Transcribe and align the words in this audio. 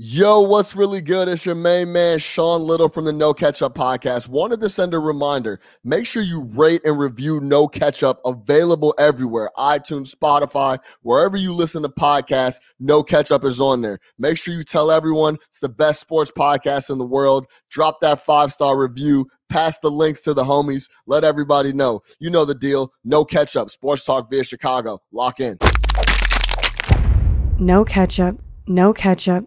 Yo, 0.00 0.38
what's 0.38 0.76
really 0.76 1.00
good? 1.00 1.26
It's 1.26 1.44
your 1.44 1.56
main 1.56 1.92
man, 1.92 2.20
Sean 2.20 2.62
Little 2.62 2.88
from 2.88 3.04
the 3.04 3.12
No 3.12 3.34
Catch 3.34 3.62
Up 3.62 3.74
podcast. 3.74 4.28
Wanted 4.28 4.60
to 4.60 4.70
send 4.70 4.94
a 4.94 4.98
reminder 5.00 5.60
make 5.82 6.06
sure 6.06 6.22
you 6.22 6.44
rate 6.54 6.82
and 6.84 6.96
review 6.96 7.40
No 7.40 7.66
Catch 7.66 8.04
Up, 8.04 8.20
available 8.24 8.94
everywhere 8.96 9.50
iTunes, 9.58 10.14
Spotify, 10.14 10.78
wherever 11.02 11.36
you 11.36 11.52
listen 11.52 11.82
to 11.82 11.88
podcasts. 11.88 12.60
No 12.78 13.02
Catch 13.02 13.32
Up 13.32 13.44
is 13.44 13.60
on 13.60 13.80
there. 13.80 13.98
Make 14.18 14.38
sure 14.38 14.54
you 14.54 14.62
tell 14.62 14.92
everyone 14.92 15.36
it's 15.48 15.58
the 15.58 15.68
best 15.68 15.98
sports 15.98 16.30
podcast 16.30 16.90
in 16.90 16.98
the 16.98 17.04
world. 17.04 17.48
Drop 17.68 18.00
that 18.00 18.24
five 18.24 18.52
star 18.52 18.78
review. 18.78 19.28
Pass 19.48 19.80
the 19.80 19.90
links 19.90 20.20
to 20.20 20.32
the 20.32 20.44
homies. 20.44 20.88
Let 21.06 21.24
everybody 21.24 21.72
know. 21.72 22.02
You 22.20 22.30
know 22.30 22.44
the 22.44 22.54
deal. 22.54 22.92
No 23.02 23.24
Catch 23.24 23.56
Up, 23.56 23.68
Sports 23.68 24.04
Talk 24.04 24.30
via 24.30 24.44
Chicago. 24.44 25.02
Lock 25.10 25.40
in. 25.40 25.58
No 27.58 27.84
ketchup, 27.84 28.40
no 28.68 28.92
ketchup. 28.92 29.46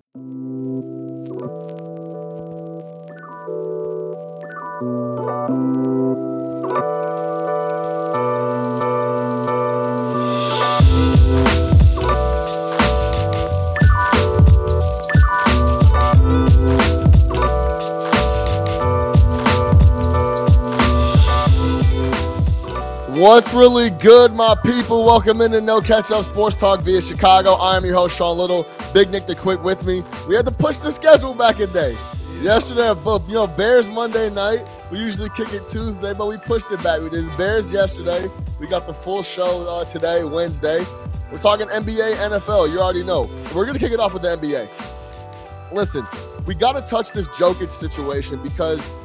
What's 23.21 23.53
really 23.53 23.91
good, 23.91 24.33
my 24.33 24.55
people? 24.65 25.05
Welcome 25.05 25.41
into 25.41 25.61
No 25.61 25.79
Catch 25.79 26.09
Up 26.09 26.25
Sports 26.25 26.55
Talk 26.55 26.81
via 26.81 27.03
Chicago. 27.03 27.51
I 27.51 27.77
am 27.77 27.85
your 27.85 27.93
host, 27.93 28.17
Sean 28.17 28.35
Little. 28.35 28.65
Big 28.95 29.11
Nick 29.11 29.27
the 29.27 29.35
Quick 29.35 29.63
with 29.63 29.85
me. 29.85 30.03
We 30.27 30.33
had 30.33 30.47
to 30.47 30.51
push 30.51 30.79
the 30.79 30.91
schedule 30.91 31.35
back 31.35 31.59
a 31.59 31.67
day. 31.67 31.95
Yesterday, 32.41 32.87
you 33.27 33.33
know, 33.35 33.45
Bears 33.45 33.91
Monday 33.91 34.31
night. 34.31 34.65
We 34.91 34.97
usually 34.97 35.29
kick 35.35 35.53
it 35.53 35.67
Tuesday, 35.67 36.15
but 36.17 36.25
we 36.25 36.37
pushed 36.37 36.71
it 36.71 36.81
back. 36.81 36.99
We 36.99 37.11
did 37.11 37.25
Bears 37.37 37.71
yesterday. 37.71 38.27
We 38.59 38.65
got 38.65 38.87
the 38.87 38.93
full 38.95 39.21
show 39.21 39.67
uh, 39.69 39.85
today, 39.85 40.23
Wednesday. 40.23 40.83
We're 41.31 41.37
talking 41.37 41.67
NBA, 41.67 42.15
NFL. 42.15 42.71
You 42.71 42.79
already 42.79 43.03
know. 43.03 43.29
We're 43.53 43.67
gonna 43.67 43.77
kick 43.77 43.91
it 43.91 43.99
off 43.99 44.13
with 44.13 44.23
the 44.23 44.29
NBA. 44.29 45.71
Listen, 45.71 46.07
we 46.47 46.55
got 46.55 46.73
to 46.73 46.81
touch 46.89 47.11
this 47.11 47.27
Jokic 47.27 47.69
situation 47.69 48.41
because 48.41 48.97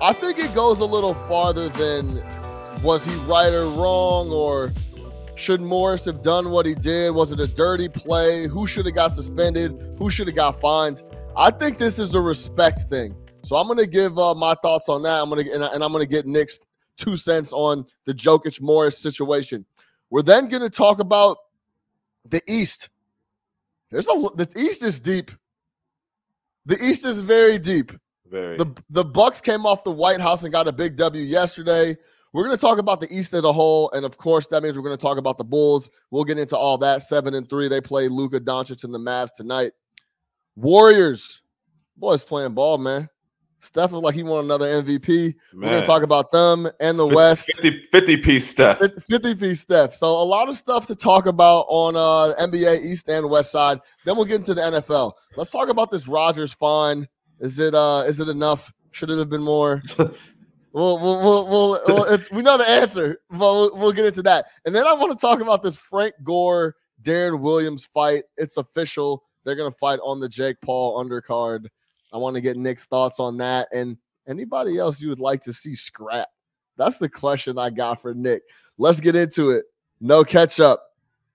I 0.00 0.12
think 0.12 0.38
it 0.38 0.54
goes 0.54 0.78
a 0.78 0.84
little 0.84 1.14
farther 1.14 1.68
than 1.68 2.22
was 2.82 3.04
he 3.04 3.14
right 3.24 3.52
or 3.52 3.66
wrong 3.66 4.30
or 4.30 4.72
should 5.34 5.60
Morris 5.60 6.04
have 6.04 6.22
done 6.22 6.50
what 6.50 6.66
he 6.66 6.74
did? 6.74 7.14
Was 7.14 7.30
it 7.30 7.40
a 7.40 7.46
dirty 7.46 7.88
play? 7.88 8.46
Who 8.46 8.66
should 8.66 8.86
have 8.86 8.94
got 8.94 9.12
suspended? 9.12 9.78
Who 9.98 10.10
should 10.10 10.26
have 10.28 10.36
got 10.36 10.60
fined? 10.60 11.02
I 11.36 11.50
think 11.50 11.78
this 11.78 11.98
is 11.98 12.14
a 12.14 12.20
respect 12.20 12.80
thing. 12.90 13.14
So 13.42 13.56
I'm 13.56 13.66
going 13.66 13.78
to 13.78 13.86
give 13.86 14.18
uh, 14.18 14.34
my 14.34 14.54
thoughts 14.62 14.88
on 14.88 15.02
that. 15.02 15.22
I'm 15.22 15.30
going 15.30 15.44
to 15.44 15.52
and, 15.52 15.64
I, 15.64 15.88
going 15.88 16.02
to 16.02 16.08
get 16.08 16.26
Nick's 16.26 16.58
two 16.96 17.16
cents 17.16 17.52
on 17.52 17.86
the 18.04 18.14
Jokic 18.14 18.60
Morris 18.60 18.98
situation. 18.98 19.64
We're 20.10 20.22
then 20.22 20.48
going 20.48 20.62
to 20.62 20.70
talk 20.70 21.00
about 21.00 21.38
the 22.28 22.42
East. 22.46 22.90
There's 23.90 24.08
a 24.08 24.28
the 24.36 24.48
East 24.56 24.82
is 24.82 25.00
deep. 25.00 25.30
The 26.66 26.76
East 26.84 27.04
is 27.04 27.20
very 27.20 27.58
deep. 27.58 27.92
Very. 28.30 28.56
The 28.56 28.74
the 28.90 29.04
Bucks 29.04 29.40
came 29.40 29.66
off 29.66 29.84
the 29.84 29.90
White 29.90 30.20
House 30.20 30.44
and 30.44 30.52
got 30.52 30.68
a 30.68 30.72
big 30.72 30.96
W 30.96 31.24
yesterday. 31.24 31.96
We're 32.32 32.44
going 32.44 32.56
to 32.56 32.60
talk 32.60 32.78
about 32.78 33.00
the 33.00 33.08
East 33.10 33.34
as 33.34 33.42
a 33.42 33.52
whole, 33.52 33.90
and 33.90 34.04
of 34.04 34.16
course, 34.16 34.46
that 34.48 34.62
means 34.62 34.76
we're 34.76 34.84
going 34.84 34.96
to 34.96 35.02
talk 35.02 35.18
about 35.18 35.36
the 35.36 35.44
Bulls. 35.44 35.90
We'll 36.10 36.24
get 36.24 36.38
into 36.38 36.56
all 36.56 36.78
that. 36.78 37.02
Seven 37.02 37.34
and 37.34 37.48
three, 37.48 37.66
they 37.68 37.80
play 37.80 38.08
Luka 38.08 38.38
Doncic 38.38 38.84
and 38.84 38.94
the 38.94 38.98
Mavs 38.98 39.32
tonight. 39.32 39.72
Warriors, 40.54 41.42
boys 41.96 42.22
playing 42.22 42.54
ball, 42.54 42.78
man. 42.78 43.08
Steph 43.62 43.92
looked 43.92 44.04
like 44.04 44.14
he 44.14 44.22
won 44.22 44.44
another 44.44 44.66
MVP. 44.66 45.34
We're 45.52 45.60
going 45.60 45.80
to 45.80 45.86
talk 45.86 46.02
about 46.02 46.32
them 46.32 46.66
and 46.80 46.98
the 46.98 47.06
West. 47.06 47.52
50, 47.56 47.82
50 47.92 48.16
piece 48.18 48.48
stuff. 48.48 48.80
50 49.08 49.34
piece 49.34 49.60
Steph. 49.60 49.94
So 49.94 50.06
a 50.06 50.24
lot 50.24 50.48
of 50.48 50.56
stuff 50.56 50.86
to 50.86 50.94
talk 50.94 51.26
about 51.26 51.66
on 51.68 51.94
uh 51.94 52.34
NBA 52.42 52.82
East 52.82 53.08
and 53.08 53.28
West 53.28 53.52
side. 53.52 53.78
Then 54.04 54.16
we'll 54.16 54.24
get 54.24 54.38
into 54.38 54.54
the 54.54 54.62
NFL. 54.62 55.12
Let's 55.36 55.50
talk 55.50 55.68
about 55.68 55.90
this 55.90 56.08
Rodgers 56.08 56.54
fine. 56.54 57.06
Is 57.40 57.58
it 57.58 57.74
uh 57.74 58.04
is 58.06 58.18
it 58.18 58.28
enough? 58.28 58.72
Should 58.92 59.10
it 59.10 59.18
have 59.18 59.28
been 59.28 59.42
more? 59.42 59.82
We'll, 60.72 60.98
we'll, 60.98 61.18
we'll, 61.18 61.48
we'll, 61.48 61.80
we'll 61.86 62.04
it's, 62.04 62.30
we 62.30 62.42
know 62.42 62.56
the 62.56 62.68
answer, 62.68 63.20
but 63.30 63.38
we'll, 63.38 63.76
we'll 63.76 63.92
get 63.92 64.06
into 64.06 64.22
that. 64.22 64.46
And 64.64 64.74
then 64.74 64.86
I 64.86 64.92
want 64.92 65.12
to 65.12 65.18
talk 65.18 65.40
about 65.40 65.62
this 65.62 65.76
Frank 65.76 66.14
Gore, 66.22 66.76
Deron 67.02 67.40
Williams 67.40 67.84
fight. 67.84 68.22
It's 68.36 68.56
official. 68.56 69.24
They're 69.44 69.56
going 69.56 69.72
to 69.72 69.78
fight 69.78 69.98
on 70.04 70.20
the 70.20 70.28
Jake 70.28 70.60
Paul 70.62 71.02
undercard. 71.02 71.66
I 72.12 72.18
want 72.18 72.36
to 72.36 72.42
get 72.42 72.56
Nick's 72.56 72.84
thoughts 72.86 73.20
on 73.20 73.36
that. 73.38 73.68
And 73.72 73.96
anybody 74.28 74.78
else 74.78 75.00
you 75.00 75.08
would 75.08 75.20
like 75.20 75.40
to 75.42 75.52
see 75.52 75.74
scrap? 75.74 76.28
That's 76.76 76.98
the 76.98 77.08
question 77.08 77.58
I 77.58 77.70
got 77.70 78.00
for 78.00 78.14
Nick. 78.14 78.42
Let's 78.78 79.00
get 79.00 79.16
into 79.16 79.50
it. 79.50 79.64
No 80.00 80.24
catch 80.24 80.60
up. 80.60 80.94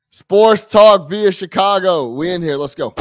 Sports 0.10 0.72
talk 0.72 1.10
via 1.10 1.32
Chicago. 1.32 2.14
We 2.14 2.32
in 2.32 2.42
here. 2.42 2.56
Let's 2.56 2.76
go. 2.76 2.92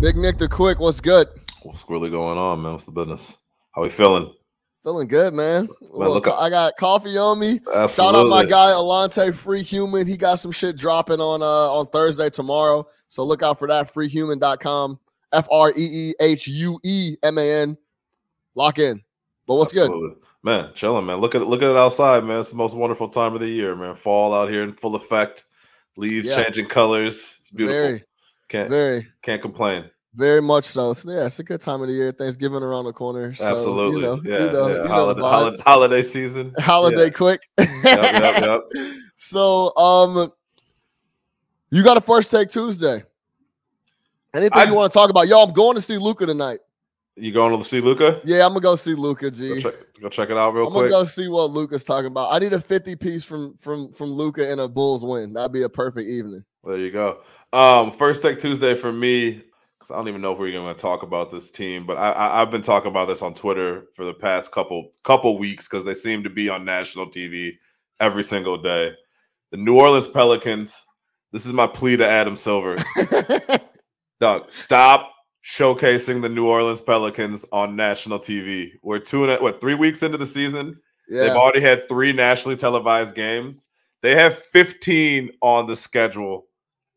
Big 0.00 0.16
Nick 0.16 0.38
the 0.38 0.48
Quick. 0.48 0.78
What's 0.80 1.00
good? 1.00 1.28
What's 1.62 1.88
really 1.88 2.10
going 2.10 2.38
on, 2.38 2.62
man? 2.62 2.72
What's 2.72 2.84
the 2.84 2.92
business? 2.92 3.38
How 3.72 3.82
we 3.82 3.90
feeling? 3.90 4.32
Feeling 4.84 5.08
good, 5.08 5.32
man. 5.32 5.66
Well, 5.80 6.12
look 6.12 6.28
I 6.28 6.50
got 6.50 6.76
coffee 6.76 7.16
on 7.16 7.38
me. 7.38 7.58
Absolutely. 7.74 7.88
Shout 7.88 8.14
out 8.14 8.28
my 8.28 8.44
guy 8.44 8.70
Alante 8.72 9.34
Free 9.34 9.62
Human. 9.62 10.06
He 10.06 10.18
got 10.18 10.38
some 10.38 10.52
shit 10.52 10.76
dropping 10.76 11.20
on 11.20 11.40
uh 11.40 11.72
on 11.72 11.86
Thursday 11.86 12.28
tomorrow. 12.28 12.86
So 13.08 13.24
look 13.24 13.42
out 13.42 13.58
for 13.58 13.66
that. 13.66 13.92
Freehuman.com. 13.92 15.00
F 15.32 15.48
R 15.50 15.70
E 15.70 15.74
E 15.76 16.14
H 16.20 16.46
U 16.48 16.78
E 16.84 17.16
M 17.22 17.38
A 17.38 17.62
N. 17.62 17.78
Lock 18.54 18.78
in. 18.78 19.00
But 19.46 19.54
what's 19.54 19.72
good? 19.72 19.90
Man, 20.42 20.70
chilling, 20.74 21.06
man. 21.06 21.16
Look 21.16 21.34
at 21.34 21.40
it, 21.40 21.46
look 21.46 21.62
at 21.62 21.70
it 21.70 21.76
outside, 21.76 22.22
man. 22.24 22.40
It's 22.40 22.50
the 22.50 22.56
most 22.56 22.76
wonderful 22.76 23.08
time 23.08 23.32
of 23.32 23.40
the 23.40 23.48
year, 23.48 23.74
man. 23.74 23.94
Fall 23.94 24.34
out 24.34 24.50
here 24.50 24.62
in 24.62 24.74
full 24.74 24.96
effect. 24.96 25.44
Leaves 25.96 26.28
Yeah. 26.28 26.44
changing 26.44 26.66
colors. 26.66 27.38
It's 27.40 27.50
beautiful. 27.50 27.80
Very, 27.80 28.04
can't 28.48 28.68
very, 28.68 29.08
can't 29.22 29.40
complain. 29.40 29.90
Very 30.14 30.40
much 30.40 30.64
so. 30.66 30.92
So, 30.92 31.10
yeah, 31.10 31.26
it's 31.26 31.38
a 31.40 31.42
good 31.42 31.60
time 31.60 31.82
of 31.82 31.88
the 31.88 31.94
year. 31.94 32.12
Thanksgiving 32.12 32.62
around 32.62 32.84
the 32.84 32.92
corner. 32.92 33.34
So, 33.34 33.44
Absolutely. 33.44 34.00
You 34.02 34.06
know, 34.06 34.20
yeah, 34.24 34.44
you 34.46 34.52
know, 34.52 34.68
yeah. 34.68 34.74
you 34.74 34.82
know 34.84 34.88
holiday, 34.88 35.20
holiday, 35.22 35.62
holiday 35.62 36.02
season. 36.02 36.54
holiday 36.58 37.04
Yeah. 37.04 37.10
quick. 37.10 37.40
Yep, 37.58 37.68
yep, 37.84 38.46
yep. 38.46 38.60
So 39.16 39.74
um 39.76 40.30
you 41.70 41.82
got 41.82 41.96
a 41.96 42.00
first 42.00 42.30
take 42.30 42.48
Tuesday. 42.48 43.02
Anything 44.34 44.58
I- 44.58 44.64
you 44.64 44.74
want 44.74 44.92
to 44.92 44.96
talk 44.98 45.10
about? 45.10 45.26
Yo, 45.28 45.40
I'm 45.42 45.52
going 45.52 45.74
to 45.76 45.82
see 45.82 45.98
Luka 45.98 46.26
tonight. 46.26 46.60
You 47.16 47.32
going 47.32 47.56
to 47.56 47.64
see 47.64 47.80
Luka? 47.80 48.20
Yeah, 48.24 48.44
I'm 48.44 48.50
gonna 48.50 48.60
go 48.60 48.74
see 48.74 48.94
Luka 48.94 49.30
Go 49.30 49.36
G. 49.36 49.60
check, 49.60 49.74
go 50.02 50.08
check 50.08 50.30
it 50.30 50.36
out 50.36 50.52
real 50.52 50.66
I'm 50.66 50.72
gonna 50.72 50.88
quick. 50.88 50.90
go 50.90 51.04
see 51.04 51.28
what 51.28 51.50
Luka's 51.50 51.84
talking 51.84 52.06
about. 52.08 52.32
I 52.32 52.40
need 52.40 52.52
a 52.52 52.60
50 52.60 52.96
piece 52.96 53.24
from 53.24 53.56
from 53.60 53.92
from 53.92 54.10
Luka 54.10 54.50
and 54.50 54.60
a 54.60 54.66
Bulls 54.68 55.04
win. 55.04 55.32
That'd 55.32 55.52
be 55.52 55.62
a 55.62 55.68
perfect 55.68 56.08
evening. 56.10 56.44
There 56.64 56.76
you 56.76 56.90
go. 56.90 57.20
Um, 57.52 57.92
first 57.92 58.20
take 58.20 58.40
Tuesday 58.40 58.74
for 58.74 58.92
me, 58.92 59.42
because 59.84 59.94
I 59.94 59.98
don't 59.98 60.08
even 60.08 60.22
know 60.22 60.32
if 60.32 60.38
we're 60.38 60.50
going 60.50 60.74
to 60.74 60.80
talk 60.80 61.02
about 61.02 61.30
this 61.30 61.50
team, 61.50 61.84
but 61.84 61.98
I, 61.98 62.12
I, 62.12 62.40
I've 62.40 62.50
been 62.50 62.62
talking 62.62 62.90
about 62.90 63.06
this 63.06 63.20
on 63.20 63.34
Twitter 63.34 63.84
for 63.94 64.06
the 64.06 64.14
past 64.14 64.50
couple 64.50 64.90
couple 65.02 65.36
weeks 65.36 65.68
because 65.68 65.84
they 65.84 65.92
seem 65.92 66.22
to 66.22 66.30
be 66.30 66.48
on 66.48 66.64
national 66.64 67.10
TV 67.10 67.52
every 68.00 68.24
single 68.24 68.56
day. 68.56 68.92
The 69.50 69.58
New 69.58 69.78
Orleans 69.78 70.08
Pelicans. 70.08 70.82
This 71.32 71.44
is 71.44 71.52
my 71.52 71.66
plea 71.66 71.96
to 71.98 72.08
Adam 72.08 72.36
Silver. 72.36 72.76
Doug, 74.20 74.50
stop 74.50 75.12
showcasing 75.44 76.22
the 76.22 76.28
New 76.28 76.46
Orleans 76.46 76.80
Pelicans 76.80 77.44
on 77.52 77.76
national 77.76 78.20
TV. 78.20 78.70
We're 78.82 79.00
two 79.00 79.24
and 79.24 79.32
a, 79.32 79.42
what 79.42 79.60
three 79.60 79.74
weeks 79.74 80.02
into 80.02 80.16
the 80.16 80.26
season. 80.26 80.78
They've 81.26 81.36
already 81.36 81.60
had 81.60 81.86
three 81.88 82.14
nationally 82.14 82.56
televised 82.56 83.14
games. 83.14 83.68
They 84.00 84.14
have 84.14 84.38
15 84.38 85.30
on 85.42 85.66
the 85.66 85.76
schedule 85.76 86.46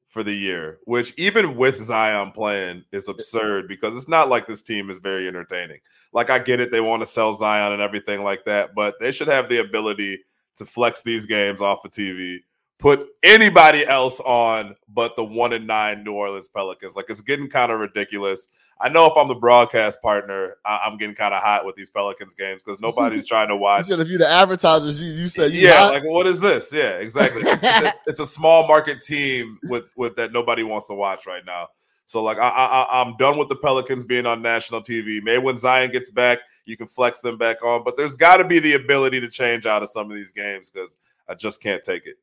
for 0.07 0.23
the 0.23 0.34
year, 0.34 0.79
which 0.85 1.13
even 1.18 1.56
with 1.56 1.75
Zion 1.75 2.31
playing 2.31 2.84
is 2.91 3.09
absurd 3.09 3.68
because 3.68 3.95
it's 3.95 4.07
not 4.07 4.30
like 4.30 4.48
this 4.48 4.62
team 4.62 4.89
is 4.89 5.00
very 5.00 5.27
entertaining. 5.27 5.80
Like 6.13 6.30
I 6.30 6.39
get 6.39 6.59
it, 6.59 6.71
they 6.71 6.81
want 6.81 7.01
to 7.01 7.06
sell 7.06 7.33
Zion 7.33 7.74
and 7.74 7.81
everything 7.81 8.24
like 8.24 8.45
that, 8.45 8.74
but 8.74 8.95
they 9.00 9.12
should 9.12 9.27
have 9.27 9.50
the 9.50 9.59
ability 9.59 10.19
to 10.56 10.65
flex 10.65 11.01
these 11.04 11.25
games 11.25 11.62
off 11.62 11.86
of 11.86 11.92
TV, 11.92 12.39
put 12.79 13.07
anybody 13.24 13.85
else 13.85 14.19
on 14.21 14.75
but 14.94 15.15
the 15.15 15.24
one 15.24 15.53
and 15.53 15.65
nine 15.65 16.03
New 16.03 16.13
Orleans 16.13 16.47
Pelicans. 16.47 16.95
Like 16.95 17.06
it's 17.09 17.21
getting 17.21 17.47
kind 17.50 17.71
of 17.71 17.79
ridiculous. 17.79 18.47
I 18.79 18.89
know 18.89 19.06
if 19.07 19.13
I'm 19.18 19.27
the 19.27 19.35
broadcast 19.35 20.01
partner, 20.03 20.57
I- 20.63 20.81
I'm 20.85 20.97
getting 20.97 21.15
kind 21.15 21.33
of 21.33 21.41
hot 21.41 21.65
with 21.65 21.75
these 21.75 21.89
Pelicans 21.89 22.35
games 22.35 22.62
because 22.63 22.79
nobody's 22.79 23.27
trying 23.33 23.47
to 23.47 23.56
watch. 23.56 23.89
if 23.89 24.07
you 24.07 24.18
the 24.19 24.27
advertisers, 24.27 25.01
you 25.01 25.07
you 25.12 25.27
said 25.27 25.51
you 25.51 25.62
yeah, 25.68 25.74
hot. 25.74 25.94
like 25.94 26.03
what 26.03 26.27
is 26.27 26.39
this? 26.39 26.71
Yeah, 26.71 26.97
exactly. 26.97 27.41
It's, 27.44 27.62
it's, 27.63 28.01
it's 28.06 28.19
a 28.19 28.25
small 28.25 28.68
market 28.68 29.01
team 29.01 29.57
with 29.63 29.85
with 29.95 30.15
that 30.18 30.31
nobody 30.31 30.62
wants 30.63 30.88
to 30.88 30.94
watch 30.94 31.25
right 31.25 31.45
now. 31.45 31.69
So 32.06 32.21
like 32.23 32.38
I, 32.38 32.47
I 32.50 32.65
I- 32.83 33.01
I'm 33.01 33.18
done 33.18 33.38
with 33.38 33.50
the 33.50 33.56
Pelicans 33.56 34.06
being 34.06 34.25
on 34.27 34.41
national 34.44 34.81
TV. 34.81 35.21
Maybe 35.23 35.41
when 35.44 35.57
Zion 35.57 35.91
gets 35.91 36.12
back, 36.12 36.39
you 36.65 36.77
can 36.77 36.85
flex 36.88 37.21
them 37.21 37.38
back 37.39 37.63
on. 37.63 37.83
But 37.83 37.97
there's 37.97 38.15
got 38.15 38.38
to 38.38 38.45
be 38.45 38.59
the 38.59 38.73
ability 38.75 39.19
to 39.21 39.30
change 39.30 39.65
out 39.65 39.81
of 39.81 39.89
some 39.89 40.12
of 40.12 40.15
these 40.15 40.31
games 40.31 40.69
because 40.69 40.97
I 41.27 41.33
just 41.33 41.62
can't 41.62 41.81
take 41.81 42.06
it. 42.06 42.18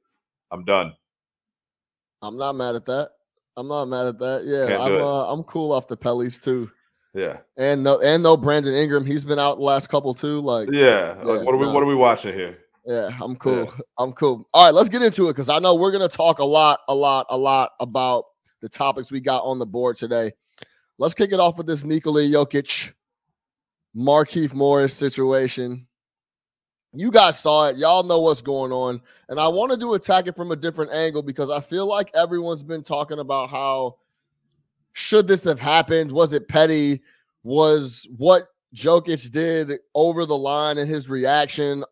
I'm 0.51 0.65
done. 0.65 0.93
I'm 2.23 2.39
not 2.39 2.55
mad 2.55 2.75
at 2.75 2.87
that. 2.87 3.11
I'm 3.57 3.69
not 3.69 3.87
mad 3.87 4.07
at 4.07 4.19
that. 4.19 4.43
Yeah, 4.45 4.79
I'm 4.81 4.93
uh, 4.93 5.33
I'm 5.33 5.43
cool 5.45 5.73
off 5.73 5.89
the 5.89 5.97
Pellies 5.97 6.43
too. 6.43 6.71
Yeah, 7.15 7.39
And 7.57 7.85
no 7.85 8.01
and 8.01 8.23
no 8.25 8.37
Brandon 8.37 8.75
Ingram. 8.75 9.07
He's 9.07 9.25
been 9.25 9.39
out 9.39 9.59
the 9.59 9.65
last 9.65 9.89
couple 9.89 10.15
too. 10.15 10.41
Like 10.41 10.69
yeah. 10.73 11.15
Like, 11.23 11.45
what 11.45 11.55
are 11.55 11.59
we 11.59 11.67
no. 11.67 11.73
What 11.73 11.83
are 11.83 11.87
we 11.87 11.95
watching 11.95 12.35
here? 12.35 12.59
Yeah, 12.87 13.11
I'm 13.21 13.37
cool. 13.37 13.73
I'm 13.99 14.13
cool. 14.13 14.49
All 14.53 14.67
right, 14.67 14.75
let's 14.75 14.89
get 14.89 15.03
into 15.03 15.29
it 15.29 15.33
because 15.33 15.49
I 15.49 15.59
know 15.59 15.75
we're 15.75 15.93
gonna 15.93 16.09
talk 16.09 16.41
a 16.41 16.45
lot, 16.45 16.81
a 16.89 16.95
lot, 16.95 17.27
a 17.31 17.39
lot 17.39 17.71
about 17.81 18.25
the 18.61 18.69
topics 18.69 19.13
we 19.13 19.21
got 19.21 19.43
on 19.45 19.59
the 19.59 19.67
board 19.67 19.97
today. 19.97 20.33
Let's 20.99 21.15
kick 21.15 21.33
it 21.33 21.41
off 21.41 21.57
with 21.57 21.67
this 21.67 21.85
Nikola 21.85 22.23
Jokic, 22.23 22.93
Markieff 23.97 24.53
Morris 24.53 24.95
situation. 24.95 25.87
You 26.95 27.11
guys 27.11 27.39
saw 27.39 27.69
it. 27.69 27.77
Y'all 27.77 28.03
know 28.03 28.21
what's 28.21 28.43
going 28.43 28.73
on. 28.73 29.01
And 29.29 29.41
I 29.41 29.49
wanted 29.49 29.81
to 29.81 29.95
attack 29.95 30.27
it 30.27 30.37
from 30.37 30.53
a 30.53 30.57
different 30.57 30.93
angle 30.93 31.23
because 31.23 31.51
I 31.51 31.61
feel 31.61 31.87
like 31.87 32.11
everyone's 32.15 32.63
been 32.63 32.83
talking 32.83 33.19
about 33.19 33.51
how 33.51 33.97
should 34.93 35.27
this 35.27 35.45
have 35.45 35.59
happened? 35.61 36.13
Was 36.13 36.33
it 36.33 36.49
petty? 36.49 37.03
Was 37.43 38.07
what 38.17 38.45
Jokic 38.75 39.31
did 39.31 39.73
over 39.95 40.25
the 40.27 40.37
line 40.39 40.79
and 40.79 40.89
his 40.89 41.09
reaction 41.09 41.85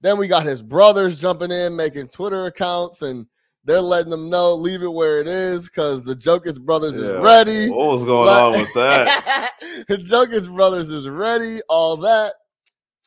then 0.00 0.16
we 0.16 0.28
got 0.28 0.44
his 0.46 0.62
brothers 0.62 1.18
jumping 1.20 1.50
in, 1.50 1.74
making 1.74 2.08
Twitter 2.08 2.46
accounts, 2.46 3.02
and 3.02 3.26
they're 3.64 3.80
letting 3.80 4.10
them 4.10 4.30
know, 4.30 4.54
leave 4.54 4.82
it 4.82 4.92
where 4.92 5.20
it 5.20 5.26
is, 5.26 5.68
because 5.68 6.04
the 6.04 6.14
Jokic 6.14 6.60
brothers 6.60 6.96
Yeah. 6.96 7.16
is 7.16 7.20
ready. 7.20 7.68
What 7.70 7.86
was 7.92 8.04
going 8.04 8.28
Like- 8.28 8.42
on 8.42 8.52
with 8.52 8.74
that? 8.74 9.52
the 9.88 9.96
Jokic 9.96 10.54
brothers 10.54 10.90
is 10.90 11.08
ready, 11.08 11.60
all 11.68 11.96
that. 11.96 12.34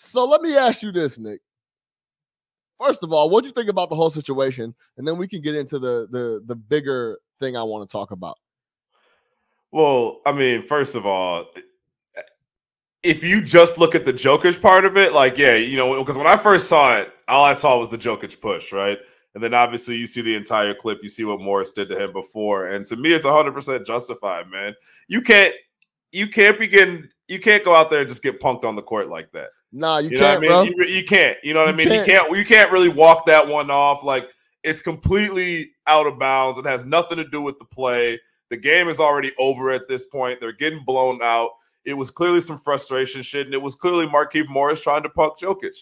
So 0.03 0.25
let 0.25 0.42
me 0.42 0.57
ask 0.57 0.81
you 0.81 0.92
this, 0.92 1.19
Nick. 1.19 1.42
First 2.83 3.03
of 3.03 3.13
all, 3.13 3.30
what 3.30 3.44
do 3.44 3.50
you 3.50 3.53
think 3.53 3.69
about 3.69 3.89
the 3.89 3.95
whole 3.95 4.09
situation? 4.09 4.74
And 4.98 5.07
then 5.07 5.15
we 5.15 5.27
can 5.27 5.42
get 5.42 5.56
into 5.56 5.77
the 5.77 6.07
the 6.09 6.42
the 6.48 6.56
bigger 6.56 7.19
thing 7.39 7.56
I 7.56 7.62
want 7.62 7.88
to 7.88 7.92
talk 7.92 8.09
about. 8.09 8.38
Well, 9.71 10.19
I 10.25 10.31
mean, 10.31 10.63
first 10.63 10.95
of 10.95 11.06
all, 11.06 11.45
eh, 11.56 12.21
if 13.03 13.24
you 13.24 13.44
just 13.44 13.77
look 13.77 13.94
at 13.94 14.03
the 14.03 14.12
Jokic 14.12 14.59
part 14.59 14.86
of 14.86 14.98
it, 14.98 15.13
like, 15.13 15.38
yeah, 15.38 15.56
you 15.56 15.77
know, 15.77 16.00
because 16.00 16.18
when 16.18 16.27
I 16.27 16.36
first 16.36 16.68
saw 16.68 16.98
it, 16.98 17.13
all 17.27 17.45
I 17.45 17.53
saw 17.53 17.77
was 17.77 17.89
the 17.89 17.98
Jokic 17.98 18.42
push, 18.42 18.74
right? 18.74 18.98
And 19.36 19.44
then 19.44 19.53
obviously 19.53 19.95
you 19.95 20.07
see 20.07 20.21
the 20.21 20.36
entire 20.36 20.74
clip, 20.74 21.00
you 21.03 21.09
see 21.09 21.24
what 21.24 21.39
Morris 21.39 21.71
did 21.71 21.89
to 21.89 22.03
him 22.03 22.12
before, 22.12 22.65
and 22.65 22.83
to 22.86 22.95
me, 22.95 23.13
it's 23.13 23.24
100 23.24 23.53
percent 23.53 23.86
justified, 23.86 24.50
man. 24.50 24.74
You 25.07 25.21
can't, 25.21 25.53
you 26.12 26.27
can't 26.27 26.57
begin, 26.57 27.07
you 27.27 27.39
can't 27.39 27.63
go 27.63 27.75
out 27.75 27.92
there 27.92 28.00
and 28.00 28.09
just 28.09 28.24
get 28.24 28.42
punked 28.42 28.65
on 28.65 28.75
the 28.75 28.81
court 28.81 29.07
like 29.07 29.31
that. 29.33 29.50
Nah, 29.71 30.00
you, 30.00 30.09
You, 30.09 30.18
know 30.18 30.19
can't, 30.21 30.41
what 30.44 30.51
I 30.51 30.63
mean? 30.63 30.73
bro. 30.75 30.85
You, 30.85 30.94
you 30.95 31.03
can't. 31.06 31.38
You 31.44 31.53
know 31.53 31.65
what 31.65 31.69
You 31.69 31.73
I 31.73 31.77
mean? 31.77 31.88
can't. 31.88 32.07
You 32.07 32.13
can't. 32.13 32.38
You 32.39 32.45
can't 32.45 32.71
really 32.71 32.89
walk 32.89 33.25
that 33.27 33.47
one 33.47 33.71
off. 33.71 34.03
Like 34.03 34.29
it's 34.63 34.81
completely 34.81 35.71
out 35.88 36.07
of 36.07 36.19
bounds. 36.19 36.59
It 36.59 36.65
has 36.65 36.85
nothing 36.85 37.18
to 37.18 37.27
do 37.27 37.41
with 37.41 37.57
the 37.59 37.65
play. 37.65 38.19
The 38.50 38.57
game 38.57 38.89
is 38.89 39.00
already 39.00 39.31
over 39.39 39.71
at 39.71 39.88
this 39.88 40.06
point. 40.07 40.39
They're 40.41 40.51
getting 40.51 40.83
blown 40.83 41.19
out. 41.23 41.51
It 41.85 41.94
was 41.95 42.12
clearly 42.12 42.41
some 42.41 42.59
frustration 42.59 43.21
shit, 43.21 43.47
and 43.47 43.53
it 43.56 43.62
was 43.62 43.75
clearly 43.75 44.06
Markieff 44.06 44.47
Morris 44.50 44.81
trying 44.81 45.03
to 45.03 45.09
punk 45.09 45.39
Jokic. 45.39 45.75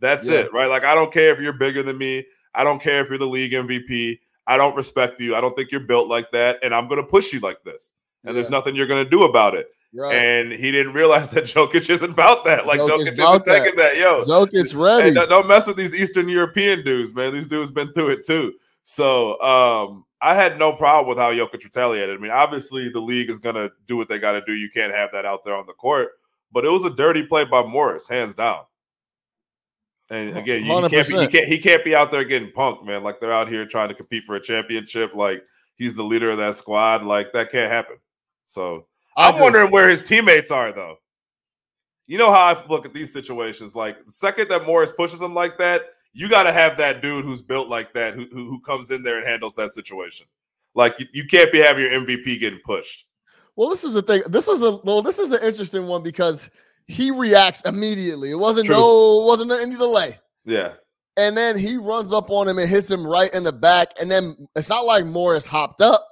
That's 0.00 0.28
Yeah. 0.28 0.40
it, 0.40 0.52
right? 0.52 0.66
Like 0.66 0.84
I 0.84 0.94
don't 0.94 1.12
care 1.12 1.32
if 1.34 1.40
you're 1.40 1.52
bigger 1.52 1.82
than 1.82 1.98
me. 1.98 2.24
I 2.54 2.64
don't 2.64 2.80
care 2.82 3.02
if 3.02 3.08
you're 3.08 3.18
the 3.18 3.26
league 3.26 3.52
MVP. 3.52 4.18
I 4.46 4.56
don't 4.56 4.76
respect 4.76 5.20
you. 5.20 5.34
I 5.34 5.40
don't 5.40 5.54
think 5.56 5.70
you're 5.70 5.80
built 5.80 6.08
like 6.08 6.30
that, 6.32 6.58
and 6.62 6.74
I'm 6.74 6.88
going 6.88 7.00
to 7.00 7.06
push 7.06 7.32
you 7.32 7.40
like 7.40 7.62
this. 7.64 7.92
And 8.24 8.34
there's 8.34 8.50
nothing 8.50 8.74
you're 8.74 8.86
going 8.86 9.04
to 9.04 9.10
do 9.10 9.24
about 9.24 9.54
it. 9.54 9.68
Right. 9.94 10.14
And 10.14 10.52
he 10.52 10.70
didn't 10.70 10.92
realize 10.92 11.28
that 11.30 11.44
Jokic 11.44 11.88
isn't 11.88 12.10
about 12.10 12.44
that. 12.44 12.66
Like 12.66 12.80
Jokic 12.80 13.16
Jokic, 13.16 13.18
isn't 13.18 13.44
taking 13.44 13.76
that. 13.76 13.96
Yo, 13.96 14.22
Jokic's 14.22 14.74
ready. 14.74 15.08
Hey, 15.08 15.14
don't, 15.14 15.28
don't 15.28 15.46
mess 15.46 15.66
with 15.66 15.76
these 15.76 15.94
Eastern 15.94 16.28
European 16.28 16.84
dudes, 16.84 17.14
man. 17.14 17.32
These 17.32 17.46
dudes 17.46 17.70
been 17.70 17.92
through 17.92 18.10
it 18.10 18.24
too. 18.24 18.54
So 18.82 19.40
um, 19.40 20.04
I 20.20 20.34
had 20.34 20.58
no 20.58 20.72
problem 20.72 21.08
with 21.08 21.18
how 21.18 21.32
Jokic 21.32 21.64
retaliated. 21.64 22.16
I 22.16 22.20
mean, 22.20 22.32
obviously 22.32 22.88
the 22.88 23.00
league 23.00 23.30
is 23.30 23.38
gonna 23.38 23.70
do 23.86 23.96
what 23.96 24.08
they 24.08 24.18
got 24.18 24.32
to 24.32 24.42
do. 24.44 24.52
You 24.52 24.70
can't 24.70 24.92
have 24.92 25.10
that 25.12 25.24
out 25.24 25.44
there 25.44 25.54
on 25.54 25.66
the 25.66 25.72
court. 25.72 26.10
But 26.52 26.64
it 26.64 26.70
was 26.70 26.84
a 26.84 26.90
dirty 26.90 27.24
play 27.24 27.44
by 27.44 27.64
Morris, 27.64 28.06
hands 28.06 28.32
down. 28.32 28.60
And 30.10 30.36
again, 30.36 30.64
you, 30.64 30.72
you 30.72 30.88
can't 30.88 31.08
be, 31.08 31.14
you 31.14 31.28
can't, 31.28 31.46
he 31.46 31.58
can't 31.58 31.84
be 31.84 31.96
out 31.96 32.12
there 32.12 32.24
getting 32.24 32.52
punked, 32.52 32.84
man. 32.84 33.02
Like 33.02 33.20
they're 33.20 33.32
out 33.32 33.48
here 33.48 33.66
trying 33.66 33.88
to 33.88 33.94
compete 33.94 34.24
for 34.24 34.36
a 34.36 34.40
championship. 34.40 35.14
Like 35.14 35.42
he's 35.76 35.96
the 35.96 36.04
leader 36.04 36.30
of 36.30 36.38
that 36.38 36.54
squad. 36.54 37.04
Like 37.04 37.32
that 37.32 37.50
can't 37.50 37.72
happen. 37.72 37.96
So 38.46 38.86
I'm 39.16 39.40
wondering 39.40 39.70
where 39.70 39.88
his 39.88 40.02
teammates 40.02 40.50
are, 40.50 40.72
though. 40.72 40.96
You 42.06 42.18
know 42.18 42.30
how 42.30 42.54
I 42.54 42.66
look 42.68 42.84
at 42.84 42.92
these 42.92 43.12
situations. 43.12 43.74
Like 43.74 44.04
the 44.04 44.12
second 44.12 44.48
that 44.50 44.66
Morris 44.66 44.92
pushes 44.92 45.22
him 45.22 45.34
like 45.34 45.56
that, 45.58 45.82
you 46.12 46.28
got 46.28 46.42
to 46.44 46.52
have 46.52 46.76
that 46.76 47.00
dude 47.00 47.24
who's 47.24 47.40
built 47.42 47.68
like 47.68 47.94
that, 47.94 48.14
who, 48.14 48.26
who 48.30 48.44
who 48.48 48.60
comes 48.60 48.90
in 48.90 49.02
there 49.02 49.18
and 49.18 49.26
handles 49.26 49.54
that 49.54 49.70
situation. 49.70 50.26
Like 50.74 50.98
you, 50.98 51.06
you 51.12 51.26
can't 51.26 51.50
be 51.52 51.58
having 51.58 51.84
your 51.84 51.92
MVP 51.92 52.40
getting 52.40 52.60
pushed. 52.64 53.06
Well, 53.56 53.70
this 53.70 53.84
is 53.84 53.92
the 53.92 54.02
thing. 54.02 54.22
This 54.28 54.46
was 54.46 54.60
a 54.60 54.76
well, 54.84 55.00
this 55.00 55.18
is 55.18 55.32
an 55.32 55.42
interesting 55.42 55.86
one 55.86 56.02
because 56.02 56.50
he 56.86 57.10
reacts 57.10 57.62
immediately. 57.62 58.32
It 58.32 58.38
wasn't 58.38 58.66
True. 58.66 58.76
no, 58.76 59.22
it 59.22 59.26
wasn't 59.26 59.52
any 59.52 59.76
delay. 59.76 60.18
Yeah, 60.44 60.74
And 61.16 61.36
then 61.36 61.56
he 61.56 61.78
runs 61.78 62.12
up 62.12 62.30
on 62.30 62.46
him 62.46 62.58
and 62.58 62.68
hits 62.68 62.90
him 62.90 63.06
right 63.06 63.32
in 63.32 63.44
the 63.44 63.52
back. 63.52 63.88
And 63.98 64.10
then 64.10 64.36
it's 64.56 64.68
not 64.68 64.84
like 64.84 65.06
Morris 65.06 65.46
hopped 65.46 65.80
up 65.80 66.06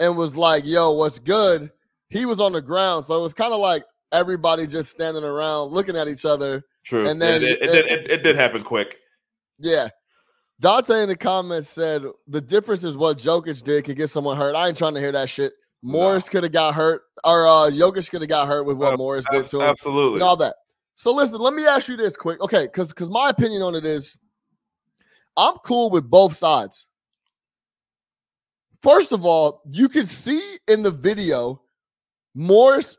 and 0.00 0.16
was 0.16 0.34
like, 0.34 0.64
yo, 0.64 0.92
what's 0.92 1.18
good? 1.18 1.70
He 2.10 2.26
was 2.26 2.40
on 2.40 2.52
the 2.52 2.62
ground. 2.62 3.04
So 3.04 3.18
it 3.18 3.22
was 3.22 3.34
kind 3.34 3.52
of 3.52 3.60
like 3.60 3.82
everybody 4.12 4.66
just 4.66 4.90
standing 4.90 5.24
around 5.24 5.70
looking 5.70 5.96
at 5.96 6.08
each 6.08 6.24
other. 6.24 6.62
true. 6.84 7.06
And 7.08 7.20
then- 7.20 7.42
it, 7.42 7.60
it, 7.60 7.62
it, 7.62 7.66
did, 7.72 7.86
it, 7.90 8.10
it 8.10 8.22
did 8.22 8.36
happen 8.36 8.62
quick. 8.62 8.96
Yeah. 9.58 9.88
Dante 10.60 11.02
in 11.02 11.08
the 11.08 11.16
comments 11.16 11.68
said 11.68 12.02
the 12.28 12.40
difference 12.40 12.84
is 12.84 12.96
what 12.96 13.18
Jokic 13.18 13.62
did 13.64 13.84
could 13.84 13.96
get 13.96 14.08
someone 14.10 14.36
hurt. 14.36 14.54
I 14.54 14.68
ain't 14.68 14.78
trying 14.78 14.94
to 14.94 15.00
hear 15.00 15.12
that 15.12 15.28
shit. 15.28 15.52
Morris 15.82 16.28
could 16.30 16.44
have 16.44 16.52
got 16.52 16.74
hurt, 16.74 17.02
or 17.24 17.46
uh 17.46 17.70
Jokic 17.70 18.08
could 18.10 18.22
have 18.22 18.30
got 18.30 18.46
hurt 18.48 18.64
with 18.64 18.78
what 18.78 18.94
Uh, 18.94 18.96
Morris 18.96 19.26
did 19.30 19.46
to 19.48 19.56
him. 19.60 19.62
Absolutely. 19.62 20.14
and 20.14 20.22
all 20.22 20.36
that. 20.36 20.54
So 20.94 21.12
listen, 21.12 21.40
let 21.40 21.52
me 21.54 21.66
ask 21.66 21.88
you 21.88 21.96
this 21.96 22.16
quick. 22.16 22.40
Okay, 22.40 22.64
because 22.66 22.88
because 22.90 23.10
my 23.10 23.28
opinion 23.30 23.62
on 23.62 23.74
it 23.74 23.84
is 23.84 24.16
I'm 25.36 25.56
cool 25.64 25.90
with 25.90 26.08
both 26.08 26.36
sides. 26.36 26.86
First 28.82 29.12
of 29.12 29.24
all, 29.26 29.62
you 29.70 29.88
can 29.88 30.06
see 30.06 30.40
in 30.68 30.82
the 30.82 30.90
video 30.90 31.60
Morris 32.34 32.96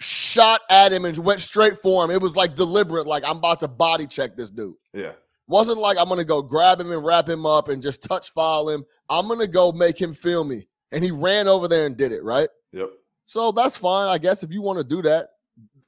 shot 0.00 0.60
at 0.70 0.92
him 0.92 1.04
and 1.04 1.16
went 1.18 1.40
straight 1.40 1.78
for 1.80 2.04
him. 2.04 2.10
It 2.10 2.20
was 2.20 2.36
like 2.36 2.56
deliberate, 2.56 3.06
like 3.06 3.24
I'm 3.24 3.38
about 3.38 3.60
to 3.60 3.68
body 3.68 4.06
check 4.06 4.36
this 4.36 4.50
dude. 4.50 4.74
Yeah. 4.92 5.12
Wasn't 5.46 5.78
like 5.78 5.98
I'm 5.98 6.08
gonna 6.08 6.24
go 6.24 6.42
grab 6.42 6.80
him 6.80 6.90
and 6.92 7.04
wrap 7.04 7.28
him 7.28 7.46
up 7.46 7.68
and 7.68 7.82
just 7.82 8.02
touch 8.02 8.32
file 8.32 8.68
him. 8.68 8.84
I'm 9.08 9.28
gonna 9.28 9.46
go 9.46 9.72
make 9.72 10.00
him 10.00 10.14
feel 10.14 10.44
me. 10.44 10.66
And 10.92 11.02
he 11.02 11.10
ran 11.10 11.48
over 11.48 11.68
there 11.68 11.86
and 11.86 11.96
did 11.96 12.12
it, 12.12 12.22
right? 12.22 12.48
Yep. 12.72 12.90
So 13.26 13.52
that's 13.52 13.76
fine. 13.76 14.08
I 14.08 14.18
guess 14.18 14.42
if 14.42 14.50
you 14.50 14.60
want 14.60 14.78
to 14.78 14.84
do 14.84 15.00
that, 15.02 15.28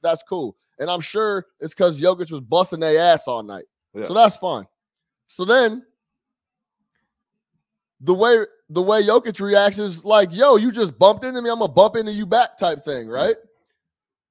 that's 0.01 0.23
cool. 0.23 0.57
And 0.79 0.89
I'm 0.89 1.01
sure 1.01 1.45
it's 1.59 1.73
because 1.73 2.01
Jokic 2.01 2.31
was 2.31 2.41
busting 2.41 2.79
their 2.79 2.99
ass 2.99 3.27
all 3.27 3.43
night. 3.43 3.65
Yeah. 3.93 4.07
So 4.07 4.13
that's 4.13 4.37
fine. 4.37 4.65
So 5.27 5.45
then 5.45 5.83
the 8.01 8.13
way 8.13 8.45
the 8.69 8.81
way 8.81 9.03
Jokic 9.03 9.39
reacts 9.39 9.77
is 9.77 10.03
like, 10.05 10.29
yo, 10.31 10.55
you 10.55 10.71
just 10.71 10.97
bumped 10.97 11.23
into 11.23 11.41
me, 11.41 11.49
I'm 11.49 11.59
gonna 11.59 11.71
bump 11.71 11.95
into 11.95 12.11
you 12.11 12.25
back 12.25 12.57
type 12.57 12.83
thing, 12.83 13.07
right? 13.07 13.35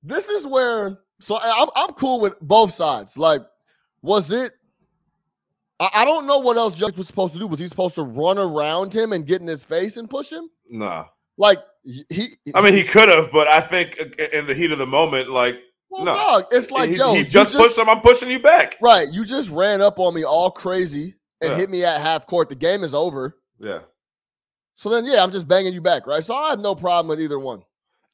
This 0.02 0.28
is 0.28 0.46
where 0.46 0.98
so 1.20 1.38
I'm 1.40 1.68
I'm 1.76 1.94
cool 1.94 2.20
with 2.20 2.38
both 2.40 2.72
sides. 2.72 3.16
Like, 3.16 3.40
was 4.02 4.32
it 4.32 4.52
I, 5.80 5.90
I 5.94 6.04
don't 6.04 6.26
know 6.26 6.38
what 6.38 6.56
else 6.56 6.78
Jokic 6.78 6.96
was 6.96 7.06
supposed 7.06 7.32
to 7.34 7.38
do. 7.38 7.46
Was 7.46 7.60
he 7.60 7.68
supposed 7.68 7.94
to 7.96 8.02
run 8.02 8.38
around 8.38 8.94
him 8.94 9.12
and 9.12 9.26
get 9.26 9.40
in 9.40 9.46
his 9.46 9.64
face 9.64 9.96
and 9.96 10.08
push 10.08 10.30
him? 10.30 10.48
Nah. 10.68 11.06
Like 11.36 11.58
he 11.84 12.36
I 12.54 12.60
mean, 12.62 12.74
he 12.74 12.82
could 12.82 13.08
have, 13.08 13.30
but 13.32 13.46
I 13.48 13.60
think 13.60 13.98
in 14.32 14.46
the 14.46 14.54
heat 14.54 14.72
of 14.72 14.78
the 14.78 14.86
moment, 14.86 15.30
like, 15.30 15.56
well, 15.90 16.04
no. 16.04 16.14
dog, 16.14 16.44
it's 16.50 16.70
like, 16.70 16.88
he, 16.88 16.96
yo, 16.96 17.12
he 17.12 17.18
you 17.18 17.24
just, 17.24 17.54
pushed 17.56 17.78
him. 17.78 17.88
I'm 17.88 18.00
pushing 18.00 18.30
you 18.30 18.38
back. 18.38 18.76
Right. 18.80 19.06
You 19.10 19.24
just 19.24 19.50
ran 19.50 19.80
up 19.80 19.98
on 19.98 20.14
me 20.14 20.24
all 20.24 20.50
crazy 20.50 21.14
and 21.40 21.50
Yeah. 21.50 21.56
hit 21.56 21.70
me 21.70 21.84
at 21.84 22.00
half 22.00 22.26
court. 22.26 22.48
The 22.48 22.54
game 22.54 22.82
is 22.82 22.94
over. 22.94 23.38
Yeah. 23.58 23.80
So 24.74 24.88
then, 24.90 25.04
yeah, 25.04 25.22
I'm 25.22 25.30
just 25.30 25.46
banging 25.48 25.72
you 25.72 25.80
back, 25.80 26.06
right? 26.06 26.24
So 26.24 26.34
I 26.34 26.50
have 26.50 26.60
no 26.60 26.74
problem 26.74 27.08
with 27.08 27.20
either 27.20 27.38
one. 27.38 27.62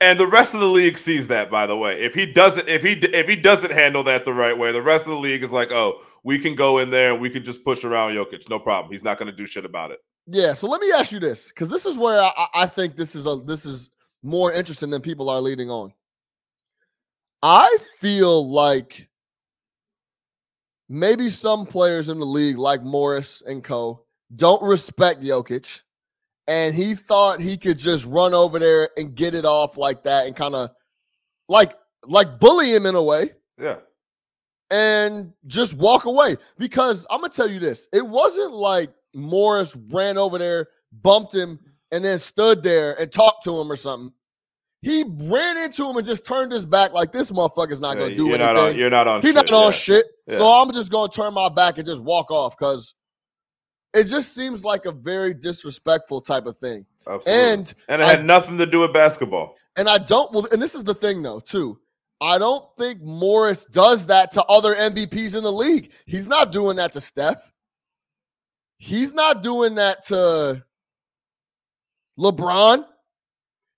And 0.03 0.19
the 0.19 0.27
rest 0.27 0.55
of 0.55 0.61
the 0.61 0.67
league 0.67 0.97
sees 0.97 1.29
that, 1.29 1.51
by 1.51 1.67
the 1.67 1.77
way. 1.77 2.01
If 2.03 2.15
he 2.15 2.25
doesn't, 2.25 2.69
if 2.69 2.83
he 2.83 2.93
if 2.93 3.29
he 3.29 3.37
doesn't 3.37 3.73
handle 3.73 4.03
that 4.05 4.25
the 4.25 4.33
right 4.33 4.57
way, 4.57 4.73
the 4.73 4.81
rest 4.81 5.07
of 5.07 5.13
the 5.13 5.19
league 5.19 5.43
is 5.43 5.51
like, 5.51 5.71
oh, 5.73 6.01
we 6.25 6.39
can 6.39 6.55
go 6.55 6.79
in 6.79 6.89
there 6.91 7.13
and 7.13 7.21
we 7.21 7.29
can 7.29 7.45
just 7.45 7.65
push 7.65 7.85
around 7.85 8.13
Jokic, 8.13 8.49
no 8.49 8.59
problem. 8.59 8.91
He's 8.91 9.05
not 9.05 9.19
going 9.19 9.31
to 9.31 9.37
do 9.37 9.47
shit 9.47 9.65
about 9.67 9.91
it. 9.91 9.99
Yeah. 10.27 10.55
So 10.55 10.69
let 10.69 10.81
me 10.81 10.91
ask 10.93 11.13
you 11.13 11.21
this, 11.21 11.49
because 11.49 11.69
this 11.69 11.85
is 11.85 11.99
where 11.99 12.19
I, 12.21 12.47
I- 12.55 12.67
think 12.67 12.97
this 12.97 13.15
is 13.15 13.27
a 13.27 13.37
this 13.45 13.67
is 13.67 13.91
more 14.23 14.53
interesting 14.53 14.91
than 14.91 15.03
people 15.03 15.29
are 15.29 15.41
leading 15.41 15.71
on. 15.71 15.93
I 17.43 17.77
feel 17.99 18.51
like 18.51 19.09
maybe 20.89 21.29
some 21.29 21.67
players 21.67 22.09
in 22.09 22.19
the 22.19 22.27
league, 22.27 22.59
like 22.59 22.83
Morris 22.83 23.43
and 23.47 23.63
Co., 23.65 24.03
don't 24.37 24.63
respect 24.63 25.23
Jokic. 25.23 25.81
And 26.51 26.75
he 26.75 26.97
thought 26.97 27.41
he 27.41 27.57
could 27.57 27.79
just 27.79 28.05
run 28.07 28.35
over 28.35 28.59
there 28.59 28.91
and 28.97 29.15
get 29.15 29.35
it 29.35 29.45
off 29.45 29.77
like 29.77 30.03
that 30.03 30.27
and 30.27 30.35
kind 30.35 30.57
of 30.57 30.71
like 31.49 31.75
like 32.05 32.41
bully 32.41 32.75
him 32.75 32.87
in 32.87 32.97
a 32.97 33.03
way 33.03 33.31
Yeah, 33.57 33.77
and 34.71 35.33
just 35.47 35.75
walk 35.75 36.07
away. 36.07 36.37
Because 36.59 37.07
I'm 37.09 37.21
gonna 37.21 37.33
tell 37.33 37.49
you 37.49 37.61
this: 37.61 37.89
it 37.93 38.05
wasn't 38.05 38.53
like 38.53 38.89
Morris 39.15 39.77
ran 39.91 40.19
over 40.19 40.39
there, 40.39 40.67
bumped 41.03 41.35
him, 41.35 41.59
and 41.93 42.05
then 42.05 42.19
stood 42.19 42.63
there 42.65 43.01
and 43.01 43.13
talked 43.13 43.45
to 43.45 43.57
him 43.61 43.71
or 43.71 43.77
something. 43.77 44.13
He 44.83 45.05
ran 45.07 45.59
into 45.59 45.89
him 45.89 45.97
and 45.99 46.07
just 46.07 46.25
turned 46.25 46.53
his 46.53 46.65
back 46.67 46.93
like 46.93 47.13
this 47.13 47.31
motherfucker's 47.31 47.81
not 47.81 47.97
Yeah, 47.97 48.03
gonna 48.05 48.17
do 48.17 48.25
you're 48.27 48.35
anything. 48.37 48.55
not 48.55 48.69
on. 48.71 48.77
You're 48.77 48.91
not 48.91 49.07
on. 49.09 49.21
He's 49.23 49.29
shit, 49.35 49.35
not 49.37 49.53
on 49.53 49.65
yeah. 49.67 49.71
shit. 49.71 50.07
So 50.31 50.47
I'm 50.47 50.73
just 50.73 50.91
gonna 50.91 51.13
turn 51.13 51.33
my 51.35 51.49
back 51.49 51.79
and 51.79 51.87
just 51.87 52.01
walk 52.03 52.31
off 52.31 52.57
because 52.59 52.95
it 53.95 54.05
just 54.05 54.35
seems 54.35 54.65
like 54.65 54.87
a 54.87 54.93
very 54.93 55.35
disrespectful 55.35 56.21
type 56.21 56.47
of 56.47 56.57
thing. 56.59 56.87
Absolutely. 57.09 57.33
And 57.53 57.75
and 57.89 58.03
it 58.03 58.05
I- 58.05 58.09
had 58.11 58.25
nothing 58.25 58.57
to 58.59 58.67
do 58.67 58.81
with 58.81 58.93
basketball. 58.93 59.57
and 59.77 59.89
I 59.89 59.99
don't 59.99 60.31
well, 60.33 60.47
and 60.53 60.61
this 60.63 60.75
is 60.75 60.85
the 60.85 60.95
thing 60.95 61.23
though, 61.23 61.41
too. 61.41 61.79
I 62.23 62.39
don't 62.39 62.65
think 62.79 63.01
Morris 63.03 63.65
does 63.65 64.05
that 64.07 64.31
to 64.33 64.45
other 64.45 64.75
MVPs 64.75 65.35
in 65.37 65.43
the 65.43 65.51
league. 65.53 65.93
He's 66.07 66.27
not 66.27 66.53
doing 66.53 66.77
that 66.77 66.93
to 66.93 67.01
Steph. 67.01 67.51
He's 68.77 69.13
not 69.15 69.43
doing 69.43 69.75
that 69.77 70.05
to 70.07 70.63
LeBron. 72.19 72.85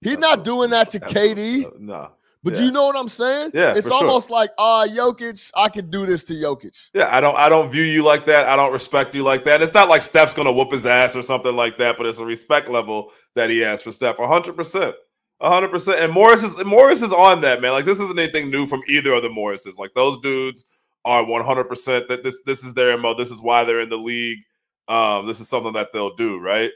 He's 0.01 0.19
not 0.19 0.45
doing 0.45 0.71
that 0.71 0.91
to 0.91 1.01
KD. 1.01 1.67
Uh, 1.67 1.71
no. 1.79 2.11
But 2.45 2.55
Yeah. 2.57 2.63
you 2.63 2.73
know 2.73 2.87
what 2.87 2.97
I'm 2.97 3.09
saying? 3.09 3.53
Yeah, 3.55 3.75
It's 3.77 3.87
for 3.87 3.95
sure. 3.95 4.07
almost 4.09 4.29
like, 4.29 4.51
ah, 4.59 4.85
Jokic, 4.91 5.51
I 5.55 5.69
could 5.69 5.91
do 5.93 6.07
this 6.07 6.25
to 6.25 6.33
Jokic. 6.33 6.77
Yeah, 6.93 7.09
I 7.15 7.21
don't. 7.21 7.37
I 7.37 7.49
don't 7.49 7.71
view 7.71 7.85
you 7.85 8.03
like 8.03 8.27
that. 8.27 8.49
I 8.49 8.57
don't 8.57 8.73
respect 8.73 9.15
you 9.15 9.23
like 9.23 9.45
that. 9.45 9.63
It's 9.63 9.75
not 9.75 9.89
like 9.89 10.03
Steph's 10.03 10.35
gonna 10.35 10.53
whoop 10.53 10.73
his 10.73 10.85
ass 10.85 11.15
or 11.15 11.23
something 11.23 11.55
like 11.55 11.79
that. 11.79 11.97
But 11.97 12.07
it's 12.07 12.19
a 12.19 12.25
respect 12.25 12.69
level 12.69 13.13
that 13.37 13.49
he 13.51 13.61
has 13.61 13.83
for 13.83 13.93
Steph. 13.93 14.17
hundred 14.19 14.57
percent. 14.57 14.95
hundred 15.41 15.71
percent. 15.71 16.01
And 16.01 16.13
Morris 16.13 16.43
is 16.43 16.65
Morris 16.65 17.03
is 17.03 17.13
on 17.13 17.41
that 17.43 17.61
man. 17.61 17.73
Like 17.73 17.85
this 17.85 18.01
isn't 18.01 18.19
anything 18.19 18.51
new 18.51 18.67
from 18.67 18.83
either 18.89 19.13
of 19.13 19.23
the 19.23 19.29
Morrises. 19.31 19.79
Like 19.79 19.95
those 19.95 20.19
dudes 20.19 20.65
are 21.05 21.25
one 21.25 21.45
hundred 21.45 21.65
percent 21.69 22.09
that 22.09 22.25
this 22.25 22.41
this 22.45 22.65
is 22.65 22.75
their 22.75 22.99
mo. 22.99 23.15
This 23.15 23.31
is 23.31 23.41
why 23.41 23.63
they're 23.65 23.81
in 23.81 23.89
the 23.89 23.97
league. 23.97 24.39
Um, 24.89 25.27
this 25.29 25.39
is 25.39 25.49
something 25.49 25.75
that 25.75 25.93
they'll 25.93 26.17
do, 26.17 26.39
right? 26.41 26.71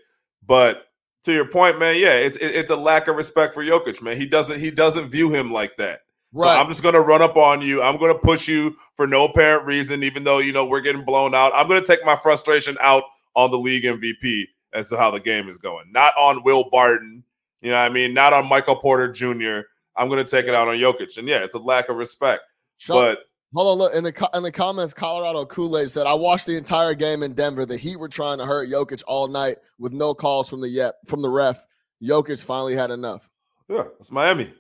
But 0.47 0.86
to 1.27 1.33
your 1.33 1.45
point, 1.47 1.79
man, 1.79 1.97
yeah, 1.97 2.15
it's 2.15 2.37
it- 2.39 2.55
it's 2.57 2.71
a 2.71 2.77
lack 2.77 3.07
of 3.09 3.17
respect 3.17 3.55
for 3.55 3.63
Jokic, 3.63 4.01
man. 4.03 4.17
He 4.17 4.27
doesn't 4.27 4.59
he 4.59 4.71
doesn't 4.71 5.11
view 5.11 5.31
him 5.33 5.53
like 5.53 5.77
that. 5.77 6.01
So 6.37 6.45
I'm 6.61 6.69
just 6.69 6.83
gonna 6.83 7.01
run 7.01 7.23
up 7.23 7.37
on 7.37 7.61
you. 7.63 7.83
I'm 7.83 7.99
gonna 7.99 8.19
push 8.19 8.49
you 8.49 8.75
for 8.97 9.07
no 9.07 9.25
apparent 9.25 9.67
reason, 9.67 10.03
even 10.03 10.25
though 10.25 10.39
you 10.39 10.53
know 10.53 10.65
we're 10.67 10.81
getting 10.81 11.05
blown 11.05 11.35
out. 11.35 11.53
I'm 11.55 11.69
gonna 11.69 11.85
take 11.85 12.05
my 12.05 12.17
frustration 12.17 12.77
out 12.81 13.05
on 13.37 13.51
the 13.51 13.59
league 13.59 13.85
MVP 13.85 14.45
as 14.73 14.89
to 14.89 14.97
how 14.97 15.11
the 15.11 15.21
game 15.21 15.49
is 15.49 15.59
going, 15.59 15.87
not 15.93 16.13
on 16.19 16.43
Will 16.45 16.69
Barton. 16.71 17.23
You 17.63 17.71
know 17.71 17.79
what 17.81 17.91
I 17.91 17.95
mean? 17.95 18.13
Not 18.15 18.33
on 18.33 18.47
Michael 18.49 18.77
Porter 18.77 19.11
Jr. 19.11 19.61
I'm 19.97 20.09
gonna 20.09 20.25
take 20.25 20.47
it 20.47 20.55
out 20.55 20.69
on 20.69 20.77
Jokic. 20.77 21.17
And 21.19 21.27
yeah, 21.29 21.43
it's 21.45 21.55
a 21.55 21.59
lack 21.59 21.89
of 21.89 21.97
respect. 21.97 22.43
Shut- 22.79 22.95
But 22.97 23.19
Hold 23.57 23.73
on, 23.73 23.79
look 23.79 23.95
in 23.95 24.05
the 24.05 24.31
in 24.35 24.43
the 24.43 24.53
comments. 24.53 24.93
Colorado 24.93 25.47
Kool 25.47 25.79
Aid 25.79 25.91
said, 25.91 26.07
"I 26.07 26.15
watched 26.15 26.47
the 26.47 26.57
entire 26.57 26.95
game 26.95 27.23
in 27.23 27.33
Denver. 27.33 27.67
The 27.67 27.77
Heat 27.77 27.97
were 27.97 28.09
trying 28.09 28.39
to 28.39 28.45
hurt 28.45 28.69
Jokic 28.69 29.03
all 29.07 29.29
night 29.29 29.57
with 29.79 29.93
no 29.93 30.15
calls 30.15 30.49
from 30.49 30.61
the 30.61 30.69
yet 30.69 30.97
from 31.07 31.23
the 31.23 31.31
ref. 31.31 31.67
Jokic 32.03 32.43
finally 32.43 32.75
had 32.75 32.91
enough. 32.91 33.29
yeah, 33.69 33.85
it's 33.99 34.13
Miami. 34.13 34.53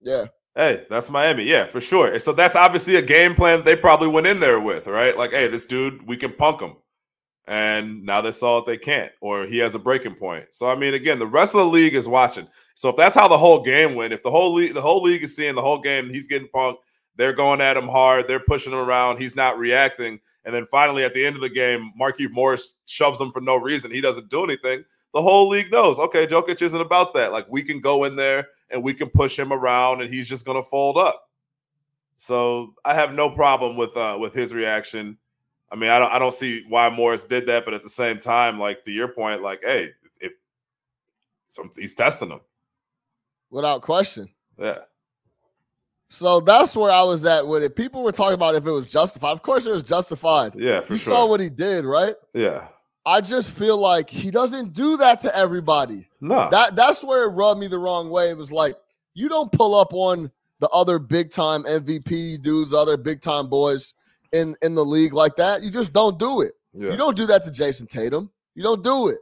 Yeah, 0.00 0.26
Hey, 0.54 0.84
that's 0.90 1.08
Miami. 1.08 1.44
Yeah, 1.44 1.66
for 1.66 1.80
sure. 1.80 2.18
So 2.18 2.32
that's 2.32 2.56
obviously 2.56 2.96
a 2.96 3.02
game 3.02 3.34
plan 3.34 3.60
that 3.60 3.64
they 3.64 3.76
probably 3.76 4.08
went 4.08 4.26
in 4.26 4.38
there 4.38 4.60
with, 4.60 4.86
right? 4.86 5.16
Like, 5.16 5.32
hey, 5.32 5.48
this 5.48 5.64
dude, 5.64 6.06
we 6.06 6.16
can 6.16 6.32
punk 6.32 6.60
him. 6.60 6.76
And 7.46 8.04
now 8.04 8.20
they 8.20 8.32
saw 8.32 8.60
that 8.60 8.66
they 8.66 8.76
can't, 8.76 9.10
or 9.20 9.46
he 9.46 9.58
has 9.58 9.74
a 9.74 9.78
breaking 9.78 10.14
point. 10.14 10.46
So 10.50 10.66
I 10.66 10.76
mean, 10.76 10.94
again, 10.94 11.18
the 11.18 11.26
rest 11.26 11.54
of 11.54 11.60
the 11.60 11.66
league 11.66 11.94
is 11.94 12.06
watching. 12.06 12.46
So 12.74 12.90
if 12.90 12.96
that's 12.96 13.16
how 13.16 13.28
the 13.28 13.38
whole 13.38 13.62
game 13.62 13.94
went, 13.94 14.12
if 14.12 14.22
the 14.22 14.30
whole 14.30 14.52
league, 14.54 14.74
the 14.74 14.82
whole 14.82 15.02
league 15.02 15.22
is 15.22 15.34
seeing 15.34 15.54
the 15.54 15.62
whole 15.62 15.80
game, 15.80 16.10
he's 16.10 16.28
getting 16.28 16.48
punked, 16.54 16.76
they're 17.16 17.32
going 17.32 17.60
at 17.60 17.76
him 17.76 17.88
hard, 17.88 18.28
they're 18.28 18.40
pushing 18.40 18.72
him 18.72 18.78
around, 18.78 19.18
he's 19.18 19.36
not 19.36 19.58
reacting, 19.58 20.20
and 20.44 20.54
then 20.54 20.66
finally 20.66 21.04
at 21.04 21.14
the 21.14 21.24
end 21.24 21.36
of 21.36 21.42
the 21.42 21.48
game, 21.48 21.92
Markieff 22.00 22.30
Morris 22.30 22.74
shoves 22.86 23.20
him 23.20 23.30
for 23.30 23.40
no 23.40 23.56
reason. 23.56 23.90
He 23.90 24.00
doesn't 24.00 24.30
do 24.30 24.44
anything. 24.44 24.84
The 25.14 25.22
whole 25.22 25.48
league 25.48 25.70
knows, 25.70 25.98
okay, 25.98 26.26
Jokic 26.26 26.62
isn't 26.62 26.80
about 26.80 27.14
that. 27.14 27.32
Like 27.32 27.46
we 27.50 27.62
can 27.62 27.80
go 27.80 28.04
in 28.04 28.16
there 28.16 28.48
and 28.70 28.82
we 28.82 28.94
can 28.94 29.10
push 29.10 29.38
him 29.38 29.52
around, 29.52 30.00
and 30.00 30.12
he's 30.12 30.28
just 30.28 30.46
gonna 30.46 30.62
fold 30.62 30.96
up. 30.96 31.28
So 32.16 32.74
I 32.84 32.94
have 32.94 33.14
no 33.14 33.28
problem 33.30 33.76
with 33.76 33.96
uh 33.96 34.16
with 34.20 34.32
his 34.32 34.54
reaction. 34.54 35.18
I 35.70 35.76
mean, 35.76 35.90
I 35.90 35.98
don't 35.98 36.12
I 36.12 36.18
don't 36.18 36.34
see 36.34 36.64
why 36.68 36.88
Morris 36.88 37.24
did 37.24 37.46
that, 37.46 37.64
but 37.64 37.74
at 37.74 37.82
the 37.82 37.88
same 37.88 38.18
time, 38.18 38.58
like 38.58 38.82
to 38.84 38.90
your 38.90 39.08
point, 39.08 39.42
like, 39.42 39.60
hey, 39.62 39.90
if 40.20 40.32
some 41.48 41.70
he's 41.76 41.94
testing 41.94 42.30
him. 42.30 42.40
without 43.50 43.82
question. 43.82 44.28
Yeah. 44.58 44.78
So 46.12 46.40
that's 46.40 46.76
where 46.76 46.92
I 46.92 47.02
was 47.02 47.24
at 47.24 47.46
with 47.46 47.62
it. 47.62 47.74
People 47.74 48.02
were 48.02 48.12
talking 48.12 48.34
about 48.34 48.54
if 48.54 48.66
it 48.66 48.70
was 48.70 48.86
justified. 48.86 49.32
Of 49.32 49.42
course, 49.42 49.64
it 49.64 49.70
was 49.70 49.82
justified. 49.82 50.54
Yeah, 50.54 50.82
for 50.82 50.92
you 50.92 50.98
sure. 50.98 51.14
saw 51.14 51.26
what 51.26 51.40
he 51.40 51.48
did, 51.48 51.86
right? 51.86 52.14
yeah. 52.34 52.68
I 53.04 53.20
just 53.20 53.50
feel 53.50 53.78
like 53.78 54.08
he 54.08 54.30
doesn't 54.30 54.74
do 54.74 54.96
that 54.98 55.20
to 55.22 55.36
everybody. 55.36 56.06
No. 56.20 56.48
That 56.50 56.76
that's 56.76 57.02
where 57.02 57.28
it 57.28 57.32
rubbed 57.32 57.58
me 57.58 57.66
the 57.66 57.78
wrong 57.78 58.10
way. 58.10 58.30
It 58.30 58.36
was 58.36 58.52
like 58.52 58.76
you 59.14 59.28
don't 59.28 59.50
pull 59.50 59.74
up 59.74 59.92
on 59.92 60.30
the 60.60 60.68
other 60.68 61.00
big 61.00 61.30
time 61.30 61.64
MVP 61.64 62.42
dudes, 62.42 62.72
other 62.72 62.96
big 62.96 63.20
time 63.20 63.48
boys 63.48 63.94
in 64.32 64.54
in 64.62 64.76
the 64.76 64.84
league 64.84 65.14
like 65.14 65.34
that. 65.36 65.62
You 65.62 65.70
just 65.70 65.92
don't 65.92 66.18
do 66.18 66.42
it. 66.42 66.52
yeah. 66.74 66.90
You 66.92 66.96
don't 66.96 67.16
do 67.16 67.26
that 67.26 67.42
to 67.44 67.50
Jayson 67.50 67.88
Tatum. 67.88 68.30
You 68.54 68.62
don't 68.62 68.84
do 68.84 69.08
it. 69.08 69.18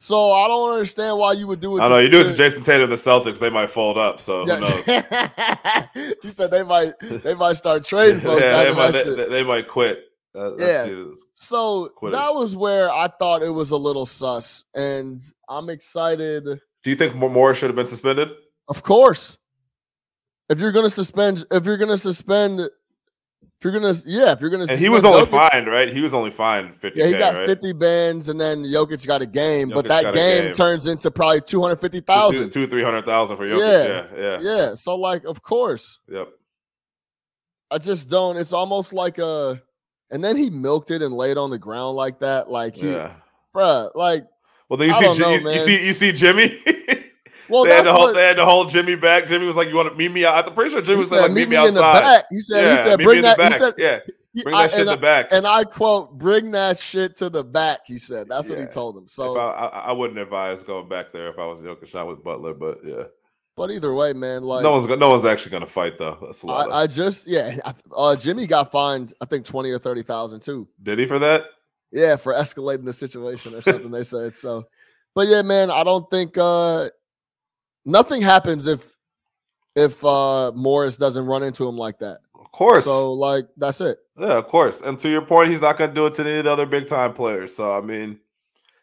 So 0.00 0.30
I 0.30 0.46
don't 0.46 0.72
understand 0.72 1.18
why 1.18 1.32
you 1.32 1.48
would 1.48 1.60
do 1.60 1.76
it. 1.76 1.80
I 1.80 1.88
know. 1.88 1.98
You 1.98 2.08
do 2.08 2.20
it 2.20 2.34
to 2.34 2.40
Jayson 2.40 2.62
Tatum, 2.64 2.88
the 2.88 2.96
Celtics, 2.96 3.40
they 3.40 3.50
might 3.50 3.68
fold 3.68 3.98
up. 3.98 4.20
So 4.20 4.44
who 4.44 4.60
knows? 4.60 4.86
he 6.22 6.28
said 6.28 6.52
they 6.52 6.62
might 6.62 6.92
they 7.00 7.34
might 7.34 7.54
start 7.56 7.84
trading 7.84 8.20
folks. 8.20 8.40
yeah, 8.40 8.62
they 8.64 8.74
might, 8.74 8.92
they, 8.92 9.28
they 9.28 9.42
might 9.42 9.66
quit. 9.66 10.04
Uh, 10.36 10.52
Yeah. 10.56 11.04
So 11.34 11.88
Quitters. 11.96 12.18
that 12.18 12.32
was 12.32 12.54
where 12.54 12.88
I 12.90 13.08
thought 13.18 13.42
it 13.42 13.50
was 13.50 13.70
a 13.72 13.76
little 13.76 14.06
sus, 14.06 14.64
and 14.74 15.20
I'm 15.48 15.68
excited. 15.68 16.44
Do 16.44 16.90
you 16.90 16.96
think 16.96 17.16
Mo- 17.16 17.28
Morris 17.28 17.58
should 17.58 17.68
have 17.68 17.76
been 17.76 17.86
suspended? 17.88 18.30
Of 18.68 18.84
course, 18.84 19.36
if 20.48 20.60
you're 20.60 20.70
gonna 20.72 20.90
suspend, 20.90 21.44
if 21.50 21.64
you're 21.64 21.76
gonna 21.76 21.98
suspend, 21.98 22.60
if 23.58 23.64
you're 23.64 23.72
gonna, 23.72 23.94
yeah, 24.06 24.32
if 24.32 24.40
you're 24.40 24.50
gonna, 24.50 24.66
And 24.70 24.78
he 24.78 24.88
was 24.88 25.04
only 25.04 25.22
Jokic- 25.22 25.50
fined, 25.50 25.66
right? 25.66 25.92
He 25.92 26.00
was 26.00 26.14
only 26.14 26.30
fined 26.30 26.72
50 26.74 26.98
Yeah, 26.98 27.06
he 27.06 27.12
got 27.14 27.34
right? 27.34 27.46
50 27.48 27.72
bans, 27.72 28.28
and 28.28 28.40
then 28.40 28.62
Jokic 28.62 29.04
got 29.06 29.20
a 29.20 29.26
game, 29.26 29.68
but 29.70 29.88
that 29.88 30.14
game, 30.14 30.44
game. 30.46 30.54
turns 30.54 30.86
into 30.86 31.10
probably 31.10 31.40
two 31.40 31.60
hundred 31.60 31.80
fifty 31.80 32.00
Two, 32.00 32.04
thousand. 32.06 32.50
two, 32.52 32.66
three 32.68 32.82
hundred 32.84 33.04
thousand 33.04 33.36
for 33.36 33.46
Jokic. 33.46 33.58
Yeah. 33.58 34.06
Yeah, 34.16 34.38
yeah, 34.40 34.40
Yeah, 34.56 34.74
so 34.74 34.94
like, 34.96 35.24
of 35.24 35.42
course, 35.42 35.98
yep. 36.08 36.28
I 37.70 37.78
just 37.78 38.08
don't. 38.08 38.36
It's 38.36 38.52
almost 38.52 38.92
like 38.92 39.18
a, 39.18 39.60
and 40.10 40.22
then 40.24 40.36
he 40.36 40.50
milked 40.50 40.90
it 40.92 41.02
and 41.02 41.12
laid 41.12 41.36
on 41.36 41.50
the 41.50 41.58
ground 41.58 41.96
like 41.96 42.20
that, 42.20 42.48
like 42.50 42.76
he, 42.76 42.92
Yeah. 42.92 43.14
bruh, 43.54 43.90
like, 43.96 44.22
Well, 44.68 44.76
then 44.76 44.88
you 44.88 44.94
I 44.94 44.98
see, 45.12 45.20
know, 45.20 45.30
you, 45.34 45.50
you 45.50 45.58
see, 45.58 45.86
you 45.86 45.92
see 45.92 46.12
Jimmy. 46.12 46.56
well, 47.48 47.64
they 47.64 47.70
had 47.70 47.84
to 47.84 47.92
hold, 47.92 48.02
what 48.02 48.14
they 48.14 48.26
had 48.26 48.36
to 48.36 48.44
hold 48.44 48.68
Jimmy 48.68 48.96
back. 48.96 49.26
Jimmy 49.26 49.46
was 49.46 49.56
like, 49.56 49.68
"You 49.68 49.76
want 49.76 49.90
to 49.90 49.94
meet 49.94 50.10
me 50.10 50.24
out?" 50.24 50.48
I'm 50.48 50.54
pretty 50.54 50.70
sure 50.70 50.80
Jimmy 50.80 51.00
was 51.00 51.10
said. 51.10 51.20
like, 51.20 51.30
Meet 51.32 51.48
"Meet 51.48 51.56
me 51.56 51.62
me 51.62 51.68
in 51.68 51.74
the 51.74 51.82
outside." 51.82 52.00
back. 52.00 52.24
He 52.30 52.40
said. 52.40 52.62
yeah, 52.62 52.76
he 52.82 52.90
said, 52.90 52.98
bring 53.00 53.22
that. 53.22 53.40
He 53.40 53.48
back. 53.48 53.58
said, 53.58 53.74
yeah, 53.78 53.98
bring 54.42 54.54
I- 54.54 54.62
that 54.62 54.70
shit 54.70 54.80
to 54.80 54.84
the 54.86 54.96
back. 54.96 55.28
And 55.32 55.46
I 55.46 55.64
quote, 55.64 56.18
bring 56.18 56.50
that 56.52 56.80
shit 56.80 57.16
to 57.16 57.30
the 57.30 57.44
back, 57.44 57.80
he 57.86 57.98
said. 57.98 58.28
That's 58.28 58.48
what 58.48 58.58
he 58.58 58.66
told 58.66 58.96
him. 58.96 59.08
So, 59.08 59.36
I, 59.38 59.66
I, 59.66 59.66
I 59.66 59.92
wouldn't 59.92 60.18
advise 60.18 60.62
going 60.64 60.88
back 60.88 61.12
there 61.12 61.28
if 61.28 61.38
I 61.38 61.46
was 61.46 61.62
Jokic, 61.62 61.86
shot 61.86 62.06
with 62.06 62.22
Butler. 62.22 62.54
But 62.54 62.78
yeah, 62.84 63.04
but 63.56 63.70
either 63.70 63.92
way, 63.92 64.12
man, 64.12 64.44
like, 64.44 64.62
no 64.62 64.72
one's 64.72 64.86
no 64.86 65.10
one's 65.10 65.24
actually 65.24 65.50
gonna 65.50 65.66
fight 65.66 65.98
though. 65.98 66.16
That's 66.22 66.42
a 66.42 66.46
lot. 66.46 66.70
I, 66.70 66.82
I 66.82 66.86
just, 66.86 67.26
yeah, 67.26 67.56
uh, 67.96 68.16
Jimmy 68.16 68.46
got 68.46 68.70
fined, 68.70 69.14
I 69.20 69.24
think, 69.24 69.44
20 69.46 69.70
or 69.70 69.78
30,000 69.78 70.40
too. 70.40 70.68
Did 70.82 71.00
he 71.00 71.06
for 71.06 71.18
that? 71.18 71.46
Yeah, 71.90 72.16
for 72.16 72.34
escalating 72.34 72.84
the 72.84 72.92
situation 72.92 73.54
or 73.54 73.62
something, 73.62 73.90
they 73.90 74.04
said. 74.04 74.36
So, 74.36 74.64
but 75.14 75.26
yeah, 75.26 75.42
man, 75.42 75.70
I 75.70 75.82
don't 75.84 76.08
think, 76.10 76.36
uh, 76.38 76.90
nothing 77.88 78.22
happens 78.22 78.66
if, 78.66 78.94
if, 79.74 80.04
uh, 80.04 80.52
Morris 80.54 80.96
doesn't 80.96 81.26
run 81.26 81.42
into 81.42 81.66
him 81.66 81.76
like 81.76 81.98
that. 81.98 82.18
Of 82.38 82.52
course. 82.52 82.84
So, 82.84 83.12
like, 83.12 83.46
that's 83.56 83.80
it. 83.80 83.98
Yeah, 84.18 84.38
of 84.38 84.46
course. 84.48 84.80
And 84.80 84.98
to 85.00 85.08
your 85.08 85.22
point, 85.22 85.50
he's 85.50 85.60
not 85.60 85.78
going 85.78 85.90
to 85.90 85.94
do 85.94 86.06
it 86.06 86.14
to 86.14 86.22
any 86.22 86.38
of 86.38 86.44
the 86.44 86.50
other 86.50 86.66
big 86.66 86.88
time 86.88 87.12
players. 87.12 87.54
So 87.54 87.76
I 87.76 87.80
mean, 87.80 88.18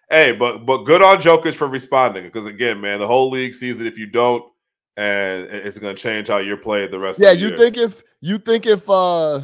hey, 0.09 0.31
but 0.31 0.65
but 0.65 0.85
good 0.85 1.01
on 1.01 1.17
Jokic 1.17 1.55
for 1.55 1.67
responding 1.67 2.23
because 2.23 2.45
again, 2.45 2.79
man, 2.79 2.99
the 2.99 3.07
whole 3.07 3.29
league 3.29 3.53
sees 3.53 3.81
it 3.81 3.87
if 3.87 3.97
you 3.97 4.05
don't, 4.05 4.43
and 4.95 5.43
it's 5.51 5.77
going 5.77 5.93
to 5.93 6.01
change 6.01 6.29
how 6.29 6.37
you're 6.37 6.55
played 6.55 6.91
the 6.91 6.99
rest. 6.99 7.19
Yeah, 7.19 7.31
of 7.31 7.35
the 7.35 7.41
you 7.41 7.47
year. 7.49 7.57
think 7.57 7.77
if 7.77 8.01
you 8.21 8.37
think 8.37 8.65
if 8.65 8.89
uh 8.89 9.41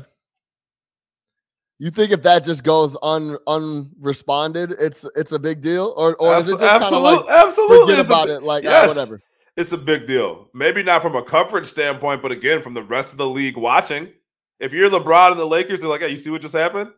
you 1.78 1.90
think 1.90 2.12
if 2.12 2.22
that 2.24 2.46
just 2.46 2.64
goes 2.64 2.96
un 3.04 3.38
unresponded, 3.48 4.76
it's 4.80 5.06
it's 5.18 5.34
a 5.34 5.40
big 5.40 5.60
deal, 5.60 5.94
or 5.98 6.16
or 6.16 6.38
is 6.38 6.48
it 6.48 6.58
just 6.58 6.82
kind 6.82 6.96
of 6.96 7.02
like 7.02 7.26
absolutely 7.28 7.80
forget 7.80 8.00
it's 8.00 8.10
a 8.10 8.14
about 8.14 8.28
bi- 8.28 8.34
it, 8.34 8.44
like 8.44 8.64
ah, 8.66 8.86
whatever? 8.88 9.20
It's 9.58 9.72
a 9.74 9.78
big 9.78 10.08
deal. 10.08 10.50
Maybe 10.54 10.82
not 10.82 11.02
from 11.02 11.16
a 11.16 11.24
coverage 11.24 11.66
standpoint, 11.66 12.22
but 12.22 12.32
again, 12.32 12.62
from 12.62 12.74
the 12.74 12.84
rest 12.84 13.12
of 13.12 13.18
the 13.18 13.28
league 13.28 13.58
watching. 13.58 14.12
If 14.60 14.72
you're 14.72 14.90
LeBron 14.90 15.32
and 15.32 15.40
the 15.40 15.46
Lakers, 15.46 15.82
they're 15.82 15.90
like, 15.90 16.02
"Hey, 16.02 16.10
you 16.10 16.18
see 16.18 16.30
what 16.30 16.42
just 16.42 16.56
happened?" 16.56 16.92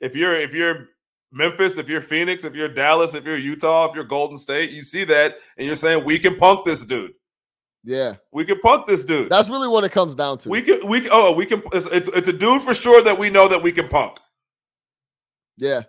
If 0.00 0.14
you're 0.14 0.34
if 0.34 0.54
you're 0.54 0.88
Memphis, 1.32 1.76
if 1.76 1.88
you're 1.88 2.00
Phoenix, 2.00 2.44
if 2.44 2.54
you're 2.54 2.68
Dallas, 2.68 3.14
if 3.14 3.24
you're 3.24 3.36
Utah, 3.36 3.88
if 3.88 3.94
you're 3.94 4.04
Golden 4.04 4.38
State, 4.38 4.70
you 4.70 4.84
see 4.84 5.04
that, 5.04 5.36
and 5.56 5.66
you're 5.66 5.76
saying 5.76 6.04
we 6.04 6.18
can 6.18 6.36
punk 6.36 6.64
this 6.64 6.84
dude. 6.84 7.12
Yeah, 7.84 8.14
We 8.32 8.44
can 8.44 8.60
punk 8.60 8.86
this 8.86 9.04
dude. 9.04 9.30
that's 9.30 9.48
really 9.48 9.68
what 9.68 9.84
it 9.84 9.92
comes 9.92 10.14
down 10.14 10.38
to. 10.38 10.48
We 10.48 10.62
can, 10.62 10.86
we 10.86 11.08
oh, 11.10 11.32
we 11.32 11.46
can. 11.46 11.62
It's, 11.72 11.86
it's 11.86 12.08
it's 12.08 12.28
a 12.28 12.32
dude 12.32 12.62
for 12.62 12.74
sure 12.74 13.02
that 13.02 13.18
we 13.18 13.30
know 13.30 13.48
that 13.48 13.62
we 13.62 13.72
can 13.72 13.88
punk. 13.88 14.18
yeah, 15.58 15.82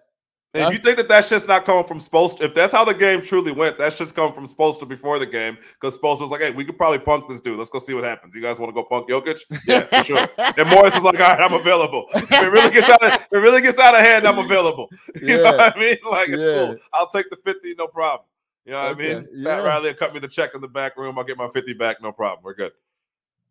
if 0.54 0.72
you 0.72 0.78
think 0.80 0.98
that 0.98 1.08
that 1.10 1.26
shit's 1.26 1.48
not 1.48 1.64
coming 1.66 1.84
from 1.86 2.00
Spoelstra, 2.00 2.42
if 2.42 2.54
that's 2.56 2.74
how 2.74 2.84
the 2.84 2.94
game 2.94 3.22
truly 3.22 3.52
went, 3.52 3.78
that 3.78 3.94
shit's 3.94 4.12
coming 4.12 4.34
from 4.34 4.48
Spoelstra 4.48 4.88
before 4.88 5.20
the 5.20 5.26
game 5.26 5.58
because 5.80 5.98
Spoelstra 5.98 6.22
was 6.22 6.32
like, 6.32 6.42
"Hey, 6.42 6.52
we 6.52 6.66
could 6.66 6.78
probably 6.78 7.00
punk 7.00 7.28
this 7.30 7.40
dude. 7.42 7.58
Let's 7.58 7.70
go 7.70 7.80
see 7.80 7.94
what 7.94 8.04
happens. 8.04 8.34
You 8.36 8.42
guys 8.42 8.60
want 8.60 8.70
to 8.70 8.74
go 8.74 8.84
punk 8.84 9.10
Jokic? 9.10 9.40
Yeah, 9.68 9.82
for 9.82 10.04
sure." 10.04 10.28
And 10.58 10.70
Morris 10.70 10.96
is 10.98 11.04
like, 11.04 11.20
"All 11.20 11.28
right, 11.30 11.40
I'm 11.40 11.54
available. 11.54 12.06
If 12.16 12.32
it 12.32 12.52
really 12.52 12.72
gets 12.72 12.90
out 12.90 13.04
of 13.04 13.14
if 13.14 13.28
it 13.32 13.38
really 13.38 13.62
gets 13.62 13.80
out 13.80 13.94
of 13.96 14.02
hand, 14.02 14.28
I'm 14.28 14.40
available. 14.40 14.90
You 15.22 15.38
know 15.38 15.44
what 15.44 15.76
I 15.76 15.80
mean? 15.80 15.98
Like 16.10 16.30
it's 16.30 16.44
Yeah. 16.44 16.66
cool. 16.66 16.78
I'll 16.94 17.08
take 17.10 17.30
the 17.30 17.38
50, 17.46 17.76
no 17.78 17.88
problem. 17.88 18.26
You 18.66 18.72
know 18.74 18.84
what 18.84 18.92
Okay, 18.94 19.12
I 19.12 19.16
mean? 19.20 19.28
yeah. 19.34 19.56
Pat 19.58 19.66
Riley 19.66 19.90
will 19.90 19.96
cut 19.96 20.14
me 20.14 20.20
the 20.20 20.28
check 20.28 20.56
in 20.56 20.62
the 20.62 20.68
back 20.68 20.98
room. 20.98 21.18
I'll 21.18 21.24
get 21.24 21.38
my 21.38 21.48
50 21.48 21.74
back, 21.74 22.02
no 22.02 22.12
problem. 22.12 22.42
We're 22.44 22.54
good. 22.56 22.72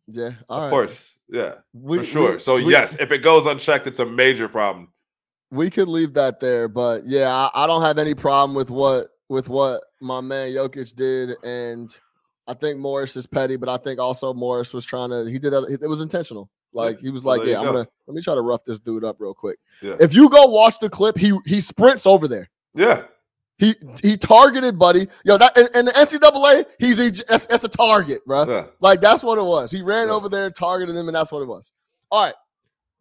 Yeah, 0.06 0.30
all 0.48 0.58
of 0.58 0.62
right. 0.64 0.70
course. 0.70 1.18
Yeah, 1.28 1.54
We- 1.74 1.98
for 1.98 2.04
sure. 2.04 2.32
we- 2.32 2.38
so 2.40 2.56
we- 2.56 2.70
yes, 2.70 2.96
if 2.98 3.12
it 3.12 3.22
goes 3.22 3.46
unchecked, 3.46 3.86
it's 3.86 4.00
a 4.00 4.06
major 4.06 4.48
problem. 4.48 4.88
We 5.50 5.70
could 5.70 5.88
leave 5.88 6.14
that 6.14 6.40
there, 6.40 6.68
but 6.68 7.04
yeah, 7.06 7.30
I, 7.30 7.64
I 7.64 7.66
don't 7.66 7.82
have 7.82 7.98
any 7.98 8.14
problem 8.14 8.54
with 8.54 8.70
what 8.70 9.08
with 9.28 9.48
what 9.48 9.82
my 10.00 10.20
man 10.20 10.50
Jokic 10.50 10.94
did, 10.94 11.36
and 11.42 11.90
I 12.46 12.54
think 12.54 12.78
Morris 12.78 13.16
is 13.16 13.26
petty, 13.26 13.56
but 13.56 13.68
I 13.68 13.76
think 13.76 14.00
also 14.00 14.32
Morris 14.34 14.72
was 14.72 14.84
trying 14.84 15.10
to. 15.10 15.24
He 15.30 15.38
did 15.38 15.52
it. 15.52 15.80
It 15.82 15.88
was 15.88 16.00
intentional. 16.00 16.50
Like 16.72 16.98
he 17.00 17.10
was 17.10 17.24
like, 17.24 17.40
there 17.40 17.50
yeah, 17.50 17.58
I'm 17.58 17.64
go. 17.64 17.72
gonna 17.72 17.88
let 18.06 18.14
me 18.14 18.22
try 18.22 18.34
to 18.34 18.42
rough 18.42 18.64
this 18.64 18.78
dude 18.78 19.04
up 19.04 19.16
real 19.18 19.34
quick. 19.34 19.58
Yeah. 19.82 19.96
If 20.00 20.14
you 20.14 20.28
go 20.28 20.46
watch 20.46 20.78
the 20.78 20.90
clip, 20.90 21.16
he 21.16 21.32
he 21.46 21.60
sprints 21.60 22.06
over 22.06 22.28
there. 22.28 22.50
Yeah. 22.74 23.02
He 23.56 23.74
he 24.02 24.16
targeted 24.16 24.78
Buddy. 24.78 25.08
Yo, 25.24 25.36
that 25.38 25.56
in, 25.56 25.66
in 25.74 25.84
the 25.86 25.92
NCAA, 25.92 26.64
he's 26.78 27.00
a, 27.00 27.10
that's, 27.24 27.46
that's 27.46 27.64
a 27.64 27.68
target, 27.68 28.24
bro. 28.26 28.44
Yeah. 28.46 28.66
Like 28.80 29.00
that's 29.00 29.24
what 29.24 29.38
it 29.38 29.44
was. 29.44 29.70
He 29.70 29.82
ran 29.82 30.08
Yeah. 30.08 30.14
over 30.14 30.28
there, 30.28 30.50
targeted 30.50 30.94
him, 30.94 31.08
and 31.08 31.14
that's 31.14 31.32
what 31.32 31.40
it 31.40 31.48
was. 31.48 31.72
All 32.10 32.24
right. 32.24 32.34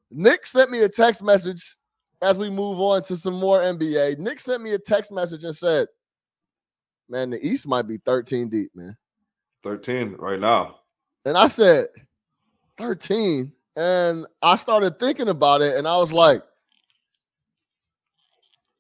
Nick 0.10 0.46
sent 0.46 0.72
me 0.72 0.82
a 0.84 0.90
text 0.90 1.22
message 1.22 1.77
as 2.22 2.38
we 2.38 2.50
move 2.50 2.80
on 2.80 3.04
to 3.04 3.16
some 3.16 3.40
more 3.40 3.60
NBA. 3.60 4.18
Nick 4.18 4.40
sent 4.40 4.64
me 4.64 4.74
a 4.74 4.80
text 4.80 5.12
message 5.12 5.44
and 5.44 5.56
said, 5.56 5.88
Man, 7.10 7.30
the 7.30 7.46
East 7.46 7.68
might 7.68 7.88
be 7.88 7.98
13 8.06 8.50
deep, 8.50 8.72
man. 8.76 8.98
13 9.64 10.16
right 10.20 10.40
now. 10.40 10.80
And 11.26 11.38
I 11.38 11.48
said, 11.48 11.88
13. 12.78 13.52
And 13.76 14.26
I 14.42 14.56
started 14.56 15.00
thinking 15.00 15.30
about 15.30 15.62
it, 15.62 15.78
and 15.78 15.88
I 15.88 15.98
was 15.98 16.12
like, 16.12 16.42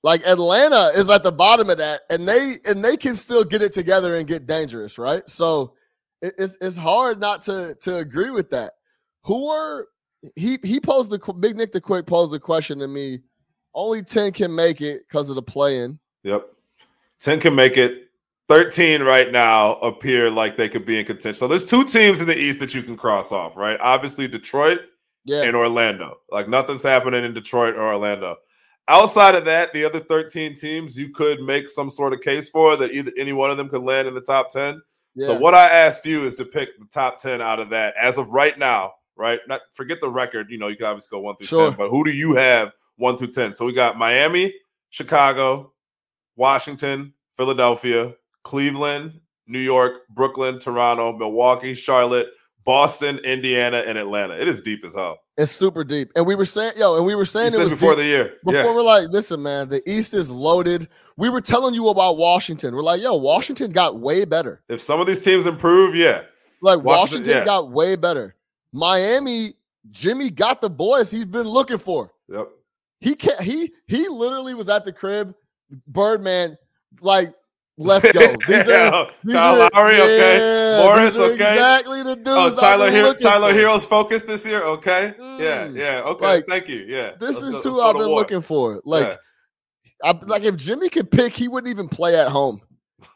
like 0.03 0.25
Atlanta 0.25 0.91
is 0.96 1.10
at 1.10 1.24
the 1.24 1.32
bottom 1.32 1.70
of 1.70 1.77
that, 1.77 2.01
and 2.10 2.27
they 2.27 2.56
and 2.65 2.84
they 2.84 2.98
can 2.98 3.15
still 3.15 3.44
get 3.44 3.62
it 3.62 3.74
together 3.74 4.15
and 4.15 4.27
get 4.27 4.48
dangerous, 4.48 4.98
right? 4.98 5.27
So 5.27 5.74
it, 6.22 6.34
it's 6.38 6.58
it's 6.62 6.77
hard 6.77 7.20
not 7.20 7.41
to 7.44 7.75
to 7.82 7.98
agree 7.98 8.32
with 8.32 8.50
that. 8.51 8.74
Who 9.24 9.50
are 9.50 9.88
he 10.36 10.57
he 10.63 10.79
posed 10.79 11.10
the 11.12 11.34
big 11.34 11.55
Nick 11.55 11.72
the 11.72 11.81
quick 11.81 12.05
posed 12.05 12.31
the 12.31 12.39
question 12.39 12.79
to 12.79 12.88
me. 12.88 13.19
Only 13.74 14.01
10 14.01 14.31
can 14.34 14.53
make 14.55 14.81
it 14.81 15.01
because 15.07 15.29
of 15.29 15.36
the 15.36 15.41
play-in. 15.41 16.00
Yep. 16.24 16.48
10 17.19 17.39
can 17.39 17.55
make 17.55 17.77
it. 17.77 18.03
13 18.50 19.01
right 19.03 19.31
now 19.31 19.74
appear 19.79 20.31
like 20.31 20.55
they 20.55 20.69
could 20.69 20.86
be 20.86 20.98
in 21.00 21.05
contention. 21.05 21.36
So 21.36 21.48
there's 21.50 21.65
two 21.65 21.84
teams 21.84 22.22
in 22.22 22.27
the 22.27 22.38
East 22.38 22.60
that 22.62 22.74
you 22.74 22.81
can 22.81 22.96
cross 22.96 23.31
off, 23.34 23.57
right? 23.57 23.77
Obviously 23.81 24.25
Detroit 24.27 24.79
Yeah. 25.25 25.43
and 25.43 25.53
Orlando. 25.55 26.19
Like 26.31 26.48
nothing's 26.48 26.81
happening 26.81 27.25
in 27.25 27.34
Detroit 27.34 27.75
or 27.75 27.81
Orlando. 27.93 28.38
Outside 28.88 29.36
of 29.36 29.43
that, 29.46 29.74
the 29.74 29.84
other 29.84 30.00
13 30.00 30.55
teams 30.55 30.98
you 30.98 31.10
could 31.10 31.41
make 31.41 31.67
some 31.67 31.89
sort 31.89 32.13
of 32.13 32.22
case 32.22 32.50
for 32.50 32.77
that 32.77 32.93
either 32.93 33.12
any 33.17 33.34
one 33.34 33.51
of 33.51 33.57
them 33.57 33.67
could 33.67 33.84
land 33.84 34.07
in 34.07 34.13
the 34.13 34.22
top 34.22 34.50
10. 34.50 34.81
yeah. 35.15 35.27
So 35.27 35.38
what 35.38 35.53
I 35.53 35.67
asked 35.67 36.05
you 36.05 36.24
is 36.24 36.36
to 36.36 36.46
pick 36.46 36.69
the 36.79 36.86
top 36.86 37.17
10 37.19 37.41
out 37.41 37.60
of 37.60 37.69
that 37.72 37.96
as 38.01 38.17
of 38.17 38.29
right 38.29 38.57
now, 38.57 38.93
right? 39.17 39.39
Not 39.47 39.62
forget 39.74 40.00
the 40.01 40.09
record, 40.09 40.47
you 40.50 40.57
know, 40.57 40.67
you 40.67 40.77
can 40.77 40.86
obviously 40.86 41.15
go 41.15 41.19
1 41.19 41.36
through 41.38 41.47
Sure. 41.47 41.69
10, 41.69 41.77
but 41.77 41.89
who 41.89 42.03
do 42.03 42.12
you 42.12 42.36
have 42.36 42.71
1 42.97 43.17
through 43.17 43.31
10? 43.31 43.53
So 43.53 43.65
we 43.65 43.74
got 43.74 43.97
Miami, 43.97 44.53
Chicago, 44.89 45.74
Washington, 46.36 47.13
Philadelphia, 47.36 48.13
Cleveland, 48.43 49.19
New 49.47 49.59
York, 49.59 50.07
Brooklyn, 50.09 50.59
Toronto, 50.59 51.13
Milwaukee, 51.13 51.74
Charlotte, 51.74 52.27
Boston, 52.63 53.17
Indiana, 53.19 53.83
and 53.88 53.97
Atlanta. 53.97 54.33
It 54.39 54.47
is 54.47 54.62
deep 54.62 54.83
as 54.83 54.93
hell. 54.93 55.19
It's 55.38 55.51
super 55.51 55.84
deep. 55.84 56.12
And 56.15 56.25
we 56.25 56.36
were 56.36 56.45
saying, 56.45 56.73
yo, 56.75 56.97
and 56.97 57.06
we 57.06 57.15
were 57.15 57.21
You 57.21 57.25
saying 57.25 57.53
it 57.53 57.60
was 57.60 57.69
before 57.69 57.91
deep. 57.91 57.99
the 57.99 58.06
year. 58.06 58.34
Before 58.43 58.62
yeah. 58.62 58.75
we're 58.75 58.82
like, 58.82 59.08
listen, 59.10 59.41
man, 59.41 59.69
the 59.69 59.82
East 59.89 60.13
is 60.13 60.30
loaded. 60.30 60.89
We 61.15 61.30
were 61.30 61.39
telling 61.39 61.73
you 61.73 61.88
about 61.88 62.17
Washington. 62.17 62.75
We're 62.75 62.82
like, 62.82 63.01
yo, 63.01 63.15
Washington 63.15 63.71
got 63.71 63.99
way 63.99 64.25
better. 64.25 64.62
If 64.67 64.82
some 64.82 64.99
of 64.99 65.08
these 65.08 65.23
teams 65.23 65.47
improve, 65.47 65.95
yeah. 65.95 66.23
Like 66.62 66.84
Washington, 66.84 67.21
Washington, 67.21 67.38
yeah. 67.38 67.45
got 67.45 67.71
way 67.71 67.95
better. 67.95 68.36
Miami, 68.73 69.53
Jimmy 69.91 70.30
got 70.30 70.62
the 70.62 70.69
boys 70.69 71.10
he's 71.12 71.25
been 71.25 71.47
looking 71.47 71.77
for. 71.77 72.12
Yep. 72.30 72.49
He 72.99 73.15
can't. 73.15 73.39
He 73.41 73.71
he 73.88 74.08
literally 74.08 74.53
was 74.53 74.69
at 74.69 74.86
the 74.86 74.91
crib. 74.91 75.34
Birdman, 75.88 76.58
like, 77.01 77.34
let's 77.77 78.10
go. 78.12 78.19
These 78.47 78.67
are, 78.69 79.08
these 79.23 79.34
Kyle 79.34 79.62
are- 79.62 79.69
Lowry, 79.73 79.95
okay. 80.01 80.82
Morris, 80.84 81.15
okay. 81.15 81.34
Exactly 81.34 82.03
the 82.03 82.15
dudes. 82.15 82.27
Oh, 82.30 82.56
Tyler 82.60 82.89
Herro, 82.89 83.13
Tyler 83.19 83.49
for. 83.49 83.53
Herro's 83.60 83.86
focus 83.86 84.23
this 84.23 84.45
year. 84.45 84.63
Okay. 84.63 85.13
Yeah. 85.19 85.67
Mm. 85.67 85.77
Yeah. 85.77 86.01
Okay. 86.06 86.25
Like, 86.25 86.45
Thank 86.47 86.69
you. 86.69 86.86
Yeah. 86.88 87.12
This 87.19 87.36
Let's 87.41 87.58
is 87.58 87.63
go- 87.63 87.71
who 87.73 87.82
I've 87.82 87.95
been 87.97 88.08
looking 88.08 88.41
for. 88.41 88.82
Like, 88.86 89.03
Yeah. 89.06 89.15
I, 90.03 90.19
like 90.25 90.43
if 90.43 90.56
Jimmy 90.58 90.89
could 90.89 91.12
pick, 91.12 91.34
he 91.34 91.47
wouldn't 91.47 91.69
even 91.71 91.88
play 91.89 92.15
at 92.19 92.30
home. 92.30 92.62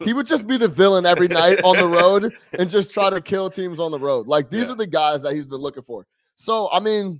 He 0.03 0.13
would 0.13 0.25
just 0.27 0.47
be 0.47 0.57
the 0.57 0.67
villain 0.67 1.05
every 1.05 1.27
night 1.27 1.59
on 1.63 1.75
the 1.77 1.87
road 1.87 2.31
and 2.59 2.69
just 2.69 2.93
try 2.93 3.09
to 3.09 3.19
kill 3.21 3.49
teams 3.49 3.79
on 3.79 3.91
the 3.91 3.99
road. 3.99 4.27
Like 4.27 4.49
these 4.49 4.67
Yeah. 4.67 4.73
are 4.73 4.75
the 4.75 4.87
guys 4.87 5.21
that 5.23 5.33
he's 5.33 5.47
been 5.47 5.59
looking 5.59 5.83
for. 5.83 6.05
So 6.35 6.69
I 6.71 6.79
mean, 6.79 7.19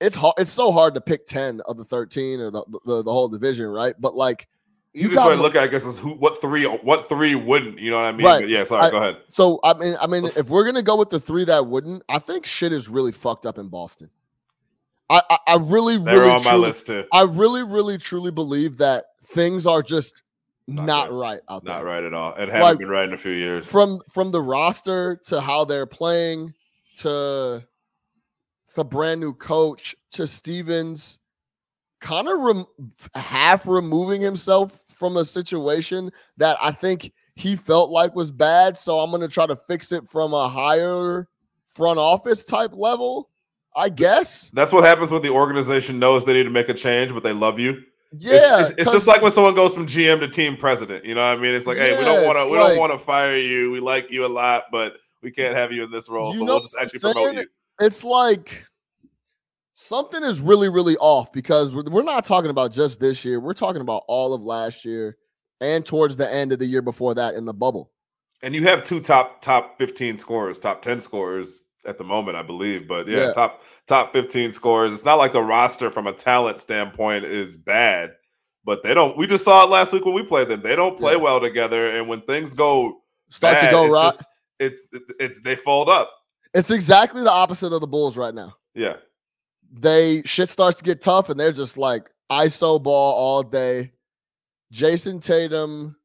it's 0.00 0.14
hard. 0.16 0.34
It's 0.38 0.50
so 0.50 0.72
hard 0.72 0.94
to 0.94 1.00
pick 1.00 1.26
ten 1.26 1.60
of 1.66 1.76
the 1.78 1.84
thirteen 1.84 2.40
or 2.40 2.50
the 2.50 2.64
the, 2.84 3.02
the 3.02 3.10
whole 3.12 3.28
division, 3.28 3.66
right? 3.68 3.94
But 3.98 4.14
like, 4.14 4.46
You, 4.92 5.04
You 5.08 5.14
just 5.14 5.26
way 5.26 5.34
to 5.36 5.40
look 5.40 5.56
at, 5.56 5.62
I 5.62 5.66
guess, 5.68 5.84
is 5.86 5.98
who, 5.98 6.10
what 6.14 6.38
three, 6.40 6.64
what 6.64 7.08
three 7.08 7.34
wouldn't. 7.34 7.78
You 7.78 7.90
know 7.92 7.96
what 7.96 8.06
I 8.06 8.12
mean? 8.12 8.26
Right. 8.26 8.40
But 8.42 8.50
yeah. 8.50 8.64
Sorry. 8.64 8.84
I- 8.86 8.90
go 8.90 8.98
ahead. 8.98 9.16
so 9.30 9.58
I 9.64 9.72
mean, 9.74 9.96
I 10.00 10.06
mean, 10.06 10.24
Let's- 10.24 10.36
if 10.36 10.48
we're 10.48 10.64
gonna 10.64 10.82
go 10.82 10.96
with 10.96 11.08
the 11.10 11.20
three 11.20 11.44
that 11.46 11.66
wouldn't, 11.66 12.02
I 12.10 12.18
think 12.18 12.44
shit 12.44 12.72
is 12.72 12.88
really 12.88 13.12
fucked 13.12 13.46
up 13.46 13.56
in 13.58 13.68
Boston. 13.68 14.10
I 15.08 15.22
I, 15.30 15.38
I 15.48 15.56
really, 15.56 15.96
They're 15.96 16.18
really, 16.18 16.30
on 16.30 16.44
my 16.44 16.56
list 16.56 16.88
too. 16.88 17.04
I 17.12 17.22
really, 17.22 17.62
really, 17.62 17.96
truly 17.96 18.30
believe 18.32 18.76
that 18.78 19.04
things 19.22 19.64
are 19.66 19.82
just 19.82 20.22
Not 20.66 20.86
not, 20.86 21.10
right. 21.10 21.16
right 21.18 21.40
out 21.50 21.64
there. 21.64 21.74
Not 21.74 21.84
right 21.84 22.04
at 22.04 22.14
all. 22.14 22.32
It 22.34 22.48
hasn't 22.48 22.62
Like, 22.62 22.78
been 22.78 22.88
right 22.88 23.06
in 23.08 23.12
a 23.14 23.18
few 23.18 23.32
years. 23.32 23.70
from 23.70 24.00
from 24.10 24.30
the 24.30 24.40
roster 24.40 25.16
to 25.26 25.40
how 25.40 25.64
they're 25.64 25.86
playing 25.86 26.54
to 26.98 27.62
to 28.74 28.84
brand 28.84 29.20
new 29.20 29.34
coach 29.34 29.94
to 30.12 30.26
Stevens 30.26 31.18
kind 32.00 32.28
of 32.28 32.38
rem- 32.40 32.66
half 33.14 33.66
removing 33.66 34.20
himself 34.20 34.82
from 34.88 35.16
a 35.16 35.24
situation 35.24 36.10
that 36.36 36.56
I 36.60 36.70
think 36.70 37.12
he 37.36 37.56
felt 37.56 37.90
like 37.90 38.14
was 38.14 38.30
bad 38.30 38.76
so 38.76 38.98
I'm 38.98 39.10
going 39.10 39.22
to 39.22 39.28
try 39.28 39.46
to 39.46 39.56
fix 39.68 39.90
it 39.92 40.08
from 40.08 40.34
a 40.34 40.48
higher 40.48 41.28
front 41.70 41.98
office 41.98 42.44
type 42.44 42.72
level 42.74 43.30
I 43.76 43.88
guess 43.88 44.50
That's 44.54 44.72
what 44.72 44.84
happens 44.84 45.10
when 45.10 45.22
the 45.22 45.30
organization 45.30 45.98
knows 45.98 46.24
they 46.24 46.32
need 46.34 46.44
to 46.44 46.50
make 46.50 46.68
a 46.68 46.74
change, 46.74 47.12
but 47.12 47.24
they 47.24 47.32
love 47.32 47.58
you. 47.58 47.82
Yeah 48.18 48.60
it's, 48.60 48.70
it's, 48.70 48.80
it's 48.82 48.92
just 48.92 49.06
like 49.06 49.22
when 49.22 49.32
someone 49.32 49.54
goes 49.54 49.74
from 49.74 49.86
GM 49.86 50.20
to 50.20 50.28
team 50.28 50.56
president. 50.56 51.04
You 51.04 51.14
know 51.14 51.28
what 51.28 51.38
I 51.38 51.40
mean? 51.40 51.54
It's 51.54 51.66
like, 51.66 51.78
hey, 51.78 51.98
we 51.98 52.04
don't 52.04 52.26
want 52.26 52.38
to, 52.38 52.50
we 52.50 52.58
like- 52.58 52.68
don't 52.70 52.78
want 52.78 52.92
to 52.92 52.98
fire 52.98 53.36
you. 53.36 53.70
We 53.70 53.80
like 53.80 54.10
you 54.10 54.26
a 54.26 54.28
lot, 54.28 54.64
but 54.70 54.96
we 55.22 55.30
can't 55.30 55.56
have 55.56 55.72
you 55.72 55.82
in 55.84 55.90
this 55.90 56.08
role, 56.08 56.32
so 56.34 56.44
we'll 56.44 56.60
just 56.60 56.76
actually 56.80 57.00
promote 57.00 57.34
you. 57.34 57.46
it's 57.80 58.04
like 58.04 58.64
something 59.72 60.22
is 60.22 60.40
really 60.40 60.68
really 60.68 60.96
off 60.98 61.32
because 61.32 61.74
we're, 61.74 61.82
we're 61.90 62.02
not 62.02 62.24
talking 62.24 62.50
about 62.50 62.70
just 62.72 63.00
this 63.00 63.24
year 63.24 63.40
we're 63.40 63.52
talking 63.54 63.80
about 63.80 64.04
all 64.06 64.32
of 64.32 64.40
last 64.40 64.84
year 64.84 65.16
and 65.60 65.84
towards 65.84 66.16
the 66.16 66.32
end 66.32 66.52
of 66.52 66.58
the 66.60 66.66
year 66.66 66.82
before 66.82 67.12
that 67.14 67.34
in 67.34 67.44
the 67.44 67.52
bubble 67.52 67.90
And 68.42 68.54
you 68.54 68.62
have 68.64 68.82
two 68.84 69.00
top 69.00 69.40
top 69.40 69.76
15 69.78 70.18
scorers, 70.18 70.60
top 70.60 70.80
10 70.82 71.00
scorers 71.00 71.64
at 71.86 71.98
the 71.98 72.04
moment, 72.04 72.36
I 72.36 72.42
believe. 72.42 72.86
But 72.88 73.08
yeah, 73.08 73.26
Yeah. 73.26 73.32
top 73.32 73.62
top 73.86 74.12
15 74.12 74.52
scores. 74.52 74.92
It's 74.92 75.04
not 75.04 75.16
like 75.18 75.32
the 75.32 75.42
roster 75.42 75.90
from 75.90 76.06
a 76.06 76.12
talent 76.12 76.60
standpoint 76.60 77.24
is 77.24 77.56
bad, 77.56 78.12
but 78.64 78.82
they 78.82 78.94
don't. 78.94 79.16
We 79.16 79.26
just 79.26 79.44
saw 79.44 79.64
it 79.64 79.70
last 79.70 79.92
week 79.92 80.04
when 80.04 80.14
we 80.14 80.22
played 80.22 80.48
them. 80.48 80.62
They 80.62 80.76
don't 80.76 80.96
play 80.98 81.12
Yeah. 81.12 81.18
well 81.20 81.40
together, 81.40 81.86
and 81.86 82.08
when 82.08 82.20
things 82.22 82.54
go 82.54 83.02
start 83.30 83.54
bad, 83.56 83.66
to 83.66 83.72
go 83.72 83.84
it's 83.86 83.92
right 83.94 84.04
just- 84.06 84.26
it's 84.60 84.86
it's 85.18 85.40
they 85.42 85.56
fold 85.56 85.88
up. 85.88 86.10
it's 86.54 86.70
exactly 86.70 87.22
the 87.22 87.30
opposite 87.30 87.72
of 87.72 87.80
the 87.80 87.86
bulls 87.86 88.16
right 88.16 88.34
now 88.34 88.54
Yeah, 88.74 88.96
they 89.72 90.22
shit 90.24 90.48
starts 90.48 90.78
to 90.78 90.84
get 90.84 91.00
tough 91.00 91.28
and 91.28 91.38
they're 91.40 91.50
just 91.50 91.76
like 91.76 92.08
iso 92.30 92.80
ball 92.80 93.14
all 93.14 93.42
day 93.42 93.90
jayson 94.72 95.20
tatum 95.20 95.96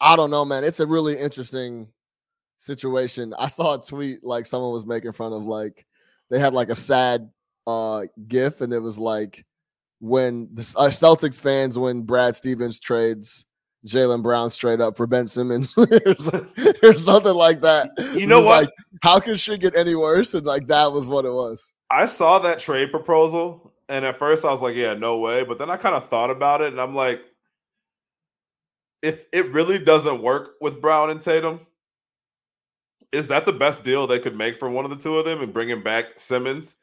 i 0.00 0.14
don't 0.14 0.30
know 0.30 0.44
man 0.44 0.62
it's 0.64 0.80
a 0.80 0.86
really 0.86 1.18
interesting 1.18 1.88
situation 2.58 3.34
i 3.38 3.46
saw 3.46 3.74
a 3.74 3.82
tweet 3.82 4.22
like 4.24 4.46
someone 4.46 4.72
was 4.72 4.86
making 4.86 5.12
fun 5.12 5.32
of 5.32 5.44
like 5.44 5.86
they 6.30 6.38
had 6.38 6.54
like 6.54 6.70
a 6.70 6.74
sad 6.74 7.30
uh 7.66 8.02
gif 8.28 8.60
and 8.60 8.72
it 8.72 8.80
was 8.80 8.98
like 8.98 9.44
when 10.00 10.48
the 10.54 10.62
uh, 10.76 10.88
celtics 10.88 11.38
fans 11.38 11.78
when 11.78 12.02
brad 12.02 12.34
stevens 12.34 12.80
trades 12.80 13.44
jaylen 13.86 14.22
brown 14.22 14.50
straight 14.50 14.80
up 14.80 14.96
for 14.96 15.06
ben 15.06 15.28
simmons 15.28 15.76
or 16.82 16.94
something 16.98 17.34
like 17.34 17.60
that 17.60 17.90
You 18.14 18.26
know 18.26 18.40
what? 18.42 18.64
like 18.64 18.70
how 19.02 19.20
can 19.20 19.36
shit 19.36 19.60
get 19.60 19.76
any 19.76 19.94
worse 19.94 20.34
and 20.34 20.46
like 20.46 20.66
that 20.66 20.90
was 20.90 21.06
what 21.06 21.24
it 21.24 21.30
was 21.32 21.72
I 21.88 22.06
saw 22.06 22.40
that 22.40 22.58
trade 22.58 22.90
proposal 22.90 23.72
And 23.88 24.04
at 24.04 24.18
first 24.18 24.44
I 24.44 24.50
was 24.50 24.60
like, 24.60 24.74
yeah, 24.74 24.94
no 24.94 25.18
way. 25.18 25.44
But 25.44 25.58
then 25.58 25.70
I 25.70 25.76
kind 25.76 25.94
of 25.94 26.08
thought 26.08 26.30
about 26.30 26.60
it 26.60 26.72
and 26.72 26.80
I'm 26.80 26.96
like, 26.96 27.20
if 29.02 29.26
it 29.32 29.52
really 29.52 29.78
doesn't 29.78 30.20
work 30.22 30.54
with 30.60 30.80
Brown 30.80 31.10
and 31.10 31.20
Tatum, 31.20 31.60
is 33.12 33.26
that 33.28 33.44
the 33.44 33.52
best 33.52 33.84
deal 33.84 34.06
they 34.06 34.18
could 34.18 34.36
make 34.36 34.56
for 34.56 34.68
one 34.68 34.84
of 34.84 34.90
the 34.90 34.96
two 34.96 35.16
of 35.16 35.24
them 35.24 35.40
and 35.42 35.52
bringing 35.52 35.82
back 35.82 36.18
Simmons? 36.18 36.76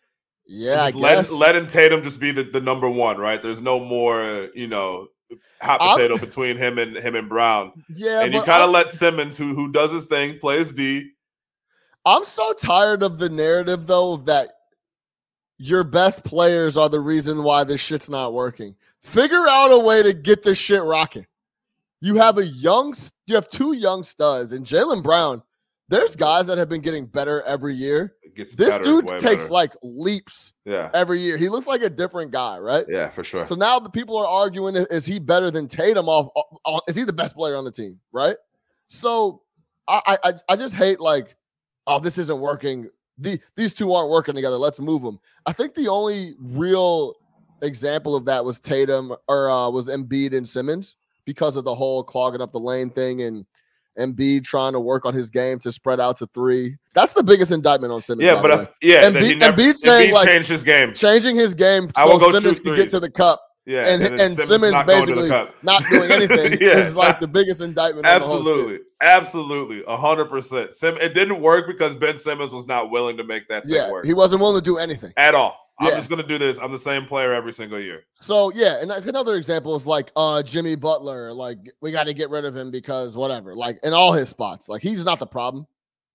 Yeah, 0.46 0.84
I 0.84 0.90
let, 0.90 1.16
guess. 1.16 1.32
letting 1.32 1.68
Tatum 1.68 2.04
just 2.04 2.20
be 2.20 2.32
the, 2.32 2.44
the 2.44 2.60
number 2.62 2.90
one, 2.90 3.18
right? 3.18 3.42
There's 3.42 3.62
no 3.62 3.80
more, 3.80 4.50
you 4.54 4.68
know, 4.68 5.08
hot 5.62 5.82
I'm- 5.82 5.96
potato 5.96 6.18
between 6.18 6.58
him 6.58 6.78
and 6.78 6.96
him 6.98 7.16
and 7.16 7.30
Brown. 7.30 7.72
yeah, 7.90 8.22
and 8.22 8.34
you 8.34 8.42
kind 8.42 8.64
of 8.64 8.70
let 8.70 8.92
Simmons, 8.92 9.38
who 9.38 9.56
who 9.56 9.72
does 9.72 9.92
his 9.92 10.06
thing, 10.06 10.40
plays 10.40 10.74
D. 10.74 11.12
I'm 12.06 12.26
so 12.26 12.52
tired 12.54 13.02
of 13.02 13.18
the 13.18 13.30
narrative 13.30 13.88
though 13.88 14.18
that 14.18 14.54
your 15.58 15.84
best 15.86 16.24
players 16.26 16.76
are 16.76 16.90
the 16.90 17.00
reason 17.00 17.44
why 17.44 17.64
this 17.64 17.80
shit's 17.80 18.10
not 18.10 18.34
working. 18.34 18.76
Figure 19.02 19.46
out 19.48 19.70
a 19.70 19.80
way 19.80 20.04
to 20.04 20.14
get 20.14 20.44
this 20.44 20.58
shit 20.58 20.84
rocking. 20.84 21.26
You 22.02 22.16
have 22.16 22.38
a 22.38 22.46
young, 22.46 22.94
you 23.28 23.36
have 23.36 23.50
two 23.50 23.72
young 23.74 24.04
studs, 24.04 24.52
and 24.52 24.66
Jaylen 24.66 25.02
Brown. 25.02 25.42
There's 25.90 26.16
guys 26.16 26.46
that 26.48 26.58
have 26.58 26.70
been 26.70 26.82
getting 26.82 27.06
better 27.06 27.42
every 27.44 27.76
year. 27.76 28.16
It 28.24 28.36
gets 28.36 28.56
This 28.56 28.70
better, 28.70 28.84
dude 28.84 29.08
takes 29.20 29.44
better. 29.44 29.48
like 29.54 29.74
leaps 29.84 30.54
yeah, 30.66 30.90
every 30.94 31.20
year. 31.20 31.38
He 31.38 31.50
looks 31.50 31.68
like 31.68 31.82
a 31.82 31.90
different 31.90 32.32
guy, 32.32 32.58
right? 32.58 32.86
yeah, 32.88 33.10
for 33.10 33.24
sure. 33.24 33.46
So 33.46 33.56
now 33.56 33.80
the 33.80 33.90
people 33.90 34.18
are 34.18 34.26
arguing: 34.26 34.76
Is 34.76 35.06
he 35.06 35.20
better 35.20 35.52
than 35.52 35.68
Tatum? 35.68 36.08
Off, 36.08 36.82
is 36.88 36.96
he 36.96 37.04
the 37.04 37.14
best 37.14 37.36
player 37.36 37.56
on 37.56 37.66
the 37.66 37.72
team? 37.72 38.00
Right. 38.12 38.36
So 38.88 39.42
I, 39.88 40.02
I, 40.06 40.18
I- 40.30 40.54
I 40.54 40.56
just 40.56 40.76
hate 40.76 41.00
like, 41.00 41.36
oh, 41.88 42.00
this 42.00 42.18
isn't 42.18 42.40
working. 42.40 42.90
The, 43.20 43.40
these 43.56 43.74
two 43.74 43.94
aren't 43.94 44.10
working 44.10 44.34
together. 44.36 44.56
Let's 44.58 44.80
move 44.80 45.04
them. 45.04 45.20
I 45.46 45.54
think 45.54 45.76
the 45.76 45.88
only 45.88 46.34
real 46.40 47.16
example 47.62 48.16
of 48.16 48.26
that 48.26 48.44
was 48.44 48.60
Tatum 48.60 49.14
or 49.28 49.50
uh, 49.50 49.70
was 49.70 49.88
Embiid 49.90 50.36
and 50.36 50.48
Simmons 50.48 50.96
because 51.26 51.56
of 51.56 51.64
the 51.66 51.76
whole 51.76 52.04
clogging 52.04 52.42
up 52.42 52.52
the 52.52 52.60
lane 52.60 52.90
thing 52.90 53.22
and 53.22 53.46
Embiid 54.00 54.44
trying 54.44 54.74
to 54.74 54.80
work 54.80 55.06
on 55.06 55.14
his 55.14 55.30
game 55.30 55.60
to 55.60 55.72
spread 55.72 56.00
out 56.00 56.18
to 56.18 56.28
three. 56.34 56.76
That's 56.96 57.14
the 57.14 57.24
biggest 57.24 57.52
indictment 57.52 57.94
on 57.94 58.02
Simmons. 58.02 58.26
yeah, 58.26 58.42
but 58.42 58.52
I, 58.52 58.68
yeah, 58.82 59.04
Embiid- 59.10 59.38
never, 59.40 59.58
Embiid 59.58 59.76
saying, 59.76 60.10
Embiid 60.10 60.14
like- 60.14 60.28
changed 60.28 60.50
his 60.50 60.64
game. 60.64 60.94
changing 60.94 61.36
his 61.36 61.54
game 61.54 61.92
I 61.96 62.06
will 62.06 62.20
so 62.20 62.32
go 62.32 62.32
Simmons 62.40 62.60
could 62.60 62.76
get 62.76 62.90
to 62.92 63.00
the 63.00 63.12
cup 63.12 63.42
Yeah, 63.66 63.88
and- 63.88 64.02
then 64.02 64.20
and 64.20 64.34
Simmons 64.36 64.72
to 64.74 64.78
the 64.80 64.84
basically 64.88 65.30
not 65.64 65.84
doing 65.90 66.12
anything 66.12 66.58
Yeah. 66.62 66.78
is 66.80 66.96
like 66.96 67.20
the 67.20 67.28
biggest 67.28 67.62
indictment. 67.62 68.06
on 68.08 68.20
the 68.20 68.26
whole. 68.26 68.38
Absolutely, 68.40 68.80
absolutely, 69.02 69.84
a 69.88 69.96
hundred 69.98 70.26
percent. 70.26 70.74
Sim, 70.74 70.98
it 70.98 71.14
didn't 71.14 71.42
work 71.42 71.68
because 71.68 71.96
Ben 71.96 72.18
Simmons 72.18 72.52
was 72.52 72.66
not 72.68 72.90
willing 72.90 73.18
to 73.18 73.24
make 73.24 73.48
that 73.50 73.64
thing 73.66 73.74
Yeah, 73.76 73.92
work 73.92 74.06
he 74.06 74.14
wasn't 74.14 74.42
willing 74.42 74.60
to 74.62 74.66
do 74.66 74.78
anything. 74.78 75.14
at 75.18 75.36
all. 75.36 75.58
I'm 75.80 75.88
Yeah. 75.90 75.96
just 75.96 76.10
gonna 76.10 76.26
do 76.28 76.38
this. 76.38 76.60
I'm 76.60 76.72
the 76.72 76.78
same 76.78 77.06
player 77.06 77.34
every 77.34 77.52
single 77.54 77.80
year. 77.80 78.06
So 78.16 78.52
yeah, 78.54 78.82
and 78.82 78.92
another 78.92 79.36
example 79.36 79.76
is 79.76 79.86
like 79.88 80.12
uh 80.16 80.44
Jimmy 80.44 80.76
Butler. 80.76 81.34
Like 81.34 81.58
we 81.82 81.92
got 81.92 82.06
to 82.06 82.14
get 82.14 82.30
rid 82.30 82.46
of 82.46 82.56
him 82.56 82.70
because 82.72 83.18
whatever. 83.18 83.56
Like 83.56 83.80
in 83.84 83.92
all 83.94 84.14
his 84.14 84.30
spots, 84.30 84.70
like 84.70 84.82
he's 84.84 85.04
not 85.04 85.20
the 85.20 85.26
problem. 85.28 85.66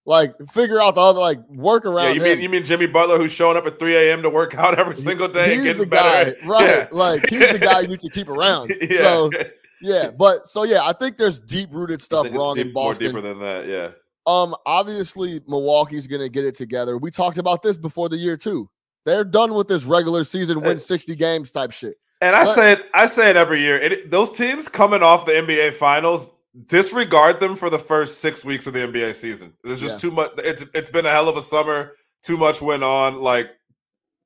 Like 0.07 0.33
figure 0.51 0.81
out 0.81 0.95
the 0.95 1.01
other 1.03 1.19
like 1.21 1.41
work 1.49 1.85
around 1.85 2.05
Yeah, 2.07 2.13
you 2.13 2.21
him. 2.23 2.29
mean 2.39 2.41
you 2.41 2.49
mean 2.49 2.65
Jimmy 2.65 2.87
Butler 2.87 3.19
who's 3.19 3.33
showing 3.33 3.57
up 3.57 3.67
at 3.67 3.79
3 3.79 3.95
a.m. 3.97 4.23
to 4.23 4.31
work 4.31 4.55
out 4.59 4.79
every 4.79 4.97
single 4.97 5.29
day 5.29 5.43
and 5.45 5.53
he's 5.53 5.63
getting 5.65 5.83
the 5.83 5.87
guy, 5.87 6.25
better? 6.25 6.37
right? 6.47 6.67
Yeah. 6.67 6.87
Like 6.93 7.29
he's 7.29 7.51
the 7.53 7.59
guy 7.59 7.81
you 7.81 7.89
need 7.89 8.01
to 8.01 8.11
keep 8.11 8.29
around. 8.29 8.73
yeah, 8.81 8.99
So 9.03 9.31
yeah, 9.83 10.11
but 10.13 10.47
so 10.47 10.63
yeah, 10.63 10.81
I 10.85 10.93
think 10.93 11.17
there's 11.19 11.41
deep 11.41 11.69
rooted 11.73 12.01
stuff 12.01 12.27
wrong 12.33 12.55
deep- 12.55 12.69
in 12.69 12.73
more 12.73 12.91
Boston. 12.91 13.09
deeper 13.09 13.21
than 13.21 13.39
that. 13.41 13.67
Yeah, 13.67 13.91
Um, 14.27 14.55
obviously 14.65 15.41
Milwaukee's 15.47 16.07
gonna 16.07 16.29
get 16.29 16.45
it 16.47 16.55
together. 16.55 16.97
We 16.97 17.11
talked 17.11 17.37
about 17.39 17.63
this 17.63 17.77
before 17.77 18.09
the 18.09 18.17
year 18.17 18.37
too. 18.37 18.71
They're 19.05 19.25
done 19.25 19.55
with 19.55 19.69
this 19.69 19.85
regular 19.85 20.25
season 20.25 20.61
win 20.61 20.77
Uh, 20.77 20.81
60 20.81 21.15
games 21.17 21.51
type 21.53 21.71
shit. 21.73 21.97
and 22.21 22.35
I 22.37 22.45
But- 22.45 22.55
say 22.55 22.73
it. 22.73 22.87
I 22.95 23.07
say 23.07 23.31
it 23.31 23.37
every 23.37 23.61
year. 23.61 23.77
It, 23.77 24.11
those 24.11 24.37
teams 24.37 24.69
coming 24.69 25.03
off 25.03 25.25
the 25.27 25.33
NBA 25.37 25.71
Finals, 25.73 26.31
disregard 26.67 27.39
them 27.41 27.55
for 27.55 27.71
the 27.71 27.79
first 27.79 28.21
six 28.21 28.45
weeks 28.45 28.67
of 28.67 28.73
the 28.75 28.81
NBA 28.81 29.13
season. 29.15 29.53
There's 29.63 29.81
just 29.81 30.03
Yeah. 30.03 30.11
too 30.11 30.15
much. 30.17 30.33
It's 30.39 30.65
it's 30.75 30.91
been 30.91 31.07
a 31.07 31.11
hell 31.11 31.29
of 31.29 31.37
a 31.37 31.43
summer. 31.43 31.93
Too 32.23 32.37
much 32.37 32.61
went 32.61 32.83
on. 32.83 33.21
Like, 33.21 33.51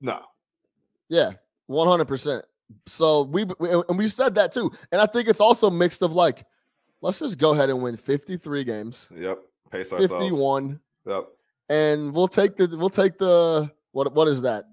no. 0.00 0.18
Yeah, 1.10 1.32
100%. 1.68 2.42
So 2.86 3.24
we, 3.24 3.44
we 3.58 3.70
and 3.70 3.98
we 3.98 4.08
said 4.08 4.34
that 4.36 4.52
too. 4.52 4.70
And 4.92 5.00
I 5.00 5.04
think 5.06 5.28
it's 5.28 5.40
also 5.40 5.68
mixed 5.70 6.00
of 6.02 6.12
like 6.12 6.46
let's 7.02 7.18
just 7.18 7.36
go 7.36 7.50
ahead 7.52 7.68
and 7.68 7.82
win 7.82 7.96
53 7.98 8.64
games, 8.64 9.08
Yep. 9.14 9.38
Pace 9.70 9.92
ourselves. 9.92 10.10
51 10.24 10.80
Yep. 11.04 11.28
and 11.68 12.14
we'll 12.14 12.28
take 12.28 12.56
the 12.56 12.74
we'll 12.78 12.88
take 12.88 13.18
the 13.18 13.70
what 13.92 14.12
what 14.14 14.28
is 14.28 14.42
that? 14.42 14.64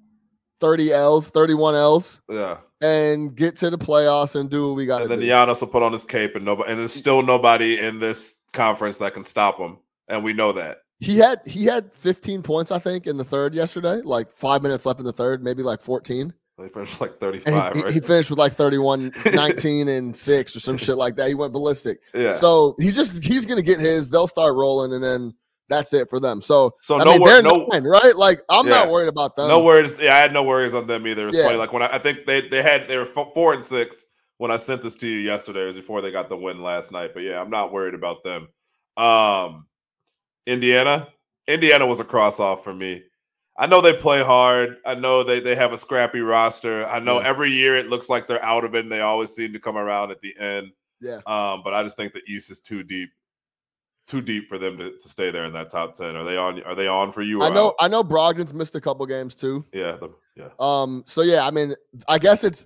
30 0.61 0.91
Ls, 0.91 1.29
31 1.29 1.75
Ls 1.75 2.19
Yeah. 2.29 2.57
and 2.81 3.33
get 3.33 3.55
to 3.57 3.69
the 3.69 3.77
playoffs 3.77 4.37
and 4.37 4.49
do 4.49 4.67
what 4.67 4.75
we 4.75 4.85
got 4.85 4.97
to 4.97 5.03
And 5.03 5.11
then 5.13 5.19
do. 5.19 5.25
Giannis 5.25 5.61
will 5.61 5.69
put 5.69 5.83
on 5.83 5.93
his 5.93 6.03
cape, 6.03 6.35
and 6.35 6.43
nobody, 6.43 6.69
and 6.71 6.79
there's 6.79 6.91
still 6.93 7.21
nobody 7.21 7.79
in 7.79 7.99
this 7.99 8.35
conference 8.51 8.97
that 8.97 9.13
can 9.13 9.23
stop 9.23 9.57
him, 9.57 9.77
and 10.09 10.21
we 10.23 10.33
know 10.33 10.51
that. 10.53 10.79
He 10.99 11.17
had 11.17 11.39
he 11.45 11.63
had 11.63 11.93
15 11.93 12.43
points, 12.43 12.71
I 12.71 12.79
think, 12.79 13.07
in 13.07 13.15
the 13.15 13.23
third 13.23 13.53
yesterday. 13.55 14.01
Like 14.03 14.29
five 14.29 14.61
minutes 14.61 14.85
left 14.85 14.99
in 14.99 15.05
the 15.05 15.13
third, 15.13 15.41
maybe 15.41 15.63
like 15.63 15.79
14. 15.79 16.33
They 16.57 16.67
finished 16.67 16.99
like 16.99 17.11
And 17.11 17.19
35, 17.21 17.75
he, 17.77 17.81
right? 17.83 17.93
he 17.93 17.99
finished 18.01 18.29
with 18.29 18.37
like 18.39 18.53
31, 18.53 19.13
19, 19.33 19.87
and 19.87 20.17
six 20.17 20.53
or 20.57 20.59
some 20.59 20.75
shit 20.75 20.97
like 20.97 21.15
that. 21.15 21.29
He 21.29 21.35
went 21.35 21.53
ballistic. 21.53 21.99
yeah. 22.13 22.31
So 22.31 22.75
he's 22.79 22.97
just 22.97 23.23
he's 23.23 23.45
gonna 23.45 23.61
get 23.61 23.79
his. 23.79 24.09
They'll 24.09 24.27
start 24.27 24.55
rolling, 24.55 24.91
and 24.91 25.01
then 25.01 25.33
that's 25.69 25.93
it 25.93 26.09
for 26.09 26.19
them. 26.19 26.41
So 26.41 26.73
So 26.81 26.99
I 26.99 27.03
no, 27.03 27.11
mean, 27.11 27.21
wor- 27.21 27.41
no, 27.41 27.67
nine, 27.71 27.83
right? 27.83 28.15
Like 28.15 28.41
I'm 28.49 28.67
not 28.67 28.89
worried 28.89 29.07
about 29.09 29.35
them. 29.35 29.47
no 29.47 29.61
worries. 29.63 29.99
Yeah, 29.99 30.15
I 30.15 30.17
had 30.19 30.33
no 30.33 30.43
worries 30.43 30.73
on 30.73 30.87
them 30.87 31.05
either. 31.07 31.27
It's 31.27 31.37
Yeah. 31.37 31.45
funny. 31.45 31.57
Like 31.57 31.71
when 31.73 31.83
I, 31.83 31.95
I 31.95 31.97
think 31.99 32.25
they 32.25 32.47
they 32.47 32.61
had 32.61 32.87
they 32.87 32.97
were 32.97 33.05
four 33.05 33.53
and 33.53 33.63
six 33.63 34.05
when 34.37 34.51
I 34.51 34.57
sent 34.57 34.81
this 34.81 34.95
to 34.97 35.07
you 35.07 35.19
yesterday. 35.19 35.63
It 35.63 35.67
was 35.67 35.75
before 35.77 36.01
they 36.01 36.11
got 36.11 36.29
the 36.29 36.37
win 36.37 36.61
last 36.61 36.91
night. 36.91 37.11
But 37.13 37.23
yeah, 37.23 37.39
I'm 37.41 37.49
not 37.49 37.71
worried 37.71 37.93
about 37.93 38.23
them. 38.23 38.47
Um, 38.97 39.67
Indiana, 40.47 41.07
Indiana 41.47 41.85
was 41.85 41.99
a 41.99 42.03
cross 42.05 42.39
off 42.39 42.63
for 42.63 42.73
me. 42.73 43.03
I 43.57 43.67
know 43.67 43.81
they 43.81 43.93
play 43.93 44.23
hard. 44.23 44.77
I 44.85 44.95
know 44.95 45.23
they 45.23 45.39
they 45.41 45.55
have 45.55 45.73
a 45.73 45.77
scrappy 45.77 46.21
roster. 46.21 46.85
I 46.85 46.99
know 46.99 47.19
Yeah. 47.19 47.27
every 47.27 47.51
year 47.51 47.75
it 47.75 47.87
looks 47.89 48.07
like 48.09 48.27
they're 48.27 48.43
out 48.43 48.63
of 48.63 48.73
it, 48.75 48.79
and 48.83 48.91
they 48.91 49.01
always 49.01 49.31
seem 49.35 49.51
to 49.53 49.59
come 49.59 49.77
around 49.77 50.11
at 50.11 50.21
the 50.21 50.33
end. 50.39 50.71
Yeah. 51.01 51.17
Um, 51.27 51.61
but 51.63 51.73
I 51.73 51.83
just 51.83 51.97
think 51.97 52.13
the 52.13 52.21
East 52.27 52.51
is 52.51 52.59
too 52.61 52.83
deep, 52.83 53.09
too 54.09 54.21
deep 54.21 54.49
for 54.49 54.57
them 54.57 54.77
to, 54.77 54.97
to 54.97 55.07
stay 55.07 55.29
there 55.29 55.45
in 55.45 55.53
that 55.53 55.69
top 55.69 55.93
ten. 55.93 56.15
Are 56.15 56.23
they 56.23 56.35
on? 56.35 56.61
Are 56.63 56.75
they 56.75 56.87
on 56.87 57.11
for 57.11 57.21
you? 57.21 57.41
Or 57.41 57.45
I 57.45 57.49
know 57.49 57.67
out? 57.67 57.75
I 57.79 57.87
know 57.87 58.03
Brogdon's 58.03 58.53
missed 58.53 58.75
a 58.75 58.81
couple 58.81 59.05
games 59.05 59.35
too. 59.35 59.63
Yeah. 59.71 59.97
The, 59.97 60.13
yeah. 60.35 60.49
Um. 60.59 61.03
So 61.05 61.21
yeah, 61.21 61.45
I 61.45 61.51
mean, 61.51 61.75
I 62.07 62.17
guess 62.17 62.43
it's. 62.43 62.65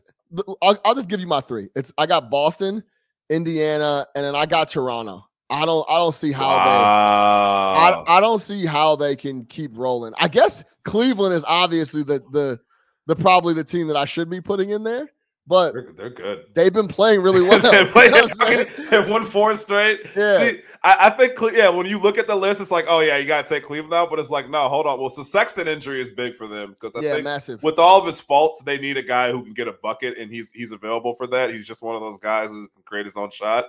I'll, 0.61 0.79
I'll 0.85 0.95
just 0.95 1.09
give 1.09 1.19
you 1.19 1.27
my 1.27 1.41
three. 1.41 1.69
It's 1.75 1.91
I 1.97 2.05
got 2.05 2.31
Boston, 2.31 2.83
Indiana, 3.29 4.07
and 4.15 4.25
then 4.25 4.35
I 4.35 4.45
got 4.45 4.69
Toronto. 4.69 5.25
I 5.49 5.65
don't 5.65 5.85
I 5.89 5.97
don't 5.97 6.15
see 6.15 6.31
how 6.31 6.49
they. 6.49 6.71
I, 6.71 8.03
I 8.07 8.19
don't 8.21 8.39
see 8.39 8.65
how 8.65 8.95
they 8.95 9.15
can 9.15 9.45
keep 9.45 9.77
rolling. 9.77 10.13
I 10.17 10.27
guess 10.27 10.63
Cleveland 10.83 11.33
is 11.33 11.43
obviously 11.47 12.03
the 12.03 12.23
the 12.31 12.59
the 13.05 13.15
probably 13.15 13.53
the 13.53 13.63
team 13.63 13.87
that 13.87 13.97
I 13.97 14.05
should 14.05 14.29
be 14.29 14.41
putting 14.41 14.71
in 14.71 14.83
there, 14.83 15.11
but 15.47 15.73
they're, 15.73 15.91
they're 15.95 16.09
good. 16.09 16.45
they've 16.53 16.73
been 16.73 16.87
playing 16.87 17.21
really 17.21 17.41
well. 17.47 17.59
they 17.59 17.85
played, 17.91 18.13
you 18.77 18.91
know 18.91 19.07
won 19.11 19.25
four 19.25 19.55
straight. 19.55 20.01
Yeah. 20.15 20.37
See, 20.37 20.61
I, 20.83 20.95
I 21.01 21.09
think, 21.11 21.33
yeah, 21.55 21.69
when 21.69 21.85
you 21.85 21.99
look 21.99 22.17
at 22.17 22.27
the 22.27 22.35
list, 22.35 22.61
it's 22.61 22.71
like, 22.71 22.85
oh, 22.87 22.99
yeah, 23.01 23.17
you 23.17 23.25
got 23.27 23.45
to 23.45 23.53
take 23.53 23.63
Cleveland 23.63 23.93
out. 23.93 24.09
But 24.09 24.19
it's 24.19 24.29
like, 24.29 24.49
no, 24.49 24.67
hold 24.69 24.85
on. 24.87 24.99
Well, 24.99 25.09
so 25.09 25.23
Sexton 25.23 25.67
injury 25.67 26.01
is 26.01 26.11
big 26.11 26.35
for 26.35 26.47
them 26.47 26.71
because 26.79 26.91
I 26.95 27.05
yeah, 27.05 27.13
think 27.13 27.25
massive. 27.25 27.61
with 27.63 27.77
all 27.79 27.99
of 27.99 28.05
his 28.05 28.21
faults, 28.21 28.61
they 28.65 28.77
need 28.77 28.97
a 28.97 29.03
guy 29.03 29.31
who 29.31 29.43
can 29.43 29.53
get 29.53 29.67
a 29.67 29.73
bucket, 29.73 30.17
and 30.17 30.31
he's 30.31 30.51
he's 30.51 30.71
available 30.71 31.15
for 31.15 31.27
that. 31.27 31.51
He's 31.51 31.67
just 31.67 31.83
one 31.83 31.95
of 31.95 32.01
those 32.01 32.17
guys 32.17 32.49
who 32.49 32.67
can 32.69 32.83
create 32.85 33.05
his 33.05 33.17
own 33.17 33.31
shot. 33.31 33.65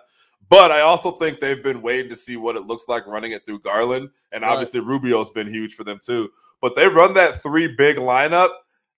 But 0.51 0.71
I 0.71 0.81
also 0.81 1.11
think 1.11 1.41
they've 1.41 1.63
been 1.63 1.81
waiting 1.81 2.11
to 2.11 2.17
see 2.17 2.37
what 2.37 2.55
it 2.55 2.63
looks 2.67 2.85
like 2.87 3.07
running 3.07 3.33
it 3.33 3.47
through 3.47 3.61
Garland, 3.61 4.11
and 4.33 4.43
Right. 4.43 4.51
obviously 4.53 4.81
Rubio's 4.81 5.31
been 5.31 5.49
huge 5.49 5.75
for 5.75 5.85
them 5.85 5.99
too. 6.05 6.31
But 6.61 6.77
they 6.77 6.87
run 6.87 7.15
that 7.15 7.41
three 7.43 7.67
big 7.69 7.97
lineup 7.97 8.51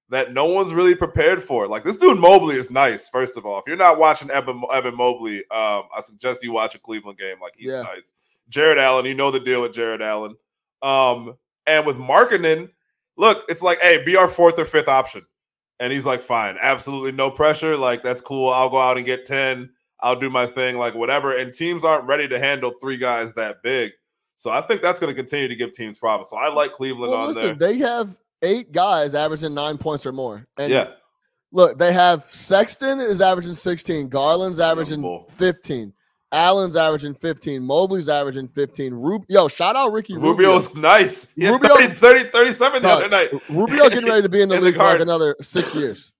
that 0.08 0.32
no 0.32 0.44
one's 0.44 0.72
really 0.72 0.94
prepared 0.94 1.42
for. 1.42 1.66
Like 1.66 1.82
this 1.84 1.96
dude 1.96 2.18
Mobley 2.18 2.56
is 2.56 2.70
nice. 2.70 3.08
First 3.08 3.36
of 3.36 3.44
all, 3.44 3.58
if 3.58 3.64
you're 3.66 3.76
not 3.76 3.98
watching 3.98 4.30
Evan, 4.30 4.62
Evan 4.72 4.94
Mobley, 4.96 5.38
um, 5.50 5.84
I 5.94 6.00
suggest 6.00 6.44
you 6.44 6.52
watch 6.52 6.74
a 6.74 6.78
Cleveland 6.78 7.18
game. 7.18 7.36
Like 7.40 7.54
he's 7.56 7.70
Yeah. 7.70 7.82
nice. 7.82 8.14
Jarrett 8.48 8.78
Allen, 8.78 9.06
you 9.06 9.14
know 9.14 9.30
the 9.32 9.40
deal 9.40 9.62
with 9.62 9.72
Jarrett 9.72 10.00
Allen. 10.02 10.36
Um, 10.82 11.34
and 11.66 11.84
with 11.84 11.96
Markkanen, 11.96 12.70
look, 13.16 13.44
it's 13.48 13.62
like, 13.62 13.80
hey, 13.80 14.04
be 14.04 14.16
our 14.16 14.28
fourth 14.28 14.58
or 14.58 14.64
fifth 14.64 14.88
option. 14.88 15.26
And 15.80 15.92
he's 15.92 16.06
like, 16.06 16.22
fine, 16.22 16.56
absolutely 16.60 17.12
no 17.12 17.30
pressure. 17.30 17.76
Like, 17.76 18.02
that's 18.02 18.20
cool. 18.22 18.48
I'll 18.50 18.70
go 18.70 18.78
out 18.80 18.96
and 18.96 19.04
get 19.04 19.24
10. 19.26 19.68
I'll 20.00 20.18
do 20.18 20.30
my 20.30 20.46
thing, 20.46 20.76
like 20.78 20.94
whatever. 20.94 21.36
And 21.36 21.52
teams 21.52 21.84
aren't 21.84 22.06
ready 22.06 22.28
to 22.28 22.38
handle 22.38 22.72
three 22.80 22.96
guys 22.96 23.32
that 23.34 23.62
big. 23.62 23.92
So 24.36 24.50
I 24.50 24.60
think 24.60 24.80
that's 24.82 25.00
going 25.00 25.12
to 25.12 25.18
continue 25.20 25.48
to 25.48 25.56
give 25.56 25.72
teams 25.72 25.98
problems. 25.98 26.30
So 26.30 26.36
I 26.36 26.48
like 26.52 26.72
Cleveland 26.74 27.10
Well, 27.12 27.22
on 27.22 27.28
listen, 27.34 27.58
there. 27.58 27.68
they 27.72 27.78
have 27.78 28.16
eight 28.46 28.72
guys 28.72 29.14
averaging 29.14 29.52
nine 29.54 29.76
points 29.76 30.06
or 30.06 30.12
more. 30.12 30.44
And 30.58 30.72
yeah. 30.72 30.90
look, 31.52 31.78
they 31.78 31.92
have 31.92 32.24
Sexton 32.30 33.00
is 33.00 33.20
averaging 33.20 33.54
16, 33.54 34.08
Garland's 34.08 34.60
averaging 34.60 34.94
Unbelievable. 34.96 35.32
15, 35.36 35.92
Allen's 36.32 36.76
averaging 36.76 37.14
15, 37.14 37.62
Mobley's 37.62 38.08
averaging 38.08 38.48
15. 38.48 38.94
Rub- 38.94 39.24
Yo, 39.28 39.48
shout 39.48 39.76
out 39.76 39.92
Ricky 39.92 40.14
Rubio. 40.14 40.30
Rubio's 40.30 40.74
nice. 40.74 41.32
He 41.34 41.48
Rubio- 41.48 41.76
30, 41.76 41.94
30, 41.94 42.30
37 42.30 42.82
the 42.82 42.88
other 42.88 43.08
night. 43.08 43.30
Rubio 43.50 43.88
getting 43.88 44.06
ready 44.06 44.22
to 44.22 44.28
be 44.28 44.42
in 44.42 44.48
the 44.48 44.56
In 44.56 44.60
the 44.60 44.66
league 44.66 44.76
for 44.76 44.84
like 44.84 45.00
another 45.00 45.36
six 45.40 45.74
years. 45.74 46.12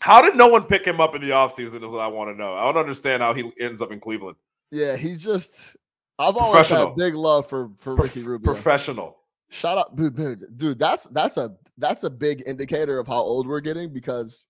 How 0.00 0.20
did 0.20 0.36
no 0.36 0.48
one 0.48 0.64
pick 0.64 0.84
him 0.84 1.00
up 1.00 1.14
in 1.14 1.22
the 1.22 1.30
offseason 1.30 1.76
is 1.76 1.86
what 1.86 2.00
I 2.00 2.08
want 2.08 2.28
to 2.30 2.34
know. 2.34 2.54
I 2.54 2.64
don't 2.64 2.76
understand 2.76 3.22
how 3.22 3.34
he 3.34 3.52
ends 3.60 3.80
up 3.80 3.92
in 3.92 4.00
Cleveland. 4.00 4.36
Yeah, 4.72 4.96
he's 4.96 5.22
just. 5.22 5.76
I've 6.18 6.36
always 6.36 6.68
had 6.68 6.96
big 6.96 7.14
love 7.14 7.48
for 7.48 7.70
for 7.78 7.94
Ricky 7.94 8.22
Rubio. 8.22 8.52
professional. 8.52 9.16
Shout 9.52 9.76
out, 9.76 9.94
dude, 9.96 10.56
dude. 10.56 10.78
That's 10.78 11.04
that's 11.08 11.36
a 11.36 11.54
that's 11.76 12.04
a 12.04 12.10
big 12.10 12.42
indicator 12.46 12.98
of 12.98 13.06
how 13.06 13.20
old 13.20 13.46
we're 13.46 13.60
getting 13.60 13.92
because 13.92 14.46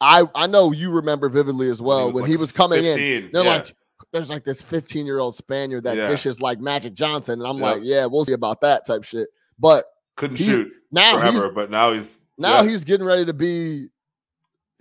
I 0.00 0.24
I 0.34 0.46
know 0.46 0.72
you 0.72 0.90
remember 0.90 1.28
vividly 1.28 1.68
as 1.68 1.82
well 1.82 2.10
when 2.10 2.24
he 2.24 2.38
was 2.38 2.52
coming 2.52 2.82
in. 2.82 3.30
They're 3.32 3.44
yeah. 3.44 3.50
like, 3.50 3.76
there's 4.12 4.30
like 4.30 4.44
this 4.44 4.62
15 4.62 5.04
year 5.04 5.18
old 5.18 5.34
Spaniard 5.34 5.84
that 5.84 5.98
Yeah. 5.98 6.08
dishes 6.08 6.40
like 6.40 6.58
Magic 6.58 6.94
Johnson, 6.94 7.40
and 7.40 7.46
I'm 7.46 7.58
Yeah. 7.58 7.64
like, 7.64 7.80
yeah, 7.82 8.06
we'll 8.06 8.24
see 8.24 8.32
about 8.32 8.62
that 8.62 8.86
type 8.86 9.04
shit. 9.04 9.28
But 9.58 9.84
couldn't 10.16 10.38
he- 10.38 10.44
shoot 10.44 10.72
now 10.90 11.18
forever, 11.18 11.50
but 11.50 11.70
now 11.70 11.92
he's 11.92 12.18
now 12.38 12.62
he's 12.62 12.82
getting 12.82 13.06
ready 13.06 13.26
to 13.26 13.34
be 13.34 13.88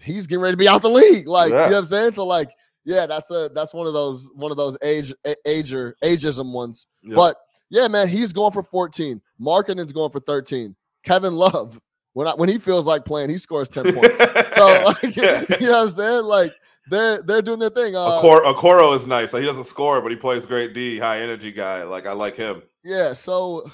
he's 0.01 0.25
getting 0.25 0.41
ready 0.41 0.53
to 0.53 0.57
be 0.57 0.69
out 0.69 0.81
the 0.81 0.87
league 0.87 1.27
like 1.27 1.49
you 1.49 1.55
know 1.55 1.63
what 1.63 1.73
i'm 1.73 1.85
saying 1.85 2.13
so 2.13 2.25
like 2.25 2.47
yeah 2.85 3.05
that's 3.05 3.29
a 3.31 3.51
that's 3.53 3.73
one 3.73 3.85
of 3.85 3.91
those 3.91 4.29
one 4.33 4.49
of 4.49 4.55
those 4.55 4.77
age 4.81 5.13
ager 5.45 5.93
ageism 6.01 6.53
ones 6.53 6.87
but 7.13 7.35
yeah 7.69 7.87
man 7.87 8.07
he's 8.07 8.33
going 8.33 8.51
for 8.51 8.63
14 8.63 9.21
markkanen's 9.41 9.93
going 9.93 10.11
for 10.11 10.19
13 10.19 10.75
kevin 11.03 11.35
love 11.35 11.79
when 12.13 12.27
I, 12.27 12.33
when 12.35 12.49
he 12.49 12.57
feels 12.57 12.85
like 12.85 13.05
playing 13.05 13.29
he 13.29 13.37
scores 13.37 13.69
10 13.69 13.93
points 13.93 14.17
so 14.55 14.83
like, 15.03 15.15
you 15.15 15.21
know 15.67 15.71
what 15.71 15.83
i'm 15.83 15.89
saying 15.89 16.23
like 16.23 16.51
they're 16.89 17.21
they're 17.23 17.41
doing 17.41 17.59
their 17.59 17.69
thing 17.69 17.95
uh 17.95 18.19
Okoro, 18.21 18.53
Okoro 18.53 18.95
is 18.95 19.05
nice. 19.05 19.31
Like, 19.31 19.41
he 19.41 19.45
doesn't 19.47 19.65
score, 19.65 20.01
but 20.01 20.09
he 20.09 20.17
plays 20.17 20.47
great 20.47 20.73
D, 20.73 20.97
high 20.97 21.19
energy 21.19 21.51
guy. 21.51 21.83
Like 21.83 22.07
I 22.07 22.13
like 22.13 22.35
him. 22.35 22.63
yeah 22.83 23.13
so 23.13 23.69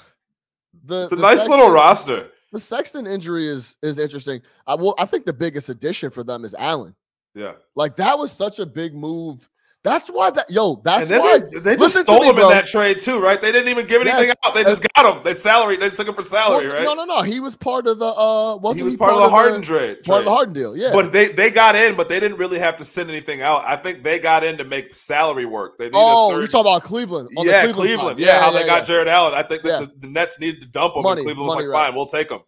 the 0.84 1.04
It's 1.04 1.12
a 1.12 1.16
the 1.16 1.22
nice 1.22 1.48
little 1.48 1.70
roster. 1.70 2.28
the 2.52 2.60
sexton 2.60 3.06
injury 3.06 3.48
is 3.48 3.76
is 3.82 3.98
interesting 3.98 4.42
i 4.66 4.74
will 4.74 4.94
i 4.98 5.06
think 5.06 5.24
the 5.24 5.32
biggest 5.32 5.70
addition 5.70 6.10
for 6.10 6.22
them 6.24 6.44
is 6.44 6.54
allen 6.58 6.94
Yeah, 7.34 7.54
Like 7.74 7.96
that 7.96 8.18
was 8.18 8.32
such 8.32 8.58
a 8.58 8.66
big 8.66 8.94
move. 8.94 9.48
That's 9.86 10.08
why 10.08 10.30
that 10.32 10.50
yo. 10.50 10.80
That's 10.82 11.02
and 11.02 11.10
then 11.12 11.20
why. 11.20 11.38
they, 11.38 11.60
they 11.60 11.76
just 11.76 11.96
stole 11.96 12.18
me, 12.22 12.30
him 12.30 12.38
in 12.40 12.48
that 12.48 12.64
trade 12.64 12.98
too, 12.98 13.20
right? 13.20 13.40
They 13.40 13.52
didn't 13.52 13.68
even 13.68 13.86
give 13.86 14.00
anything 14.00 14.24
Yes. 14.24 14.36
out. 14.44 14.52
They 14.52 14.64
just 14.64 14.84
got 14.94 15.16
him. 15.16 15.22
They 15.22 15.32
salary. 15.32 15.76
They 15.76 15.86
just 15.86 15.96
took 15.96 16.08
him 16.08 16.14
for 16.16 16.24
salary, 16.24 16.66
Well, 16.66 16.76
right? 16.78 16.84
No, 16.84 16.94
no, 16.94 17.04
no. 17.04 17.22
He 17.22 17.38
was 17.38 17.54
part 17.54 17.86
of 17.86 18.00
the. 18.00 18.06
uh 18.06 18.56
wasn't 18.56 18.78
he 18.78 18.82
was 18.82 18.96
part, 18.96 19.12
of 19.12 19.20
the 19.20 19.28
Harden 19.28 19.62
trade. 19.62 20.02
part 20.02 20.18
of 20.18 20.24
the. 20.24 20.32
Harden 20.32 20.54
deal. 20.54 20.76
Yeah. 20.76 20.90
But 20.92 21.12
they 21.12 21.28
they 21.28 21.52
got 21.52 21.76
in, 21.76 21.94
but 21.96 22.08
they 22.08 22.18
didn't 22.18 22.36
really 22.36 22.58
have 22.58 22.76
to 22.78 22.84
send 22.84 23.10
anything 23.10 23.42
out. 23.42 23.64
I 23.64 23.76
think 23.76 24.02
they 24.02 24.18
got 24.18 24.42
in 24.42 24.58
to 24.58 24.64
make 24.64 24.92
salary 24.92 25.44
work. 25.44 25.78
They 25.78 25.84
needed 25.84 25.94
oh, 25.94 26.36
you're 26.36 26.48
talking 26.48 26.72
about 26.72 26.82
Cleveland. 26.82 27.28
On 27.36 27.46
yeah, 27.46 27.64
the 27.64 27.72
Cleveland. 27.72 28.00
Cleveland. 28.00 28.18
side. 28.18 28.26
Yeah, 28.26 28.40
how 28.40 28.50
they 28.50 28.60
yeah, 28.62 28.66
got 28.66 28.78
yeah. 28.78 28.84
Jarrett 28.86 29.06
Allen. 29.08 29.34
I 29.34 29.44
think 29.44 29.62
that 29.62 29.68
Yeah. 29.68 29.86
the, 29.86 29.92
the 30.00 30.08
Nets 30.08 30.40
needed 30.40 30.62
to 30.62 30.66
dump 30.66 30.96
him, 30.96 31.04
Money, 31.04 31.20
and 31.20 31.26
Cleveland 31.28 31.46
was 31.46 31.56
like, 31.58 31.66
right. 31.66 31.86
"Fine, 31.86 31.94
we'll 31.94 32.06
take 32.06 32.28
him 32.28 32.40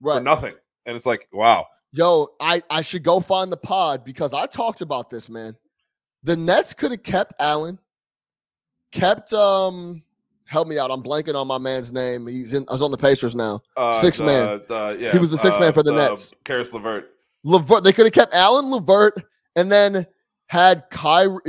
for 0.00 0.18
nothing." 0.20 0.54
And 0.86 0.96
it's 0.96 1.04
like, 1.04 1.28
wow. 1.30 1.66
Yo, 1.92 2.28
I 2.40 2.62
I 2.70 2.80
should 2.80 3.02
go 3.02 3.20
find 3.20 3.52
the 3.52 3.56
pod 3.58 4.02
because 4.02 4.32
I 4.32 4.46
talked 4.46 4.80
about 4.80 5.10
this, 5.10 5.28
man. 5.28 5.54
The 6.26 6.36
Nets 6.36 6.74
could 6.74 6.90
have 6.90 7.04
kept 7.04 7.34
Allen, 7.40 7.78
kept 8.92 9.32
um. 9.32 10.02
Help 10.48 10.68
me 10.68 10.78
out. 10.78 10.92
I'm 10.92 11.02
blanking 11.02 11.34
on 11.34 11.48
my 11.48 11.58
man's 11.58 11.92
name. 11.92 12.24
He's 12.26 12.52
in. 12.52 12.64
I 12.68 12.72
was 12.72 12.82
on 12.82 12.92
the 12.92 12.96
Pacers 12.96 13.34
now. 13.34 13.60
Uh, 13.76 14.00
Six 14.00 14.18
the- 14.18 14.24
man. 14.24 14.60
the- 14.68 14.96
yeah, 15.00 15.10
He 15.12 15.18
was 15.18 15.30
the 15.32 15.38
sixth 15.38 15.58
man 15.58 15.72
for 15.72 15.82
the 15.82 15.92
uh, 15.92 16.08
Nets. 16.10 16.32
Caris 16.44 16.72
LeVert. 16.72 17.10
Levert. 17.42 17.82
They 17.82 17.92
could 17.92 18.06
have 18.06 18.12
kept 18.12 18.32
Allen 18.34 18.70
Levert 18.70 19.14
and 19.56 19.70
then 19.72 20.06
had 20.46 20.84
Kyrie, 20.90 21.40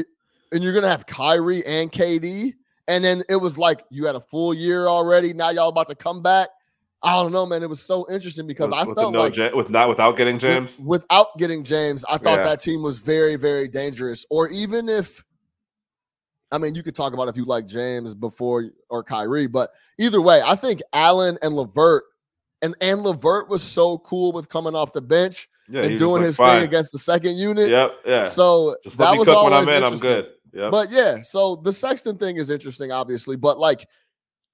and 0.52 0.64
you're 0.64 0.74
gonna 0.74 0.90
have 0.90 1.06
Kyrie 1.06 1.64
and 1.68 1.92
KD, 1.92 2.54
and 2.88 3.04
then 3.06 3.22
it 3.30 3.36
was 3.36 3.56
like 3.58 3.84
you 3.92 4.06
had 4.06 4.16
a 4.16 4.20
full 4.20 4.52
year 4.54 4.88
already. 4.88 5.32
Now 5.34 5.52
y'all 5.52 5.70
about 5.70 5.88
to 5.90 5.96
come 5.96 6.24
back. 6.24 6.50
I 7.04 7.14
don't 7.14 7.32
know, 7.32 7.46
man. 7.46 7.62
It 7.64 7.70
was 7.70 7.82
so 7.82 8.08
interesting 8.12 8.48
because 8.48 8.72
with, 8.72 8.80
I 8.80 8.84
with 8.84 8.98
felt 8.98 9.14
no 9.14 9.22
like 9.22 9.36
Ja- 9.38 9.56
with 9.56 9.70
not 9.70 9.88
without 9.90 10.18
getting 10.18 10.36
with- 10.36 10.42
James. 10.42 10.80
without 10.80 11.28
getting 11.38 11.64
James, 11.64 12.04
I 12.06 12.18
thought 12.18 12.40
Yeah. 12.40 12.44
that 12.44 12.60
team 12.60 12.82
was 12.82 12.98
very, 12.98 13.36
very 13.36 13.68
dangerous. 13.68 14.26
Or 14.32 14.48
even 14.50 14.90
if, 14.90 15.24
I 16.52 16.58
mean, 16.58 16.74
you 16.76 16.82
could 16.84 16.96
talk 16.96 17.14
about 17.14 17.28
if 17.28 17.38
you 17.38 17.46
like 17.46 17.68
James 17.68 18.16
before 18.16 18.70
or 18.90 19.04
Kyrie, 19.04 19.48
but 19.48 19.72
either 20.00 20.22
way, 20.22 20.42
I 20.44 20.56
think 20.56 20.82
Allen 20.94 21.38
and 21.42 21.56
Levert. 21.56 22.04
And, 22.64 22.76
and 22.82 23.04
Levert 23.04 23.50
was 23.50 23.62
so 23.62 24.00
cool 24.00 24.32
with 24.32 24.50
coming 24.50 24.74
off 24.74 24.92
the 24.92 25.02
bench 25.02 25.48
yeah, 25.70 25.84
and 25.84 26.00
doing 26.00 26.24
his 26.24 26.36
"Fine." 26.36 26.62
thing 26.62 26.68
against 26.68 26.92
the 26.92 26.98
second 26.98 27.36
unit. 27.38 27.70
Yep, 27.70 27.92
yeah. 28.06 28.30
So 28.30 28.76
Just 28.84 28.98
that 28.98 29.12
me 29.12 29.20
was 29.20 29.28
cook 29.28 29.44
when 29.44 29.54
I'm 29.54 29.70
in. 29.70 29.84
I'm 29.84 30.00
good. 30.00 30.30
Yep. 30.54 30.72
But 30.72 30.90
yeah, 30.90 31.22
so 31.22 31.58
the 31.58 31.72
Sexton 31.72 32.18
thing 32.18 32.38
is 32.38 32.50
interesting, 32.50 32.92
obviously. 32.92 33.36
But 33.36 33.60
like, 33.60 33.88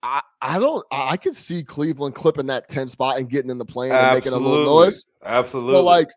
I 0.03 0.21
I 0.41 0.59
don't 0.59 0.85
I 0.91 1.11
I 1.11 1.17
could 1.17 1.35
see 1.35 1.63
Cleveland 1.63 2.13
clipping 2.15 2.45
that 2.47 2.67
10 2.69 2.89
spot 2.89 3.17
and 3.17 3.29
getting 3.29 3.49
in 3.49 3.57
the 3.57 3.65
plane 3.65 3.91
and 3.91 4.13
making 4.15 4.33
a 4.33 4.37
little 4.37 4.65
noise. 4.65 5.05
Absolutely. 5.25 5.75
So 5.75 5.83
like, 5.83 6.07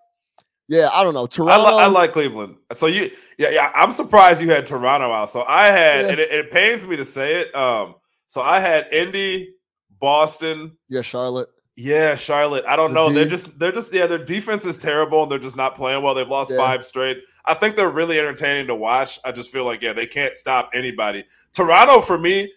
yeah, 0.68 0.88
I 0.92 1.04
don't 1.04 1.14
know. 1.14 1.22
I, 1.24 1.26
Toronto. 1.28 1.76
li- 1.76 1.82
I 1.82 1.86
like 1.86 2.12
Cleveland. 2.12 2.56
So 2.72 2.88
you, 2.88 3.10
yeah, 3.38 3.50
yeah. 3.50 3.70
I'm 3.74 3.92
surprised 3.92 4.42
you 4.42 4.50
had 4.50 4.66
Toronto 4.66 5.12
out. 5.12 5.30
So 5.30 5.44
I 5.46 5.68
had, 5.68 6.04
Yeah. 6.04 6.10
and 6.10 6.20
it, 6.20 6.30
it 6.32 6.50
pains 6.50 6.84
me 6.84 6.96
to 6.96 7.04
say 7.04 7.40
it. 7.42 7.54
Um, 7.54 7.94
so 8.26 8.40
I 8.42 8.58
had 8.58 8.92
Indy, 8.92 9.54
Boston, 10.00 10.76
yeah, 10.88 11.02
Charlotte. 11.02 11.48
yeah, 11.76 12.16
Charlotte. 12.16 12.64
I 12.66 12.74
don't 12.76 12.90
The 12.92 12.94
know. 12.94 13.12
They're 13.12 13.24
just, 13.28 13.56
they're 13.60 13.70
just, 13.72 13.92
yeah. 13.94 14.06
Their 14.08 14.24
defense 14.24 14.66
is 14.66 14.76
terrible, 14.76 15.22
and 15.22 15.30
they're 15.30 15.38
just 15.38 15.56
not 15.56 15.76
playing 15.76 16.02
well. 16.02 16.14
They've 16.14 16.26
lost 16.28 16.50
Yeah. 16.50 16.56
five 16.58 16.84
straight. 16.84 17.18
I 17.44 17.54
think 17.54 17.76
they're 17.76 17.90
really 17.92 18.18
entertaining 18.18 18.66
to 18.66 18.74
watch. 18.74 19.20
I 19.24 19.30
just 19.30 19.52
feel 19.52 19.64
like, 19.64 19.80
yeah, 19.82 19.92
they 19.92 20.06
can't 20.06 20.34
stop 20.34 20.70
anybody. 20.74 21.24
Toronto, 21.52 22.00
for 22.00 22.18
me, 22.18 22.52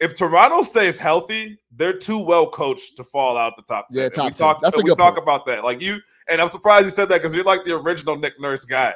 if 0.00 0.14
Toronto 0.14 0.62
stays 0.62 0.98
healthy, 0.98 1.58
they're 1.72 1.96
too 1.98 2.18
well 2.24 2.48
coached 2.48 2.96
to 2.96 3.04
fall 3.04 3.36
out 3.36 3.56
the 3.56 3.62
top 3.62 3.88
ten. 3.90 4.02
Yeah, 4.04 4.08
top 4.08 4.24
we 4.24 4.30
10. 4.30 4.34
talk, 4.36 4.62
That's 4.62 4.76
a 4.76 4.78
we 4.78 4.84
good 4.84 4.98
talk 4.98 5.14
point. 5.14 5.22
about 5.24 5.46
that. 5.46 5.64
Like 5.64 5.80
you, 5.82 5.98
and 6.28 6.40
I'm 6.40 6.48
surprised 6.48 6.84
you 6.84 6.90
said 6.90 7.08
that 7.08 7.18
because 7.18 7.34
you're 7.34 7.44
like 7.44 7.64
the 7.64 7.76
original 7.76 8.16
Nick 8.16 8.40
Nurse 8.40 8.64
guy. 8.64 8.94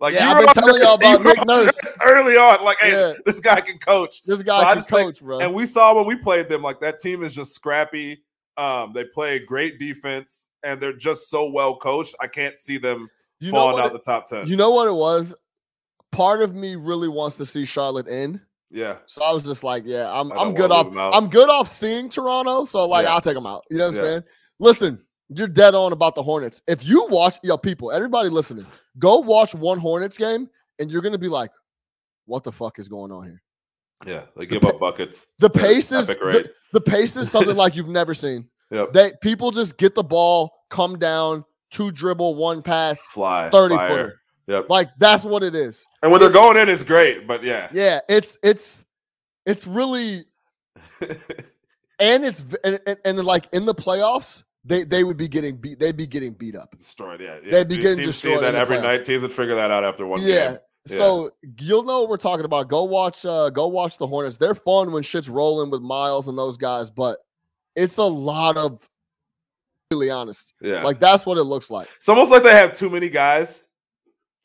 Like 0.00 0.14
Yeah, 0.14 0.30
you 0.30 0.34
I've 0.34 0.40
were 0.40 0.46
been 0.52 0.62
telling 0.64 0.82
y'all 0.82 0.94
about 0.94 1.22
Nick 1.24 1.38
on 1.38 1.46
Nurse. 1.46 1.96
early 2.04 2.36
on. 2.36 2.64
Like, 2.64 2.78
hey, 2.80 2.90
Yeah. 2.90 3.12
this 3.24 3.38
guy 3.40 3.60
can 3.60 3.78
coach. 3.78 4.22
This 4.24 4.42
guy 4.42 4.58
I 4.60 4.64
can 4.64 4.74
just 4.78 4.90
think- 4.90 5.02
coach, 5.06 5.20
bro. 5.22 5.38
And 5.38 5.54
we 5.54 5.64
saw 5.64 5.94
when 5.94 6.06
we 6.06 6.16
played 6.16 6.48
them, 6.48 6.60
like 6.62 6.80
that 6.80 6.98
team 6.98 7.22
is 7.22 7.34
just 7.34 7.54
scrappy. 7.54 8.22
Um, 8.56 8.92
they 8.92 9.04
play 9.04 9.38
great 9.38 9.78
defense, 9.78 10.50
and 10.64 10.80
they're 10.80 10.92
just 10.92 11.30
so 11.30 11.50
well 11.52 11.76
coached. 11.76 12.14
I 12.20 12.26
can't 12.26 12.58
see 12.58 12.76
them 12.78 13.08
you 13.38 13.50
falling 13.50 13.78
out 13.80 13.86
It, 13.86 13.92
the 13.94 13.98
top 14.00 14.26
ten. 14.26 14.46
you 14.46 14.56
know 14.56 14.70
what 14.72 14.88
it 14.88 14.94
was? 14.94 15.34
Part 16.10 16.42
of 16.42 16.54
me 16.54 16.74
really 16.76 17.08
wants 17.08 17.36
to 17.38 17.46
see 17.46 17.64
Charlotte 17.64 18.08
in. 18.08 18.40
Yeah, 18.72 18.98
So 19.06 19.22
I 19.22 19.32
was 19.32 19.44
just 19.44 19.62
like, 19.62 19.84
yeah, 19.86 20.10
I'm 20.10 20.32
I'm 20.32 20.54
good 20.54 20.70
off. 20.70 20.86
leave 20.86 20.94
'em 20.94 20.98
out. 20.98 21.14
I'm 21.14 21.28
good 21.28 21.48
off 21.50 21.68
seeing 21.68 22.08
Toronto. 22.08 22.64
So 22.64 22.86
like 22.88 23.04
Yeah. 23.04 23.12
I'll 23.14 23.20
take 23.20 23.34
them 23.34 23.46
out. 23.46 23.62
You 23.70 23.78
know 23.78 23.84
what 23.84 23.88
I'm 23.90 23.94
Yeah. 23.96 24.00
saying? 24.02 24.22
Listen, 24.58 25.04
you're 25.28 25.48
dead 25.48 25.74
on 25.74 25.92
about 25.92 26.14
the 26.14 26.22
Hornets. 26.22 26.60
If 26.66 26.84
you 26.84 27.06
watch, 27.08 27.36
yo, 27.42 27.56
people, 27.56 27.92
everybody 27.92 28.28
listening, 28.28 28.66
go 28.98 29.18
watch 29.18 29.54
one 29.54 29.78
Hornets 29.78 30.16
game, 30.16 30.48
and 30.78 30.90
you're 30.90 31.02
gonna 31.02 31.18
be 31.18 31.28
like, 31.28 31.50
what 32.26 32.42
the 32.44 32.52
fuck 32.52 32.78
is 32.78 32.88
going 32.88 33.12
on 33.12 33.24
here? 33.24 33.42
yeah. 34.06 34.24
They 34.36 34.46
give 34.46 34.64
up 34.64 34.80
buckets. 34.80 35.28
The 35.38 35.50
pace 35.50 35.92
is 35.92 36.08
the, 36.08 36.50
the 36.72 36.80
pace 36.80 37.14
is 37.16 37.30
something 37.30 37.56
like 37.56 37.76
you've 37.76 37.88
never 37.88 38.14
seen. 38.14 38.48
Yep. 38.72 38.92
They 38.94 39.12
people 39.20 39.50
just 39.50 39.76
get 39.76 39.94
the 39.94 40.02
ball, 40.02 40.50
come 40.70 40.98
down, 40.98 41.44
two 41.70 41.90
dribble, 41.90 42.36
one 42.36 42.62
pass, 42.62 42.98
Fly. 43.08 43.50
30 43.50 43.74
fire. 43.74 43.88
footer. 43.90 44.21
Yep. 44.46 44.66
Like 44.68 44.90
that's 44.98 45.24
what 45.24 45.42
it 45.42 45.54
is. 45.54 45.86
And 46.02 46.10
when 46.10 46.20
they're 46.20 46.30
going 46.30 46.56
in, 46.56 46.68
it's 46.68 46.84
great. 46.84 47.26
But 47.26 47.44
yeah. 47.44 47.68
Yeah, 47.72 48.00
it's 48.08 48.38
it's 48.42 48.84
it's 49.46 49.66
really 49.66 50.24
and 51.98 52.24
it's 52.24 52.44
and, 52.64 52.80
and, 52.86 52.96
and 53.04 53.18
like 53.24 53.48
in 53.52 53.64
the 53.64 53.74
playoffs, 53.74 54.42
they 54.64 54.84
they 54.84 55.04
would 55.04 55.16
be 55.16 55.28
getting 55.28 55.56
beat. 55.56 55.78
They'd 55.78 55.96
be 55.96 56.06
getting 56.06 56.32
beat 56.32 56.56
up. 56.56 56.76
destroyed. 56.76 57.20
Yeah. 57.20 57.38
yeah. 57.44 57.50
They'd 57.52 57.68
be 57.68 57.76
Teams 57.76 57.88
getting 57.90 58.06
destroyed 58.06 58.42
that 58.42 58.54
every 58.54 58.76
playoffs. 58.76 58.82
night. 58.82 59.04
Teams 59.04 59.22
would 59.22 59.32
figure 59.32 59.54
that 59.54 59.70
out 59.70 59.84
after 59.84 60.06
one 60.06 60.20
yeah. 60.22 60.50
game. 60.50 60.58
So 60.84 61.30
you'll 61.60 61.84
know 61.84 62.00
what 62.00 62.08
we're 62.08 62.16
talking 62.16 62.44
about. 62.44 62.68
Go 62.68 62.84
watch 62.84 63.24
uh 63.24 63.50
go 63.50 63.68
watch 63.68 63.98
the 63.98 64.06
Hornets. 64.06 64.36
They're 64.36 64.54
fun 64.54 64.90
when 64.90 65.02
shit's 65.02 65.28
rolling 65.28 65.70
with 65.70 65.80
Miles 65.80 66.26
and 66.26 66.36
those 66.36 66.56
guys, 66.56 66.90
but 66.90 67.18
it's 67.76 67.98
a 67.98 68.04
lot 68.04 68.56
of 68.56 68.88
really 69.92 70.10
honest. 70.10 70.54
Yeah. 70.60 70.82
Like 70.82 70.98
that's 70.98 71.24
what 71.24 71.38
it 71.38 71.44
looks 71.44 71.70
like. 71.70 71.88
It's 71.96 72.08
almost 72.08 72.30
like 72.30 72.42
they 72.42 72.52
have 72.52 72.72
too 72.72 72.90
many 72.90 73.08
guys, 73.08 73.68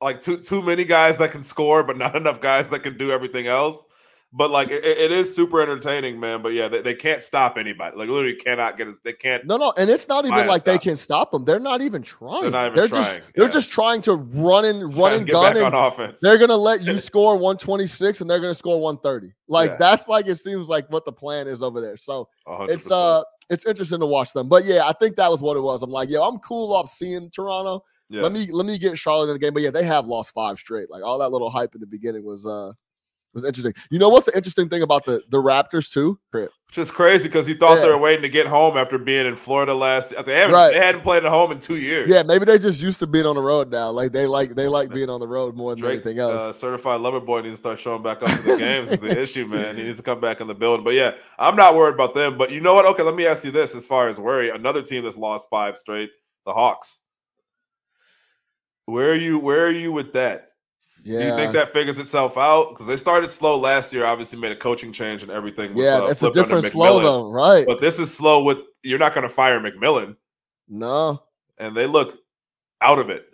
like 0.01 0.21
too 0.21 0.37
too 0.37 0.61
many 0.61 0.85
guys 0.85 1.17
that 1.17 1.31
can 1.31 1.43
score, 1.43 1.83
but 1.83 1.97
not 1.97 2.15
enough 2.21 2.41
guys 2.41 2.69
that 2.69 2.83
can 2.83 2.97
do 2.97 3.11
everything 3.11 3.47
else. 3.47 3.85
But 4.33 4.51
like 4.51 4.69
it, 4.69 4.83
it 4.83 5.09
is 5.11 5.33
super 5.33 5.61
entertaining, 5.61 6.19
man. 6.19 6.41
But 6.41 6.51
yeah, 6.51 6.67
they, 6.67 6.81
they 6.81 6.93
can't 6.93 7.23
stop 7.23 7.57
anybody. 7.57 7.95
Like 7.95 8.09
literally 8.09 8.35
cannot 8.35 8.77
get. 8.77 8.89
They 9.05 9.13
can't. 9.13 9.45
No, 9.45 9.55
no, 9.55 9.73
and 9.77 9.89
it's 9.89 10.09
not 10.09 10.25
even 10.25 10.45
like 10.45 10.63
they 10.63 10.77
can 10.77 10.97
stop 10.97 11.31
them. 11.31 11.45
They're 11.45 11.61
not 11.61 11.81
even 11.81 12.01
trying. 12.01 12.51
not 12.51 12.65
even 12.67 12.75
they're 12.75 12.87
trying, 12.89 13.21
just 13.21 13.35
they're 13.35 13.49
just 13.49 13.71
trying 13.71 14.01
to 14.01 14.15
run 14.15 14.65
and 14.65 14.93
run 14.95 15.13
and 15.13 15.27
gun 15.27 15.55
and 15.55 15.73
on 15.73 15.73
offense. 15.73 16.19
they're 16.19 16.37
gonna 16.37 16.57
let 16.57 16.81
you 16.81 16.97
score 16.97 17.35
126 17.35 18.19
and 18.19 18.29
they're 18.29 18.41
gonna 18.41 18.53
score 18.53 18.81
130. 18.81 19.33
Like 19.47 19.71
Yeah. 19.71 19.77
that's 19.79 20.09
like 20.09 20.27
it 20.27 20.39
seems 20.39 20.67
like 20.67 20.91
what 20.91 21.05
the 21.05 21.13
plan 21.13 21.47
is 21.47 21.63
over 21.63 21.79
there. 21.79 21.95
So 21.95 22.27
100%. 22.47 22.69
it's 22.69 22.91
uh 22.91 23.23
it's 23.49 23.65
interesting 23.65 24.01
to 24.01 24.05
watch 24.05 24.33
them. 24.33 24.49
But 24.49 24.65
yeah, 24.65 24.81
I 24.83 24.91
think 24.99 25.15
that 25.15 25.31
was 25.31 25.41
what 25.41 25.55
it 25.55 25.61
was. 25.61 25.83
I'm 25.83 25.89
like, 25.89 26.09
yo, 26.09 26.21
I'm 26.21 26.37
cool 26.39 26.73
off 26.73 26.89
seeing 26.89 27.29
Toronto. 27.29 27.81
Yeah. 28.09 28.21
Let 28.21 28.31
me 28.31 28.47
let 28.51 28.65
me 28.65 28.77
get 28.77 28.97
Charlotte 28.97 29.27
in 29.27 29.33
the 29.33 29.39
game. 29.39 29.53
But 29.53 29.63
yeah, 29.63 29.71
they 29.71 29.83
have 29.83 30.05
lost 30.05 30.33
five 30.33 30.57
straight. 30.57 30.89
Like 30.89 31.03
all 31.03 31.19
that 31.19 31.31
little 31.31 31.49
hype 31.49 31.75
in 31.75 31.81
the 31.81 31.87
beginning 31.87 32.23
was 32.23 32.45
uh 32.45 32.71
was 33.33 33.43
interesting. 33.43 33.73
You 33.91 33.99
know 33.99 34.09
what's 34.09 34.25
the 34.25 34.35
interesting 34.35 34.69
thing 34.69 34.81
about 34.81 35.05
the 35.05 35.21
the 35.29 35.37
Raptors 35.37 35.91
too? 35.91 36.19
Crip? 36.31 36.51
Which 36.67 36.77
is 36.77 36.91
crazy 36.91 37.29
because 37.29 37.47
you 37.47 37.55
thought 37.55 37.81
they 37.81 37.89
were 37.89 37.97
waiting 37.97 38.23
to 38.23 38.29
get 38.29 38.45
home 38.45 38.75
after 38.75 38.97
being 38.97 39.25
in 39.25 39.35
Florida 39.35 39.73
last. 39.73 40.13
They 40.25 40.35
haven't. 40.35 40.53
Right. 40.53 40.73
They 40.73 40.79
hadn't 40.79 41.01
played 41.01 41.23
at 41.23 41.29
home 41.29 41.51
in 41.51 41.59
two 41.59 41.77
years. 41.77 42.09
Yeah, 42.09 42.23
maybe 42.27 42.43
they 42.45 42.57
just 42.57 42.81
used 42.81 42.99
to 42.99 43.07
being 43.07 43.25
on 43.25 43.35
the 43.35 43.41
road 43.41 43.71
now. 43.71 43.89
Like 43.91 44.11
they 44.11 44.25
like 44.25 44.55
they 44.55 44.67
like 44.67 44.89
being 44.89 45.09
on 45.09 45.19
the 45.19 45.27
road 45.27 45.55
more 45.55 45.71
than 45.71 45.79
Drake, 45.79 46.05
anything 46.05 46.19
uh, 46.19 46.27
else. 46.27 46.59
certified 46.59 47.01
lover 47.01 47.21
boy 47.21 47.41
needs 47.41 47.53
to 47.53 47.57
start 47.57 47.79
showing 47.79 48.03
back 48.03 48.21
up 48.21 48.29
to 48.29 48.41
the 48.41 48.57
games. 48.57 48.91
is 48.91 48.99
the 48.99 49.21
issue, 49.21 49.45
man. 49.45 49.77
He 49.77 49.83
needs 49.83 49.97
to 49.97 50.03
come 50.03 50.19
back 50.19 50.41
in 50.41 50.47
the 50.47 50.55
building. 50.55 50.83
But 50.83 50.95
yeah, 50.95 51.11
I'm 51.39 51.55
not 51.55 51.75
worried 51.75 51.95
about 51.95 52.13
them. 52.13 52.37
But 52.37 52.51
you 52.51 52.59
know 52.59 52.73
what? 52.73 52.85
Okay, 52.85 53.03
let 53.03 53.15
me 53.15 53.27
ask 53.27 53.43
you 53.43 53.51
this: 53.51 53.75
as 53.75 53.85
far 53.85 54.07
as 54.07 54.19
worry, 54.19 54.49
another 54.49 54.81
team 54.81 55.03
that's 55.03 55.17
lost 55.17 55.49
five 55.49 55.77
straight, 55.77 56.09
the 56.45 56.53
Hawks. 56.53 57.01
Where 58.87 59.11
are 59.11 59.15
you? 59.15 59.37
Where 59.37 59.65
are 59.65 59.71
you 59.71 59.91
with 59.91 60.13
that? 60.13 60.53
yeah, 61.03 61.19
Do 61.19 61.25
you 61.25 61.35
think 61.35 61.53
that 61.53 61.69
figures 61.69 61.99
itself 61.99 62.37
out? 62.37 62.69
Because 62.69 62.87
they 62.87 62.95
started 62.95 63.29
slow 63.29 63.59
last 63.59 63.93
year. 63.93 64.05
Obviously, 64.05 64.39
made 64.39 64.53
a 64.53 64.55
coaching 64.55 64.93
change 64.93 65.23
and 65.23 65.31
everything. 65.31 65.73
Was, 65.73 65.85
yeah, 65.85 65.97
uh, 65.97 66.07
it's 66.07 66.23
a 66.23 66.31
different 66.31 66.65
slow 66.65 67.01
though, 67.01 67.29
right? 67.29 67.65
But 67.67 67.81
this 67.81 67.99
is 67.99 68.15
slow. 68.15 68.43
With 68.43 68.59
you're 68.83 68.97
not 68.97 69.13
going 69.13 69.27
to 69.27 69.29
fire 69.29 69.59
McMillan, 69.59 70.15
no, 70.69 71.21
and 71.57 71.75
they 71.75 71.85
look 71.85 72.17
out 72.79 72.97
of 72.97 73.09
it. 73.09 73.27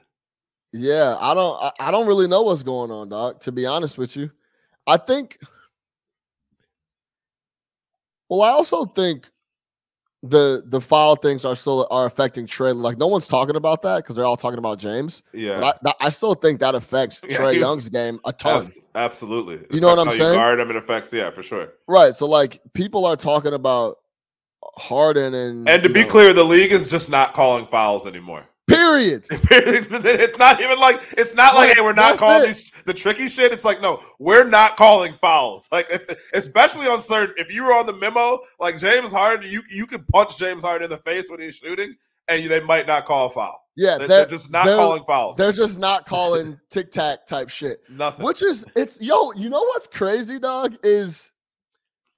yeah, 0.72 1.18
I 1.20 1.36
don't 1.36 1.56
I, 1.62 1.72
I 1.80 1.92
don't 1.92 2.08
really 2.08 2.28
know 2.28 2.42
what's 2.42 2.64
going 2.64 2.90
on, 2.90 3.10
doc. 3.10 3.40
To 3.42 3.52
be 3.52 3.68
honest 3.68 4.00
with 4.00 4.18
you, 4.18 4.32
I 4.88 4.98
think. 4.98 5.38
Well, 8.28 8.42
I 8.42 8.50
also 8.50 8.86
think 8.86 9.30
the 10.26 10.64
the 10.68 10.80
foul 10.80 11.18
things 11.18 11.44
are 11.44 11.56
still 11.56 11.86
are 11.92 12.06
affecting 12.06 12.48
Trae. 12.48 12.74
Like 12.74 12.98
no 12.98 13.08
one's 13.08 13.28
talking 13.28 13.58
about 13.58 13.82
that 13.82 13.98
because 13.98 14.16
they're 14.16 14.24
all 14.26 14.38
talking 14.38 14.58
about 14.58 14.80
James. 14.80 15.22
Yeah, 15.34 15.60
But 15.60 15.96
I, 16.00 16.06
I 16.06 16.10
still 16.10 16.34
think 16.34 16.62
that 16.62 16.76
affects 16.76 17.20
Trae 17.24 17.48
was- 17.48 17.58
Young's 17.58 17.90
game 17.90 18.20
a 18.26 18.32
ton. 18.32 18.60
Abs- 18.60 18.80
absolutely. 18.96 19.56
It 19.56 19.68
You 19.74 19.82
know 19.82 19.94
what 19.94 20.00
I'm 20.08 20.16
saying? 20.16 20.36
Guard 20.36 20.60
him. 20.60 20.70
It 20.70 20.78
affects. 20.78 21.12
Yeah, 21.12 21.30
for 21.30 21.44
sure. 21.44 21.74
Right. 21.88 22.16
So 22.16 22.26
like 22.26 22.62
people 22.74 23.06
are 23.06 23.18
talking 23.18 23.54
about 23.54 23.98
Harden 24.78 25.34
and 25.34 25.68
And 25.68 25.84
to 25.84 25.90
be 25.90 26.04
know, 26.04 26.08
clear, 26.08 26.34
the 26.34 26.44
league 26.46 26.72
is 26.72 26.90
just 26.90 27.10
not 27.10 27.34
calling 27.34 27.66
fouls 27.66 28.08
anymore. 28.08 28.46
Period. 28.68 29.26
it's 29.32 30.38
not 30.38 30.62
even 30.62 30.78
like 30.80 31.02
it's 31.18 31.36
not 31.36 31.56
like 31.56 31.70
Right, 31.70 31.78
hey, 31.78 31.82
we're 31.84 31.94
not 31.94 32.18
calling 32.18 32.44
it. 32.44 32.48
these 32.48 32.72
the 32.86 32.94
tricky 32.94 33.28
shit. 33.28 33.52
It's 33.54 33.66
like 33.66 33.82
no, 33.82 34.02
we're 34.20 34.46
not 34.48 34.78
calling 34.78 35.14
fouls. 35.14 35.68
Like 35.72 35.88
it's 35.90 36.10
especially 36.34 36.88
on 36.88 37.02
certain. 37.02 37.36
If 37.38 37.52
you 37.54 37.64
were 37.64 37.74
on 37.74 37.86
the 37.86 37.94
memo, 37.94 38.40
like 38.60 38.78
James 38.78 39.12
Harden, 39.12 39.50
you 39.50 39.62
you 39.70 39.86
could 39.86 40.08
punch 40.08 40.38
James 40.38 40.64
Harden 40.64 40.86
in 40.86 40.90
the 40.90 40.98
face 41.04 41.30
when 41.30 41.40
he's 41.42 41.56
shooting, 41.56 41.96
and 42.28 42.42
you, 42.44 42.50
they 42.50 42.62
might 42.62 42.88
not 42.88 43.06
call 43.06 43.28
a 43.28 43.30
foul. 43.30 43.60
Yeah, 43.76 43.98
They- 43.98 44.06
they're, 44.08 44.18
They're, 44.20 44.26
just 44.28 44.52
not 44.52 44.66
they're- 44.66 44.76
calling 44.78 45.04
fouls. 45.06 45.36
They're 45.36 45.52
just 45.52 45.80
not 45.80 46.06
calling 46.08 46.60
tic 46.70 46.92
tac 46.92 47.26
type 47.26 47.50
shit. 47.50 47.82
Nothing. 47.90 48.26
Which 48.26 48.44
is 48.44 48.66
it's 48.76 49.02
yo, 49.02 49.32
you 49.34 49.50
know 49.50 49.62
what's 49.62 49.88
crazy, 49.88 50.38
dog? 50.40 50.76
Is 50.84 51.32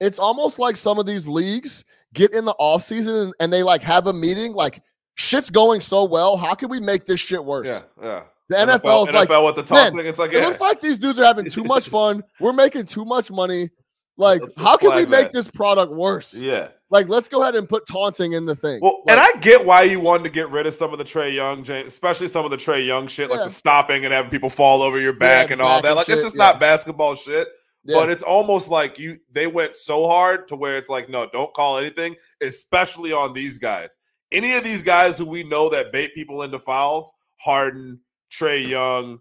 it's 0.00 0.18
almost 0.18 0.58
like 0.58 0.76
some 0.76 0.98
of 0.98 1.06
these 1.06 1.26
leagues 1.26 1.84
get 2.12 2.32
in 2.34 2.44
the 2.44 2.54
off 2.58 2.82
season 2.82 3.14
and, 3.16 3.34
and 3.40 3.52
they 3.52 3.62
like 3.62 3.82
have 3.82 4.06
a 4.06 4.12
meeting 4.12 4.52
like 4.52 4.82
shit's 5.16 5.50
going 5.50 5.80
so 5.80 6.04
well. 6.04 6.36
How 6.36 6.54
can 6.54 6.68
we 6.70 6.80
make 6.80 7.04
this 7.06 7.20
shit 7.20 7.44
worse? 7.44 7.66
yeah, 7.66 7.80
yeah. 8.00 8.22
The 8.48 8.56
NFL 8.56 9.08
is 9.08 9.14
like 9.14 9.28
NFL 9.28 9.44
with 9.56 9.66
the 9.66 9.74
man. 9.74 10.06
It's 10.06 10.18
like 10.20 10.32
it 10.32 10.40
looks 10.44 10.60
like 10.60 10.80
these 10.80 10.98
dudes 10.98 11.18
are 11.18 11.24
having 11.24 11.50
too 11.50 11.64
much 11.64 11.88
fun. 11.88 12.22
We're 12.40 12.52
making 12.52 12.86
too 12.86 13.04
much 13.04 13.28
money. 13.30 13.70
Like, 14.16 14.40
Let's- 14.40 14.56
how 14.56 14.76
can 14.76 14.94
we 14.94 15.04
make 15.04 15.26
that. 15.26 15.32
this 15.32 15.48
product 15.48 15.92
worse? 15.92 16.32
yeah. 16.34 16.68
Like, 16.88 17.08
let's 17.08 17.28
go 17.28 17.42
ahead 17.42 17.56
and 17.56 17.68
put 17.68 17.84
taunting 17.88 18.34
in 18.34 18.46
the 18.46 18.54
thing. 18.54 18.78
Well, 18.80 19.02
Like, 19.06 19.18
and 19.18 19.20
I 19.20 19.40
get 19.40 19.66
why 19.66 19.82
you 19.82 19.98
wanted 19.98 20.22
to 20.22 20.30
get 20.30 20.48
rid 20.50 20.68
of 20.68 20.74
some 20.74 20.92
of 20.92 20.98
the 20.98 21.04
Trae 21.04 21.34
Young, 21.34 21.64
James, 21.64 21.88
especially 21.88 22.28
some 22.28 22.44
of 22.44 22.52
the 22.52 22.56
Trae 22.56 22.86
Young 22.86 23.08
shit, 23.08 23.28
like 23.28 23.42
the 23.42 23.50
stopping 23.50 24.04
and 24.04 24.14
having 24.14 24.30
people 24.30 24.48
fall 24.48 24.82
over 24.82 24.96
your 25.00 25.12
back 25.12 25.48
Yeah, 25.48 25.54
and 25.54 25.62
all 25.62 25.78
back 25.78 25.82
that. 25.82 25.96
Like 25.96 26.08
it's 26.08 26.18
shit, 26.20 26.26
just 26.26 26.36
yeah. 26.36 26.44
not 26.44 26.60
basketball 26.60 27.16
shit. 27.16 27.48
yeah. 27.84 27.96
But 27.98 28.08
it's 28.10 28.22
almost 28.22 28.68
like 28.68 29.00
you 29.00 29.18
they 29.32 29.48
went 29.48 29.74
so 29.74 30.06
hard 30.06 30.46
to 30.46 30.54
where 30.54 30.76
it's 30.76 30.88
like, 30.88 31.08
no, 31.08 31.28
don't 31.32 31.52
call 31.54 31.76
anything, 31.76 32.14
especially 32.40 33.12
on 33.12 33.32
these 33.32 33.58
guys. 33.58 33.98
Any 34.32 34.54
of 34.54 34.64
these 34.64 34.82
guys 34.82 35.18
who 35.18 35.26
we 35.26 35.42
know 35.44 35.68
that 35.70 35.92
bait 35.92 36.14
people 36.14 36.42
into 36.42 36.58
fouls, 36.58 37.12
Harden, 37.38 38.00
Trae 38.30 38.66
Young, 38.68 39.20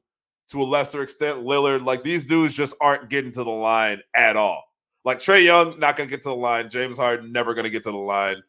to 0.49 0.61
a 0.61 0.65
lesser 0.65 1.01
extent, 1.01 1.39
Lillard, 1.39 1.85
like 1.85 2.03
these 2.03 2.25
dudes 2.25 2.55
just 2.55 2.75
aren't 2.81 3.09
getting 3.09 3.31
to 3.33 3.43
the 3.43 3.49
line 3.49 3.99
at 4.15 4.35
all. 4.35 4.63
Like 5.03 5.19
Trae 5.19 5.43
Young, 5.43 5.79
not 5.79 5.95
gonna 5.97 6.09
get 6.09 6.21
to 6.21 6.29
the 6.29 6.35
line. 6.35 6.69
James 6.69 6.97
Harden, 6.97 7.31
never 7.31 7.53
gonna 7.53 7.69
get 7.69 7.83
to 7.83 7.91
the 7.91 7.97
line. 7.97 8.41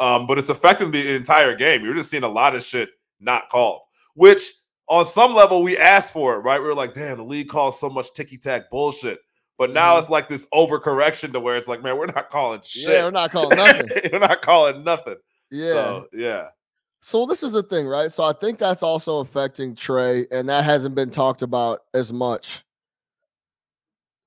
Um, 0.00 0.26
but 0.26 0.38
it's 0.38 0.48
affecting 0.48 0.90
the 0.90 1.14
entire 1.14 1.54
game. 1.54 1.84
You're 1.84 1.94
just 1.94 2.10
seeing 2.10 2.24
a 2.24 2.28
lot 2.28 2.56
of 2.56 2.62
shit 2.62 2.90
not 3.20 3.48
called, 3.50 3.80
which 4.14 4.52
on 4.88 5.04
some 5.06 5.34
level 5.34 5.62
we 5.62 5.78
asked 5.78 6.12
for 6.12 6.34
it, 6.34 6.38
right? 6.40 6.60
We 6.60 6.66
were 6.66 6.74
like, 6.74 6.92
damn, 6.92 7.18
the 7.18 7.24
league 7.24 7.48
calls 7.48 7.78
so 7.80 7.88
much 7.88 8.12
ticky 8.14 8.36
tack 8.36 8.68
bullshit. 8.70 9.20
But 9.58 9.70
now 9.70 9.94
Mhm. 9.94 10.00
it's 10.00 10.10
like 10.10 10.28
this 10.28 10.46
overcorrection 10.52 11.32
to 11.32 11.40
where 11.40 11.56
it's 11.56 11.68
like, 11.68 11.82
man, 11.82 11.96
we're 11.96 12.06
not 12.06 12.30
calling 12.30 12.60
shit. 12.64 12.90
yeah, 12.90 13.04
we're 13.04 13.10
not 13.12 13.30
calling 13.30 13.50
nothing. 13.56 13.88
we're 14.12 14.18
not 14.18 14.42
calling 14.42 14.82
nothing. 14.82 15.16
Yeah. 15.52 15.72
So 15.72 16.08
yeah. 16.12 16.48
So 17.02 17.26
this 17.26 17.42
is 17.42 17.52
the 17.52 17.62
thing, 17.62 17.86
right? 17.86 18.10
So 18.10 18.22
I 18.22 18.32
think 18.32 18.58
that's 18.58 18.82
also 18.82 19.18
affecting 19.18 19.74
Trae, 19.74 20.26
and 20.30 20.48
that 20.48 20.64
hasn't 20.64 20.94
been 20.94 21.10
talked 21.10 21.42
about 21.42 21.82
as 21.94 22.12
much. 22.12 22.64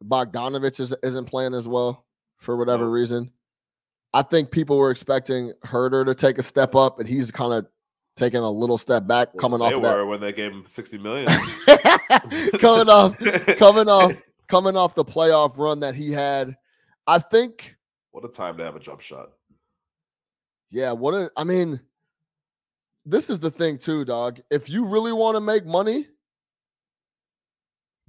Bogdanovich 0.04 0.80
is, 0.80 0.94
isn't 1.02 1.26
playing 1.26 1.54
as 1.54 1.68
well 1.68 2.06
for 2.38 2.58
whatever 2.58 2.92
reason. 2.92 3.32
I 4.14 4.22
think 4.22 4.52
people 4.52 4.78
were 4.78 4.92
expecting 4.92 5.54
Huerter 5.66 6.06
to 6.06 6.14
take 6.14 6.38
a 6.38 6.44
step 6.44 6.76
up, 6.76 7.00
and 7.00 7.08
he's 7.08 7.32
kind 7.32 7.54
of 7.54 7.66
taking 8.16 8.40
a 8.40 8.50
little 8.50 8.78
step 8.78 9.08
back, 9.08 9.30
coming 9.38 9.60
they 9.60 9.66
off 9.66 9.74
of 9.74 9.82
were 9.82 10.06
when 10.06 10.20
they 10.20 10.32
gave 10.32 10.52
him 10.52 10.64
60 10.64 10.98
million. 11.00 11.28
coming 12.60 12.90
off, 12.90 13.18
coming 13.58 13.90
off, 13.90 14.14
coming 14.48 14.76
off 14.76 14.96
the 14.96 15.04
playoff 15.06 15.58
run 15.58 15.80
that 15.80 15.96
he 15.96 16.12
had. 16.12 16.56
I 17.08 17.20
think, 17.20 17.76
What 18.12 18.26
a 18.26 18.30
time 18.30 18.58
to 18.58 18.64
have 18.64 18.76
a 18.76 18.80
jump 18.80 19.02
shot. 19.02 19.32
Yeah. 20.76 20.92
What 20.92 21.14
a, 21.14 21.32
I 21.38 21.46
mean, 21.46 21.80
this 23.06 23.30
is 23.30 23.40
the 23.40 23.50
thing 23.50 23.78
too, 23.78 24.04
dog. 24.04 24.42
If 24.52 24.70
you 24.70 24.86
really 24.86 25.14
want 25.14 25.36
to 25.36 25.42
make 25.42 25.66
money, 25.66 26.08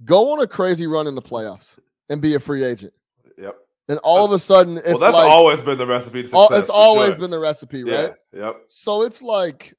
go 0.03 0.33
on 0.33 0.41
a 0.41 0.47
crazy 0.47 0.85
run 0.85 1.07
in 1.07 1.15
the 1.15 1.21
playoffs 1.21 1.79
and 2.09 2.21
be 2.21 2.35
a 2.35 2.39
free 2.41 2.65
agent. 2.65 2.93
Yep. 3.37 3.55
And 3.87 3.99
all 3.99 4.25
of 4.25 4.33
a 4.33 4.39
sudden, 4.39 4.77
it's 4.79 4.87
well, 4.87 4.99
that's 4.99 5.13
like 5.13 5.31
always 5.31 5.61
been 5.61 5.77
the 5.77 5.87
recipe 5.87 6.23
to 6.23 6.27
success. 6.27 6.59
it's 6.59 6.69
always 6.69 7.11
sure. 7.11 7.19
been 7.19 7.31
the 7.31 7.39
recipe, 7.39 7.83
Yeah. 7.85 8.01
right? 8.01 8.13
Yep. 8.33 8.61
So 8.67 9.03
it's 9.03 9.21
like, 9.21 9.73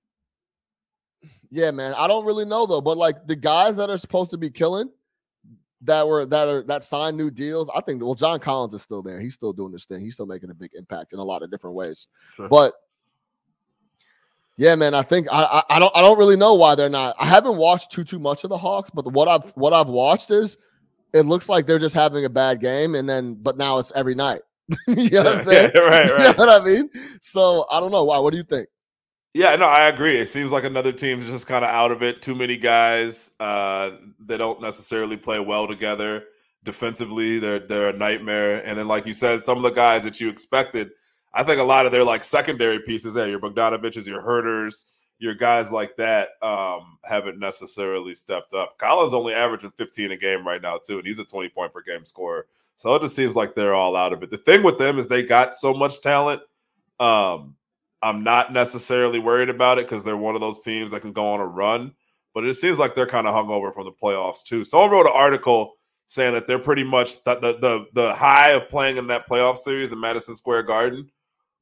yeah, 1.51 1.70
man. 1.70 1.92
I 1.94 2.09
don't 2.09 2.24
really 2.24 2.46
know 2.46 2.64
though, 2.64 2.81
but 2.81 2.96
like 2.96 3.27
the 3.27 3.37
guys 3.37 3.77
that 3.77 3.90
are 3.90 3.98
supposed 3.98 4.31
to 4.31 4.38
be 4.38 4.48
killing, 4.48 4.88
that 5.83 6.07
were 6.07 6.27
that 6.27 6.49
are 6.49 6.62
that 6.64 6.83
signed 6.83 7.17
new 7.17 7.31
deals. 7.31 7.71
I 7.75 7.81
think 7.81 8.03
well, 8.03 8.14
John 8.14 8.41
Collins 8.41 8.75
is 8.75 8.83
still 8.83 9.03
there. 9.03 9.21
He's 9.21 9.35
still 9.35 9.53
doing 9.53 9.73
this 9.73 9.85
thing. 9.85 10.01
He's 10.01 10.14
still 10.14 10.27
making 10.27 10.51
a 10.51 10.55
big 10.55 10.71
impact 10.75 11.12
in 11.12 11.19
a 11.19 11.25
lot 11.25 11.43
of 11.43 11.51
different 11.51 11.77
ways. 11.77 12.09
Sure. 12.35 12.49
But 12.49 12.75
yeah, 14.57 14.75
man, 14.75 14.93
I 14.93 15.03
think 15.03 15.29
I, 15.31 15.45
I 15.71 15.77
I 15.77 15.79
don't 15.79 15.97
I 15.97 16.01
don't 16.01 16.19
really 16.19 16.37
know 16.37 16.55
why 16.55 16.75
they're 16.75 16.88
not. 16.88 17.14
I 17.19 17.27
haven't 17.27 17.57
watched 17.57 17.93
too 17.93 18.03
too 18.05 18.19
much 18.19 18.43
of 18.43 18.51
the 18.51 18.59
Hawks, 18.59 18.91
but 18.91 19.12
what 19.12 19.29
I've 19.29 19.51
what 19.51 19.73
I've 19.73 19.88
watched 19.88 20.31
is 20.33 20.57
it 21.14 21.23
looks 21.23 21.49
like 21.49 21.67
they're 21.67 21.79
just 21.79 21.95
having 21.95 22.25
a 22.25 22.31
bad 22.31 22.61
game, 22.61 22.97
and 22.97 23.09
then 23.09 23.35
but 23.35 23.57
now 23.57 23.79
it's 23.79 23.93
every 23.95 24.17
night. 24.17 24.41
you 24.88 25.11
know 25.11 25.23
what 25.23 25.38
I'm 25.38 25.45
saying? 25.45 25.71
Yeah, 25.75 25.81
right, 25.83 26.07
You 26.09 26.19
know 26.19 26.25
right. 26.27 26.38
what 26.38 26.62
I 26.62 26.64
mean? 26.64 26.91
So 27.21 27.67
I 27.71 27.79
don't 27.79 27.93
know 27.93 28.05
why. 28.05 28.19
What 28.19 28.33
do 28.33 28.37
you 28.37 28.43
think? 28.45 28.69
Yeah, 29.38 29.55
no, 29.55 29.66
I 29.68 29.87
agree. 29.87 30.18
It 30.18 30.29
seems 30.29 30.51
like 30.51 30.64
another 30.64 30.90
team's 30.90 31.24
just 31.27 31.46
kind 31.46 31.64
of 31.64 31.70
out 31.70 31.92
of 31.92 32.03
it. 32.03 32.22
Too 32.22 32.35
many 32.35 32.57
guys. 32.57 33.31
Uh, 33.38 33.92
they 34.18 34.37
don't 34.37 34.61
necessarily 34.61 35.16
play 35.16 35.38
well 35.38 35.68
together. 35.68 36.24
Defensively, 36.64 37.38
they're 37.38 37.61
they're 37.61 37.90
a 37.90 37.96
nightmare. 37.96 38.66
And 38.66 38.77
then, 38.77 38.88
like 38.88 39.07
you 39.07 39.12
said, 39.12 39.44
some 39.44 39.57
of 39.57 39.62
the 39.62 39.70
guys 39.70 40.03
that 40.03 40.20
you 40.20 40.29
expected, 40.29 40.90
I 41.33 41.44
think 41.44 41.61
a 41.61 41.62
lot 41.62 41.87
of 41.87 41.92
their 41.92 42.03
like 42.03 42.24
secondary 42.24 42.81
pieces, 42.81 43.14
yeah, 43.14 43.27
your 43.27 43.38
Bogdanoviches, 43.38 44.09
your 44.09 44.22
Huerters, 44.22 44.87
your 45.20 45.37
guys 45.37 45.70
like 45.70 45.94
that, 45.98 46.31
um, 46.42 46.98
haven't 47.05 47.38
necessarily 47.38 48.14
stepped 48.14 48.55
up. 48.55 48.77
Collins 48.79 49.14
only 49.14 49.35
averaging 49.35 49.70
15 49.70 50.11
a 50.11 50.16
game 50.16 50.44
right 50.44 50.61
now, 50.61 50.79
too, 50.79 50.98
and 50.98 51.07
he's 51.07 51.20
a 51.20 51.24
20 51.24 51.48
point 51.51 51.72
per 51.72 51.83
game 51.83 52.05
scorer. 52.05 52.46
So 52.74 52.92
it 52.96 53.03
just 53.03 53.14
seems 53.14 53.37
like 53.37 53.55
they're 53.55 53.72
all 53.72 53.94
out 53.94 54.12
of 54.12 54.20
it. 54.24 54.33
The 54.33 54.37
thing 54.37 54.64
with 54.64 54.79
them 54.79 54.98
is 54.98 55.07
they 55.07 55.22
got 55.22 55.55
so 55.55 55.74
much 55.74 56.01
talent. 56.01 56.42
Um, 56.98 57.55
I'm 58.02 58.22
not 58.22 58.52
necessarily 58.52 59.18
worried 59.18 59.50
about 59.50 59.78
it 59.78 59.87
because 59.87 60.04
they're 60.04 60.16
one 60.16 60.34
of 60.34 60.40
those 60.40 60.62
teams 60.62 60.92
that 60.92 61.02
can 61.02 61.12
go 61.12 61.26
on 61.26 61.40
a 61.40 61.46
run, 61.46 61.92
but 62.34 62.44
it 62.44 62.54
seems 62.54 62.78
like 62.78 62.94
they're 62.94 63.06
kind 63.06 63.26
of 63.26 63.34
hungover 63.34 63.72
from 63.74 63.84
the 63.84 63.92
playoffs 63.92 64.44
too. 64.44 64.64
Someone 64.64 64.90
wrote 64.90 65.07
an 65.07 65.12
article 65.14 65.74
saying 66.07 66.32
that 66.32 66.46
they're 66.46 66.59
pretty 66.59 66.84
much 66.84 67.22
the 67.24 67.34
the 67.36 67.59
the, 67.59 67.86
the 67.94 68.14
high 68.14 68.51
of 68.51 68.68
playing 68.68 68.96
in 68.96 69.07
that 69.09 69.28
playoff 69.28 69.57
series 69.57 69.92
in 69.92 70.01
Madison 70.01 70.34
Square 70.34 70.64
Garden 70.64 71.11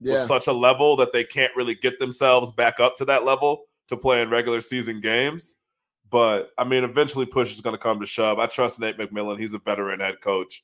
Yeah, 0.00 0.14
was 0.14 0.26
such 0.26 0.46
a 0.46 0.52
level 0.52 0.96
that 0.96 1.12
they 1.12 1.24
can't 1.24 1.54
really 1.56 1.74
get 1.74 1.98
themselves 1.98 2.52
back 2.52 2.80
up 2.80 2.96
to 2.96 3.04
that 3.06 3.24
level 3.24 3.64
to 3.88 3.96
play 3.96 4.22
in 4.22 4.30
regular 4.30 4.60
season 4.60 5.00
games. 5.00 5.56
But 6.10 6.50
I 6.58 6.64
mean, 6.64 6.84
eventually 6.84 7.26
push 7.26 7.52
is 7.52 7.60
going 7.60 7.74
to 7.74 7.82
come 7.82 7.98
to 8.00 8.06
shove. 8.06 8.38
I 8.38 8.46
trust 8.46 8.78
Nate 8.78 8.98
McMillan. 8.98 9.40
He's 9.40 9.54
a 9.54 9.58
veteran 9.58 10.00
head 10.00 10.20
coach. 10.20 10.62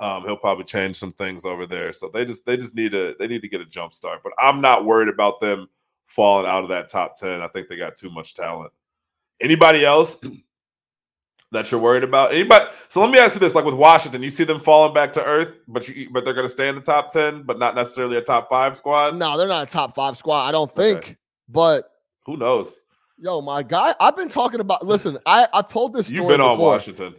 Um, 0.00 0.24
he'll 0.24 0.36
probably 0.36 0.64
change 0.64 0.96
some 0.96 1.12
things 1.12 1.44
over 1.44 1.66
there. 1.66 1.92
So 1.92 2.08
they 2.12 2.24
just 2.24 2.44
they 2.46 2.56
just 2.56 2.74
need 2.74 2.92
to 2.92 3.14
they 3.18 3.26
need 3.28 3.42
to 3.42 3.48
get 3.48 3.60
a 3.60 3.64
jump 3.66 3.94
start. 3.94 4.22
But 4.22 4.32
I'm 4.38 4.60
not 4.60 4.84
worried 4.84 5.08
about 5.08 5.40
them 5.40 5.68
falling 6.06 6.46
out 6.46 6.62
of 6.64 6.68
that 6.70 6.88
top 6.88 7.14
ten. 7.14 7.40
I 7.40 7.48
think 7.48 7.68
they 7.68 7.76
got 7.76 7.96
too 7.96 8.10
much 8.10 8.34
talent. 8.34 8.72
Anybody 9.40 9.84
else 9.84 10.20
that 11.52 11.70
you're 11.70 11.80
worried 11.80 12.04
about? 12.04 12.32
Anybody? 12.32 12.66
So 12.88 13.00
let 13.00 13.10
me 13.10 13.18
ask 13.18 13.34
you 13.34 13.40
this: 13.40 13.54
like 13.54 13.64
with 13.64 13.74
Washington, 13.74 14.22
you 14.22 14.30
see 14.30 14.44
them 14.44 14.58
falling 14.58 14.94
back 14.94 15.12
to 15.14 15.24
earth, 15.24 15.48
but 15.68 15.86
you, 15.88 16.10
but 16.10 16.24
they're 16.24 16.34
going 16.34 16.46
to 16.46 16.50
stay 16.50 16.68
in 16.68 16.74
the 16.74 16.80
top 16.80 17.12
ten, 17.12 17.42
but 17.42 17.58
not 17.58 17.74
necessarily 17.76 18.16
a 18.16 18.20
top 18.22 18.48
five 18.48 18.74
squad. 18.74 19.14
No, 19.14 19.38
they're 19.38 19.48
not 19.48 19.68
a 19.68 19.70
top 19.70 19.94
five 19.94 20.16
squad. 20.16 20.48
I 20.48 20.52
don't 20.52 20.70
Okay. 20.72 20.94
think. 20.94 21.16
But 21.48 21.90
Who 22.26 22.36
knows? 22.36 22.80
yo, 23.16 23.40
my 23.40 23.62
guy, 23.62 23.94
I've 24.00 24.16
been 24.16 24.28
talking 24.28 24.58
about. 24.60 24.84
Listen, 24.84 25.18
I 25.24 25.46
I've 25.52 25.68
told 25.68 25.92
this. 25.94 26.10
You've 26.10 26.26
been 26.26 26.40
on 26.40 26.58
Washington. 26.58 27.14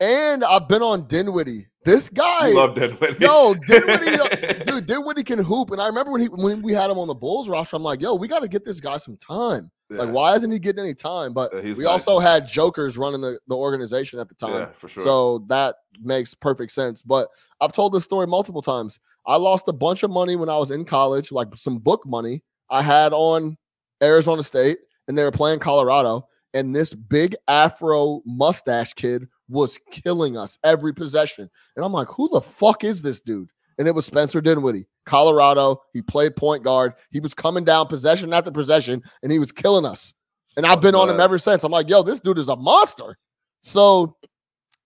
and 0.00 0.44
I've 0.44 0.66
been 0.68 0.82
on 0.82 1.06
Dinwiddie. 1.06 1.66
This 1.84 2.08
guy, 2.08 2.48
You 2.48 2.56
love 2.56 2.74
Dinwiddie. 2.74 3.16
yo, 3.24 3.54
Dinwiddie, 3.54 4.64
dude, 4.64 4.86
Dinwiddie 4.86 5.22
can 5.24 5.38
hoop. 5.38 5.70
And 5.70 5.80
I 5.80 5.86
remember 5.86 6.12
when 6.12 6.22
he 6.22 6.28
when 6.28 6.62
we 6.62 6.72
had 6.72 6.90
him 6.90 6.98
on 6.98 7.08
the 7.08 7.14
Bulls 7.14 7.48
roster, 7.48 7.76
I'm 7.76 7.82
like, 7.82 8.00
yo, 8.00 8.14
we 8.14 8.26
got 8.28 8.40
to 8.42 8.48
get 8.48 8.64
this 8.64 8.80
guy 8.80 8.96
some 8.96 9.16
time. 9.16 9.70
Like, 9.90 10.08
why 10.08 10.34
isn't 10.34 10.50
he 10.50 10.58
getting 10.58 10.82
any 10.82 10.94
time? 10.94 11.32
But 11.34 11.52
Yeah, 11.54 11.60
we 11.60 11.68
nice. 11.84 11.86
also 11.86 12.18
had 12.18 12.48
jokers 12.48 12.96
running 12.96 13.20
the, 13.20 13.38
the 13.48 13.54
organization 13.54 14.18
at 14.18 14.28
the 14.28 14.34
time. 14.34 14.52
Yeah, 14.54 14.66
for 14.72 14.88
sure. 14.88 15.04
So 15.04 15.38
that 15.48 15.76
makes 16.02 16.34
perfect 16.34 16.72
sense. 16.72 17.00
But 17.02 17.28
I've 17.60 17.72
told 17.72 17.92
this 17.92 18.02
story 18.02 18.26
multiple 18.26 18.62
times. 18.62 18.98
I 19.26 19.36
lost 19.36 19.68
a 19.68 19.72
bunch 19.72 20.02
of 20.02 20.10
money 20.10 20.36
when 20.36 20.48
I 20.48 20.58
was 20.58 20.70
in 20.70 20.84
college, 20.84 21.30
like 21.32 21.48
some 21.54 21.78
book 21.78 22.02
money 22.06 22.42
I 22.70 22.82
had 22.82 23.12
on 23.12 23.56
Arizona 24.02 24.42
State, 24.42 24.78
and 25.06 25.16
they 25.16 25.22
were 25.22 25.30
playing 25.30 25.60
Colorado. 25.60 26.26
And 26.54 26.74
this 26.74 26.94
big 26.94 27.34
afro 27.46 28.20
mustache 28.24 28.94
kid 28.94 29.26
was 29.48 29.78
killing 29.90 30.36
us 30.36 30.58
every 30.64 30.92
possession. 30.94 31.50
And 31.76 31.84
I'm 31.84 31.92
like, 31.92 32.08
who 32.08 32.28
the 32.32 32.40
fuck 32.40 32.84
is 32.84 33.02
this 33.02 33.20
dude? 33.20 33.48
And 33.78 33.88
it 33.88 33.94
was 33.94 34.06
Spencer 34.06 34.40
Dinwiddie, 34.40 34.86
Colorado. 35.04 35.82
He 35.92 36.00
played 36.02 36.36
point 36.36 36.62
guard. 36.62 36.94
He 37.10 37.20
was 37.20 37.34
coming 37.34 37.64
down 37.64 37.88
possession 37.88 38.32
after 38.32 38.50
possession, 38.52 39.02
and 39.22 39.32
he 39.32 39.38
was 39.38 39.50
killing 39.52 39.84
us. 39.84 40.14
And 40.56 40.64
I've 40.64 40.80
been 40.80 40.94
on 40.94 41.08
him 41.10 41.20
ever 41.20 41.38
since. 41.38 41.64
I'm 41.64 41.72
like, 41.72 41.88
yo, 41.88 42.02
this 42.02 42.20
dude 42.20 42.38
is 42.38 42.48
a 42.48 42.54
monster. 42.56 43.18
So, 43.60 44.16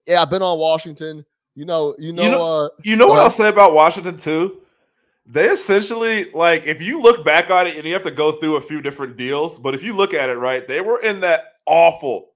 yeah, 0.07 0.23
I've 0.23 0.31
been 0.31 0.41
on 0.43 0.59
Washington. 0.59 1.25
You 1.55 1.67
know, 1.67 1.95
you 1.99 2.13
know, 2.13 2.31
know- 2.31 2.65
uh, 2.65 2.69
You 2.85 2.97
know 2.97 3.07
what 3.09 3.19
I'll 3.19 3.31
say 3.31 3.49
about 3.49 3.75
Washington 3.75 4.17
too? 4.17 4.63
They 5.27 5.49
essentially 5.49 6.31
like 6.31 6.67
if 6.67 6.81
you 6.81 7.03
look 7.03 7.23
back 7.23 7.51
on 7.51 7.67
it 7.67 7.77
and 7.77 7.85
you 7.85 7.93
have 7.93 8.05
to 8.05 8.11
go 8.11 8.33
through 8.33 8.57
a 8.57 8.61
few 8.63 8.81
different 8.81 9.19
deals, 9.19 9.59
but 9.59 9.75
if 9.75 9.83
you 9.83 9.95
look 9.95 10.15
at 10.15 10.31
it 10.31 10.39
right, 10.39 10.67
they 10.67 10.81
were 10.81 11.01
in 11.03 11.21
that 11.21 11.57
awful, 11.67 12.28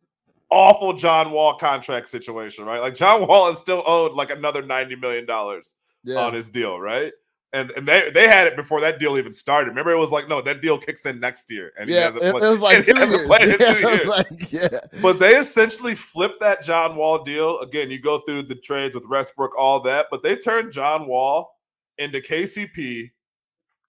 awful 0.53 0.93
John 0.93 1.33
Wall 1.33 1.57
contract 1.57 2.09
situation, 2.09 2.65
right? 2.65 2.81
Like 2.81 2.95
John 2.95 3.27
Wall 3.27 3.49
is 3.49 3.59
still 3.59 3.83
owed 3.87 4.13
like 4.13 4.31
another 4.31 4.63
ninety 4.63 4.95
million 4.95 5.27
dollars 5.27 5.75
yeah, 6.05 6.19
on 6.21 6.35
his 6.35 6.49
deal, 6.49 6.79
right? 6.79 7.13
And 7.55 7.71
and 7.73 7.87
they 7.87 8.11
they 8.15 8.29
had 8.29 8.47
it 8.47 8.57
before 8.57 8.81
that 8.83 9.01
deal 9.01 9.17
even 9.19 9.33
started. 9.33 9.71
Remember, 9.71 9.91
it 9.91 9.99
was 9.99 10.11
like 10.11 10.29
no, 10.29 10.41
that 10.43 10.63
deal 10.63 10.79
kicks 10.79 11.07
in 11.07 11.19
next 11.19 11.51
year, 11.51 11.73
and 11.79 11.89
yeah. 11.89 12.03
hasn't 12.05 12.23
It, 12.23 12.29
it 12.29 12.35
was 12.35 12.61
like 12.61 12.77
he 12.87 12.93
two 12.93 12.99
hasn't 12.99 13.27
years. 13.27 13.29
played 13.29 13.49
in 13.49 13.57
Yeah, 13.61 13.75
two 13.75 13.81
years. 13.81 14.07
like, 14.07 14.53
yeah, 14.53 15.01
But 15.01 15.19
they 15.19 15.37
essentially 15.37 15.95
flipped 15.95 16.41
that 16.41 16.63
John 16.63 16.97
Wall 16.97 17.23
deal. 17.23 17.59
Again, 17.61 17.91
you 17.91 18.01
go 18.01 18.19
through 18.21 18.45
the 18.45 18.55
trades 18.55 18.95
with 18.95 19.09
Westbrook, 19.09 19.59
all 19.59 19.81
that, 19.81 20.07
but 20.11 20.23
they 20.23 20.37
turned 20.37 20.73
John 20.73 21.07
Wall 21.07 21.59
into 21.99 22.21
KCP, 22.21 23.11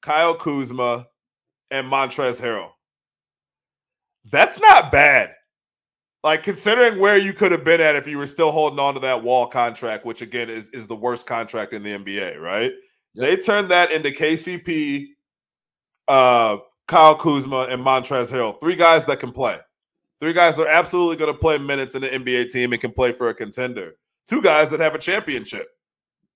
Kyle 0.01 0.35
Kuzma, 0.35 1.07
and 1.71 1.87
Montrezl 1.87 2.41
Harrell. 2.41 2.71
That's 4.31 4.59
not 4.59 4.91
bad. 4.91 5.33
Like 6.23 6.41
considering 6.41 6.99
where 6.99 7.17
you 7.17 7.33
could 7.33 7.51
have 7.51 7.65
been 7.65 7.81
at 7.81 7.95
if 7.95 8.07
you 8.07 8.17
were 8.17 8.27
still 8.27 8.51
holding 8.51 8.79
on 8.79 8.93
to 8.93 8.99
that 9.01 9.23
Wall 9.23 9.45
contract, 9.45 10.05
which 10.05 10.21
again 10.21 10.49
is, 10.49 10.69
is 10.69 10.87
the 10.87 10.95
worst 10.95 11.25
contract 11.25 11.73
in 11.73 11.83
the 11.83 11.97
NBA, 11.97 12.39
right? 12.39 12.71
They 13.15 13.35
turned 13.35 13.69
that 13.69 13.91
into 13.91 14.09
KCP, 14.09 15.07
uh, 16.07 16.57
Kyle 16.87 17.15
Kuzma, 17.15 17.67
and 17.69 17.83
Montrezl 17.83 18.31
Harrell. 18.31 18.59
Three 18.59 18.75
guys 18.75 19.05
that 19.05 19.19
can 19.19 19.31
play. 19.31 19.59
Three 20.19 20.33
guys 20.33 20.55
that 20.55 20.67
are 20.67 20.69
absolutely 20.69 21.17
going 21.17 21.33
to 21.33 21.37
play 21.37 21.57
minutes 21.57 21.95
in 21.95 22.01
the 22.01 22.07
NBA 22.07 22.49
team 22.49 22.71
and 22.71 22.81
can 22.81 22.93
play 22.93 23.11
for 23.11 23.29
a 23.29 23.33
contender. 23.33 23.95
Two 24.25 24.41
guys 24.41 24.69
that 24.69 24.79
have 24.79 24.95
a 24.95 24.99
championship. 24.99 25.67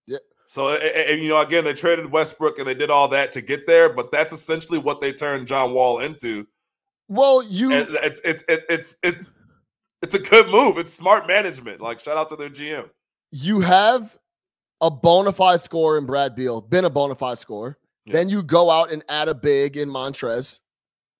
Yeah. 0.06 0.18
So, 0.46 0.76
and, 0.76 1.22
you 1.22 1.30
know, 1.30 1.40
again, 1.40 1.64
they 1.64 1.74
traded 1.74 2.12
Westbrook 2.12 2.60
and 2.60 2.68
they 2.68 2.74
did 2.74 2.90
all 2.90 3.08
that 3.08 3.32
to 3.32 3.42
get 3.42 3.66
there, 3.66 3.92
but 3.92 4.12
that's 4.12 4.34
essentially 4.34 4.78
what 4.78 5.00
they 5.00 5.14
turned 5.14 5.48
John 5.48 5.74
Wall 5.74 6.00
into. 6.00 6.46
Well, 7.08 7.42
you 7.44 7.72
And 7.72 7.88
it's 8.04 8.20
it's 8.26 8.44
it's 8.50 8.66
it's 8.70 8.98
it's 9.04 9.34
it's 10.02 10.16
a 10.16 10.20
good 10.20 10.48
move. 10.48 10.78
It's 10.78 10.94
smart 10.94 11.28
management. 11.28 11.82
Like 11.82 12.00
shout 12.00 12.18
out 12.18 12.30
to 12.30 12.36
their 12.36 12.50
GM. 12.50 12.90
you 13.32 13.60
have 13.60 14.18
a 14.82 14.92
bona 14.92 15.32
fide 15.32 15.62
scorer 15.62 15.98
in 15.98 16.06
Brad 16.06 16.36
Beal, 16.36 16.62
been 16.62 16.86
a 16.86 16.90
bona 16.90 17.16
fide 17.16 17.40
scorer. 17.40 17.78
Yeah. 18.06 18.14
Then 18.14 18.30
you 18.30 18.44
go 18.44 18.70
out 18.70 18.92
and 18.92 19.04
add 19.10 19.28
a 19.28 19.36
big 19.36 19.76
in 19.78 19.90
Montrezl, 19.90 20.60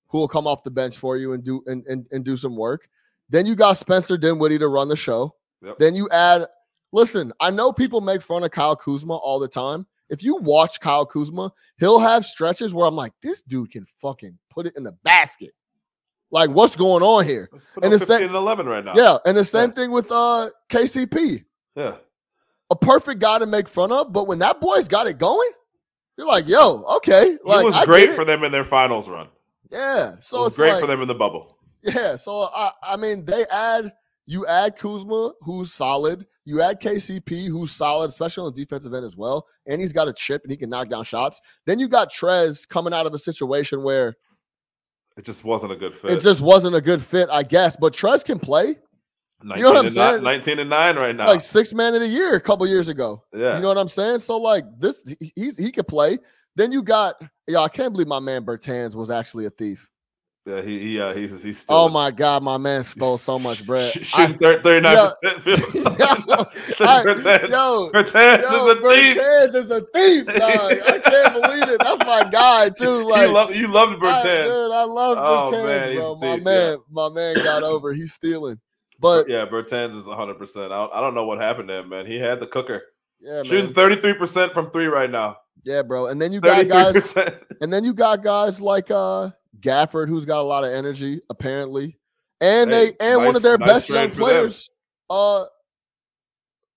who 0.08 0.18
will 0.18 0.28
come 0.28 0.46
off 0.46 0.62
the 0.64 0.70
bench 0.70 0.96
for 0.96 1.16
you 1.16 1.32
and 1.32 1.44
do 1.44 1.62
and, 1.66 1.84
and, 1.86 2.06
and 2.12 2.24
do 2.24 2.36
some 2.36 2.56
work. 2.56 2.88
Then 3.28 3.44
you 3.44 3.54
got 3.54 3.76
Spencer 3.76 4.16
Dinwiddie 4.16 4.58
to 4.58 4.68
run 4.68 4.88
the 4.88 4.96
show. 4.96 5.34
Yep. 5.62 5.78
Then 5.78 5.94
you 5.94 6.08
add, 6.10 6.46
listen, 6.92 7.32
I 7.40 7.50
know 7.50 7.72
people 7.72 8.00
make 8.00 8.22
fun 8.22 8.42
of 8.42 8.50
Kyle 8.52 8.76
Kuzma 8.76 9.16
all 9.16 9.38
the 9.38 9.48
time. 9.48 9.86
If 10.08 10.22
you 10.22 10.36
watch 10.36 10.80
Kyle 10.80 11.04
Kuzma, 11.04 11.52
he'll 11.78 11.98
have 11.98 12.24
stretches 12.24 12.72
where 12.72 12.86
I'm 12.86 12.94
like, 12.94 13.12
this 13.22 13.42
dude 13.42 13.70
can 13.70 13.84
fucking 14.00 14.38
put 14.50 14.66
it 14.66 14.74
in 14.76 14.84
the 14.84 14.92
basket. 15.02 15.50
Like, 16.30 16.50
what's 16.50 16.76
going 16.76 17.02
on 17.02 17.24
here? 17.24 17.48
And 17.82 17.92
the 17.92 17.98
15 17.98 18.06
sec- 18.06 18.22
and 18.22 18.34
11 18.34 18.66
right 18.66 18.84
now. 18.84 18.92
Yeah. 18.94 19.18
And 19.24 19.36
the 19.36 19.44
same 19.44 19.70
Yeah. 19.70 19.74
thing 19.74 19.90
with 19.90 20.10
uh 20.12 20.50
KCP. 20.68 21.44
Yeah. 21.74 21.96
a 22.70 22.76
perfect 22.76 23.20
guy 23.20 23.38
to 23.38 23.46
make 23.46 23.66
fun 23.68 23.90
of, 23.92 24.12
but 24.12 24.26
when 24.26 24.38
that 24.40 24.60
boy's 24.60 24.88
got 24.88 25.06
it 25.06 25.16
going, 25.18 25.48
you're 26.18 26.26
like, 26.26 26.46
yo, 26.46 26.84
okay. 26.96 27.38
Like, 27.44 27.60
he 27.60 27.64
was 27.64 27.74
I 27.76 27.84
great 27.86 28.10
for 28.10 28.24
them 28.26 28.44
in 28.44 28.52
their 28.52 28.64
finals 28.64 29.08
run. 29.08 29.28
Yeah. 29.70 30.16
So 30.20 30.44
it 30.44 30.48
it's 30.48 30.56
great 30.56 30.72
like, 30.72 30.80
for 30.80 30.86
them 30.86 31.00
in 31.00 31.08
the 31.08 31.14
bubble. 31.14 31.56
Yeah. 31.82 32.16
So 32.16 32.48
I, 32.54 32.72
I 32.82 32.96
mean, 32.96 33.24
they 33.24 33.44
add 33.52 33.92
you 34.26 34.44
add 34.46 34.76
Kuzma, 34.76 35.32
who's 35.40 35.72
solid. 35.72 36.26
You 36.44 36.60
add 36.60 36.80
KCP, 36.82 37.46
who's 37.48 37.72
solid, 37.72 38.08
especially 38.10 38.46
on 38.46 38.52
the 38.54 38.60
defensive 38.62 38.92
end 38.92 39.04
as 39.04 39.16
well. 39.16 39.46
And 39.66 39.80
he's 39.80 39.92
got 39.92 40.08
a 40.08 40.12
chip 40.12 40.42
and 40.42 40.50
he 40.50 40.56
can 40.58 40.68
knock 40.68 40.90
down 40.90 41.04
shots. 41.04 41.40
Then 41.66 41.78
you 41.78 41.88
got 41.88 42.12
Trez 42.12 42.68
coming 42.68 42.92
out 42.92 43.06
of 43.06 43.14
a 43.14 43.18
situation 43.18 43.82
where 43.82 44.16
It 45.18 45.24
just 45.24 45.44
wasn't 45.44 45.72
a 45.72 45.76
good 45.76 45.92
fit. 45.92 46.12
it 46.12 46.20
just 46.22 46.40
wasn't 46.40 46.76
a 46.76 46.80
good 46.80 47.02
fit, 47.02 47.28
I 47.30 47.42
guess. 47.42 47.76
But 47.76 47.92
Trez 47.92 48.24
can 48.24 48.38
play 48.38 48.76
19, 49.42 49.62
know 49.62 49.70
what 49.70 49.78
I'm 49.80 49.86
and 49.86 49.94
nine, 49.96 50.10
saying? 50.12 50.22
19 50.22 50.58
and 50.60 50.70
9 50.70 50.96
right 50.96 51.14
now. 51.16 51.26
like 51.26 51.40
six 51.40 51.74
man 51.74 51.94
in 51.94 52.02
a 52.02 52.06
year 52.06 52.34
a 52.34 52.40
couple 52.40 52.66
years 52.66 52.88
ago. 52.88 53.22
yeah. 53.34 53.56
You 53.56 53.62
know 53.62 53.68
what 53.68 53.78
I'm 53.78 53.88
saying? 53.88 54.20
So 54.20 54.36
like 54.36 54.64
this, 54.78 55.02
he- 55.20 55.50
he 55.58 55.70
could 55.72 55.86
play. 55.88 56.18
Then 56.56 56.72
you 56.72 56.82
got, 56.82 57.20
yeah, 57.46 57.58
I 57.58 57.68
can't 57.68 57.92
believe 57.92 58.08
my 58.08 58.18
man 58.20 58.44
Bertans 58.44 58.94
was 58.94 59.10
actually 59.10 59.46
a 59.46 59.50
thief. 59.50 59.88
Yeah, 60.48 60.62
he, 60.62 60.78
he 60.80 61.00
uh, 61.00 61.12
he's 61.14 61.42
he's 61.42 61.58
still 61.58 61.76
Oh 61.76 61.88
my 61.88 62.10
god, 62.10 62.42
my 62.42 62.56
man 62.56 62.82
stole 62.84 63.18
so 63.18 63.38
much 63.38 63.66
bread. 63.66 63.84
Sh- 63.84 64.06
shooting 64.06 64.36
39% 64.38 65.40
field. 65.40 65.60
I- 66.80 67.02
Bertans, 67.04 67.50
yo, 67.50 67.90
Bertans 67.92 68.42
yo, 68.42 68.66
is 68.66 68.70
a 68.70 68.88
thief. 68.88 69.16
Bertans 69.18 69.54
is 69.54 69.70
a 69.70 69.80
thief, 69.94 70.26
dog. 70.26 70.72
I 70.94 70.98
can't 70.98 71.34
believe 71.34 71.68
it. 71.68 71.78
That's 71.80 71.98
my 72.06 72.28
guy 72.30 72.68
too. 72.78 73.08
Like, 73.08 73.26
you 73.28 73.32
love 73.34 73.54
you 73.54 73.68
loved 73.68 74.02
I, 74.02 74.22
Bertans. 74.22 74.44
dude, 74.44 74.72
I 74.72 74.84
love 74.84 75.18
Oh, 75.20 75.50
Bertans, 75.52 75.64
man, 75.64 75.96
bro. 75.96 76.14
My 76.16 76.34
thief, 76.36 76.44
man, 76.44 76.70
yeah. 76.70 76.76
my 76.90 77.08
man 77.10 77.34
got 77.36 77.62
over. 77.74 77.92
He's 77.92 78.12
stealing, 78.12 78.58
but 79.00 79.28
yeah, 79.28 79.44
Bertans 79.46 79.96
is 79.96 80.04
100%. 80.06 80.90
I 80.92 81.00
don't, 81.00 81.14
know 81.14 81.24
what 81.26 81.38
happened 81.38 81.68
to 81.68 81.80
him, 81.80 81.88
man. 81.90 82.06
He 82.06 82.18
had 82.18 82.40
the 82.40 82.46
cooker. 82.46 82.82
yeah, 83.20 83.42
Shooting 83.42 83.72
33% 83.74 84.52
from 84.54 84.70
3 84.70 84.86
right 84.86 85.10
now. 85.10 85.36
yeah, 85.64 85.82
bro. 85.82 86.06
And 86.06 86.20
then 86.22 86.32
you 86.32 86.40
got 86.40 86.66
guys. 86.68 87.14
33%. 87.14 87.40
And 87.60 87.72
then 87.72 87.84
you 87.84 87.92
got 87.92 88.22
guys 88.22 88.60
like 88.60 88.90
uh 88.90 89.30
Gafford, 89.60 90.08
who's 90.08 90.24
got 90.24 90.40
a 90.40 90.42
lot 90.42 90.64
of 90.64 90.72
energy, 90.72 91.20
apparently. 91.30 91.98
And 92.40 92.70
Hey, 92.70 92.92
they 93.00 93.12
and 93.12 93.24
one 93.24 93.34
of 93.36 93.42
their 93.42 93.58
nice 93.58 93.68
best 93.68 93.90
young 93.90 94.10
players, 94.10 94.70
uh 95.10 95.42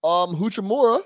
um 0.03 0.35
Hachimura, 0.35 1.01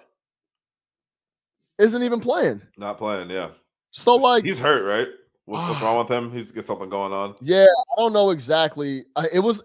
isn't 1.80 2.03
even 2.03 2.20
playing. 2.20 2.61
Not 2.78 2.97
playing, 2.97 3.30
yeah. 3.30 3.49
So 3.91 4.16
like 4.16 4.43
he's 4.43 4.59
hurt, 4.59 4.84
right? 4.86 5.07
What's, 5.45 5.68
what's 5.68 5.82
Ah. 5.82 5.86
wrong 5.86 5.97
with 5.99 6.09
him? 6.09 6.32
He's 6.32 6.51
got 6.51 6.63
something 6.63 6.89
going 6.89 7.13
on. 7.13 7.36
yeah, 7.41 7.66
I 7.66 8.01
don't 8.01 8.13
know 8.13 8.30
exactly. 8.32 9.03
I, 9.16 9.28
it 9.34 9.39
was 9.39 9.61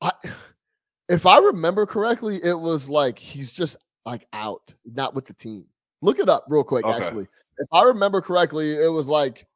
I 0.00 0.12
if 1.08 1.26
I 1.26 1.38
remember 1.38 1.84
correctly, 1.86 2.36
it 2.42 2.58
was 2.58 2.88
like 2.88 3.18
he's 3.18 3.52
just 3.52 3.76
like 4.06 4.26
out, 4.32 4.72
not 4.84 5.14
with 5.14 5.26
the 5.26 5.34
team. 5.34 5.66
Look 6.02 6.18
it 6.18 6.28
up 6.30 6.46
real 6.48 6.64
quick, 6.64 6.84
Okay. 6.86 7.04
actually. 7.04 7.26
If 7.58 7.68
I 7.72 7.82
remember 7.84 8.22
correctly, 8.22 8.72
it 8.72 8.90
was 8.90 9.06
like 9.06 9.46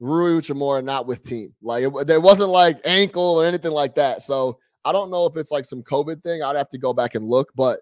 Rui 0.00 0.40
Hachimura 0.40 0.82
not 0.82 1.06
with 1.06 1.22
team. 1.22 1.54
Like 1.62 1.84
it, 1.84 2.06
there 2.06 2.20
wasn't 2.20 2.48
like 2.50 2.80
ankle 2.84 3.22
or 3.40 3.44
anything 3.46 3.70
like 3.72 3.94
that. 3.96 4.22
So 4.22 4.58
I 4.84 4.92
don't 4.92 5.10
know 5.10 5.26
if 5.26 5.36
it's 5.36 5.50
like 5.50 5.64
some 5.66 5.82
COVID 5.82 6.22
thing. 6.22 6.42
I'd 6.42 6.56
have 6.56 6.70
to 6.70 6.78
go 6.78 6.92
back 6.94 7.14
and 7.14 7.26
look. 7.28 7.50
But 7.54 7.80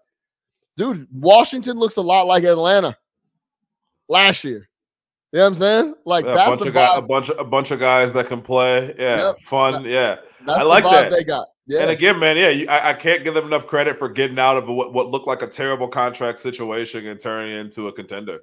dude, 0.77 1.07
Washington 1.13 1.79
looks 1.79 1.97
a 1.97 2.03
lot 2.03 2.23
like 2.27 2.45
Atlanta 2.45 2.97
last 4.09 4.45
year. 4.45 4.69
You 5.33 5.39
know 5.39 5.43
what 5.45 5.49
I'm 5.49 5.55
saying? 5.57 5.95
Like 6.07 6.25
Yeah, 6.25 6.33
a 6.33 6.35
that's 6.35 6.49
bunch 6.49 6.61
the 6.63 6.69
of 6.69 6.75
guys, 6.75 6.99
a 6.99 7.03
bunch 7.03 7.29
of 7.31 7.39
a 7.39 7.45
bunch 7.45 7.71
of 7.71 7.79
guys 7.81 8.13
that 8.15 8.27
can 8.27 8.41
play. 8.41 8.95
Yeah, 8.99 9.29
Yep. 9.29 9.39
fun. 9.41 9.85
Yeah, 9.85 10.17
That's 10.47 10.59
I 10.61 10.63
like 10.63 10.85
that. 10.85 11.11
they 11.11 11.23
got. 11.23 11.49
Yeah. 11.67 11.81
and 11.83 11.91
again, 11.91 12.19
man, 12.19 12.39
yeah, 12.39 12.49
you, 12.49 12.67
I, 12.67 12.91
I 12.91 12.93
can't 12.95 13.23
give 13.25 13.35
them 13.35 13.45
enough 13.45 13.67
credit 13.67 13.99
for 13.99 14.09
getting 14.09 14.39
out 14.39 14.57
of 14.57 14.71
what, 14.71 14.95
what 14.95 15.09
looked 15.09 15.27
like 15.27 15.43
a 15.43 15.47
terrible 15.47 15.87
contract 15.87 16.41
situation 16.41 17.07
and 17.07 17.21
turning 17.21 17.55
into 17.55 17.89
a 17.89 17.93
contender. 17.93 18.41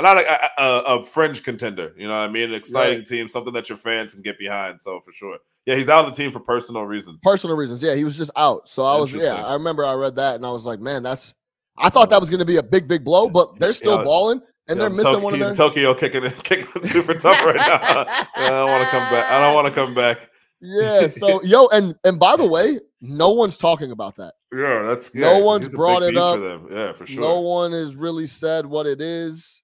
Not 0.00 0.16
a, 0.16 0.20
a, 0.20 0.32
a, 0.32 0.36
uh, 0.36 0.48
uh, 0.58 0.82
uh, 0.86 1.02
fringe 1.02 1.42
contender. 1.42 1.92
You 1.96 2.08
know 2.08 2.18
what 2.18 2.28
I 2.28 2.32
mean? 2.32 2.50
An 2.50 2.54
exciting 2.54 2.98
right. 2.98 3.06
team, 3.06 3.28
something 3.28 3.52
that 3.52 3.68
your 3.68 3.76
fans 3.76 4.14
can 4.14 4.22
get 4.22 4.38
behind. 4.38 4.80
So 4.80 5.00
for 5.00 5.12
sure, 5.12 5.38
yeah, 5.66 5.74
he's 5.74 5.88
out 5.88 6.06
of 6.06 6.14
the 6.14 6.22
team 6.22 6.32
for 6.32 6.40
personal 6.40 6.86
reasons. 6.86 7.18
Personal 7.22 7.56
reasons, 7.56 7.82
yeah, 7.82 7.94
he 7.94 8.04
was 8.04 8.16
just 8.16 8.30
out. 8.36 8.68
So 8.68 8.82
I 8.82 8.98
was, 8.98 9.12
yeah, 9.12 9.44
I 9.44 9.52
remember 9.52 9.84
I 9.84 9.94
read 9.94 10.16
that 10.16 10.36
and 10.36 10.46
I 10.46 10.50
was 10.50 10.66
like, 10.66 10.80
man, 10.80 11.02
that's. 11.02 11.34
I 11.78 11.88
thought 11.88 12.10
that 12.10 12.20
was 12.20 12.28
going 12.28 12.40
to 12.40 12.46
be 12.46 12.58
a 12.58 12.62
big, 12.62 12.86
big 12.86 13.02
blow, 13.02 13.30
but 13.30 13.58
they're 13.58 13.72
still 13.72 13.96
yeah. 13.96 14.04
balling 14.04 14.42
and 14.68 14.80
they're 14.80 14.90
missing 14.90 15.04
Tokyo, 15.04 15.20
one 15.20 15.34
of 15.34 15.40
their 15.40 15.54
Tokyo 15.54 15.94
kicking 15.94 16.24
it, 16.24 16.34
kicking 16.44 16.66
it 16.74 16.84
super 16.84 17.14
tough 17.14 17.44
right 17.44 17.56
now. 17.56 17.78
I 18.36 18.50
don't 18.50 18.70
want 18.70 18.84
to 18.84 18.90
come 18.90 19.10
back. 19.10 19.30
I 19.30 19.40
don't 19.40 19.54
want 19.54 19.66
to 19.68 19.72
come 19.74 19.94
back. 19.94 20.18
Yeah. 20.60 21.06
So 21.08 21.42
yo, 21.44 21.66
and 21.68 21.94
and 22.04 22.18
by 22.18 22.36
the 22.36 22.46
way, 22.46 22.78
no 23.00 23.32
one's 23.32 23.58
talking 23.58 23.90
about 23.90 24.16
that. 24.16 24.34
Yeah, 24.52 24.82
that's 24.82 25.10
yeah, 25.14 25.38
no 25.38 25.44
one's 25.44 25.74
brought 25.74 26.02
it 26.02 26.16
up. 26.16 26.36
For 26.36 26.40
them. 26.40 26.68
Yeah, 26.70 26.92
for 26.92 27.06
sure. 27.06 27.20
No 27.20 27.40
one 27.40 27.72
has 27.72 27.96
really 27.96 28.26
said 28.26 28.64
what 28.64 28.86
it 28.86 29.00
is. 29.00 29.61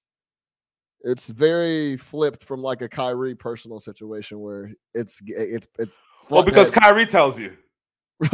It's 1.01 1.29
very 1.29 1.97
flipped 1.97 2.43
from 2.43 2.61
like 2.61 2.81
a 2.81 2.89
Kyrie 2.89 3.35
personal 3.35 3.79
situation 3.79 4.39
where 4.39 4.71
it's 4.93 5.21
eh, 5.29 5.33
it's 5.37 5.67
it's 5.77 5.97
well 6.29 6.43
because 6.43 6.69
head. 6.69 6.81
Kyrie 6.81 7.05
tells 7.05 7.39
you. 7.39 7.55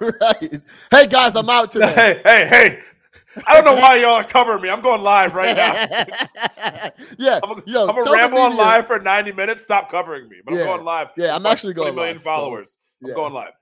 right. 0.00 0.60
Hey 0.90 1.06
guys, 1.06 1.36
I'm 1.36 1.48
out 1.48 1.70
today. 1.70 1.94
Hey, 1.94 2.20
hey, 2.24 2.48
hey. 2.48 2.80
I 3.46 3.54
don't 3.54 3.64
know 3.64 3.80
why 3.80 3.96
y'all 4.00 4.12
are 4.12 4.24
covering 4.24 4.62
me. 4.62 4.70
I'm 4.70 4.80
going 4.80 5.02
live 5.02 5.34
right 5.34 5.56
now. 5.56 5.86
yeah, 7.18 7.38
I'm, 7.44 7.62
yo, 7.66 7.86
I'm 7.86 7.94
gonna 7.94 8.10
ramble 8.10 8.38
on 8.38 8.56
live 8.56 8.88
for 8.88 8.98
90 8.98 9.32
minutes. 9.32 9.62
Stop 9.62 9.90
covering 9.90 10.28
me. 10.28 10.38
But 10.44 10.54
yeah. 10.54 10.60
I'm 10.60 10.66
going 10.66 10.84
live. 10.84 11.08
Yeah, 11.16 11.36
I'm 11.36 11.46
actually 11.46 11.74
going 11.74 11.94
million 11.94 12.16
live, 12.16 12.24
followers. 12.24 12.78
So, 13.02 13.08
yeah. 13.08 13.14
I'm 13.14 13.16
going 13.16 13.34
live. 13.34 13.52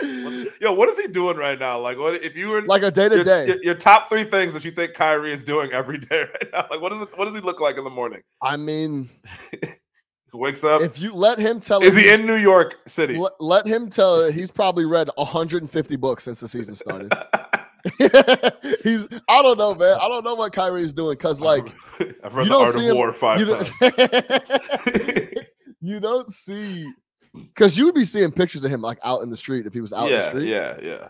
Yo, 0.60 0.72
what 0.72 0.88
is 0.88 0.98
he 0.98 1.08
doing 1.08 1.36
right 1.36 1.58
now? 1.58 1.78
Like, 1.78 1.98
what 1.98 2.14
if 2.14 2.36
you 2.36 2.48
were 2.48 2.62
like 2.62 2.82
a 2.82 2.90
day 2.90 3.08
to 3.08 3.24
day? 3.24 3.58
Your 3.62 3.74
top 3.74 4.08
three 4.08 4.24
things 4.24 4.54
that 4.54 4.64
you 4.64 4.70
think 4.70 4.94
Kyrie 4.94 5.32
is 5.32 5.42
doing 5.42 5.72
every 5.72 5.98
day 5.98 6.20
right 6.32 6.52
now. 6.52 6.66
Like, 6.70 6.80
what 6.80 6.92
is 6.92 7.02
it? 7.02 7.08
What 7.16 7.24
does 7.24 7.34
he 7.34 7.40
look 7.40 7.60
like 7.60 7.78
in 7.78 7.84
the 7.84 7.90
morning? 7.90 8.22
I 8.42 8.56
mean, 8.56 9.08
wakes 10.32 10.62
up. 10.62 10.82
If 10.82 11.00
you 11.00 11.12
let 11.12 11.38
him 11.38 11.58
tell, 11.58 11.82
is 11.82 11.96
he 11.96 12.10
in 12.12 12.26
New 12.26 12.36
York 12.36 12.76
City? 12.86 13.16
Let, 13.16 13.32
let 13.40 13.66
him 13.66 13.90
tell. 13.90 14.30
He's 14.30 14.50
probably 14.50 14.84
read 14.84 15.10
150 15.16 15.96
books 15.96 16.24
since 16.24 16.38
the 16.38 16.48
season 16.48 16.76
started. 16.76 17.12
he's. 18.84 19.06
I 19.28 19.42
don't 19.42 19.58
know, 19.58 19.74
man. 19.74 19.96
I 20.00 20.08
don't 20.08 20.24
know 20.24 20.34
what 20.36 20.52
Kyrie's 20.52 20.92
doing 20.92 21.16
because, 21.16 21.40
like, 21.40 21.66
I've 22.22 22.36
read 22.36 22.48
the 22.48 22.56
Art 22.56 22.76
of 22.76 22.82
him, 22.82 22.96
War 22.96 23.12
five 23.12 23.40
you 23.40 23.46
times. 23.46 23.72
you 25.80 25.98
don't 25.98 26.30
see 26.30 26.88
because 27.34 27.76
you 27.76 27.84
would 27.84 27.94
be 27.94 28.04
seeing 28.04 28.30
pictures 28.30 28.64
of 28.64 28.70
him 28.70 28.82
like 28.82 28.98
out 29.04 29.22
in 29.22 29.30
the 29.30 29.36
street 29.36 29.66
if 29.66 29.74
he 29.74 29.80
was 29.80 29.92
out 29.92 30.10
yeah, 30.10 30.16
in 30.16 30.22
the 30.22 30.30
street. 30.30 30.48
Yeah, 30.48 30.78
yeah. 30.82 31.08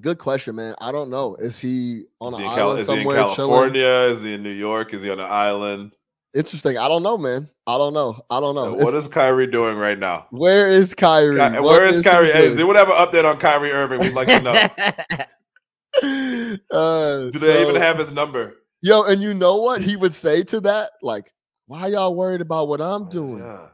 Good 0.00 0.18
question, 0.18 0.56
man. 0.56 0.74
I 0.80 0.92
don't 0.92 1.10
know. 1.10 1.34
Is 1.36 1.58
he 1.58 2.04
on 2.20 2.32
is 2.32 2.38
an 2.38 2.44
he 2.44 2.48
island 2.48 2.58
Cal- 2.58 2.76
is 2.76 2.86
somewhere? 2.86 3.16
He 3.16 3.22
in 3.22 3.26
California? 3.26 3.82
Chilling? 3.82 4.16
Is 4.16 4.22
he 4.22 4.34
in 4.34 4.42
New 4.42 4.50
York? 4.50 4.94
Is 4.94 5.02
he 5.02 5.10
on 5.10 5.18
an 5.18 5.26
island? 5.28 5.92
Interesting. 6.34 6.78
I 6.78 6.88
don't 6.88 7.02
know, 7.02 7.18
man. 7.18 7.48
I 7.66 7.78
don't 7.78 7.94
know. 7.94 8.20
I 8.30 8.38
don't 8.38 8.54
know. 8.54 8.74
What 8.74 8.94
is 8.94 9.08
Kyrie 9.08 9.46
doing 9.46 9.76
right 9.76 9.98
now? 9.98 10.26
Where 10.30 10.68
is 10.68 10.94
Kyrie? 10.94 11.36
Ky- 11.36 11.60
where 11.60 11.84
is, 11.84 11.98
is 11.98 12.04
Kyrie? 12.04 12.30
Hey, 12.30 12.54
do 12.54 12.66
whatever 12.66 12.92
update 12.92 13.24
on 13.24 13.38
Kyrie 13.38 13.72
Irving. 13.72 14.00
We'd 14.00 14.12
like 14.12 14.28
to 14.28 14.42
know. 14.42 14.52
uh, 16.70 17.30
do 17.30 17.38
they 17.38 17.54
so, 17.54 17.68
even 17.68 17.80
have 17.80 17.98
his 17.98 18.12
number? 18.12 18.56
Yo, 18.82 19.02
and 19.02 19.20
you 19.20 19.34
know 19.34 19.56
what 19.56 19.82
he 19.82 19.96
would 19.96 20.14
say 20.14 20.44
to 20.44 20.60
that? 20.60 20.90
Like, 21.02 21.32
why 21.66 21.88
y'all 21.88 22.14
worried 22.14 22.40
about 22.40 22.68
what 22.68 22.80
I'm 22.80 23.10
doing? 23.10 23.38
Yeah. 23.38 23.68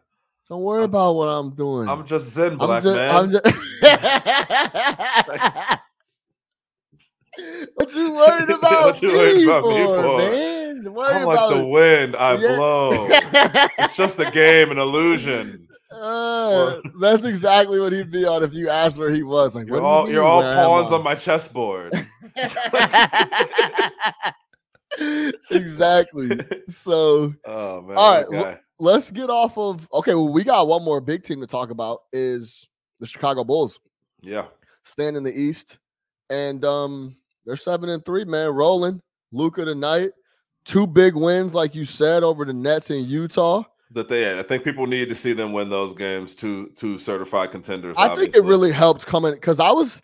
Don't 0.49 0.63
worry 0.63 0.83
I'm, 0.83 0.91
about 0.91 1.15
what 1.15 1.27
I'm 1.27 1.55
doing. 1.55 1.89
I'm 1.89 2.05
just 2.07 2.29
Zen, 2.29 2.57
black 2.57 2.83
just, 2.83 2.95
man. 2.95 3.31
Just... 3.31 3.47
what 7.75 7.95
you 7.95 8.13
worried 8.13 8.51
about, 8.59 9.01
you 9.01 9.09
worried 9.09 9.45
about 9.45 9.65
me 9.65 9.85
for, 9.85 10.19
man? 10.19 10.93
Worried 10.93 11.15
I'm 11.15 11.23
about... 11.23 11.51
like 11.51 11.57
the 11.57 11.67
wind. 11.67 12.15
I 12.17 12.35
yeah. 12.35 12.57
blow. 12.57 13.07
it's 13.79 13.97
just 13.97 14.19
a 14.19 14.31
game, 14.31 14.71
an 14.71 14.77
illusion. 14.77 15.67
Uh, 15.91 16.79
that's 17.01 17.25
exactly 17.25 17.81
what 17.81 17.95
he'd 17.95 18.11
be 18.11 18.27
on 18.27 18.43
if 18.43 18.53
you 18.53 18.69
asked 18.69 18.99
where 18.99 19.13
he 19.13 19.23
was. 19.23 19.57
Like, 19.57 19.67
you're 19.67 19.81
all, 19.81 20.11
you 20.11 20.21
are 20.21 20.25
all 20.25 20.43
pawns 20.43 20.93
on 20.93 21.03
my 21.03 21.15
chessboard. 21.15 21.95
exactly. 25.51 26.39
So, 26.69 27.33
oh 27.47 27.81
man. 27.81 27.97
All 27.97 28.15
right. 28.15 28.27
Okay 28.27 28.59
let's 28.79 29.11
get 29.11 29.31
off 29.31 29.57
of 29.59 29.89
okay. 29.93 30.15
Well, 30.15 30.33
we 30.33 30.45
got 30.45 30.69
one 30.69 30.85
more 30.85 31.01
big 31.01 31.23
team 31.23 31.41
to 31.41 31.47
talk 31.47 31.71
about 31.71 32.03
is 32.13 32.69
the 33.01 33.07
Chicago 33.07 33.45
Bulls. 33.45 33.81
Yeah, 34.23 34.47
stand 34.83 35.17
in 35.17 35.23
the 35.23 35.35
East, 35.35 35.79
and 36.31 36.65
um, 36.65 37.17
they're 37.45 37.57
seven 37.57 37.89
and 37.89 38.05
three, 38.05 38.25
man, 38.25 38.51
rolling. 38.51 39.01
Luka 39.33 39.65
tonight, 39.65 40.11
two 40.65 40.87
big 40.87 41.17
wins, 41.17 41.55
like 41.55 41.75
you 41.75 41.85
said, 41.85 42.23
over 42.23 42.45
the 42.45 42.53
Nets 42.53 42.91
in 42.91 43.05
Utah. 43.05 43.65
That 43.91 44.09
they, 44.09 44.39
I 44.39 44.43
think 44.43 44.65
people 44.65 44.87
need 44.87 45.09
to 45.09 45.15
see 45.15 45.33
them 45.33 45.53
win 45.53 45.69
those 45.69 45.95
games. 45.95 46.35
Two, 46.35 46.71
two 46.75 46.99
certified 46.99 47.51
contenders. 47.51 47.97
I 47.99 48.09
obviously. 48.09 48.33
think 48.33 48.45
it 48.45 48.49
really 48.49 48.73
helped 48.73 49.07
coming 49.07 49.35
because 49.35 49.61
I 49.61 49.71
was, 49.71 50.03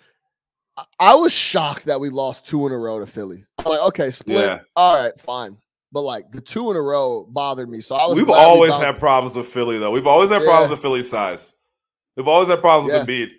I 0.99 1.15
was 1.15 1.33
shocked 1.33 1.87
that 1.87 2.01
we 2.01 2.09
lost 2.09 2.47
two 2.47 2.67
in 2.67 2.73
a 2.73 2.79
row 2.79 3.01
to 3.01 3.07
Philly. 3.07 3.45
I'm 3.59 3.65
like, 3.65 3.81
okay, 3.89 4.11
split. 4.11 4.39
Yeah. 4.39 4.61
All 4.77 5.03
right, 5.03 5.19
fine. 5.19 5.57
But 5.93 6.03
like 6.03 6.31
the 6.31 6.41
two 6.41 6.71
in 6.71 6.77
a 6.77 6.83
row 6.83 7.27
bothered 7.31 7.69
me. 7.69 7.81
So 7.81 7.97
I 7.97 8.07
was. 8.07 8.17
We've 8.17 8.31
always 8.31 8.77
had 8.77 8.99
problems 8.99 9.35
with 9.35 9.47
Philly, 9.47 9.79
though. 9.79 9.91
We've 9.91 10.07
always 10.07 10.31
had 10.31 10.43
yeah. 10.43 10.49
problems 10.49 10.71
with 10.71 10.81
Philly's 10.81 11.11
size. 11.11 11.55
We've 12.17 12.29
always 12.29 12.49
had 12.49 12.61
problems 12.61 12.93
yeah. 12.93 13.01
with 13.01 13.09
Embiid. 13.09 13.31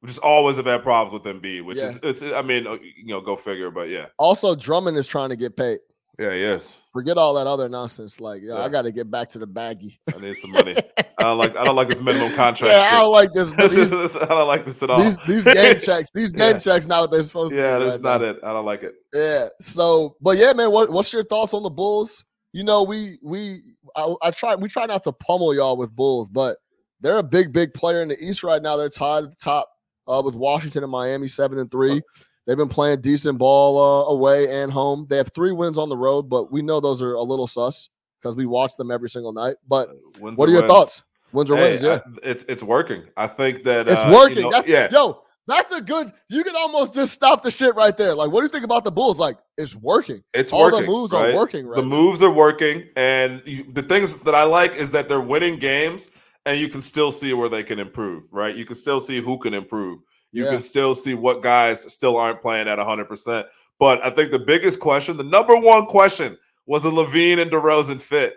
We 0.00 0.06
just 0.06 0.20
always 0.20 0.56
have 0.56 0.66
had 0.66 0.84
problems 0.84 1.24
with 1.24 1.34
Embiid, 1.34 1.64
which 1.64 1.78
yeah. 1.78 1.88
is, 1.88 1.98
it's, 2.02 2.22
I 2.22 2.42
mean, 2.42 2.68
uh, 2.68 2.78
you 2.80 3.06
know, 3.06 3.20
go 3.20 3.34
figure. 3.34 3.70
But 3.70 3.88
yeah. 3.88 4.06
Also, 4.16 4.54
Drummond 4.54 4.96
is 4.96 5.08
trying 5.08 5.30
to 5.30 5.36
get 5.36 5.56
paid. 5.56 5.80
Yeah, 6.18 6.34
yes. 6.34 6.82
Forget 6.92 7.16
all 7.16 7.34
that 7.34 7.46
other 7.46 7.68
nonsense. 7.68 8.20
Like, 8.20 8.42
yeah, 8.42 8.56
I 8.56 8.68
got 8.68 8.82
to 8.82 8.90
get 8.90 9.08
back 9.08 9.30
to 9.30 9.38
the 9.38 9.46
baggy. 9.46 10.00
I 10.12 10.18
need 10.18 10.36
some 10.36 10.50
money. 10.50 10.74
I 10.98 11.22
don't 11.22 11.38
like. 11.38 11.56
I 11.56 11.64
don't 11.64 11.76
like 11.76 11.88
this 11.88 12.00
minimum 12.00 12.32
contract. 12.34 12.74
Yeah, 12.74 12.88
I 12.92 13.00
don't 13.00 13.12
like 13.12 13.32
this. 13.32 13.52
These, 13.76 14.16
I 14.16 14.26
don't 14.26 14.48
like 14.48 14.64
this 14.64 14.82
at 14.82 14.90
all. 14.90 15.02
These, 15.02 15.16
these 15.26 15.44
game 15.54 15.78
checks. 15.78 16.10
These 16.12 16.32
game 16.32 16.54
yeah. 16.54 16.58
checks. 16.58 16.86
Not 16.86 17.02
what 17.02 17.10
they're 17.12 17.24
supposed 17.24 17.54
yeah, 17.54 17.62
to. 17.62 17.68
Yeah, 17.68 17.78
that's 17.78 18.00
not 18.00 18.20
now. 18.20 18.28
it. 18.28 18.38
I 18.42 18.52
don't 18.52 18.64
like 18.64 18.82
it. 18.82 18.96
Yeah. 19.14 19.48
So, 19.60 20.16
but 20.20 20.38
yeah, 20.38 20.52
man. 20.52 20.72
What, 20.72 20.90
what's 20.90 21.12
your 21.12 21.24
thoughts 21.24 21.54
on 21.54 21.62
the 21.62 21.70
Bulls? 21.70 22.24
you 22.52 22.64
know, 22.64 22.82
we 22.82 23.18
we 23.22 23.60
I, 23.96 24.14
I, 24.22 24.30
try 24.30 24.54
we 24.54 24.68
try 24.68 24.86
not 24.86 25.04
to 25.04 25.12
pummel 25.12 25.54
y'all 25.54 25.76
with 25.76 25.94
Bulls, 25.94 26.28
but 26.28 26.58
they're 27.00 27.18
a 27.18 27.22
big 27.22 27.52
big 27.52 27.74
player 27.74 28.02
in 28.02 28.08
the 28.08 28.18
East 28.22 28.42
right 28.42 28.62
now. 28.62 28.76
They're 28.76 28.88
tied 28.88 29.24
at 29.24 29.30
the 29.30 29.36
top 29.36 29.70
uh, 30.06 30.22
with 30.24 30.34
Washington 30.34 30.82
and 30.82 30.92
Miami, 30.92 31.28
seven 31.28 31.58
and 31.58 31.70
three. 31.70 32.00
They've 32.48 32.56
been 32.56 32.70
playing 32.70 33.02
decent 33.02 33.36
ball 33.36 33.78
uh, 33.78 34.10
away 34.10 34.62
and 34.62 34.72
home. 34.72 35.06
They 35.10 35.18
have 35.18 35.30
three 35.34 35.52
wins 35.52 35.76
on 35.76 35.90
the 35.90 35.96
road, 35.98 36.30
but 36.30 36.50
we 36.50 36.62
know 36.62 36.80
those 36.80 37.02
are 37.02 37.12
a 37.12 37.22
little 37.22 37.46
sus 37.46 37.90
because 38.22 38.36
we 38.36 38.46
watch 38.46 38.74
them 38.78 38.90
every 38.90 39.10
single 39.10 39.34
night. 39.34 39.56
But 39.68 39.90
uh, 39.90 39.92
wins 40.18 40.38
what 40.38 40.48
are 40.48 40.52
your 40.52 40.62
wins. 40.62 40.72
thoughts? 40.72 41.04
Wins 41.32 41.50
or 41.50 41.58
hey, 41.58 41.72
wins? 41.72 41.82
Yeah, 41.82 41.98
I, 42.06 42.10
it's 42.22 42.44
it's 42.48 42.62
working. 42.62 43.04
I 43.18 43.26
think 43.26 43.64
that 43.64 43.86
it's 43.86 43.96
uh, 43.96 44.10
working. 44.14 44.44
You 44.44 44.50
know, 44.50 44.62
yeah, 44.66 44.88
yo, 44.90 45.24
that's 45.46 45.70
a 45.72 45.82
good. 45.82 46.10
You 46.30 46.42
can 46.42 46.56
almost 46.56 46.94
just 46.94 47.12
stop 47.12 47.42
the 47.42 47.50
shit 47.50 47.74
right 47.74 47.94
there. 47.98 48.14
Like, 48.14 48.30
what 48.30 48.40
do 48.40 48.44
you 48.44 48.48
think 48.48 48.64
about 48.64 48.82
the 48.82 48.92
Bulls? 48.92 49.18
Like, 49.18 49.36
it's 49.58 49.74
working. 49.74 50.22
It's 50.32 50.50
all 50.50 50.70
working, 50.70 50.80
the 50.80 50.86
moves 50.86 51.12
right? 51.12 51.34
are 51.34 51.36
working. 51.36 51.66
Right 51.66 51.76
the 51.76 51.82
now. 51.82 51.88
moves 51.88 52.22
are 52.22 52.32
working, 52.32 52.88
and 52.96 53.42
you, 53.44 53.70
the 53.74 53.82
things 53.82 54.20
that 54.20 54.34
I 54.34 54.44
like 54.44 54.74
is 54.74 54.90
that 54.92 55.06
they're 55.06 55.20
winning 55.20 55.58
games, 55.58 56.10
and 56.46 56.58
you 56.58 56.68
can 56.68 56.80
still 56.80 57.12
see 57.12 57.34
where 57.34 57.50
they 57.50 57.62
can 57.62 57.78
improve. 57.78 58.32
Right? 58.32 58.56
You 58.56 58.64
can 58.64 58.74
still 58.74 59.00
see 59.00 59.20
who 59.20 59.36
can 59.36 59.52
improve. 59.52 60.00
You 60.32 60.44
yeah. 60.44 60.52
can 60.52 60.60
still 60.60 60.94
see 60.94 61.14
what 61.14 61.42
guys 61.42 61.92
still 61.92 62.16
aren't 62.16 62.42
playing 62.42 62.68
at 62.68 62.78
100. 62.78 63.06
percent 63.06 63.46
But 63.78 64.00
I 64.04 64.10
think 64.10 64.30
the 64.30 64.38
biggest 64.38 64.80
question, 64.80 65.16
the 65.16 65.24
number 65.24 65.56
one 65.56 65.86
question, 65.86 66.36
was 66.66 66.82
the 66.82 66.90
LaVine 66.90 67.40
and 67.40 67.50
DeRozan 67.50 68.00
fit. 68.00 68.34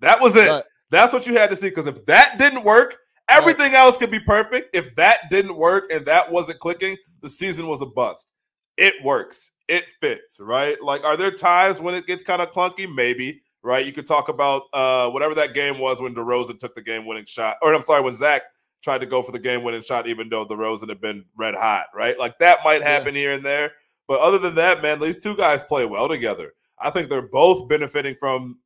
That 0.00 0.20
was 0.20 0.36
it. 0.36 0.48
Right. 0.48 0.64
That's 0.90 1.12
what 1.12 1.26
you 1.26 1.34
had 1.34 1.50
to 1.50 1.56
see. 1.56 1.68
Because 1.68 1.86
if 1.86 2.04
that 2.06 2.36
didn't 2.38 2.64
work, 2.64 2.96
Everything 3.30 3.74
else 3.74 3.96
could 3.96 4.10
be 4.10 4.20
perfect. 4.20 4.74
If 4.74 4.94
that 4.96 5.30
didn't 5.30 5.56
work 5.56 5.90
and 5.92 6.04
that 6.06 6.30
wasn't 6.30 6.58
clicking, 6.58 6.96
the 7.22 7.28
season 7.28 7.68
was 7.68 7.80
a 7.80 7.86
bust. 7.86 8.32
It 8.76 8.94
works. 9.04 9.52
It 9.68 9.84
fits, 10.00 10.40
right? 10.40 10.80
Like, 10.82 11.04
are 11.04 11.16
there 11.16 11.30
times 11.30 11.80
when 11.80 11.94
it 11.94 12.06
gets 12.06 12.22
kind 12.22 12.42
of 12.42 12.50
clunky? 12.52 12.92
Maybe, 12.92 13.40
right? 13.62 13.86
You 13.86 13.92
could 13.92 14.06
talk 14.06 14.28
about 14.28 14.62
uh, 14.72 15.10
whatever 15.10 15.34
that 15.36 15.54
game 15.54 15.78
was 15.78 16.00
when 16.00 16.14
DeRozan 16.14 16.58
took 16.58 16.74
the 16.74 16.82
game 16.82 17.06
winning 17.06 17.26
shot, 17.26 17.56
or 17.62 17.72
I'm 17.72 17.84
sorry, 17.84 18.02
when 18.02 18.14
Zach 18.14 18.42
tried 18.82 18.98
to 18.98 19.06
go 19.06 19.22
for 19.22 19.32
the 19.32 19.38
game 19.38 19.62
winning 19.62 19.82
shot, 19.82 20.08
even 20.08 20.28
though 20.28 20.44
the 20.44 20.54
DeRozan 20.54 20.88
had 20.88 21.00
been 21.00 21.24
red 21.36 21.54
hot, 21.54 21.86
right? 21.94 22.18
Like 22.18 22.38
that 22.38 22.58
might 22.64 22.82
happen 22.82 23.14
yeah. 23.14 23.20
here 23.20 23.32
and 23.32 23.44
there. 23.44 23.72
But 24.08 24.20
other 24.20 24.38
than 24.38 24.54
that, 24.56 24.82
man, 24.82 24.98
these 24.98 25.18
two 25.18 25.36
guys 25.36 25.62
play 25.62 25.86
well 25.86 26.08
together. 26.08 26.52
I 26.78 26.90
think 26.90 27.08
they're 27.08 27.22
both 27.22 27.68
benefiting 27.68 28.16
from 28.18 28.58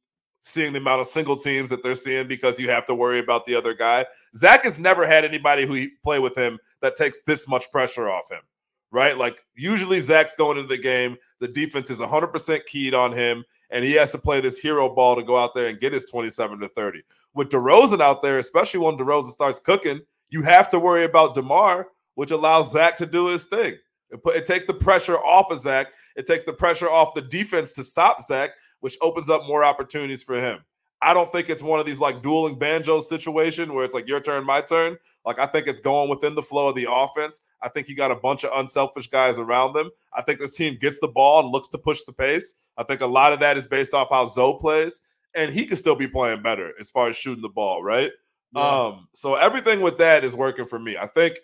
seeing 0.43 0.73
the 0.73 0.79
amount 0.79 1.01
of 1.01 1.07
single 1.07 1.37
teams 1.37 1.71
that 1.71 1.83
they're 1.83 1.95
seeing 1.95 2.29
because 2.29 2.61
you 2.61 2.69
have 2.69 2.87
to 2.87 2.95
worry 2.95 3.19
about 3.19 3.47
the 3.47 3.55
other 3.55 3.75
guy. 3.75 4.07
Zach 4.37 4.63
has 4.65 4.79
never 4.79 5.07
had 5.07 5.25
anybody 5.25 5.67
who 5.67 5.87
play 6.03 6.19
with 6.19 6.37
him 6.37 6.59
that 6.83 6.97
takes 6.97 7.23
this 7.23 7.49
much 7.49 7.71
pressure 7.73 8.11
off 8.11 8.31
him, 8.31 8.43
right? 8.91 9.17
Like 9.17 9.39
usually 9.55 10.01
Zach's 10.01 10.35
going 10.35 10.59
into 10.59 10.69
the 10.69 10.83
game, 10.83 11.17
the 11.41 11.49
defense 11.49 11.91
is 11.91 12.01
100% 12.01 12.67
keyed 12.67 12.95
on 12.95 13.13
him, 13.13 13.43
and 13.75 13.85
he 13.85 13.93
has 13.95 14.13
to 14.13 14.19
play 14.19 14.41
this 14.41 14.59
hero 14.59 14.89
ball 14.89 15.17
to 15.17 15.23
go 15.23 15.37
out 15.37 15.53
there 15.53 15.67
and 15.67 15.81
get 15.81 15.93
his 15.93 16.05
27 16.05 16.61
to 16.61 16.69
30. 16.69 17.03
With 17.35 17.49
DeRozan 17.49 18.01
out 18.01 18.23
there, 18.23 18.39
especially 18.39 18.79
when 18.79 18.97
DeRozan 18.97 19.31
starts 19.31 19.59
cooking, 19.59 20.01
you 20.31 20.43
have 20.43 20.69
to 20.69 20.79
worry 20.79 21.05
about 21.05 21.35
DeMar, 21.35 21.89
which 22.15 22.31
allows 22.31 22.71
Zach 22.71 22.97
to 22.99 23.07
do 23.07 23.27
his 23.27 23.47
thing. 23.47 23.75
It 24.11 24.23
put 24.23 24.37
it 24.37 24.47
takes 24.47 24.65
the 24.65 24.75
pressure 24.75 25.17
off 25.17 25.51
of 25.51 25.59
Zach. 25.59 25.89
It 26.15 26.25
takes 26.25 26.45
the 26.45 26.53
pressure 26.53 26.89
off 26.89 27.15
the 27.15 27.23
defense 27.23 27.73
to 27.73 27.83
stop 27.83 28.23
Zach, 28.23 28.51
which 28.79 28.97
opens 29.03 29.29
up 29.29 29.43
more 29.49 29.65
opportunities 29.65 30.23
for 30.23 30.37
him. 30.37 30.61
I 31.05 31.13
don't 31.13 31.31
think 31.31 31.51
it's 31.51 31.63
one 31.63 31.79
of 31.79 31.85
these 31.85 32.01
like 32.01 32.23
dueling 32.23 32.59
banjos 32.59 33.11
situation 33.11 33.75
where 33.75 33.85
it's 33.85 33.95
like 33.95 34.09
your 34.09 34.21
turn, 34.21 34.47
my 34.47 34.63
turn. 34.63 34.97
Like 35.27 35.39
I 35.39 35.45
think 35.45 35.67
it's 35.67 35.81
going 35.81 36.09
within 36.09 36.35
the 36.35 36.43
flow 36.43 36.69
of 36.69 36.77
the 36.77 36.87
offense. 36.91 37.43
I 37.61 37.69
think 37.69 37.89
you 37.89 37.95
got 37.95 38.11
a 38.11 38.17
bunch 38.17 38.43
of 38.43 38.51
unselfish 38.55 39.09
guys 39.09 39.39
around 39.39 39.75
them. 39.75 39.91
I 40.15 40.23
think 40.23 40.41
this 40.41 40.57
team 40.57 40.79
gets 40.81 40.99
the 41.01 41.09
ball 41.09 41.41
and 41.41 41.51
looks 41.51 41.69
to 41.69 41.79
push 41.79 42.05
the 42.05 42.13
pace. 42.15 42.55
I 42.79 42.85
think 42.85 43.03
a 43.03 43.07
lot 43.07 43.35
of 43.35 43.41
that 43.41 43.59
is 43.59 43.67
based 43.67 43.93
off 43.93 44.09
how 44.11 44.25
Zo 44.25 44.55
plays, 44.55 45.03
and 45.37 45.53
he 45.53 45.67
can 45.67 45.77
still 45.77 45.95
be 45.95 46.09
playing 46.09 46.43
better 46.43 46.73
as 46.81 46.91
far 46.91 47.11
as 47.11 47.17
shooting 47.17 47.43
the 47.43 47.51
ball, 47.51 47.83
right? 47.83 48.11
Yeah. 48.55 48.63
Um, 48.63 49.09
so 49.13 49.35
everything 49.35 49.83
with 49.83 49.99
that 49.99 50.25
is 50.25 50.35
working 50.35 50.65
for 50.65 50.79
me. 50.79 50.97
I 50.97 51.07
think 51.07 51.37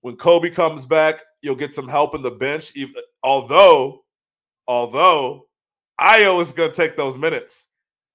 when 0.00 0.16
Coby 0.16 0.52
comes 0.52 0.84
back, 0.84 1.22
you'll 1.40 1.54
get 1.54 1.72
some 1.72 1.86
help 1.86 2.16
in 2.16 2.22
the 2.22 2.32
bench. 2.32 2.72
Even 2.74 2.94
although, 3.22 4.04
although 4.66 5.46
Ayo 6.00 6.40
is 6.40 6.52
going 6.52 6.70
to 6.70 6.76
take 6.76 6.96
those 6.96 7.16
minutes. 7.16 7.67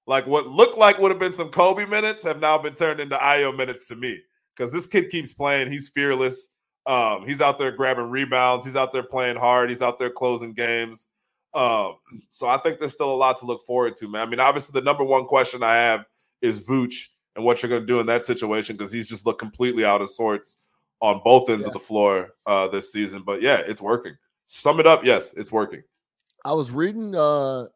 Like 0.06 0.26
what 0.26 0.46
looked 0.46 0.76
like 0.76 0.98
would 0.98 1.10
have 1.10 1.18
been 1.18 1.32
some 1.32 1.50
Coby 1.50 1.88
minutes 1.88 2.22
have 2.24 2.40
now 2.40 2.58
been 2.58 2.74
turned 2.74 3.00
into 3.00 3.16
Ayo 3.16 3.56
minutes 3.56 3.86
to 3.88 3.96
me 3.96 4.20
because 4.56 4.72
this 4.72 4.86
kid 4.86 5.10
keeps 5.10 5.32
playing. 5.32 5.70
He's 5.70 5.88
fearless. 5.88 6.50
Um, 6.86 7.26
he's 7.26 7.40
out 7.40 7.58
there 7.58 7.72
grabbing 7.72 8.10
rebounds. 8.10 8.66
He's 8.66 8.76
out 8.76 8.92
there 8.92 9.02
playing 9.02 9.36
hard. 9.36 9.70
He's 9.70 9.80
out 9.82 9.98
there 9.98 10.10
closing 10.10 10.52
games. 10.52 11.08
Um, 11.54 11.94
so 12.30 12.46
I 12.48 12.58
think 12.58 12.78
there's 12.80 12.92
still 12.92 13.12
a 13.12 13.16
lot 13.16 13.38
to 13.38 13.46
look 13.46 13.64
forward 13.64 13.96
to, 13.96 14.08
man. 14.08 14.26
I 14.26 14.30
mean, 14.30 14.40
obviously, 14.40 14.78
the 14.78 14.84
number 14.84 15.04
one 15.04 15.24
question 15.24 15.62
I 15.62 15.76
have 15.76 16.04
is 16.42 16.66
Vooch 16.68 17.06
and 17.36 17.44
what 17.44 17.62
you're 17.62 17.70
going 17.70 17.80
to 17.80 17.86
do 17.86 18.00
in 18.00 18.06
that 18.06 18.24
situation 18.24 18.76
because 18.76 18.92
he's 18.92 19.08
just 19.08 19.24
looked 19.24 19.38
completely 19.40 19.84
out 19.84 20.02
of 20.02 20.10
sorts 20.10 20.58
on 21.00 21.20
both 21.24 21.48
ends 21.48 21.62
Yeah. 21.62 21.68
of 21.68 21.72
the 21.72 21.80
floor 21.80 22.30
uh, 22.46 22.68
this 22.68 22.92
season. 22.92 23.22
But 23.24 23.40
yeah, 23.40 23.62
it's 23.66 23.80
working. 23.80 24.14
Sum 24.46 24.78
it 24.80 24.86
up, 24.86 25.04
yes, 25.04 25.32
it's 25.34 25.50
working. 25.50 25.82
I 26.44 26.52
was 26.52 26.70
reading 26.70 27.14
uh 27.14 27.66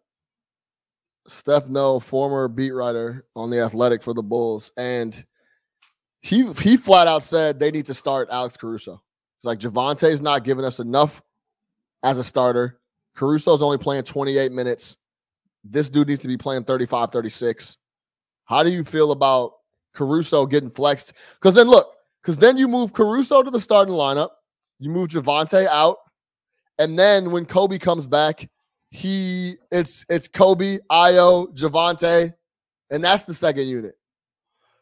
Steph 1.27 1.69
No, 1.69 2.01
former 2.01 2.49
beat 2.49 2.73
writer 2.73 3.27
on 3.37 3.51
the 3.51 3.61
Athletic 3.61 4.03
for 4.03 4.14
the 4.14 4.23
Bulls, 4.23 4.73
and 4.77 5.25
he 6.21 6.53
he 6.55 6.77
flat 6.77 7.07
out 7.07 7.23
said 7.23 7.59
they 7.59 7.71
need 7.71 7.87
to 7.87 7.95
start 7.95 8.29
Alex 8.31 8.57
Caruso. 8.57 9.03
He's 9.39 9.45
like 9.45 9.59
Javonte's 9.59 10.21
not 10.21 10.45
giving 10.45 10.64
us 10.64 10.81
enough 10.81 11.23
as 12.03 12.19
a 12.19 12.25
starter. 12.25 12.81
Caruso's 13.14 13.62
only 13.62 13.79
playing 13.79 14.05
28 14.05 14.53
minutes. 14.53 14.97
This 15.64 15.91
dude 15.91 16.09
needs 16.09 16.21
to 16.21 16.29
be 16.29 16.37
playing 16.37 16.64
35, 16.64 17.11
36. 17.11 17.79
How 18.45 18.62
do 18.62 18.71
you 18.71 18.85
feel 18.85 19.12
about 19.12 19.53
Caruso 19.95 20.47
getting 20.47 20.71
flexed? 20.71 21.12
Because 21.35 21.55
then 21.55 21.66
look, 21.66 21.95
because 22.23 22.39
then 22.39 22.57
you 22.57 22.69
move 22.69 22.93
Caruso 22.93 23.43
to 23.43 23.51
the 23.51 23.61
starting 23.61 23.95
lineup, 23.95 24.31
you 24.79 24.89
move 24.89 25.09
Javante 25.09 25.66
out, 25.66 25.99
and 26.79 26.99
then 26.99 27.31
when 27.31 27.45
Coby 27.45 27.81
comes 27.81 28.07
back, 28.07 28.49
he 28.91 29.57
it's 29.70 30.05
it's 30.09 30.28
Coby, 30.28 30.78
Ayo, 30.91 31.55
Javonte, 31.57 32.32
and 32.91 33.05
that's 33.05 33.24
the 33.24 33.34
second 33.34 33.66
unit. 33.68 33.97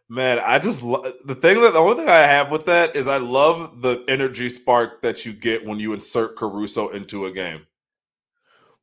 Man, 0.09 0.39
I 0.39 0.61
just 0.61 0.83
lo- 0.83 1.03
the 1.25 1.35
thing 1.35 1.61
that 1.63 1.73
the 1.73 1.81
only 1.81 1.97
thing 1.97 2.09
I 2.09 2.19
have 2.19 2.51
with 2.53 2.65
that 2.67 2.95
is 2.95 3.09
I 3.09 3.19
love 3.19 3.83
the 3.83 4.05
energy 4.07 4.49
spark 4.49 5.03
that 5.03 5.27
you 5.27 5.33
get 5.33 5.67
when 5.67 5.81
you 5.81 5.93
insert 5.95 6.37
Caruso 6.37 6.91
into 6.91 7.27
a 7.27 7.33
game 7.33 7.67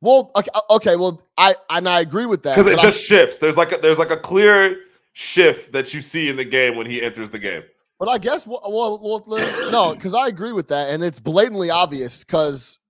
Well, 0.02 0.30
okay, 0.36 0.50
uh, 0.54 0.74
okay 0.74 0.96
well, 0.96 1.22
I 1.38 1.54
and 1.70 1.88
I 1.88 2.00
agree 2.00 2.26
with 2.26 2.42
that 2.42 2.56
because 2.56 2.66
it 2.70 2.76
but 2.76 2.80
I- 2.84 2.88
just 2.88 3.06
shifts. 3.06 3.38
There's 3.38 3.56
like 3.56 3.72
a, 3.72 3.78
there's 3.78 3.98
like 3.98 4.10
a 4.10 4.18
clear 4.18 4.76
shift 5.14 5.72
that 5.72 5.94
you 5.94 6.02
see 6.02 6.28
in 6.28 6.36
the 6.36 6.44
game 6.44 6.76
when 6.76 6.86
he 6.86 7.00
enters 7.00 7.30
the 7.30 7.38
game. 7.38 7.62
But 7.98 8.08
I 8.10 8.18
guess 8.18 8.46
well, 8.46 8.60
well, 8.68 9.00
well 9.26 9.70
no, 9.70 9.94
because 9.94 10.12
I 10.12 10.26
agree 10.26 10.52
with 10.52 10.68
that, 10.68 10.90
and 10.90 11.02
it's 11.02 11.20
blatantly 11.20 11.70
obvious. 11.70 12.22
Because, 12.22 12.80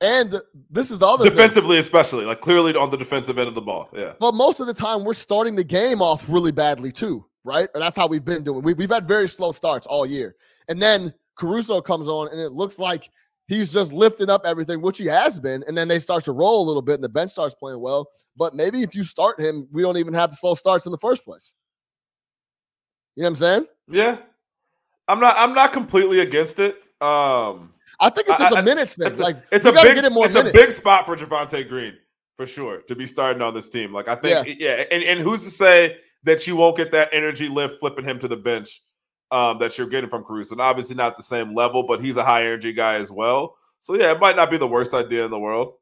and 0.00 0.34
this 0.70 0.90
is 0.90 0.98
the 0.98 1.06
other 1.06 1.24
thing. 1.24 1.32
Defensively, 1.32 1.78
especially 1.78 2.24
like 2.24 2.40
clearly 2.40 2.74
on 2.74 2.90
the 2.90 2.96
defensive 2.96 3.38
end 3.38 3.48
of 3.48 3.54
the 3.54 3.60
ball. 3.60 3.88
Yeah, 3.92 4.14
But 4.20 4.34
most 4.34 4.60
of 4.60 4.66
the 4.66 4.74
time, 4.74 5.04
we're 5.04 5.14
starting 5.14 5.56
the 5.56 5.64
game 5.64 6.00
off 6.00 6.28
really 6.28 6.52
badly 6.52 6.92
too, 6.92 7.24
right? 7.44 7.68
And 7.74 7.82
that's 7.82 7.96
how 7.96 8.06
we've 8.06 8.24
been 8.24 8.44
doing. 8.44 8.62
We, 8.62 8.74
we've 8.74 8.90
had 8.90 9.08
very 9.08 9.28
slow 9.28 9.52
starts 9.52 9.86
all 9.86 10.06
year, 10.06 10.36
and 10.68 10.80
then 10.80 11.12
Caruso 11.36 11.80
comes 11.80 12.08
on, 12.08 12.28
and 12.28 12.40
it 12.40 12.52
looks 12.52 12.78
like 12.78 13.10
he's 13.48 13.72
just 13.72 13.92
lifting 13.92 14.30
up 14.30 14.42
everything, 14.44 14.80
which 14.80 14.98
he 14.98 15.06
has 15.06 15.40
been. 15.40 15.64
And 15.66 15.76
then 15.76 15.88
they 15.88 15.98
start 15.98 16.24
to 16.24 16.32
roll 16.32 16.64
a 16.64 16.66
little 16.66 16.82
bit, 16.82 16.94
and 16.94 17.04
the 17.04 17.08
bench 17.08 17.30
starts 17.30 17.54
playing 17.54 17.80
well. 17.80 18.08
But 18.36 18.54
maybe 18.54 18.82
if 18.82 18.94
you 18.94 19.04
start 19.04 19.40
him, 19.40 19.66
we 19.72 19.82
don't 19.82 19.96
even 19.96 20.14
have 20.14 20.30
the 20.30 20.36
slow 20.36 20.54
starts 20.54 20.86
in 20.86 20.92
the 20.92 20.98
first 20.98 21.24
place. 21.24 21.54
You 23.16 23.22
know 23.22 23.30
what 23.30 23.30
I'm 23.30 23.36
saying? 23.36 23.66
yeah. 23.88 24.18
I'm 25.08 25.20
not 25.20 25.34
I'm 25.38 25.54
not 25.54 25.72
completely 25.72 26.20
against 26.20 26.60
it. 26.60 26.76
Um, 27.00 27.72
I 28.00 28.10
think 28.10 28.28
it's 28.28 28.38
just 28.38 28.54
I- 28.54 28.60
a 28.60 28.62
minutes 28.62 28.96
thing. 28.96 29.08
it's 29.08 29.20
a, 29.20 29.22
like 29.22 29.36
it's 29.50 29.66
a 29.66 29.72
big 29.72 29.96
get 29.96 30.12
more 30.12 30.26
it's 30.26 30.34
minutes. 30.34 30.50
a 30.50 30.52
big 30.52 30.70
spot 30.70 31.06
for 31.06 31.16
Javonte 31.16 31.68
Green 31.68 31.94
for 32.36 32.46
sure 32.46 32.82
to 32.82 32.94
be 32.94 33.06
starting 33.06 33.42
on 33.42 33.54
this 33.54 33.68
team. 33.68 33.92
Like 33.92 34.08
I 34.08 34.14
think 34.14 34.56
yeah, 34.58 34.84
and, 34.90 35.02
and 35.02 35.20
who's 35.20 35.42
to 35.44 35.50
say 35.50 35.98
that 36.24 36.46
you 36.46 36.56
won't 36.56 36.76
get 36.76 36.92
that 36.92 37.08
energy 37.12 37.48
lift 37.48 37.80
flipping 37.80 38.04
him 38.04 38.18
to 38.20 38.28
the 38.28 38.36
bench 38.36 38.82
um, 39.30 39.58
that 39.58 39.76
you're 39.76 39.86
getting 39.86 40.10
from 40.10 40.24
Caruso. 40.24 40.54
And 40.54 40.60
obviously 40.60 40.96
not 40.96 41.16
the 41.16 41.22
same 41.22 41.54
level, 41.54 41.84
but 41.86 42.00
he's 42.00 42.16
a 42.16 42.24
high 42.24 42.42
energy 42.42 42.72
guy 42.72 42.94
as 42.94 43.10
well. 43.10 43.56
So 43.80 43.94
yeah, 43.94 44.12
it 44.12 44.20
might 44.20 44.36
not 44.36 44.50
be 44.50 44.58
the 44.58 44.68
worst 44.68 44.94
idea 44.94 45.24
in 45.24 45.30
the 45.30 45.38
world. 45.38 45.74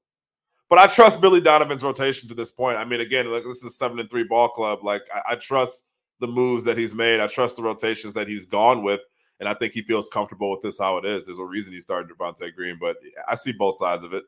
But 0.68 0.78
I 0.78 0.86
trust 0.88 1.20
Billy 1.20 1.40
Donovan's 1.40 1.84
rotation 1.84 2.28
to 2.28 2.34
this 2.34 2.50
point. 2.50 2.76
I 2.76 2.84
mean, 2.84 3.00
again, 3.00 3.30
like 3.30 3.44
this 3.44 3.58
is 3.58 3.64
a 3.64 3.70
seven 3.70 4.00
and 4.00 4.10
three 4.10 4.24
ball 4.24 4.48
club. 4.48 4.80
Like 4.82 5.02
I, 5.14 5.32
I 5.32 5.34
trust 5.36 5.84
the 6.20 6.26
moves 6.26 6.64
that 6.64 6.76
he's 6.76 6.94
made. 6.94 7.20
I 7.20 7.28
trust 7.28 7.56
the 7.56 7.62
rotations 7.62 8.14
that 8.14 8.26
he's 8.26 8.44
gone 8.46 8.82
with. 8.82 9.00
And 9.40 9.48
I 9.48 9.54
think 9.54 9.74
he 9.74 9.82
feels 9.82 10.08
comfortable 10.08 10.50
with 10.50 10.62
this 10.62 10.78
how 10.78 10.96
it 10.96 11.04
is. 11.04 11.26
There's 11.26 11.38
a 11.38 11.44
reason 11.44 11.72
he 11.74 11.80
started 11.80 12.10
Devontae 12.10 12.54
Green, 12.54 12.78
but 12.80 12.96
I 13.28 13.34
see 13.34 13.52
both 13.52 13.76
sides 13.76 14.04
of 14.04 14.14
it. 14.14 14.24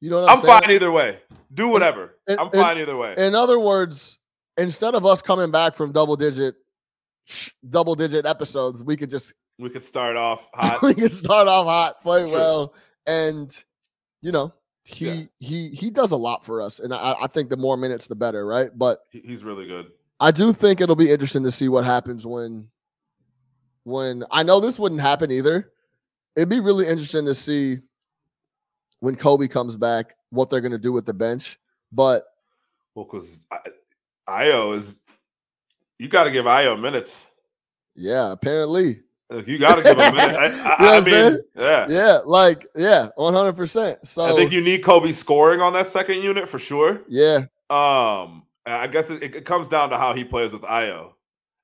You 0.00 0.10
know 0.10 0.20
what 0.22 0.30
I'm, 0.30 0.38
I'm 0.38 0.44
fine 0.62 0.70
either 0.70 0.90
way. 0.90 1.20
Do 1.54 1.68
whatever. 1.68 2.16
and- 2.26 2.40
I'm 2.40 2.50
fine 2.50 2.78
either 2.78 2.96
way. 2.96 3.14
In 3.16 3.34
other 3.34 3.58
words, 3.60 4.18
instead 4.56 4.94
of 4.94 5.06
us 5.06 5.22
coming 5.22 5.50
back 5.52 5.74
from 5.74 5.92
double 5.92 6.16
digit, 6.16 6.56
double 7.68 7.94
digit 7.94 8.26
episodes, 8.26 8.82
we 8.82 8.96
could 8.96 9.10
just 9.10 9.32
we 9.58 9.70
could 9.70 9.84
start 9.84 10.16
off 10.16 10.50
hot. 10.54 10.82
we 10.82 10.92
could 10.94 11.12
start 11.12 11.46
off 11.46 11.66
hot, 11.66 12.02
play 12.02 12.22
True. 12.22 12.32
well, 12.32 12.74
and 13.06 13.62
you 14.22 14.32
know 14.32 14.52
he 14.82 15.06
Yeah. 15.08 15.22
he 15.38 15.68
he 15.68 15.90
does 15.90 16.10
a 16.10 16.16
lot 16.16 16.44
for 16.44 16.60
us, 16.60 16.80
and 16.80 16.92
I, 16.92 17.14
I 17.22 17.26
think 17.28 17.48
the 17.50 17.56
more 17.56 17.76
minutes 17.76 18.08
the 18.08 18.16
better, 18.16 18.44
right? 18.44 18.70
But 18.76 19.02
He's 19.10 19.44
really 19.44 19.68
good. 19.68 19.92
I 20.18 20.32
do 20.32 20.52
think 20.52 20.80
it'll 20.80 20.96
be 20.96 21.10
interesting 21.12 21.44
to 21.44 21.52
see 21.52 21.68
what 21.68 21.84
happens 21.84 22.26
when 22.26 22.66
when 23.84 24.24
I 24.30 24.42
know 24.42 24.60
this 24.60 24.78
wouldn't 24.78 25.00
happen 25.00 25.30
either. 25.30 25.72
It'd 26.36 26.48
be 26.48 26.60
really 26.60 26.86
interesting 26.86 27.26
to 27.26 27.34
see 27.34 27.78
when 29.00 29.16
Coby 29.16 29.50
comes 29.50 29.76
back 29.76 30.14
what 30.30 30.48
they're 30.50 30.60
going 30.60 30.72
to 30.72 30.78
do 30.78 30.92
with 30.92 31.04
the 31.06 31.12
bench. 31.14 31.58
But 31.92 32.24
Well, 32.94 33.04
because 33.04 33.46
Ayo 34.28 34.74
is, 34.76 34.98
you 35.98 36.08
got 36.08 36.24
to 36.24 36.30
give 36.30 36.46
Ayo 36.46 36.80
minutes. 36.80 37.30
yeah, 37.94 38.32
apparently, 38.32 39.00
You 39.46 39.58
got 39.58 39.76
to 39.76 39.82
give 39.82 39.98
him 39.98 40.14
minutes. 40.14 40.38
I, 40.38 40.44
I, 40.78 40.82
You 40.82 40.86
know 40.86 40.92
I 40.92 41.00
mean, 41.00 41.04
saying? 41.04 41.38
yeah. 41.56 41.86
yeah, 41.90 42.18
like 42.24 42.66
yeah, 42.76 43.08
one 43.16 43.34
hundred 43.34 43.54
percent. 43.56 44.06
So 44.06 44.22
I 44.22 44.32
think 44.32 44.52
you 44.52 44.60
need 44.62 44.82
Coby 44.82 45.12
scoring 45.12 45.60
on 45.60 45.72
that 45.74 45.88
second 45.88 46.22
unit 46.22 46.48
for 46.48 46.58
sure. 46.58 47.02
yeah, 47.08 47.38
Um, 47.68 48.44
I 48.64 48.86
guess 48.90 49.10
it, 49.10 49.22
it 49.34 49.44
comes 49.44 49.68
down 49.68 49.90
to 49.90 49.98
how 49.98 50.14
he 50.14 50.24
plays 50.24 50.52
with 50.52 50.62
Ayo. 50.62 51.12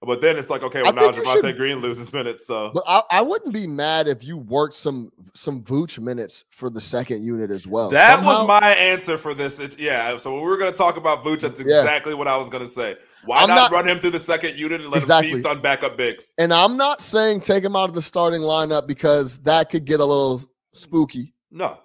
But 0.01 0.21
then 0.21 0.37
it's 0.37 0.49
like, 0.49 0.63
okay, 0.63 0.81
well 0.83 0.93
now 0.93 1.11
Javonte 1.11 1.41
should- 1.41 1.57
Green 1.57 1.79
loses 1.79 2.13
minutes, 2.13 2.47
so 2.47 2.71
but 2.73 2.85
I, 2.87 3.03
I 3.11 3.21
wouldn't 3.21 3.53
be 3.53 3.67
mad 3.67 4.07
if 4.07 4.23
you 4.23 4.37
worked 4.37 4.77
some 4.77 5.11
some 5.35 5.61
Vooch 5.63 5.99
minutes 5.99 6.45
for 6.51 6.71
the 6.71 6.81
second 6.81 7.25
unit 7.25 7.51
as 7.51 7.67
well. 7.67 7.91
that 7.91 8.15
Somehow- 8.15 8.41
was 8.43 8.47
my 8.47 8.69
answer 8.75 9.19
for 9.19 9.35
this. 9.35 9.59
It's, 9.59 9.77
yeah, 9.77 10.17
so 10.17 10.33
when 10.33 10.41
we 10.43 10.47
were 10.49 10.57
going 10.57 10.71
to 10.71 10.79
talk 10.79 10.97
about 10.97 11.25
Vooch, 11.25 11.41
that's 11.41 11.59
Yeah. 11.59 11.81
exactly 11.81 12.15
what 12.15 12.29
I 12.29 12.37
was 12.37 12.49
going 12.49 12.63
to 12.63 12.69
say. 12.69 12.97
Why 13.25 13.41
not, 13.47 13.55
not- 13.57 13.71
run 13.73 13.89
him 13.89 13.99
through 13.99 14.13
the 14.13 14.21
second 14.21 14.55
unit 14.57 14.81
and 14.81 14.91
let 14.91 15.03
Exactly. 15.03 15.31
him 15.31 15.37
feast 15.39 15.49
on 15.49 15.61
backup 15.61 15.97
bigs? 15.97 16.33
And 16.39 16.53
I'm 16.55 16.77
not 16.77 17.03
saying 17.03 17.41
take 17.41 17.65
him 17.65 17.75
out 17.75 17.89
of 17.89 17.95
the 17.97 18.03
starting 18.03 18.43
lineup 18.43 18.87
because 18.87 19.37
that 19.39 19.69
could 19.69 19.85
get 19.85 19.99
a 19.99 20.05
little 20.05 20.45
spooky, 20.73 21.35
No. 21.51 21.77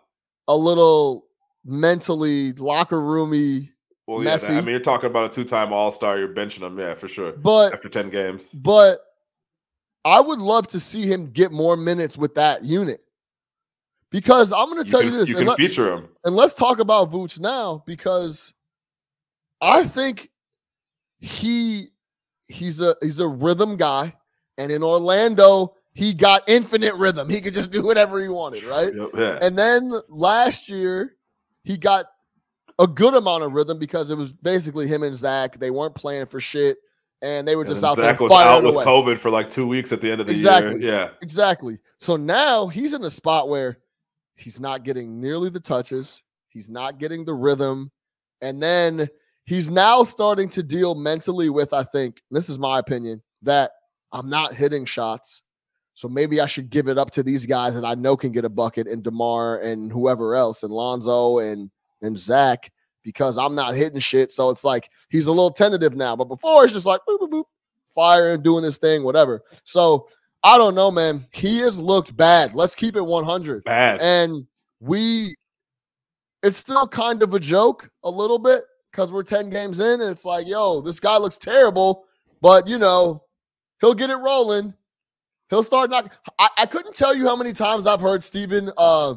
a 0.47 0.55
little 0.55 1.26
mentally 1.66 2.53
locker 2.53 3.01
roomy. 3.01 3.72
Well, 4.07 4.23
yeah, 4.23 4.37
I 4.49 4.59
mean, 4.59 4.71
you're 4.71 4.79
talking 4.79 5.09
about 5.09 5.31
a 5.31 5.33
two-time 5.33 5.71
All-Star. 5.71 6.19
You're 6.19 6.33
benching 6.33 6.61
him, 6.61 6.77
yeah, 6.77 6.93
for 6.93 7.07
sure. 7.07 7.31
But 7.31 7.73
After 7.73 7.87
ten 7.87 8.09
games, 8.09 8.51
but 8.51 8.99
I 10.03 10.19
would 10.19 10.39
love 10.39 10.67
to 10.69 10.79
see 10.79 11.05
him 11.05 11.31
get 11.31 11.51
more 11.51 11.77
minutes 11.77 12.17
with 12.17 12.35
that 12.35 12.65
unit. 12.65 13.01
Because 14.09 14.51
I'm 14.51 14.65
going 14.69 14.83
to 14.83 14.85
you 14.85 14.91
tell 14.91 14.99
can, 15.01 15.11
you 15.11 15.17
this, 15.17 15.29
you 15.29 15.35
can 15.35 15.47
let, 15.47 15.57
feature 15.57 15.91
him. 15.91 16.09
and 16.25 16.35
let's 16.35 16.53
talk 16.53 16.79
about 16.79 17.11
Vooch 17.11 17.39
now 17.39 17.83
because 17.87 18.53
I 19.61 19.85
think 19.85 20.29
he 21.19 21.87
he's 22.47 22.81
a 22.81 22.95
he's 23.01 23.19
a 23.19 23.27
rhythm 23.27 23.77
guy, 23.77 24.13
and 24.57 24.71
in 24.71 24.83
Orlando 24.83 25.75
he 25.93 26.13
got 26.13 26.43
infinite 26.47 26.93
rhythm. 26.95 27.29
He 27.29 27.39
could 27.39 27.53
just 27.53 27.71
do 27.71 27.81
whatever 27.81 28.21
he 28.21 28.27
wanted, 28.27 28.63
right? 28.65 28.93
Yep, 28.93 29.09
yeah. 29.15 29.39
And 29.41 29.57
then 29.57 29.93
last 30.09 30.67
year, 30.67 31.15
he 31.63 31.77
got 31.77 32.05
a 32.80 32.88
good 32.88 33.13
amount 33.13 33.43
of 33.43 33.53
rhythm 33.53 33.78
because 33.80 34.09
it 34.09 34.17
was 34.17 34.34
basically 34.34 34.88
him 34.88 35.03
and 35.03 35.15
Zach. 35.15 35.59
They 35.59 35.71
weren't 35.71 35.95
playing 35.95 36.26
for 36.28 36.39
shit. 36.39 36.78
and 37.21 37.47
they 37.47 37.55
were 37.55 37.63
just 37.63 37.84
out 37.84 37.95
Zach 37.95 38.17
there 38.17 38.28
was 38.28 38.32
out 38.34 38.63
with 38.63 38.76
away. 38.76 38.84
COVID 38.84 39.17
for 39.17 39.30
like 39.30 39.49
two 39.49 39.65
weeks 39.65 39.93
at 39.93 40.01
the 40.01 40.11
end 40.11 40.19
of 40.19 40.28
the 40.28 40.34
Exactly. 40.34 40.82
year. 40.82 40.91
Yeah. 40.91 41.09
Exactly. 41.21 41.80
So 41.97 42.17
now 42.17 42.67
he's 42.67 42.93
in 42.93 43.01
a 43.05 43.09
spot 43.09 43.47
where 43.47 43.78
he's 44.36 44.59
not 44.59 44.84
getting 44.84 45.21
nearly 45.21 45.49
the 45.49 45.59
touches, 45.61 46.21
he's 46.49 46.69
not 46.69 46.97
getting 46.97 47.24
the 47.24 47.34
rhythm, 47.34 47.91
and 48.41 48.61
then 48.61 49.07
he's 49.45 49.69
now 49.69 50.03
starting 50.03 50.49
to 50.49 50.61
deal 50.63 50.95
mentally 50.95 51.49
with, 51.49 51.71
I 51.74 51.84
think, 51.84 52.21
this 52.30 52.49
is 52.49 52.59
my 52.59 52.80
opinion, 52.80 53.21
that 53.43 53.71
I'm 54.11 54.30
not 54.30 54.53
hitting 54.53 54.84
shots. 54.84 55.43
So 55.93 56.09
maybe 56.09 56.41
I 56.41 56.45
should 56.45 56.69
give 56.69 56.88
it 56.89 56.97
up 56.97 57.11
to 57.11 57.24
these 57.24 57.45
guys 57.45 57.74
that 57.76 57.86
I 57.86 57.93
know 57.95 58.17
can 58.17 58.32
get 58.34 58.43
a 58.45 58.49
bucket 58.49 58.88
and 58.88 59.01
DeMar 59.03 59.59
and 59.59 59.91
whoever 59.93 60.36
else 60.36 60.63
and 60.63 60.74
Lonzo 60.74 61.38
and 61.39 61.69
and 62.03 62.17
Zach 62.17 62.71
because 63.03 63.37
I'm 63.37 63.55
not 63.55 63.75
hitting 63.75 63.99
shit. 63.99 64.31
So 64.31 64.49
it's 64.49 64.63
like 64.63 64.89
he's 65.09 65.25
a 65.25 65.31
little 65.31 65.51
tentative 65.51 65.95
now. 65.95 66.15
But 66.15 66.25
before 66.25 66.63
it's 66.63 66.73
just 66.73 66.85
like 66.85 67.01
boop, 67.07 67.19
boop, 67.19 67.29
boop, 67.29 67.43
fire 67.93 68.33
and 68.33 68.43
doing 68.43 68.63
his 68.63 68.77
thing, 68.77 69.03
whatever. 69.03 69.41
So 69.63 70.07
I 70.43 70.57
don't 70.57 70.75
know, 70.75 70.91
man. 70.91 71.25
He 71.31 71.59
has 71.59 71.79
looked 71.79 72.15
bad. 72.15 72.53
Let's 72.53 72.75
keep 72.75 72.95
it 72.95 73.05
100. 73.05 73.63
Bad. 73.63 74.01
And 74.01 74.45
we, 74.79 75.35
it's 76.41 76.57
still 76.57 76.87
kind 76.87 77.23
of 77.23 77.33
a 77.33 77.39
joke 77.39 77.89
a 78.03 78.09
little 78.09 78.39
bit 78.39 78.63
because 78.91 79.11
we're 79.11 79.23
10 79.23 79.49
games 79.49 79.79
in 79.79 80.01
and 80.01 80.11
it's 80.11 80.25
like, 80.25 80.47
yo, 80.47 80.81
this 80.81 80.99
guy 80.99 81.17
looks 81.17 81.37
terrible, 81.37 82.05
but 82.41 82.67
you 82.67 82.77
know, 82.77 83.23
he'll 83.79 83.93
get 83.93 84.09
it 84.09 84.17
rolling. 84.17 84.73
He'll 85.49 85.63
start 85.63 85.89
not. 85.89 86.11
I, 86.39 86.49
I 86.59 86.65
couldn't 86.65 86.95
tell 86.95 87.15
you 87.15 87.25
how 87.25 87.35
many 87.35 87.53
times 87.53 87.87
I've 87.87 88.01
heard 88.01 88.23
Stephen 88.23 88.71
uh 88.77 89.15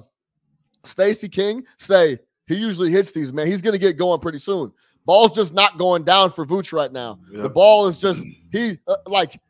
Stacy 0.84 1.28
King 1.28 1.64
say 1.78 2.18
he 2.46 2.54
usually 2.56 2.90
hits 2.90 3.12
these, 3.12 3.32
man. 3.32 3.46
He's 3.46 3.62
gonna 3.62 3.78
get 3.78 3.96
going 3.98 4.20
pretty 4.20 4.38
soon. 4.38 4.72
Ball's 5.04 5.34
just 5.34 5.54
not 5.54 5.78
going 5.78 6.04
down 6.04 6.30
for 6.32 6.44
Vooch 6.44 6.72
right 6.72 6.92
now. 6.92 7.18
The 7.30 7.48
ball 7.48 7.86
is 7.86 8.00
just 8.00 8.24
he 8.52 8.78
uh, 8.88 8.96
like 9.06 9.40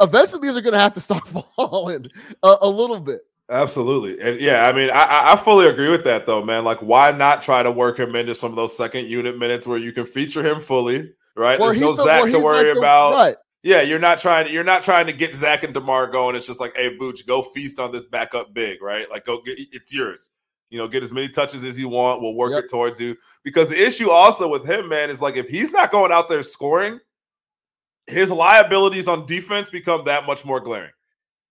eventually 0.00 0.46
these 0.46 0.56
are 0.56 0.60
gonna 0.60 0.78
have 0.78 0.92
to 0.94 1.00
start 1.00 1.26
falling 1.56 2.06
a, 2.42 2.56
a 2.62 2.68
little 2.68 3.00
bit. 3.00 3.20
Absolutely. 3.48 4.18
And 4.20 4.40
yeah, 4.40 4.66
I 4.66 4.72
mean, 4.72 4.90
I, 4.92 5.32
I- 5.32 5.36
fully 5.36 5.68
agree 5.68 5.88
with 5.88 6.02
that 6.04 6.26
though, 6.26 6.44
man. 6.44 6.64
Like, 6.64 6.78
why 6.82 7.12
not 7.12 7.42
try 7.42 7.62
to 7.62 7.70
work 7.70 7.98
him 7.98 8.16
into 8.16 8.34
some 8.34 8.50
of 8.50 8.56
those 8.56 8.76
second 8.76 9.06
unit 9.06 9.38
minutes 9.38 9.66
where 9.66 9.78
you 9.78 9.92
can 9.92 10.04
feature 10.04 10.42
him 10.44 10.58
fully, 10.60 11.12
right? 11.36 11.58
Where 11.60 11.70
There's 11.70 11.80
no 11.80 11.94
the- 11.94 12.02
Zach 12.04 12.30
to 12.30 12.40
worry 12.40 12.64
like 12.66 12.74
the- 12.74 12.80
about. 12.80 13.14
right. 13.14 13.36
Yeah, 13.62 13.82
you're 13.82 13.98
not 13.98 14.18
trying. 14.20 14.52
You're 14.52 14.62
not 14.64 14.84
trying 14.84 15.06
to 15.06 15.12
get 15.12 15.34
Zach 15.34 15.64
and 15.64 15.74
Demar 15.74 16.06
going. 16.08 16.36
It's 16.36 16.46
just 16.46 16.60
like, 16.60 16.76
hey, 16.76 16.96
Vooch, 16.98 17.26
go 17.26 17.42
feast 17.42 17.80
on 17.80 17.90
this 17.90 18.04
backup 18.04 18.54
big, 18.54 18.80
right? 18.80 19.10
Like, 19.10 19.24
go 19.24 19.40
get 19.42 19.58
it's 19.72 19.92
yours. 19.92 20.30
You 20.70 20.78
know, 20.78 20.88
get 20.88 21.02
as 21.04 21.12
many 21.12 21.28
touches 21.28 21.62
as 21.64 21.78
you 21.78 21.88
want. 21.88 22.20
We'll 22.22 22.34
work 22.34 22.52
Yep. 22.52 22.64
it 22.64 22.70
towards 22.70 23.00
you. 23.00 23.16
Because 23.44 23.68
the 23.68 23.80
issue 23.80 24.10
also 24.10 24.48
with 24.48 24.64
him, 24.68 24.88
man, 24.88 25.10
is 25.10 25.20
like 25.22 25.36
if 25.36 25.48
he's 25.48 25.70
not 25.70 25.90
going 25.92 26.10
out 26.12 26.28
there 26.28 26.42
scoring, 26.42 26.98
his 28.06 28.30
liabilities 28.30 29.08
on 29.08 29.26
defense 29.26 29.70
become 29.70 30.04
that 30.04 30.26
much 30.26 30.44
more 30.44 30.60
glaring. 30.60 30.90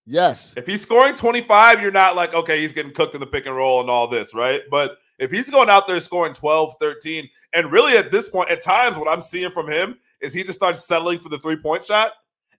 Yes. 0.06 0.54
If 0.56 0.68
he's 0.68 0.82
scoring 0.82 1.16
25, 1.16 1.82
you're 1.82 1.92
not 1.92 2.16
like, 2.16 2.34
okay, 2.34 2.60
he's 2.62 2.74
getting 2.74 2.94
cooked 2.94 3.16
in 3.16 3.20
the 3.20 3.26
pick 3.28 3.46
and 3.48 3.56
roll 3.56 3.82
and 3.82 3.90
all 3.90 4.08
this, 4.08 4.36
right? 4.36 4.62
But 4.70 4.98
if 5.18 5.32
he's 5.32 5.50
going 5.50 5.70
out 5.70 5.88
there 5.88 6.00
scoring 6.00 6.34
12, 6.34 6.76
13, 6.80 7.28
and 7.54 7.72
really 7.72 7.98
at 7.98 8.12
this 8.12 8.30
point, 8.30 8.52
at 8.52 8.62
times, 8.62 8.98
what 8.98 9.08
I'm 9.10 9.22
seeing 9.24 9.52
from 9.52 9.68
him 9.70 9.98
is 10.22 10.34
he 10.34 10.44
just 10.44 10.60
starts 10.60 10.86
settling 10.86 11.20
for 11.20 11.30
the 11.30 11.40
three 11.40 11.56
point 11.58 11.84
shot. 11.84 12.12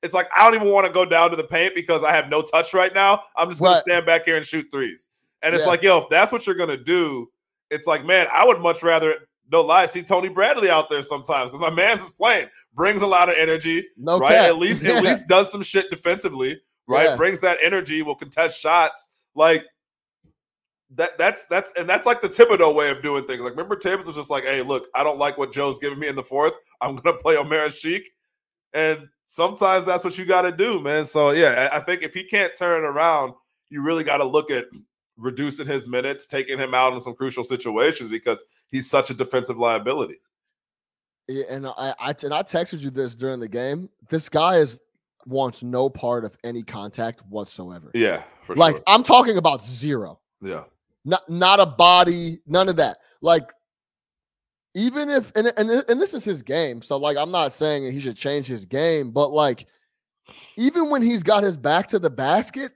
It's 0.02 0.12
like, 0.12 0.28
I 0.36 0.44
don't 0.44 0.61
even 0.61 0.72
want 0.72 0.86
to 0.86 0.92
go 0.92 1.04
down 1.04 1.30
to 1.30 1.36
the 1.36 1.44
paint 1.44 1.74
because 1.74 2.02
I 2.02 2.12
have 2.12 2.28
no 2.28 2.42
touch 2.42 2.74
right 2.74 2.92
now. 2.94 3.22
I'm 3.36 3.48
just 3.48 3.61
going 3.61 3.72
Right. 3.72 3.76
to 3.84 3.90
stand 3.90 4.07
back 4.07 4.24
here 4.24 4.36
and 4.36 4.44
shoot 4.44 4.66
threes. 4.72 5.11
And 5.47 5.55
it's 5.55 5.64
Yeah. 5.64 5.70
like, 5.70 5.82
yo, 5.82 5.99
if 5.99 6.09
that's 6.11 6.32
what 6.32 6.44
you're 6.47 6.57
going 6.57 6.68
to 6.70 6.76
do, 6.76 7.30
it's 7.70 7.86
like, 7.86 8.05
man, 8.05 8.26
I 8.32 8.44
would 8.44 8.61
much 8.61 8.82
rather, 8.82 9.14
no 9.53 9.61
lie, 9.62 9.86
see 9.86 10.03
Tony 10.03 10.28
Bradley 10.28 10.68
out 10.68 10.90
there 10.90 11.03
sometimes 11.03 11.51
because 11.51 11.61
my 11.61 11.70
man's 11.70 12.03
is 12.03 12.11
playing, 12.11 12.49
brings 12.74 13.01
a 13.03 13.07
lot 13.07 13.28
of 13.28 13.36
energy 13.38 13.86
No 13.97 14.18
right? 14.18 14.32
cap. 14.34 14.49
At 14.49 14.59
least 14.59 14.82
Yeah. 14.82 14.97
at 14.97 15.03
least 15.05 15.28
does 15.28 15.51
some 15.53 15.62
shit 15.62 15.88
defensively, 15.88 16.61
right? 16.88 17.05
Yeah. 17.05 17.16
Brings 17.16 17.38
that 17.40 17.59
energy, 17.62 18.03
will 18.03 18.16
contest 18.16 18.61
shots. 18.61 19.07
Like 19.36 19.64
that 20.90 21.18
that's 21.18 21.44
that's 21.47 21.72
and 21.76 21.88
that's 21.88 22.07
like 22.07 22.20
the 22.22 22.28
Thibodeau 22.28 22.74
way 22.74 22.90
of 22.90 23.03
doing 23.03 23.24
things. 23.24 23.40
Like 23.42 23.53
remember 23.53 23.76
Thibs 23.76 24.07
was 24.07 24.16
just 24.16 24.30
like, 24.30 24.44
hey, 24.44 24.62
look, 24.62 24.88
I 24.94 25.03
don't 25.03 25.18
like 25.18 25.36
what 25.38 25.53
Joe's 25.53 25.78
giving 25.78 25.99
me 25.99 26.09
in 26.09 26.14
the 26.16 26.22
fourth. 26.22 26.53
I'm 26.80 26.97
gonna 26.97 27.16
play 27.18 27.36
Omer 27.36 27.66
Asik. 27.68 28.03
And 28.72 29.09
sometimes 29.26 29.86
that's 29.86 30.05
what 30.05 30.16
you 30.18 30.24
gotta 30.24 30.53
do, 30.53 30.80
man. 30.80 31.05
So 31.07 31.30
yeah, 31.30 31.68
I 31.72 31.78
I 31.78 31.80
think 31.80 32.03
if 32.03 32.14
he 32.14 32.24
can't 32.24 32.53
turn 32.57 32.84
it 32.84 32.86
around, 32.86 33.32
you 33.68 33.82
really 33.82 34.05
gotta 34.05 34.24
look 34.24 34.51
at 34.51 34.66
reducing 35.16 35.66
his 35.66 35.86
minutes, 35.86 36.26
taking 36.26 36.58
him 36.58 36.74
out 36.74 36.92
in 36.92 37.00
some 37.00 37.14
crucial 37.14 37.44
situations 37.44 38.10
because 38.10 38.44
he's 38.70 38.88
such 38.88 39.10
a 39.10 39.14
defensive 39.14 39.58
liability. 39.58 40.20
Yeah, 41.28 41.44
and 41.50 41.66
I, 41.66 41.94
I 41.98 42.14
and 42.22 42.32
I 42.32 42.42
texted 42.42 42.80
you 42.80 42.90
this 42.90 43.16
during 43.16 43.40
the 43.40 43.48
game. 43.48 43.88
This 44.08 44.28
guy 44.28 44.56
is 44.56 44.80
wants 45.26 45.62
no 45.62 45.90
part 45.90 46.24
of 46.24 46.36
any 46.44 46.62
contact 46.62 47.20
whatsoever. 47.28 47.90
Yeah, 47.94 48.22
for 48.42 48.54
like 48.54 48.76
sure. 48.76 48.84
I'm 48.86 49.02
talking 49.02 49.36
about 49.36 49.62
zero. 49.62 50.20
Yeah. 50.40 50.64
Not 51.04 51.28
not 51.28 51.60
a 51.60 51.66
body, 51.66 52.38
none 52.46 52.68
of 52.68 52.76
that. 52.76 52.98
Like 53.20 53.50
even 54.74 55.08
if 55.08 55.32
and 55.34 55.52
and 55.56 55.70
and 55.70 56.00
this 56.00 56.14
is 56.14 56.24
his 56.24 56.42
game, 56.42 56.82
so 56.82 56.96
like 56.96 57.16
I'm 57.16 57.30
not 57.30 57.52
saying 57.52 57.90
he 57.90 58.00
should 58.00 58.16
change 58.16 58.46
his 58.46 58.64
game, 58.64 59.10
but 59.10 59.32
like 59.32 59.66
even 60.56 60.90
when 60.90 61.02
he's 61.02 61.22
got 61.22 61.42
his 61.42 61.56
back 61.56 61.86
to 61.88 61.98
the 61.98 62.10
basket, 62.10 62.72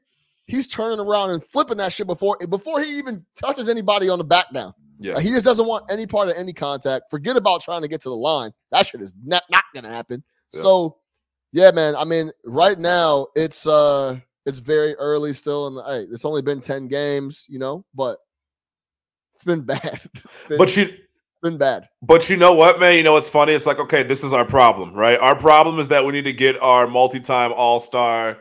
he's 0.51 0.67
turning 0.67 0.99
around 0.99 1.31
and 1.31 1.45
flipping 1.45 1.77
that 1.79 1.93
shit 1.93 2.07
before 2.07 2.37
before 2.49 2.81
he 2.83 2.99
even 2.99 3.25
touches 3.37 3.69
anybody 3.69 4.09
on 4.09 4.19
the 4.19 4.25
back 4.25 4.53
down. 4.53 4.75
Yeah. 4.99 5.15
Like, 5.15 5.25
he 5.25 5.31
just 5.31 5.47
doesn't 5.47 5.67
want 5.67 5.91
any 5.91 6.07
part 6.07 6.29
of 6.29 6.37
any 6.37 6.53
contact. 6.53 7.05
Forget 7.11 7.37
about 7.37 7.63
trying 7.63 7.83
to 7.83 7.89
get 7.89 8.01
to 8.03 8.11
the 8.11 8.17
line. 8.17 8.53
That 8.71 8.87
shit 8.87 9.01
is 9.01 9.15
not, 9.25 9.45
not 9.51 9.65
gonna 9.75 9.89
happen. 9.89 10.23
Yeah. 10.53 10.61
So 10.61 10.97
yeah, 11.53 11.71
man. 11.71 11.97
I 11.97 12.05
mean, 12.05 12.31
right 12.45 12.79
now 12.79 13.29
it's 13.35 13.67
uh 13.67 14.19
it's 14.45 14.61
very 14.61 14.95
early 14.97 15.33
still 15.33 15.69
in 15.69 15.75
the 15.75 15.83
hey, 15.85 16.07
it's 16.13 16.25
only 16.25 16.43
been 16.43 16.61
10 16.61 16.89
games, 16.89 17.47
you 17.49 17.59
know, 17.59 17.85
but 17.95 18.19
it's 19.35 19.45
been 19.45 19.63
bad. 19.65 20.01
It's 20.15 20.47
been, 20.49 20.59
But 20.59 20.77
you 20.77 20.93
been 21.43 21.57
bad. 21.57 21.89
But 22.03 22.29
you 22.29 22.37
know 22.37 22.55
what, 22.55 22.81
man? 22.81 22.97
You 22.97 23.03
know 23.03 23.15
what's 23.15 23.31
funny? 23.31 23.53
It's 23.55 23.67
like, 23.67 23.79
okay, 23.79 24.03
this 24.03 24.23
is 24.23 24.35
our 24.35 24.45
problem, 24.45 24.93
right? 24.93 25.19
Our 25.19 25.35
problem 25.35 25.79
is 25.79 25.89
that 25.89 26.05
we 26.05 26.13
need 26.13 26.25
to 26.25 26.35
get 26.35 26.61
our 26.61 26.87
multi-time 26.87 27.53
all-star 27.55 28.39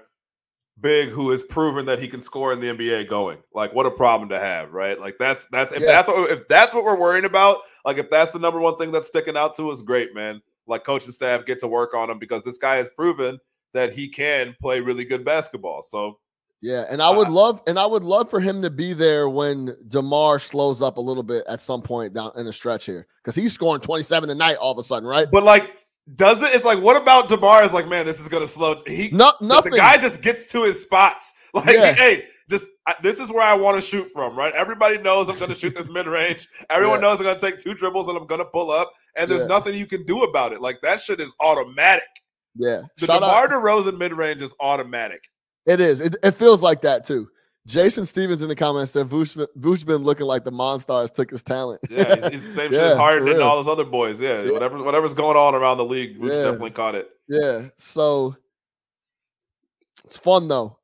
big 0.81 1.09
who 1.09 1.29
has 1.31 1.43
proven 1.43 1.85
that 1.85 1.99
he 1.99 2.07
can 2.07 2.21
score 2.21 2.53
in 2.53 2.59
the 2.59 2.67
NBA 2.67 3.07
going. 3.09 3.37
Like, 3.53 3.73
what 3.73 3.85
a 3.85 3.91
problem 3.91 4.29
to 4.29 4.39
have, 4.39 4.71
right? 4.73 4.99
Like 4.99 5.17
that's 5.19 5.45
that's 5.51 5.73
if 5.73 5.81
Yeah. 5.81 5.87
that's 5.87 6.07
what 6.07 6.29
if 6.31 6.47
that's 6.47 6.73
what 6.73 6.83
we're 6.83 6.99
worrying 6.99 7.25
about, 7.25 7.59
like 7.85 7.97
if 7.97 8.09
that's 8.09 8.31
the 8.31 8.39
number 8.39 8.59
one 8.59 8.77
thing 8.77 8.91
that's 8.91 9.07
sticking 9.07 9.37
out 9.37 9.55
to 9.55 9.69
us, 9.71 9.81
great, 9.81 10.13
man. 10.15 10.41
Like 10.67 10.83
coaching 10.83 11.11
staff 11.11 11.45
get 11.45 11.59
to 11.59 11.67
work 11.67 11.93
on 11.93 12.09
him 12.09 12.19
because 12.19 12.43
this 12.43 12.57
guy 12.57 12.75
has 12.75 12.89
proven 12.89 13.39
that 13.73 13.91
he 13.93 14.07
can 14.07 14.55
play 14.61 14.79
really 14.79 15.05
good 15.05 15.23
basketball. 15.25 15.81
So 15.83 16.19
Yeah, 16.61 16.85
and 16.89 17.01
I 17.01 17.15
would 17.15 17.27
Uh, 17.27 17.31
love 17.31 17.61
and 17.67 17.79
I 17.79 17.85
would 17.85 18.03
love 18.03 18.29
for 18.29 18.39
him 18.39 18.61
to 18.61 18.69
be 18.69 18.93
there 18.93 19.29
when 19.29 19.75
DeMar 19.87 20.39
slows 20.39 20.81
up 20.81 20.97
a 20.97 21.01
little 21.01 21.23
bit 21.23 21.43
at 21.47 21.61
some 21.61 21.81
point 21.81 22.13
down 22.13 22.31
in 22.35 22.47
a 22.47 22.53
stretch 22.53 22.85
here 22.85 23.07
because 23.23 23.35
he's 23.35 23.53
scoring 23.53 23.81
27 23.81 24.29
tonight 24.29 24.55
all 24.57 24.71
of 24.71 24.77
a 24.77 24.83
sudden, 24.83 25.07
right? 25.07 25.27
but 25.31 25.43
like 25.43 25.71
does 26.15 26.41
it? 26.43 26.53
It's 26.55 26.65
like, 26.65 26.79
what 26.81 27.01
about 27.01 27.29
DeMar? 27.29 27.63
Is 27.63 27.73
like, 27.73 27.87
man, 27.87 28.05
this 28.05 28.19
is 28.19 28.29
gonna 28.29 28.47
slow. 28.47 28.81
He 28.87 29.09
No, 29.11 29.31
nothing. 29.41 29.71
The 29.71 29.77
guy 29.77 29.97
just 29.97 30.21
gets 30.21 30.51
to 30.51 30.63
his 30.63 30.81
spots. 30.81 31.33
Like, 31.51 31.69
Yeah. 31.75 31.93
hey, 31.93 32.25
just 32.47 32.67
I, 32.85 32.93
this 33.01 33.19
is 33.19 33.31
where 33.31 33.41
I 33.41 33.55
want 33.55 33.75
to 33.75 33.81
shoot 33.81 34.07
from, 34.13 34.37
right? 34.37 34.53
Everybody 34.53 34.99
knows 34.99 35.29
I'm 35.29 35.39
going 35.39 35.49
to 35.49 35.55
shoot 35.55 35.73
this 35.73 35.89
mid 35.91 36.05
range. 36.05 36.47
Everyone 36.69 36.97
Yeah. 37.01 37.07
knows 37.07 37.17
I'm 37.19 37.23
going 37.25 37.39
to 37.39 37.41
take 37.43 37.57
two 37.57 37.73
dribbles 37.73 38.07
and 38.07 38.15
I'm 38.15 38.27
going 38.27 38.37
to 38.37 38.45
pull 38.45 38.69
up, 38.69 38.91
and 39.15 39.29
there's 39.31 39.41
Yeah. 39.41 39.47
nothing 39.47 39.73
you 39.73 39.87
can 39.87 40.05
do 40.05 40.21
about 40.21 40.53
it. 40.53 40.61
Like 40.61 40.79
that 40.83 40.99
shit 40.99 41.19
is 41.19 41.33
automatic. 41.39 42.03
yeah, 42.55 42.81
The 42.99 43.07
Shout 43.07 43.21
DeMar 43.21 43.45
out. 43.45 43.49
DeRozan 43.49 43.97
mid 43.97 44.13
range 44.13 44.43
is 44.43 44.53
automatic. 44.59 45.23
It 45.65 45.79
is. 45.81 46.01
It, 46.01 46.15
it 46.23 46.31
feels 46.35 46.61
like 46.61 46.81
that 46.81 47.03
too. 47.03 47.27
Jason 47.69 48.05
Stevens 48.05 48.41
in 48.41 48.47
the 48.49 48.55
comments 48.55 48.91
said 48.93 49.07
Vooch, 49.07 49.35
been- 49.37 49.47
Vooch 49.59 49.85
been 49.85 49.97
looking 50.03 50.25
like 50.25 50.43
the 50.43 50.51
Monstars 50.51 51.13
took 51.13 51.29
his 51.29 51.43
talent. 51.43 51.79
Yeah, 51.89 52.15
he's, 52.15 52.27
he's 52.29 52.43
the 52.43 52.49
same 52.61 52.71
shit 52.71 52.81
Yeah, 52.81 52.95
for 52.95 53.17
and 53.17 53.25
real. 53.27 53.43
all 53.43 53.57
those 53.57 53.67
other 53.71 53.85
boys. 53.85 54.19
Yeah, 54.19 54.41
Yeah. 54.43 54.51
whatever 54.53 54.81
whatever's 54.81 55.13
going 55.13 55.37
on 55.37 55.53
around 55.53 55.77
the 55.77 55.85
league, 55.85 56.17
Vooch 56.19 56.29
Yeah. 56.29 56.43
definitely 56.45 56.71
caught 56.71 56.95
it. 56.95 57.09
Yeah. 57.27 57.65
So 57.77 58.35
it's 60.05 60.17
fun 60.17 60.47
though. 60.47 60.77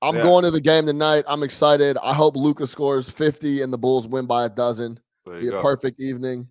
I'm 0.00 0.16
Yeah. 0.16 0.22
going 0.24 0.44
to 0.44 0.50
the 0.50 0.60
game 0.60 0.86
tonight. 0.86 1.24
I'm 1.28 1.44
excited. 1.44 1.96
I 2.02 2.12
hope 2.12 2.34
Luka 2.34 2.66
scores 2.66 3.08
50 3.08 3.62
and 3.62 3.72
the 3.72 3.78
Bulls 3.78 4.08
win 4.08 4.26
by 4.26 4.46
a 4.46 4.48
dozen. 4.48 4.98
Be 5.24 5.44
you 5.44 5.56
a 5.56 5.62
perfect 5.62 6.00
evening. 6.00 6.48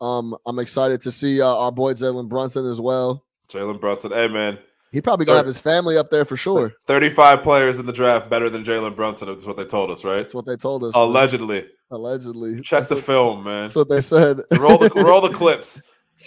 Um, 0.00 0.34
I'm 0.46 0.58
excited 0.58 1.02
to 1.02 1.10
see 1.10 1.42
uh, 1.42 1.46
our 1.54 1.70
boy 1.70 1.92
Jalen 1.92 2.28
Brunson 2.30 2.64
as 2.66 2.80
well. 2.80 3.26
Jalen 3.48 3.78
Brunson. 3.80 4.10
Hey 4.12 4.28
man, 4.28 4.58
He 4.94 5.00
probably 5.00 5.26
gonna 5.26 5.38
have 5.38 5.46
his 5.46 5.58
family 5.58 5.96
up 5.98 6.08
there 6.08 6.24
for 6.24 6.36
sure. 6.36 6.72
35 6.82 7.42
players 7.42 7.80
in 7.80 7.86
the 7.86 7.92
draft 7.92 8.30
better 8.30 8.48
than 8.48 8.62
Jalen 8.62 8.94
Brunson. 8.94 9.26
That's 9.26 9.44
what 9.44 9.56
they 9.56 9.64
told 9.64 9.90
us, 9.90 10.04
right? 10.04 10.18
That's 10.18 10.34
what 10.34 10.46
they 10.46 10.54
told 10.54 10.84
us. 10.84 10.94
man. 10.94 11.02
Allegedly. 11.02 11.66
Allegedly. 11.90 12.60
Check 12.60 12.86
That's 12.86 12.88
the 12.90 12.94
what, 12.94 13.04
film, 13.04 13.44
man. 13.44 13.62
That's 13.64 13.74
what 13.74 13.88
they 13.88 14.00
said. 14.00 14.40
Roll 14.56 14.78
the 14.78 14.90
roll 15.04 15.20
the 15.20 15.28
clips. 15.34 15.82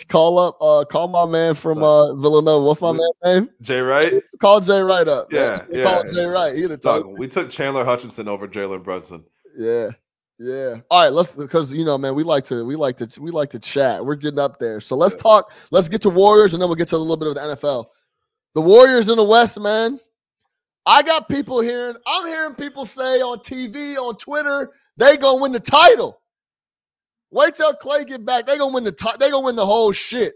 call 0.09 0.37
up. 0.37 0.57
Uh, 0.59 0.83
call 0.83 1.07
my 1.07 1.25
man 1.25 1.55
from 1.55 1.81
uh 1.81 2.13
Villanova. 2.15 2.65
What's 2.65 2.81
my 2.81 2.91
man's 2.91 3.15
name? 3.23 3.49
Jay 3.61 3.79
Wright. 3.79 4.21
Call 4.41 4.59
Jay 4.59 4.81
Wright 4.81 5.07
up. 5.07 5.31
Yeah, 5.31 5.65
man. 5.71 5.85
Call 5.85 6.03
yeah. 6.05 6.11
Jay 6.13 6.25
Wright. 6.25 6.53
He'd 6.53 6.69
have 6.71 7.05
we 7.07 7.29
took 7.29 7.49
Chandler 7.49 7.85
Hutchison 7.85 8.27
over 8.27 8.49
Jalen 8.49 8.83
Brunson. 8.83 9.23
Yeah. 9.55 9.91
Yeah. 10.39 10.75
All 10.91 11.03
right, 11.03 11.11
let's 11.11 11.33
because 11.33 11.73
you 11.73 11.83
know, 11.85 11.97
man, 11.97 12.15
we 12.15 12.23
like 12.23 12.43
to 12.45 12.65
we 12.65 12.75
like 12.75 12.97
to 12.97 13.21
we 13.21 13.31
like 13.31 13.49
to 13.51 13.59
chat. 13.59 14.05
We're 14.05 14.15
getting 14.15 14.39
up 14.39 14.59
there. 14.59 14.81
So 14.81 14.95
let's 14.95 15.15
talk. 15.15 15.51
Let's 15.71 15.87
get 15.89 16.01
to 16.03 16.09
Warriors 16.09 16.53
and 16.53 16.61
then 16.61 16.67
we'll 16.69 16.75
get 16.75 16.89
to 16.89 16.95
a 16.95 16.97
little 16.97 17.17
bit 17.17 17.29
of 17.29 17.35
the 17.35 17.41
NFL. 17.41 17.85
The 18.57 18.61
Warriors 18.61 19.07
in 19.07 19.17
the 19.17 19.23
West, 19.23 19.59
man. 19.59 19.99
I 20.83 21.03
got 21.03 21.29
people 21.29 21.61
hearing, 21.61 21.95
I'm 22.07 22.25
hearing 22.25 22.55
people 22.55 22.87
say 22.87 23.21
on 23.21 23.37
TV, 23.37 23.97
on 23.97 24.17
Twitter, 24.17 24.73
they 24.97 25.15
gonna 25.15 25.39
win 25.39 25.51
the 25.51 25.59
title. 25.59 26.19
Wait 27.29 27.53
till 27.53 27.71
Clay 27.73 28.03
get 28.03 28.25
back. 28.25 28.47
They 28.47 28.57
gonna 28.57 28.73
win 28.73 28.83
the 28.83 28.91
ti- 28.91 29.15
they 29.19 29.29
gonna 29.29 29.45
win 29.45 29.55
the 29.55 29.63
whole 29.63 29.91
shit. 29.91 30.33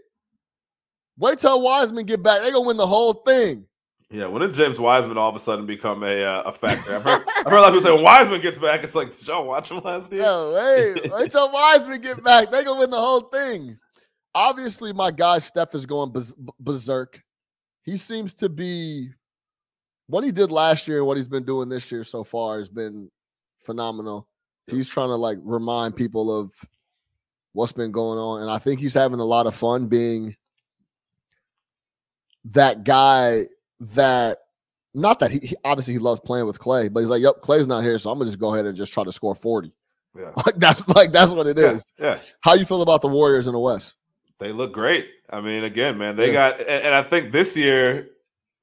Wait 1.18 1.40
till 1.40 1.60
Wiseman 1.60 2.06
get 2.06 2.22
back. 2.22 2.42
They 2.42 2.52
gonna 2.52 2.64
win 2.64 2.76
the 2.76 2.86
whole 2.86 3.12
thing. 3.26 3.66
Yeah, 4.08 4.26
when 4.26 4.40
did 4.40 4.54
James 4.54 4.78
Wiseman 4.78 5.18
all 5.18 5.28
of 5.28 5.34
a 5.34 5.40
sudden 5.40 5.66
become 5.66 6.04
a 6.04 6.22
uh, 6.22 6.42
a 6.42 6.52
factor? 6.52 6.94
I've 6.94 7.02
heard, 7.02 7.24
I've 7.38 7.46
heard 7.46 7.58
a 7.58 7.60
lot 7.60 7.68
of 7.70 7.74
people 7.74 7.88
say 7.88 7.92
when 7.92 8.04
Wiseman 8.04 8.40
gets 8.40 8.60
back, 8.60 8.84
it's 8.84 8.94
like, 8.94 9.10
did 9.10 9.26
y'all 9.26 9.44
watch 9.44 9.68
him 9.68 9.80
last 9.80 10.12
year? 10.12 10.22
Yo, 10.22 10.94
hey, 10.94 11.10
wait 11.10 11.32
till 11.32 11.50
Wiseman 11.50 12.00
get 12.00 12.22
back. 12.22 12.52
They 12.52 12.62
gonna 12.62 12.78
win 12.78 12.90
the 12.90 13.00
whole 13.00 13.22
thing. 13.22 13.76
Obviously, 14.32 14.92
my 14.92 15.10
guy 15.10 15.40
Steph 15.40 15.74
is 15.74 15.86
going 15.86 16.14
berserk. 16.60 17.20
He 17.82 17.96
seems 17.96 18.34
to 18.34 18.48
be 18.48 19.08
what 20.06 20.24
he 20.24 20.30
did 20.32 20.50
last 20.50 20.86
year 20.86 20.98
and 20.98 21.06
what 21.06 21.16
he's 21.16 21.28
been 21.28 21.44
doing 21.44 21.68
this 21.68 21.90
year 21.90 22.04
so 22.04 22.22
far 22.24 22.58
has 22.58 22.68
been 22.68 23.10
phenomenal. 23.64 24.28
He's 24.68 24.88
trying 24.88 25.08
to 25.08 25.16
like 25.16 25.38
remind 25.42 25.96
people 25.96 26.34
of 26.38 26.52
what's 27.52 27.72
been 27.72 27.90
going 27.92 28.18
on, 28.18 28.42
and 28.42 28.50
I 28.50 28.58
think 28.58 28.78
he's 28.80 28.94
having 28.94 29.20
a 29.20 29.24
lot 29.24 29.46
of 29.46 29.54
fun 29.54 29.86
being 29.86 30.36
that 32.46 32.84
guy 32.84 33.42
that 33.80 34.38
not 34.94 35.18
that 35.20 35.30
he, 35.30 35.38
he- 35.40 35.56
obviously 35.64 35.94
he 35.94 35.98
loves 35.98 36.20
playing 36.20 36.46
with 36.46 36.58
Clay, 36.58 36.88
but 36.88 37.00
he's 37.00 37.08
like, 37.08 37.22
"Yep, 37.22 37.40
Clay's 37.40 37.66
not 37.66 37.82
here, 37.82 37.98
so 37.98 38.10
I'm 38.10 38.18
gonna 38.18 38.30
just 38.30 38.38
go 38.40 38.54
ahead 38.54 38.66
and 38.66 38.76
just 38.76 38.92
try 38.92 39.04
to 39.04 39.12
score 39.12 39.34
40." 39.34 39.72
Yeah. 40.16 40.30
Like 40.44 40.56
that's 40.56 40.86
like 40.88 41.12
that's 41.12 41.32
what 41.32 41.46
it 41.46 41.58
is. 41.58 41.84
Yeah, 41.98 42.14
yeah. 42.14 42.18
How 42.42 42.54
you 42.54 42.64
feel 42.64 42.82
about 42.82 43.00
the 43.02 43.08
Warriors 43.08 43.46
in 43.46 43.52
the 43.52 43.58
West? 43.58 43.94
They 44.38 44.52
look 44.52 44.72
great. 44.72 45.08
I 45.30 45.40
mean, 45.40 45.64
again, 45.64 45.98
man, 45.98 46.16
they 46.16 46.28
Yeah. 46.28 46.50
got, 46.56 46.60
and, 46.68 46.94
I 46.94 47.02
think 47.02 47.32
this 47.32 47.56
year, 47.56 48.08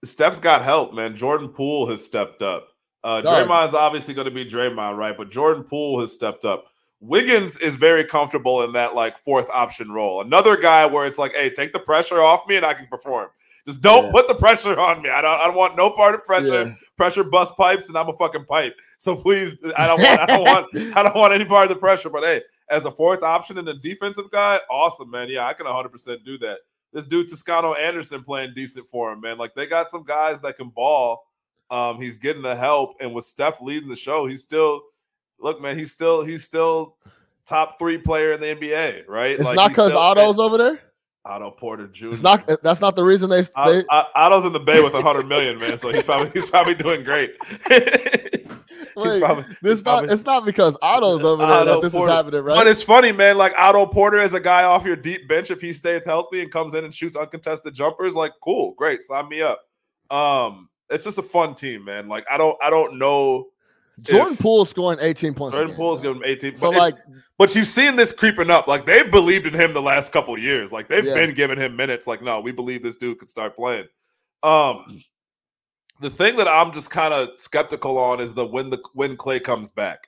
Steph's 0.04 0.40
got 0.40 0.62
help, 0.62 0.94
man. 0.94 1.16
Jordan 1.16 1.50
Poole 1.50 1.88
has 1.90 2.04
stepped 2.04 2.42
up. 2.42 2.68
Uh, 3.04 3.22
Dog. 3.22 3.48
Draymond's 3.48 3.74
obviously 3.76 4.14
going 4.14 4.26
to 4.26 4.32
be 4.32 4.46
Draymond, 4.46 4.98
right? 4.98 5.16
But 5.18 5.32
Jordan 5.32 5.64
Poole 5.64 6.02
has 6.02 6.12
stepped 6.14 6.44
up. 6.46 6.66
Wiggins 7.02 7.58
is 7.60 7.78
very 7.78 8.04
comfortable 8.04 8.62
in 8.64 8.74
that 8.74 8.94
like 8.94 9.18
fourth 9.18 9.50
option 9.52 9.90
role. 9.92 10.22
Another 10.22 10.58
guy 10.58 10.86
where 10.86 11.06
it's 11.06 11.18
like, 11.18 11.34
hey, 11.34 11.50
take 11.50 11.72
the 11.72 11.80
pressure 11.80 12.22
off 12.22 12.46
me 12.48 12.58
and 12.58 12.66
I 12.66 12.74
can 12.74 12.88
perform. 12.88 13.30
Just 13.66 13.82
don't 13.82 14.06
Yeah. 14.08 14.12
put 14.12 14.28
the 14.28 14.36
pressure 14.36 14.78
on 14.78 15.02
me. 15.02 15.10
I 15.10 15.22
don't. 15.22 15.40
I 15.40 15.46
don't 15.46 15.56
want 15.56 15.78
no 15.78 15.92
part 15.92 16.14
of 16.16 16.24
pressure. 16.26 16.64
Yeah. 16.66 16.74
Pressure 16.98 17.24
bust 17.24 17.56
pipes, 17.56 17.88
and 17.88 17.98
I'm 17.98 18.10
a 18.10 18.14
fucking 18.18 18.46
pipe. 18.46 18.76
So 18.98 19.16
please, 19.16 19.56
I 19.78 19.86
don't 19.88 20.02
want. 20.02 20.20
I 20.20 20.26
don't 20.26 20.42
want. 20.76 20.98
I 20.98 21.04
don't 21.04 21.16
want 21.16 21.34
any 21.34 21.46
part 21.46 21.64
of 21.64 21.70
the 21.70 21.76
pressure. 21.80 22.10
But 22.10 22.24
hey, 22.24 22.42
as 22.70 22.86
a 22.86 22.92
fourth 22.92 23.24
option 23.24 23.58
and 23.58 23.68
a 23.68 23.74
defensive 23.74 24.32
guy, 24.32 24.60
awesome, 24.70 25.10
man. 25.10 25.28
Yeah, 25.30 25.46
I 25.46 25.54
can 25.54 25.66
100 25.66 25.90
percent 25.90 26.24
do 26.24 26.38
that. 26.40 26.60
This 26.94 27.06
dude 27.06 27.28
Toscano 27.28 27.74
Anderson 27.74 28.24
playing 28.24 28.54
decent 28.56 28.88
for 28.90 29.12
him, 29.12 29.22
man. 29.22 29.38
Like 29.38 29.54
they 29.54 29.68
got 29.68 29.92
some 29.92 30.04
guys 30.04 30.40
that 30.42 30.58
can 30.58 30.70
ball. 30.70 31.24
Um, 31.70 32.02
he's 32.02 32.18
getting 32.18 32.42
the 32.42 32.56
help, 32.56 32.96
and 33.00 33.14
with 33.14 33.26
Steph 33.26 33.62
leading 33.62 33.90
the 33.90 33.96
show, 33.96 34.26
he's 34.26 34.42
still 34.42 34.82
look, 35.40 35.62
man. 35.62 35.78
He's 35.78 35.92
still 35.92 36.24
he's 36.24 36.44
still 36.44 36.96
top 37.46 37.78
three 37.78 37.98
player 37.98 38.32
in 38.32 38.40
the 38.40 38.48
NBA, 38.48 39.08
right? 39.08 39.32
It's 39.32 39.44
Like, 39.44 39.56
not 39.56 39.70
because 39.70 39.94
Otto's 39.94 40.40
over 40.40 40.58
there. 40.58 40.80
Otto 41.26 41.52
Porter 41.52 41.88
Jr. 41.88 42.08
It's 42.14 42.24
not. 42.24 42.50
That's 42.64 42.82
not 42.82 42.96
the 42.96 43.04
reason 43.04 43.30
they. 43.30 43.42
They 43.42 43.84
Otto's 43.90 44.46
in 44.46 44.54
the 44.54 44.60
Bay 44.60 44.82
with 44.82 44.94
a 44.94 45.02
hundred 45.02 45.28
million, 45.28 45.60
man. 45.60 45.78
So 45.78 45.92
he's 45.92 46.06
probably 46.06 46.30
he's 46.32 46.50
probably 46.50 46.76
doing 46.76 47.04
great. 47.04 47.36
wait, 49.08 49.20
probably- 49.22 49.44
this 49.62 49.80
he's 49.80 49.86
not. 49.86 50.00
probably- 50.00 50.14
It's 50.14 50.24
not 50.26 50.46
because 50.46 50.78
Otto's 50.82 51.24
over 51.24 51.46
there 51.46 51.52
Otto 51.56 51.74
that 51.74 51.82
this 51.82 51.94
Porter. 51.94 52.10
is 52.12 52.16
happening, 52.16 52.44
right? 52.44 52.56
But 52.56 52.68
it's 52.68 52.84
funny, 52.84 53.12
man. 53.12 53.38
Like 53.38 53.54
Otto 53.58 53.86
Porter 53.86 54.22
is 54.22 54.34
a 54.34 54.40
guy 54.40 54.64
off 54.64 54.86
your 54.86 54.96
deep 54.96 55.28
bench 55.28 55.52
if 55.52 55.62
he 55.62 55.72
stays 55.74 56.02
healthy 56.06 56.42
and 56.42 56.52
comes 56.52 56.74
in 56.74 56.84
and 56.84 56.94
shoots 56.94 57.16
uncontested 57.16 57.74
jumpers. 57.74 58.16
Like, 58.16 58.34
cool, 58.44 58.74
great, 58.74 59.02
sign 59.02 59.30
me 59.30 59.42
up. 59.42 59.62
Um, 60.10 60.70
it's 60.90 61.04
just 61.04 61.18
a 61.20 61.24
fun 61.24 61.56
team, 61.56 61.86
man. 61.86 62.08
Like, 62.08 62.26
I 62.32 62.38
don't, 62.38 62.58
I 62.62 62.70
don't 62.70 62.98
know. 62.98 63.46
Jordan 64.02 64.34
if- 64.34 64.40
Poole 64.40 64.64
scoring 64.66 64.98
18 65.02 65.34
points. 65.34 65.54
Jordan 65.56 65.72
game. 65.72 65.76
Poole's 65.78 66.00
giving 66.02 66.18
him 66.18 66.24
18. 66.26 66.56
So 66.56 66.72
but 66.72 66.78
like, 66.78 66.96
but 67.38 67.54
you've 67.54 67.68
seen 67.68 67.98
this 67.98 68.14
creeping 68.14 68.50
up. 68.50 68.66
Like 68.68 68.86
they've 68.86 69.12
believed 69.12 69.46
in 69.46 69.54
him 69.54 69.74
the 69.74 69.82
last 69.82 70.14
couple 70.14 70.34
of 70.34 70.40
years. 70.40 70.72
Like 70.72 70.88
they've 70.88 71.04
Yeah. 71.04 71.16
been 71.16 71.34
giving 71.34 71.58
him 71.58 71.76
minutes. 71.76 72.08
Like, 72.08 72.22
no, 72.22 72.40
we 72.40 72.54
believe 72.54 72.82
this 72.82 72.96
dude 72.96 73.18
could 73.20 73.30
start 73.30 73.58
playing. 73.58 73.88
Um, 74.42 74.86
the 76.00 76.10
thing 76.10 76.38
that 76.38 76.48
I'm 76.48 76.72
just 76.72 76.90
kind 76.90 77.14
of 77.14 77.30
skeptical 77.38 77.98
on 77.98 78.20
is 78.20 78.34
the 78.34 78.46
when 78.46 78.70
the 78.70 78.82
when 78.94 79.18
Clay 79.18 79.40
comes 79.40 79.72
back. 79.72 80.08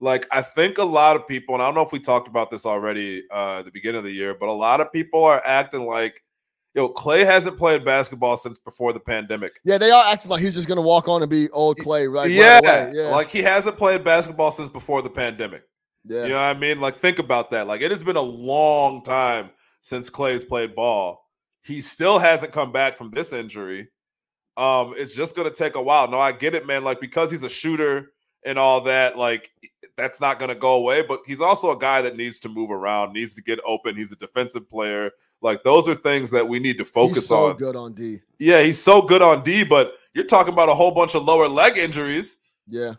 Like 0.00 0.26
I 0.30 0.42
think 0.42 0.78
a 0.78 0.84
lot 0.84 1.16
of 1.16 1.26
people, 1.26 1.54
and 1.54 1.62
I 1.62 1.66
don't 1.66 1.74
know 1.74 1.82
if 1.82 1.92
we 1.92 2.00
talked 2.00 2.28
about 2.28 2.50
this 2.50 2.66
already 2.66 3.24
uh, 3.30 3.58
at 3.60 3.64
the 3.64 3.70
beginning 3.70 3.98
of 3.98 4.04
the 4.04 4.12
year, 4.12 4.34
but 4.34 4.48
a 4.48 4.52
lot 4.52 4.80
of 4.80 4.92
people 4.92 5.24
are 5.24 5.42
acting 5.46 5.84
like, 5.84 6.22
yo, 6.74 6.88
Clay 6.88 7.24
hasn't 7.24 7.56
played 7.56 7.84
basketball 7.84 8.36
since 8.36 8.58
before 8.58 8.92
the 8.92 9.00
pandemic. 9.00 9.58
yeah, 9.64 9.78
they 9.78 9.90
are 9.90 10.04
acting 10.12 10.30
like 10.30 10.42
he's 10.42 10.54
just 10.54 10.68
gonna 10.68 10.82
walk 10.82 11.08
on 11.08 11.22
and 11.22 11.30
be 11.30 11.48
old 11.50 11.78
Clay, 11.78 12.06
right? 12.06 12.22
right 12.22 12.30
yeah, 12.30 12.58
away. 12.58 12.92
yeah, 12.94 13.08
like 13.08 13.28
he 13.28 13.42
hasn't 13.42 13.78
played 13.78 14.04
basketball 14.04 14.50
since 14.50 14.68
before 14.68 15.00
the 15.00 15.10
pandemic. 15.10 15.62
yeah. 16.04 16.24
You 16.24 16.28
know 16.30 16.34
what 16.34 16.56
I 16.56 16.58
mean? 16.58 16.80
Like, 16.80 16.96
think 16.96 17.18
about 17.18 17.50
that. 17.52 17.66
Like, 17.66 17.80
it 17.80 17.90
has 17.90 18.02
been 18.02 18.16
a 18.16 18.20
long 18.20 19.02
time 19.02 19.50
since 19.80 20.10
Clay's 20.10 20.44
played 20.44 20.74
ball. 20.74 21.22
He 21.62 21.80
still 21.80 22.18
hasn't 22.18 22.52
come 22.52 22.70
back 22.70 22.98
from 22.98 23.08
this 23.10 23.32
injury. 23.32 23.88
Um, 24.56 24.94
it's 24.96 25.14
just 25.14 25.36
gonna 25.36 25.50
take 25.50 25.74
a 25.74 25.82
while. 25.82 26.08
No, 26.08 26.18
I 26.18 26.32
get 26.32 26.54
it, 26.54 26.66
man. 26.66 26.84
Like, 26.84 27.00
because 27.00 27.30
he's 27.30 27.42
a 27.42 27.48
shooter 27.48 28.12
and 28.44 28.58
all 28.58 28.80
that, 28.82 29.16
like 29.16 29.50
that's 29.96 30.20
not 30.20 30.38
gonna 30.38 30.54
go 30.54 30.76
away. 30.76 31.02
But 31.02 31.20
he's 31.26 31.40
also 31.40 31.70
a 31.70 31.78
guy 31.78 32.02
that 32.02 32.16
needs 32.16 32.38
to 32.40 32.48
move 32.48 32.70
around, 32.70 33.12
needs 33.12 33.34
to 33.34 33.42
get 33.42 33.58
open. 33.66 33.96
He's 33.96 34.12
a 34.12 34.16
defensive 34.16 34.68
player. 34.68 35.10
Like, 35.42 35.62
those 35.62 35.88
are 35.88 35.94
things 35.94 36.30
that 36.30 36.48
we 36.48 36.58
need 36.58 36.78
to 36.78 36.84
focus 36.84 37.16
he's 37.18 37.26
so 37.28 37.50
on. 37.50 37.56
good 37.56 37.76
on 37.76 37.92
D. 37.92 38.18
Yeah, 38.38 38.62
he's 38.62 38.82
so 38.82 39.02
good 39.02 39.22
on 39.22 39.42
D, 39.42 39.64
but 39.64 39.92
you're 40.14 40.24
talking 40.24 40.52
about 40.52 40.70
a 40.70 40.74
whole 40.74 40.92
bunch 40.92 41.14
of 41.14 41.24
lower 41.24 41.46
leg 41.46 41.76
injuries 41.76 42.38
Yeah, 42.66 42.94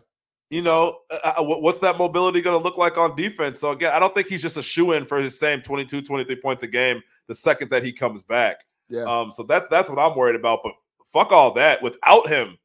you 0.50 0.62
know, 0.62 1.00
uh, 1.10 1.34
uh, 1.38 1.42
what's 1.42 1.78
that 1.80 1.98
mobility 1.98 2.40
going 2.40 2.58
to 2.58 2.62
look 2.62 2.78
like 2.78 2.96
on 2.96 3.14
defense? 3.16 3.60
So 3.60 3.72
again, 3.72 3.92
I 3.92 4.00
don't 4.00 4.14
think 4.14 4.28
he's 4.28 4.40
just 4.40 4.56
a 4.56 4.62
shoe 4.62 4.92
in 4.92 5.04
for 5.04 5.18
his 5.18 5.38
same 5.38 5.60
22, 5.60 6.02
23 6.02 6.36
points 6.36 6.62
a 6.62 6.66
game 6.66 7.02
the 7.26 7.34
second 7.34 7.70
that 7.70 7.84
he 7.84 7.92
comes 7.92 8.22
back. 8.22 8.64
yeah. 8.88 9.02
Um, 9.02 9.30
so 9.30 9.42
that's 9.42 9.68
that's 9.68 9.90
what 9.90 9.98
I'm 9.98 10.16
worried 10.16 10.36
about. 10.36 10.60
But 10.62 10.72
fuck 11.12 11.32
all 11.32 11.52
that. 11.54 11.82
Without 11.82 12.28
him, 12.28 12.58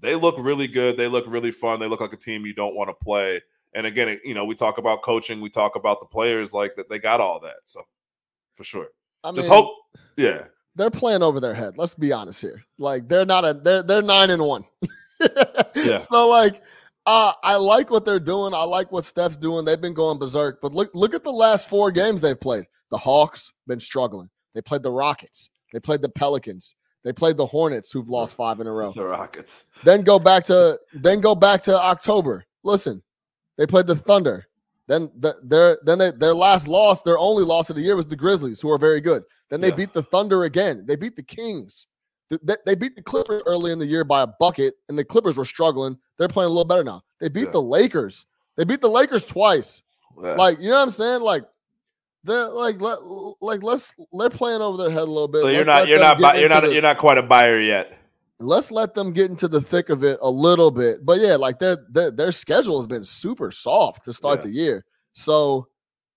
they 0.00 0.14
look 0.14 0.36
really 0.38 0.68
good. 0.68 0.96
They 0.96 1.08
look 1.08 1.24
really 1.26 1.50
fun. 1.50 1.80
They 1.80 1.88
look 1.88 2.00
like 2.00 2.12
a 2.12 2.18
team 2.18 2.46
you 2.46 2.54
don't 2.54 2.74
want 2.74 2.90
to 2.90 2.94
play. 2.94 3.40
And 3.74 3.86
again, 3.86 4.20
you 4.24 4.34
know, 4.34 4.44
we 4.44 4.54
talk 4.54 4.78
about 4.78 5.02
coaching, 5.02 5.40
we 5.40 5.50
talk 5.50 5.76
about 5.76 6.00
the 6.00 6.06
players, 6.06 6.52
like 6.52 6.76
that 6.76 6.88
they 6.88 6.98
got 6.98 7.20
all 7.20 7.40
that. 7.40 7.56
So 7.64 7.82
for 8.54 8.64
sure, 8.64 8.88
I 9.24 9.32
just 9.32 9.50
mean, 9.50 9.58
hope. 9.58 9.74
Yeah, 10.16 10.44
they're 10.76 10.90
playing 10.90 11.22
over 11.22 11.40
their 11.40 11.54
head. 11.54 11.74
Let's 11.76 11.94
be 11.94 12.12
honest 12.12 12.40
here. 12.40 12.62
Like 12.78 13.08
they're 13.08 13.26
not 13.26 13.44
a 13.44 13.54
they're 13.54 13.82
they're 13.82 14.02
nine 14.02 14.30
and 14.30 14.42
one. 14.42 14.64
Yeah. 15.76 15.98
So 15.98 16.28
like 16.28 16.62
uh 17.06 17.32
I 17.42 17.56
like 17.56 17.90
what 17.90 18.04
they're 18.04 18.20
doing. 18.20 18.54
I 18.54 18.62
like 18.62 18.92
what 18.92 19.04
Steph's 19.04 19.36
doing. 19.36 19.64
They've 19.64 19.80
been 19.80 19.94
going 19.94 20.18
berserk. 20.18 20.60
But 20.62 20.72
look 20.72 20.90
look 20.94 21.14
at 21.14 21.24
the 21.24 21.32
last 21.32 21.68
four 21.68 21.90
games 21.90 22.20
they've 22.20 22.40
played. 22.40 22.66
The 22.90 22.98
Hawks 22.98 23.52
been 23.66 23.80
struggling. 23.80 24.30
They 24.54 24.62
played 24.62 24.82
the 24.82 24.92
Rockets. 24.92 25.50
They 25.72 25.80
played 25.80 26.02
the 26.02 26.08
Pelicans. 26.10 26.74
They 27.04 27.12
played 27.12 27.36
the 27.36 27.46
Hornets 27.46 27.92
who've 27.92 28.08
lost 28.08 28.34
five 28.42 28.60
in 28.60 28.66
a 28.66 28.72
row. 28.72 28.90
the 28.92 29.04
Rockets. 29.04 29.66
Then 29.84 30.02
go 30.02 30.18
back 30.18 30.44
to 30.44 30.78
then 30.94 31.20
go 31.20 31.34
back 31.34 31.62
to 31.64 31.78
October. 31.78 32.44
Listen, 32.62 33.02
they 33.58 33.66
played 33.66 33.86
the 33.86 33.96
Thunder. 33.96 34.46
Then 34.86 35.10
the, 35.18 35.34
their 35.42 35.78
then 35.84 35.98
they, 35.98 36.10
their 36.10 36.34
last 36.34 36.68
loss, 36.68 37.02
their 37.02 37.18
only 37.18 37.42
loss 37.44 37.70
of 37.70 37.76
the 37.76 37.82
year 37.82 37.96
was 37.96 38.06
the 38.06 38.16
Grizzlies, 38.16 38.60
who 38.60 38.70
are 38.70 38.78
very 38.78 39.00
good. 39.00 39.22
Then 39.50 39.60
they 39.60 39.68
Yeah. 39.68 39.76
beat 39.76 39.92
the 39.94 40.02
Thunder 40.02 40.44
again. 40.44 40.84
They 40.86 40.96
beat 40.96 41.16
the 41.16 41.22
Kings. 41.22 41.86
Th- 42.30 42.40
They, 42.44 42.56
they 42.66 42.74
beat 42.74 42.96
the 42.96 43.02
Clippers 43.02 43.42
early 43.46 43.72
in 43.72 43.78
the 43.78 43.86
year 43.86 44.04
by 44.04 44.22
a 44.22 44.26
bucket, 44.26 44.74
and 44.88 44.98
the 44.98 45.04
Clippers 45.04 45.36
were 45.38 45.44
struggling. 45.46 45.96
They're 46.18 46.28
playing 46.28 46.46
a 46.46 46.52
little 46.52 46.64
better 46.66 46.84
now. 46.84 47.02
They 47.20 47.28
beat 47.28 47.44
Yeah. 47.46 47.50
the 47.52 47.62
Lakers. 47.62 48.26
They 48.56 48.64
beat 48.64 48.80
the 48.82 48.88
Lakers 48.90 49.24
twice. 49.24 49.82
Yeah. 50.22 50.34
Like 50.34 50.58
you 50.60 50.68
know 50.68 50.76
what 50.76 50.82
I'm 50.82 50.90
saying? 50.90 51.22
Like 51.22 51.44
they're 52.24 52.48
like 52.48 52.80
let, 52.80 52.98
like 53.40 53.62
let's 53.62 53.94
they're 54.18 54.30
playing 54.30 54.60
over 54.62 54.82
their 54.82 54.90
head 54.90 55.02
a 55.02 55.04
little 55.04 55.28
bit. 55.28 55.42
so 55.42 55.48
you're 55.48 55.58
Let's 55.64 55.66
not 55.66 55.88
you're 55.88 56.00
not 56.00 56.18
bu- 56.18 56.38
you're 56.40 56.48
not 56.48 56.64
the- 56.64 56.72
you're 56.72 56.82
not 56.82 56.98
quite 56.98 57.18
a 57.18 57.22
buyer 57.22 57.60
yet. 57.60 57.98
let's 58.40 58.70
let 58.70 58.94
them 58.94 59.12
get 59.12 59.30
into 59.30 59.46
the 59.48 59.60
thick 59.60 59.90
of 59.90 60.02
it 60.04 60.18
a 60.22 60.30
little 60.30 60.70
bit. 60.70 61.04
But 61.04 61.20
yeah, 61.20 61.36
like 61.36 61.58
their 61.58 61.76
their, 61.90 62.10
their 62.10 62.32
schedule 62.32 62.78
has 62.78 62.86
been 62.86 63.04
super 63.04 63.50
soft 63.52 64.04
to 64.06 64.12
start 64.12 64.40
Yeah. 64.40 64.44
the 64.46 64.50
year. 64.50 64.84
So 65.12 65.68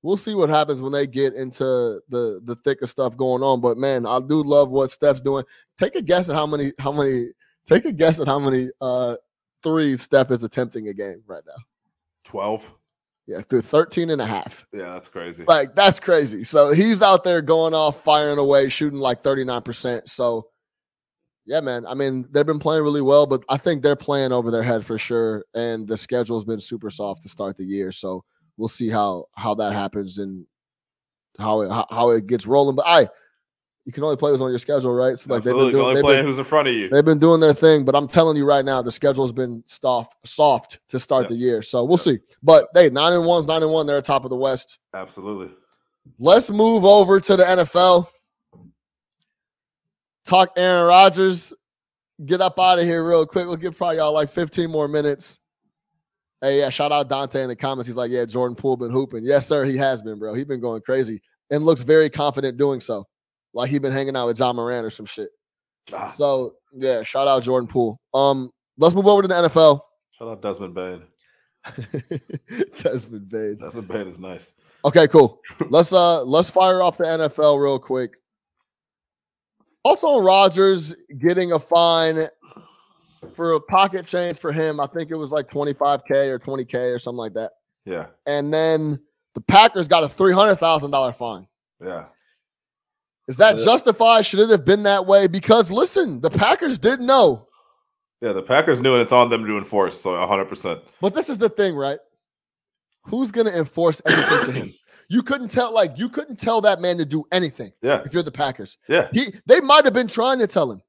we'll 0.01 0.17
see 0.17 0.33
what 0.35 0.49
happens 0.49 0.81
when 0.81 0.91
they 0.93 1.05
get 1.07 1.33
into 1.33 1.63
the 2.09 2.41
the 2.45 2.55
thick 2.63 2.81
of 2.81 2.89
stuff 2.89 3.15
going 3.17 3.43
on. 3.43 3.61
But 3.61 3.77
man, 3.77 4.05
I 4.05 4.19
do 4.19 4.41
love 4.41 4.69
what 4.69 4.89
Steph's 4.91 5.21
doing. 5.21 5.43
Take 5.77 5.95
a 5.95 6.01
guess 6.01 6.29
at 6.29 6.35
how 6.35 6.47
many 6.47 6.71
how 6.79 6.91
many 6.91 7.27
take 7.65 7.85
a 7.85 7.91
guess 7.91 8.19
at 8.19 8.27
how 8.27 8.39
many 8.39 8.69
uh 8.81 9.17
threes 9.63 10.01
Steph 10.01 10.31
is 10.31 10.43
attempting 10.43 10.87
a 10.87 10.93
game 10.93 11.21
right 11.27 11.43
now. 11.45 11.61
Twelve. 12.23 12.71
Yeah, 13.28 13.41
through 13.41 13.61
13 13.61 14.09
and 14.09 14.21
a 14.21 14.25
half. 14.25 14.65
Yeah, 14.71 14.93
that's 14.93 15.09
crazy. 15.09 15.43
Like 15.45 15.75
that's 15.75 15.99
crazy. 15.99 16.45
So 16.45 16.71
he's 16.71 17.01
out 17.01 17.25
there 17.25 17.41
going 17.41 17.73
off, 17.73 18.01
firing 18.01 18.39
away, 18.39 18.69
shooting 18.69 18.99
like 18.99 19.21
39%. 19.21 20.07
So 20.07 20.47
yeah, 21.45 21.61
man. 21.61 21.86
I 21.86 21.93
mean, 21.93 22.25
they've 22.32 22.45
been 22.45 22.59
playing 22.59 22.84
really 22.84 23.01
well, 23.01 23.25
but 23.25 23.43
I 23.49 23.57
think 23.57 23.82
they're 23.82 23.95
playing 23.95 24.32
over 24.32 24.49
their 24.49 24.63
head 24.63 24.86
for 24.86 24.97
sure. 24.97 25.45
And 25.55 25.88
the 25.88 25.97
schedule's 25.97 26.45
been 26.45 26.61
super 26.61 26.89
soft 26.89 27.23
to 27.23 27.30
start 27.30 27.57
the 27.57 27.65
year. 27.65 27.91
So 27.91 28.23
we'll 28.57 28.69
see 28.69 28.89
how 28.89 29.25
how 29.36 29.53
that 29.55 29.73
happens 29.73 30.17
and 30.17 30.45
how 31.38 31.61
it 31.61 31.69
how, 31.69 31.86
how 31.89 32.09
it 32.11 32.28
gets 32.28 32.45
rolling. 32.45 32.75
But 32.75 32.86
I, 32.88 33.07
you 33.88 33.93
can 33.93 34.03
only 34.03 34.17
play 34.17 34.31
what's 34.31 34.41
on 34.41 34.49
your 34.49 34.59
schedule, 34.59 34.93
right? 34.93 35.17
So 35.17 35.33
like 35.33 35.43
they've 35.43 35.53
been 35.53 35.71
doing, 35.71 35.75
only 35.77 35.95
they've 35.95 36.03
playing 36.03 36.19
been, 36.19 36.25
who's 36.25 36.38
in 36.38 36.43
front 36.43 36.67
of 36.67 36.73
you. 36.73 36.89
they've 36.89 37.05
been 37.05 37.19
doing 37.19 37.39
their 37.39 37.53
thing. 37.53 37.85
But 37.85 37.95
I'm 37.95 38.05
telling 38.05 38.35
you 38.35 38.45
right 38.45 38.65
now, 38.65 38.81
the 38.81 38.91
schedule's 38.91 39.31
been 39.31 39.63
soft 39.65 40.17
soft 40.27 40.81
to 40.89 40.99
start 40.99 41.29
the 41.29 41.35
year. 41.35 41.61
So 41.61 41.85
we'll 41.85 41.95
see. 41.95 42.19
But 42.43 42.67
hey, 42.75 42.89
nine 42.89 43.13
and 43.13 43.25
one's 43.25 43.47
nine 43.47 43.63
and 43.63 43.71
one. 43.71 43.88
They're 43.88 43.99
at 43.99 44.03
top 44.03 44.25
of 44.25 44.29
the 44.29 44.35
West. 44.35 44.79
Absolutely. 44.93 45.55
Let's 46.19 46.51
move 46.51 46.83
over 46.83 47.21
to 47.21 47.38
the 47.38 47.45
NFL. 47.45 48.09
Talk 50.25 50.51
Aaron 50.57 50.85
Rodgers. 50.85 51.53
Get 52.25 52.41
up 52.41 52.59
out 52.59 52.79
of 52.79 52.85
here 52.85 53.07
real 53.07 53.25
quick. 53.25 53.47
We'll 53.47 53.55
give 53.55 53.77
probably 53.77 53.97
y'all 53.97 54.11
like 54.11 54.29
15 54.29 54.69
more 54.69 54.89
minutes. 54.89 55.39
Hey, 56.41 56.59
yeah, 56.59 56.69
shout 56.69 56.91
out 56.91 57.07
Dante 57.07 57.41
in 57.41 57.47
the 57.47 57.55
comments. 57.55 57.88
He's 57.88 57.95
like, 57.95 58.11
yeah, 58.11 58.25
Jordan 58.25 58.55
Poole 58.55 58.75
been 58.75 58.91
hooping. 58.91 59.21
Yes, 59.23 59.47
sir, 59.47 59.63
he 59.63 59.77
has 59.77 60.01
been, 60.01 60.19
bro. 60.19 60.33
He's 60.33 60.45
been 60.45 60.59
going 60.59 60.81
crazy 60.81 61.21
and 61.51 61.63
looks 61.63 61.83
very 61.83 62.09
confident 62.09 62.57
doing 62.57 62.81
so. 62.81 63.05
Like 63.57 63.71
he 63.71 63.79
been 63.79 63.91
hanging 63.91 64.15
out 64.15 64.27
with 64.27 64.37
Ja 64.39 64.53
Morant 64.53 64.85
or 64.85 64.89
some 64.91 65.05
shit. 65.07 65.29
Ah, 65.91 66.11
So 66.15 66.53
yeah, 66.73 67.01
shout 67.01 67.27
out 67.27 67.41
Jordan 67.43 67.67
Poole. 67.67 67.99
Um, 68.13 68.51
let's 68.77 68.93
move 68.93 69.07
over 69.07 69.23
to 69.23 69.27
the 69.27 69.33
NFL. 69.33 69.81
shout 70.11 70.27
out 70.27 70.41
Desmond 70.43 70.75
Bane. 70.75 71.03
Desmond 72.81 73.29
Bates. 73.29 73.61
Desmond 73.61 73.87
Bane 73.87 74.07
is 74.07 74.19
nice. 74.19 74.53
Okay, 74.85 75.07
cool. 75.07 75.41
Let's 75.69 75.91
uh 75.91 76.23
let's 76.23 76.49
fire 76.49 76.81
off 76.81 76.97
the 76.97 77.03
NFL 77.03 77.61
real 77.61 77.79
quick. 77.79 78.13
Also, 79.83 80.07
on 80.07 80.23
Rodgers 80.23 80.95
getting 81.19 81.51
a 81.53 81.59
fine 81.59 82.27
for 83.33 83.53
a 83.53 83.59
pocket 83.59 84.05
change 84.05 84.37
for 84.37 84.51
him. 84.51 84.79
I 84.79 84.85
think 84.87 85.09
it 85.11 85.15
was 85.17 85.31
like 85.31 85.49
25k 85.49 86.27
or 86.27 86.39
20k 86.39 86.95
or 86.95 86.99
something 86.99 87.17
like 87.17 87.33
that. 87.33 87.53
Yeah. 87.85 88.07
And 88.27 88.53
then 88.53 88.99
the 89.33 89.41
Packers 89.41 89.87
got 89.87 90.03
a 90.03 90.09
three 90.09 90.33
hundred 90.33 90.55
thousand 90.57 90.91
dollar 90.91 91.11
fine. 91.11 91.47
Yeah. 91.83 92.05
Is 93.28 93.36
that 93.38 93.57
Yeah. 93.59 93.65
justified? 93.65 94.25
Should 94.25 94.39
it 94.39 94.49
have 94.49 94.65
been 94.65 94.84
that 94.84 95.05
way? 95.05 95.28
Because 95.28 95.69
listen, 95.71 96.21
the 96.21 96.30
Packers 96.30 96.80
did 96.80 96.99
know. 96.99 97.47
Yeah. 98.21 98.34
The 98.34 98.41
Packers 98.43 98.80
knew 98.82 98.93
and 98.93 99.01
it's 99.01 99.11
on 99.11 99.30
them 99.30 99.45
to 99.45 99.57
enforce. 99.57 99.99
So 99.99 100.11
100%. 100.11 100.82
But 101.01 101.13
this 101.13 101.30
is 101.30 101.38
the 101.38 101.49
thing, 101.49 101.75
right? 101.75 101.99
Who's 103.03 103.32
gonna 103.32 103.51
enforce 103.51 104.01
anything 104.05 104.45
to 104.45 104.51
him? 104.51 104.73
You 105.09 105.23
couldn't 105.23 105.47
tell, 105.47 105.73
like, 105.73 105.93
you 105.97 106.09
couldn't 106.09 106.38
tell 106.38 106.59
that 106.59 106.82
man 106.82 106.97
to 106.97 107.05
do 107.05 107.23
anything 107.32 107.71
Yeah. 107.82 108.01
if 108.05 108.13
you're 108.13 108.23
the 108.23 108.30
Packers. 108.32 108.78
Yeah. 108.89 109.07
He 109.13 109.34
they 109.45 109.61
might 109.61 109.86
have 109.86 109.93
been 109.93 110.09
trying 110.09 110.38
to 110.39 110.47
tell 110.47 110.69
him. 110.69 110.82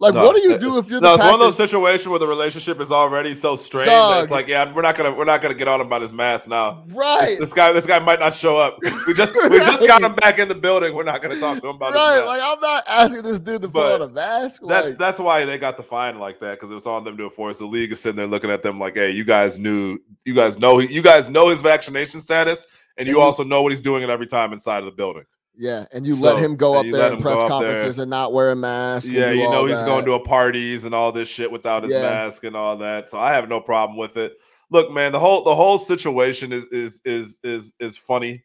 Like, 0.00 0.14
No, 0.14 0.24
what 0.24 0.34
do 0.34 0.40
you 0.42 0.54
uh, 0.54 0.58
do 0.58 0.78
if 0.78 0.88
you're 0.88 0.98
No, 0.98 1.08
the 1.08 1.14
it's 1.14 1.22
Packers? 1.22 1.30
one 1.32 1.34
of 1.34 1.40
those 1.40 1.56
situations 1.58 2.08
where 2.08 2.18
the 2.18 2.26
relationship 2.26 2.80
is 2.80 2.90
already 2.90 3.34
so 3.34 3.54
strained 3.54 3.90
that 3.90 4.22
it's 4.22 4.32
like, 4.32 4.48
yeah, 4.48 4.72
we're 4.72 4.80
not 4.80 4.96
gonna 4.96 5.12
we're 5.14 5.26
not 5.26 5.42
gonna 5.42 5.52
get 5.52 5.68
on 5.68 5.82
about 5.82 6.00
his 6.00 6.10
mask 6.10 6.48
now. 6.48 6.82
right. 6.94 7.36
This 7.38 7.52
guy, 7.52 7.70
this 7.72 7.84
guy 7.86 7.98
might 7.98 8.18
not 8.18 8.32
show 8.32 8.56
up. 8.56 8.78
We 9.06 9.12
just 9.12 9.32
we 9.50 9.58
just 9.58 9.86
got 9.86 10.02
him 10.02 10.14
back 10.14 10.38
in 10.38 10.48
the 10.48 10.54
building. 10.54 10.94
We're 10.94 11.04
not 11.04 11.20
gonna 11.20 11.38
talk 11.38 11.60
to 11.60 11.68
him 11.68 11.76
about 11.76 11.92
Right. 11.94 12.22
Like, 12.24 12.40
I'm 12.42 12.60
not 12.60 12.84
asking 12.88 13.22
this 13.24 13.38
dude 13.38 13.60
to 13.60 13.68
put 13.68 13.74
But 13.74 14.00
on 14.00 14.08
a 14.08 14.12
mask. 14.12 14.62
That's 14.66 14.88
Like, 14.88 14.98
that's 14.98 15.18
why 15.18 15.44
they 15.44 15.58
got 15.58 15.76
the 15.76 15.82
fine 15.82 16.18
like 16.18 16.38
that 16.40 16.52
because 16.58 16.70
it 16.70 16.74
was 16.74 16.86
on 16.86 17.04
them 17.04 17.18
to 17.18 17.24
enforce. 17.24 17.58
The 17.58 17.66
league 17.66 17.92
is 17.92 18.00
sitting 18.00 18.16
there 18.16 18.26
looking 18.26 18.50
at 18.50 18.62
them 18.62 18.78
like, 18.78 18.94
"Hey, 18.94 19.10
you 19.10 19.24
guys 19.24 19.58
knew, 19.58 19.98
you 20.24 20.34
guys 20.34 20.58
know, 20.58 20.78
you 20.80 21.02
guys 21.02 21.28
know 21.28 21.48
his 21.50 21.60
vaccination 21.60 22.20
status, 22.20 22.66
and 22.96 23.06
you 23.06 23.12
And 23.14 23.18
you- 23.18 23.20
also 23.22 23.44
know 23.44 23.60
what 23.62 23.72
he's 23.72 23.80
doing 23.82 24.02
at 24.02 24.08
every 24.08 24.26
time 24.26 24.52
inside 24.54 24.78
of 24.78 24.86
the 24.86 24.92
building. 24.92 25.24
Yeah. 25.56 25.86
And 25.92 26.06
you 26.06 26.14
So, 26.14 26.26
let 26.34 26.42
him 26.42 26.56
go 26.56 26.74
up 26.78 26.86
there 26.90 27.12
in 27.12 27.20
press 27.20 27.34
up 27.34 27.40
there. 27.40 27.48
conferences 27.48 27.98
and 27.98 28.10
not 28.10 28.32
wear 28.32 28.50
a 28.52 28.56
mask. 28.56 29.08
Yeah, 29.10 29.30
you 29.32 29.50
know 29.50 29.66
he's 29.66 29.78
that. 29.80 29.86
going 29.86 30.04
to 30.06 30.12
a 30.14 30.24
parties 30.24 30.84
and 30.84 30.94
all 30.94 31.12
this 31.12 31.28
shit 31.28 31.50
without 31.50 31.82
his 31.84 31.92
Yeah. 31.92 32.02
mask 32.02 32.44
and 32.44 32.56
all 32.56 32.76
that. 32.78 33.08
So 33.08 33.18
I 33.18 33.32
have 33.34 33.48
no 33.48 33.60
problem 33.60 33.98
with 33.98 34.16
it. 34.16 34.32
Look, 34.70 34.90
man, 34.92 35.12
the 35.12 35.18
whole 35.20 35.42
the 35.44 35.54
whole 35.54 35.78
situation 35.78 36.52
is 36.52 36.66
is 36.66 37.00
is 37.04 37.38
is 37.42 37.74
is 37.80 37.98
funny. 37.98 38.44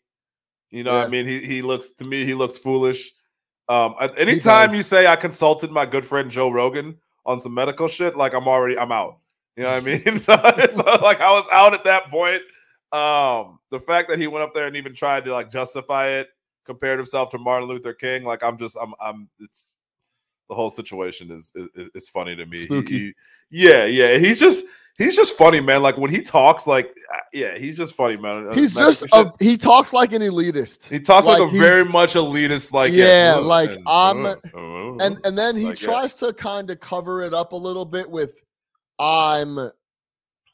You 0.72 0.84
know, 0.84 0.92
what 0.94 1.00
Yeah. 1.02 1.06
I 1.06 1.10
mean, 1.10 1.28
he 1.28 1.40
he 1.40 1.62
looks 1.62 1.92
to 1.94 2.06
me 2.06 2.26
he 2.26 2.34
looks 2.34 2.58
foolish. 2.58 3.12
Um, 3.70 3.96
anytime 4.18 4.74
you 4.76 4.84
say 4.84 5.08
I 5.08 5.16
consulted 5.16 5.72
my 5.72 5.86
good 5.86 6.06
friend 6.06 6.30
Joe 6.30 6.50
Rogan 6.52 6.98
on 7.26 7.40
some 7.40 7.54
medical 7.54 7.88
shit, 7.88 8.16
like 8.16 8.34
I'm 8.34 8.48
already 8.48 8.78
I'm 8.78 8.92
out. 8.92 9.18
You 9.56 9.64
know 9.64 9.72
what 9.74 9.84
I 9.84 9.86
mean? 9.86 10.20
so, 10.20 10.36
so 10.36 11.00
like 11.02 11.22
I 11.22 11.32
was 11.32 11.46
out 11.52 11.74
at 11.74 11.84
that 11.86 12.10
point. 12.12 12.42
Um, 12.92 13.60
the 13.72 13.80
fact 13.80 14.10
that 14.10 14.20
he 14.20 14.28
went 14.28 14.44
up 14.44 14.54
there 14.54 14.68
and 14.68 14.76
even 14.76 14.94
tried 14.94 15.26
to 15.26 15.32
like 15.34 15.50
justify 15.50 16.08
it, 16.10 16.28
compared 16.66 16.98
himself 17.00 17.30
to 17.32 17.38
Martin 17.38 17.70
Luther 17.70 17.94
King, 17.94 18.24
like 18.24 18.44
I'm 18.44 18.58
just 18.58 18.78
I'm 18.82 18.94
I'm 19.00 19.30
it's 19.40 19.76
the 20.50 20.56
whole 20.56 20.70
situation 20.70 21.32
is 21.32 21.52
is, 21.76 21.90
is 21.96 22.10
funny 22.10 22.36
to 22.36 22.46
me. 22.46 22.58
Spooky. 22.60 22.98
he- 22.98 23.14
yeah, 23.52 23.86
yeah. 23.86 24.18
He's 24.18 24.40
just 24.40 24.66
he's 24.98 25.16
just 25.16 25.38
funny, 25.38 25.60
man. 25.62 25.82
Like 25.84 25.98
when 25.98 26.10
he 26.12 26.22
talks, 26.22 26.66
like 26.68 26.94
uh, 27.14 27.20
yeah, 27.34 27.58
he's 27.58 27.78
just 27.78 27.94
funny, 27.94 28.18
man. 28.18 28.52
He's 28.54 28.76
medical 28.76 29.08
just 29.08 29.16
a, 29.16 29.32
he 29.44 29.58
talks 29.58 29.94
like 29.94 30.14
an 30.14 30.22
elitist. 30.22 30.88
he 30.90 31.00
talks 31.00 31.28
like, 31.28 31.40
like 31.40 31.54
a 31.54 31.58
very 31.58 31.86
much 31.86 32.14
elitist, 32.14 32.74
like 32.74 32.92
Yeah, 32.94 33.36
like, 33.36 33.70
and, 33.70 33.84
I'm- 33.88 34.26
uh, 34.26 34.36
uh, 34.56 34.96
and 35.06 35.20
and 35.26 35.38
then 35.38 35.56
he 35.56 35.66
Like, 35.68 35.82
yeah. 35.82 35.88
tries 35.88 36.14
to 36.16 36.34
kind 36.34 36.70
of 36.72 36.80
cover 36.80 37.22
it 37.24 37.34
up 37.34 37.52
a 37.52 37.56
little 37.58 37.86
bit 37.86 38.10
with 38.10 38.42
i'm 39.00 39.70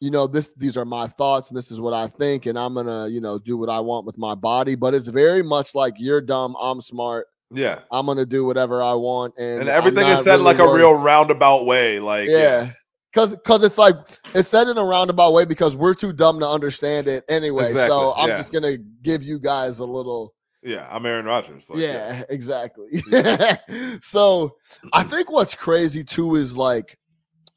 you 0.01 0.11
know 0.11 0.27
this 0.27 0.51
these 0.57 0.75
are 0.75 0.83
my 0.83 1.07
thoughts 1.07 1.49
and 1.49 1.57
this 1.57 1.71
is 1.71 1.79
what 1.79 1.93
i 1.93 2.07
think 2.07 2.47
and 2.47 2.59
i'm 2.59 2.73
gonna 2.73 3.07
you 3.07 3.21
know 3.21 3.39
do 3.39 3.57
what 3.57 3.69
i 3.69 3.79
want 3.79 4.05
with 4.05 4.17
my 4.17 4.35
body 4.35 4.75
but 4.75 4.93
it's 4.93 5.07
very 5.07 5.41
much 5.41 5.73
like 5.73 5.93
you're 5.97 6.19
dumb 6.19 6.55
i'm 6.61 6.81
smart 6.81 7.27
yeah, 7.53 7.79
i'm 7.91 8.05
gonna 8.05 8.25
do 8.25 8.45
whatever 8.45 8.81
i 8.81 8.93
want 8.93 9.33
and, 9.37 9.61
and 9.61 9.69
everything 9.69 10.07
is 10.07 10.23
said 10.23 10.33
really 10.33 10.43
like 10.43 10.59
a 10.59 10.73
real 10.73 10.93
roundabout 10.93 11.65
way. 11.65 11.99
Like 11.99 12.29
yeah 12.29 12.71
because 13.11 13.31
because 13.31 13.61
it's 13.61 13.77
like 13.77 13.95
it's 14.33 14.47
said 14.47 14.69
in 14.69 14.77
a 14.77 14.83
roundabout 14.83 15.33
way 15.33 15.43
because 15.43 15.75
we're 15.75 15.93
too 15.93 16.13
dumb 16.13 16.39
to 16.39 16.47
understand 16.47 17.07
it 17.07 17.25
anyway 17.27 17.69
so 17.69 18.13
i'm 18.15 18.29
yeah. 18.29 18.37
just 18.37 18.53
gonna 18.53 18.77
give 19.03 19.21
you 19.21 19.37
guys 19.37 19.79
a 19.79 19.85
little 19.85 20.33
yeah. 20.63 20.87
I'm 20.91 21.05
Aaron 21.05 21.25
Rodgers. 21.25 21.71
Like, 21.71 21.79
yeah, 21.79 22.23
exactly. 22.29 23.01
so 24.01 24.55
I 24.93 25.03
think 25.03 25.31
what's 25.31 25.55
crazy 25.55 26.03
too 26.03 26.35
is 26.35 26.55
like 26.55 26.97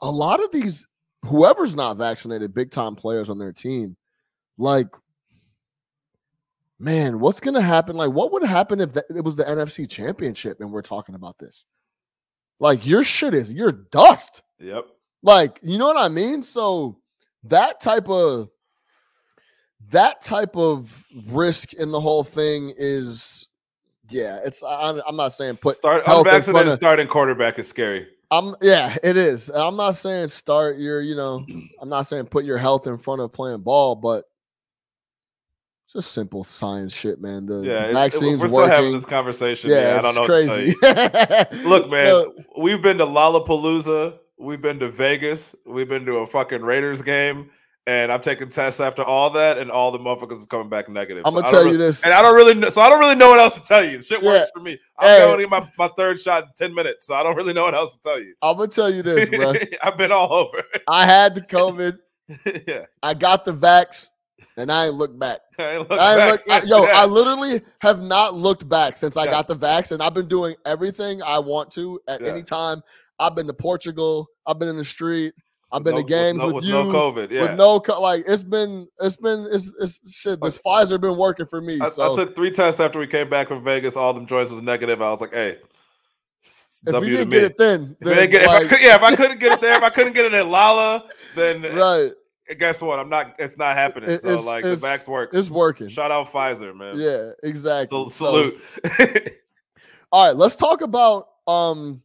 a 0.01 0.11
lot 0.11 0.42
of 0.42 0.51
these 0.53 0.86
whoever's 1.27 1.75
not 1.75 1.97
vaccinated, 1.97 2.55
big 2.55 2.70
time 2.70 2.95
players 2.95 3.31
on 3.31 3.39
their 3.39 3.53
team, 3.53 3.97
like 4.59 4.89
man, 6.79 7.20
what's 7.20 7.41
gonna 7.41 7.61
happen? 7.61 7.97
Like, 7.97 8.11
what 8.11 8.33
would 8.33 8.43
happen 8.43 8.81
if 8.81 8.93
that, 8.93 9.07
it 9.09 9.25
was 9.25 9.37
the 9.37 9.45
NFC 9.45 9.89
championship 9.89 10.61
and 10.61 10.70
we're 10.70 10.83
talking 10.83 11.14
about 11.14 11.39
this? 11.39 11.66
Like 12.61 12.87
your 12.87 13.05
shit 13.05 13.35
is 13.35 13.53
you're 13.53 13.72
dust. 13.72 14.43
Yep. 14.59 14.87
Like, 15.22 15.59
you 15.62 15.79
know 15.79 15.87
what 15.87 15.97
I 15.97 16.09
mean? 16.09 16.43
So 16.43 16.99
that 17.45 17.81
type 17.81 18.09
of 18.09 18.49
that 19.91 20.22
type 20.22 20.57
of 20.57 21.05
risk 21.29 21.75
in 21.75 21.91
the 21.91 22.01
whole 22.01 22.25
thing 22.25 22.72
is 22.77 23.49
yeah, 24.11 24.41
it's 24.45 24.62
I, 24.62 25.01
I'm 25.07 25.16
not 25.16 25.33
saying 25.33 25.55
put 25.62 25.77
Start 25.77 26.03
unvaccinated 26.07 26.72
starting 26.75 27.07
quarterback 27.07 27.59
is 27.59 27.68
scary. 27.68 28.07
I'm 28.35 28.55
yeah, 28.61 28.97
it 29.03 29.16
is. 29.16 29.49
I'm 29.51 29.76
not 29.76 29.93
saying 29.97 30.28
start 30.28 30.78
your, 30.78 31.01
you 31.01 31.14
know, 31.14 31.47
I'm 31.80 31.89
not 31.89 32.03
saying 32.07 32.26
put 32.26 32.45
your 32.45 32.59
health 32.59 32.87
in 32.87 32.99
front 32.99 33.20
of 33.20 33.32
playing 33.32 33.61
ball, 33.61 33.95
but 33.97 34.24
it's 35.87 35.93
just 35.93 36.12
simple 36.12 36.43
science 36.45 36.93
shit, 36.93 37.20
man. 37.20 37.47
The 37.47 37.61
Yeah, 37.61 37.93
vaccines 37.93 38.41
we're 38.41 38.49
still 38.49 38.62
working. 38.62 38.72
having 38.72 38.93
this 38.93 39.07
conversation. 39.07 39.70
yeah, 39.70 39.93
Yeah, 39.93 39.99
I 39.99 40.03
don't 40.03 40.14
know. 40.14 40.22
What 40.22 40.28
to 40.28 40.47
tell 40.47 40.57
crazy. 40.57 41.59
you. 41.62 41.68
Look, 41.68 41.91
man, 41.91 42.07
So, 42.07 42.35
we've 42.59 42.82
been 42.82 42.99
to 42.99 43.07
Lollapalooza, 43.07 44.18
we've 44.39 44.61
been 44.62 44.78
to 44.80 44.89
Vegas, 44.91 45.55
we've 45.66 45.89
been 45.89 46.05
to 46.07 46.16
a 46.18 46.26
fucking 46.26 46.62
Raiders 46.62 47.03
game, 47.03 47.51
and 47.87 48.11
I've 48.11 48.22
taken 48.22 48.49
tests 48.49 48.80
after 48.80 49.03
all 49.03 49.30
that, 49.30 49.59
and 49.59 49.70
all 49.70 49.91
the 49.91 49.99
motherfuckers 49.99 50.43
are 50.43 50.47
coming 50.47 50.68
back 50.68 50.89
negative. 50.89 51.22
I'm 51.26 51.32
So 51.32 51.41
gonna 51.43 51.49
I 51.49 51.51
tell 51.51 51.64
you 51.66 51.70
re- 51.72 51.76
this. 51.76 52.03
and 52.05 52.12
I 52.14 52.22
don't 52.22 52.35
really 52.35 52.55
know. 52.55 52.68
So 52.70 52.80
I 52.80 52.89
don't 52.89 53.01
really 53.01 53.14
know 53.14 53.30
what 53.30 53.41
else 53.41 53.61
to 53.61 53.66
tell 53.66 53.85
you. 53.85 54.01
Shit 54.01 54.22
Yeah. 54.22 54.30
works 54.30 54.51
for 54.55 54.61
me. 54.61 54.78
I'm 54.99 55.07
Hey. 55.09 55.18
going 55.26 55.37
to 55.39 55.43
get 55.45 55.51
my, 55.51 55.68
my 55.78 55.91
third 55.97 56.18
shot 56.18 56.45
in 56.45 56.49
ten 56.57 56.74
minutes, 56.74 57.07
so 57.07 57.14
I 57.14 57.22
don't 57.22 57.37
really 57.37 57.53
know 57.53 57.64
what 57.64 57.74
else 57.74 57.95
to 57.97 58.01
tell 58.03 58.18
you. 58.20 58.35
I'm 58.43 58.57
gonna 58.57 58.68
tell 58.68 58.93
you 58.93 59.03
this, 59.03 59.28
bro. 59.28 59.53
I've 59.82 59.99
been 59.99 60.12
all 60.12 60.32
over. 60.32 60.62
I 60.89 61.05
had 61.07 61.35
the 61.35 61.43
COVID. 61.43 61.99
yeah, 62.66 62.87
I 63.03 63.12
got 63.12 63.45
the 63.45 63.53
vax, 63.53 64.09
and 64.57 64.72
I 64.72 64.87
ain't 64.87 64.95
looked 64.95 65.18
back. 65.18 65.41
I 65.59 65.72
ain't 65.76 65.91
look 65.91 66.01
I 66.01 66.30
ain't 66.32 66.47
back 66.47 66.64
look, 66.64 66.64
I- 66.64 66.66
yo. 66.66 66.85
I 66.85 67.05
literally 67.05 67.61
have 67.80 68.01
not 68.01 68.35
looked 68.35 68.66
back 68.66 68.97
since 68.97 69.16
I 69.18 69.24
Yes. 69.24 69.32
got 69.35 69.47
the 69.49 69.57
vax, 69.57 69.93
and 69.93 70.03
I've 70.03 70.14
been 70.14 70.28
doing 70.28 70.55
everything 70.64 71.22
I 71.22 71.39
want 71.39 71.70
to 71.72 72.01
at 72.09 72.22
Yeah. 72.22 72.28
any 72.28 72.43
time. 72.43 72.82
I've 73.20 73.35
been 73.37 73.47
to 73.47 73.53
Portugal. 73.55 74.26
I've 74.47 74.59
been 74.59 74.68
in 74.68 74.76
the 74.78 74.85
street. 74.87 75.35
I've 75.75 75.83
been 75.83 75.95
No- 75.97 76.03
to 76.03 76.07
games 76.07 76.39
no, 76.39 76.47
with, 76.47 76.55
with 76.57 76.64
you. 76.64 76.72
no 76.72 76.85
COVID. 76.87 77.31
Yeah, 77.33 77.43
With 77.43 77.57
no 77.57 77.81
co- 77.81 78.01
like, 78.01 78.22
it's 78.29 78.45
been, 78.45 78.87
it's 79.01 79.16
been, 79.16 79.49
it's, 79.51 79.70
it's 79.81 79.99
shit. 80.14 80.41
This 80.41 80.59
Pfizer 80.64 81.01
been 81.01 81.16
working 81.16 81.47
for 81.47 81.61
me. 81.61 81.79
I, 81.83 81.89
so 81.89 82.12
I 82.12 82.16
took 82.16 82.37
three 82.37 82.53
tests 82.53 82.81
after 82.81 82.99
we 83.01 83.09
came 83.09 83.29
back 83.29 83.49
from 83.49 83.64
Vegas. 83.64 83.97
All 83.97 84.14
them 84.14 84.25
joints 84.27 84.53
was 84.53 84.62
negative. 84.62 85.03
I 85.03 85.11
was 85.11 85.20
like, 85.20 85.33
hey, 85.35 85.57
if 86.43 86.87
we 86.87 86.93
W 86.93 87.11
to 87.11 87.16
didn't 87.18 87.31
get 87.31 87.43
it 87.43 87.59
then, 87.59 87.97
then 88.01 88.16
didn't 88.16 88.31
get- 88.31 88.43
if 88.43 88.49
I 88.49 88.64
could, 88.68 88.81
yeah, 88.81 88.95
if 88.95 89.03
I 89.03 89.16
couldn't 89.16 89.41
get 89.41 89.53
it 89.53 89.61
there, 89.61 89.77
if 89.77 89.83
I 89.83 89.91
couldn't 89.91 90.12
get 90.12 90.27
it 90.27 90.35
at 90.35 90.47
Lolla, 90.47 91.09
then 91.35 91.62
right, 91.75 92.12
guess 92.59 92.81
what? 92.81 93.01
I'm 93.01 93.09
not. 93.09 93.35
It's 93.41 93.59
not 93.59 93.75
happening. 93.75 94.11
It- 94.11 94.20
so 94.20 94.39
like 94.41 94.62
the 94.62 94.77
vax 94.77 95.09
works. 95.09 95.37
it's 95.37 95.51
working. 95.51 95.89
Shout 95.89 96.12
out 96.12 96.29
Pfizer, 96.29 96.77
man. 96.77 96.95
Yeah, 96.97 97.31
exactly. 97.43 97.89
So- 97.89 98.09
salute. 98.09 98.61
all 100.12 100.27
right, 100.29 100.37
let's 100.37 100.55
talk 100.57 100.83
about 100.83 101.31
um 101.49 102.01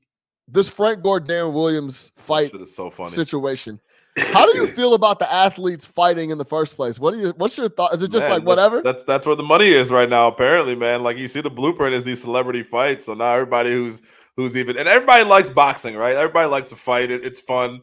this 0.52 0.70
Frank 0.70 1.04
Gore 1.04 1.20
Deron 1.22 1.54
Williams 1.54 2.12
fight 2.16 2.52
so 2.68 2.90
funny. 2.90 3.12
situation. 3.12 3.80
How 4.18 4.52
do 4.52 4.58
you 4.60 4.68
feel 4.76 4.96
about 4.96 5.20
the 5.20 5.32
athletes 5.32 5.86
fighting 5.86 6.30
in 6.32 6.38
the 6.38 6.46
first 6.46 6.76
place? 6.76 7.00
What 7.00 7.14
do 7.14 7.20
you? 7.20 7.34
What's 7.38 7.58
your 7.58 7.70
thought? 7.70 7.94
Is 7.94 8.04
it 8.04 8.12
just 8.12 8.24
Man, 8.24 8.32
like 8.32 8.44
whatever? 8.46 8.82
That's 8.82 9.04
that's 9.04 9.26
where 9.26 9.36
the 9.36 9.44
money 9.44 9.68
is 9.70 9.92
right 9.92 10.10
now. 10.10 10.28
Apparently, 10.28 10.76
man. 10.76 11.04
Like 11.04 11.18
you 11.18 11.28
see, 11.28 11.42
the 11.42 11.50
blueprint 11.50 11.94
is 11.96 12.04
these 12.04 12.22
celebrity 12.22 12.64
fights. 12.64 13.06
So 13.06 13.14
now 13.14 13.34
everybody 13.34 13.72
who's 13.72 14.02
who's 14.36 14.58
even 14.58 14.78
and 14.78 14.88
everybody 14.88 15.24
likes 15.24 15.50
boxing, 15.50 15.96
right? 15.96 16.16
Everybody 16.16 16.50
likes 16.50 16.70
to 16.70 16.76
fight. 16.76 17.12
It, 17.12 17.24
it's 17.24 17.40
fun. 17.40 17.82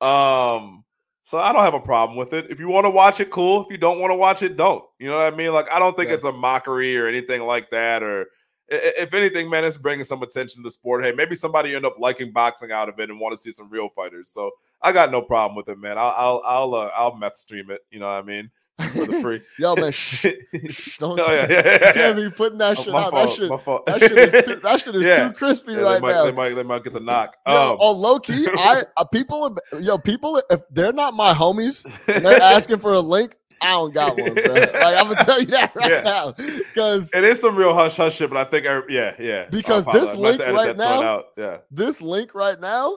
Um, 0.00 0.84
so 1.22 1.38
I 1.38 1.52
don't 1.52 1.62
have 1.62 1.74
a 1.74 1.80
problem 1.80 2.16
with 2.16 2.32
it. 2.32 2.46
If 2.50 2.58
you 2.58 2.68
want 2.68 2.86
to 2.86 2.90
watch 2.90 3.20
it, 3.20 3.30
cool. 3.30 3.62
If 3.62 3.70
you 3.70 3.76
don't 3.78 3.98
want 4.00 4.10
to 4.12 4.16
watch 4.16 4.42
it, 4.42 4.56
don't. 4.56 4.82
You 4.98 5.08
know 5.08 5.16
what 5.18 5.32
I 5.32 5.36
mean? 5.36 5.52
Like 5.52 5.70
I 5.70 5.78
don't 5.78 5.96
think 5.96 6.08
Yeah. 6.08 6.14
it's 6.16 6.24
a 6.24 6.32
mockery 6.32 6.96
or 6.98 7.06
anything 7.06 7.42
like 7.42 7.70
that. 7.70 8.02
Or 8.02 8.26
if 8.70 9.14
anything, 9.14 9.48
man, 9.50 9.64
it's 9.64 9.76
bringing 9.76 10.04
some 10.04 10.22
attention 10.22 10.62
to 10.62 10.66
the 10.66 10.70
sport. 10.70 11.04
Hey, 11.04 11.12
maybe 11.12 11.34
somebody 11.34 11.74
end 11.74 11.86
up 11.86 11.96
liking 11.98 12.32
boxing 12.32 12.70
out 12.72 12.88
of 12.88 12.98
it 13.00 13.10
and 13.10 13.18
want 13.20 13.32
to 13.32 13.38
see 13.38 13.50
some 13.50 13.68
real 13.70 13.88
fighters. 13.88 14.30
So 14.30 14.50
I 14.82 14.92
got 14.92 15.10
no 15.10 15.22
problem 15.22 15.56
with 15.56 15.68
it, 15.68 15.78
man. 15.78 15.96
I'll 15.98 16.14
I'll 16.16 16.42
I'll 16.44 16.74
uh, 16.74 16.90
I'll 16.96 17.16
meth 17.16 17.36
stream 17.36 17.70
it. 17.70 17.80
You 17.90 18.00
know 18.00 18.06
what 18.06 18.22
I 18.22 18.22
mean? 18.22 18.50
For 18.94 19.06
the 19.06 19.20
free. 19.20 19.40
Yo, 19.58 19.74
man, 19.74 19.90
shh, 19.92 20.26
shh, 20.68 20.98
don't. 20.98 21.18
Oh, 21.18 21.32
yeah, 21.32 21.46
yeah, 21.50 21.78
yeah, 21.80 21.92
can't 21.92 22.16
be 22.16 22.30
putting 22.30 22.58
that 22.58 22.78
Oh, 22.78 22.82
shit 22.84 22.92
my 22.92 23.02
out. 23.02 23.10
fault, 23.10 23.28
that 23.30 23.34
shit, 23.36 23.50
my 23.50 23.56
fault. 23.56 23.86
that 23.86 23.98
shit 24.00 24.12
is 24.12 24.44
too, 24.44 24.54
that 24.62 24.80
shit 24.80 24.94
is 24.94 25.02
Yeah. 25.06 25.28
too 25.28 25.34
crispy 25.34 25.72
Yeah, 25.72 25.80
right 25.80 25.94
they, 25.94 26.00
might, 26.00 26.12
now. 26.12 26.24
they 26.26 26.32
might 26.32 26.54
they 26.54 26.62
might 26.62 26.84
get 26.84 26.92
the 26.92 27.00
knock. 27.00 27.36
Yo, 27.46 27.72
Um, 27.72 27.76
on 27.80 27.96
low 27.98 28.20
key, 28.20 28.46
I 28.56 28.84
uh, 28.96 29.04
people, 29.06 29.56
yo, 29.80 29.98
people, 29.98 30.40
if 30.48 30.60
they're 30.70 30.92
not 30.92 31.14
my 31.14 31.32
homies 31.32 31.82
they're 32.06 32.40
asking 32.40 32.78
for 32.78 32.92
a 32.92 33.00
link, 33.00 33.34
I 33.60 33.70
don't 33.70 33.92
got 33.92 34.18
one, 34.20 34.34
bro. 34.34 34.54
Like 34.54 34.74
I'm 34.74 35.08
gonna 35.08 35.24
tell 35.24 35.40
you 35.40 35.46
that 35.48 35.74
right 35.74 35.90
Yeah. 35.90 36.00
now, 36.02 36.32
because 36.32 37.10
it 37.12 37.24
is 37.24 37.40
some 37.40 37.56
real 37.56 37.74
hush 37.74 37.96
hush 37.96 38.16
shit, 38.16 38.30
but 38.30 38.38
I 38.38 38.44
think 38.44 38.66
I, 38.66 38.80
yeah 38.88 39.14
yeah 39.18 39.46
Because 39.50 39.84
this 39.86 40.08
follow. 40.08 40.28
I'm 40.30 40.34
about 40.36 40.46
to 40.46 40.52
link 40.52 40.56
right 40.56 40.76
now- 40.76 41.02
out. 41.02 41.24
yeah 41.36 41.58
this 41.70 42.00
link 42.00 42.34
right 42.34 42.60
now, 42.60 42.96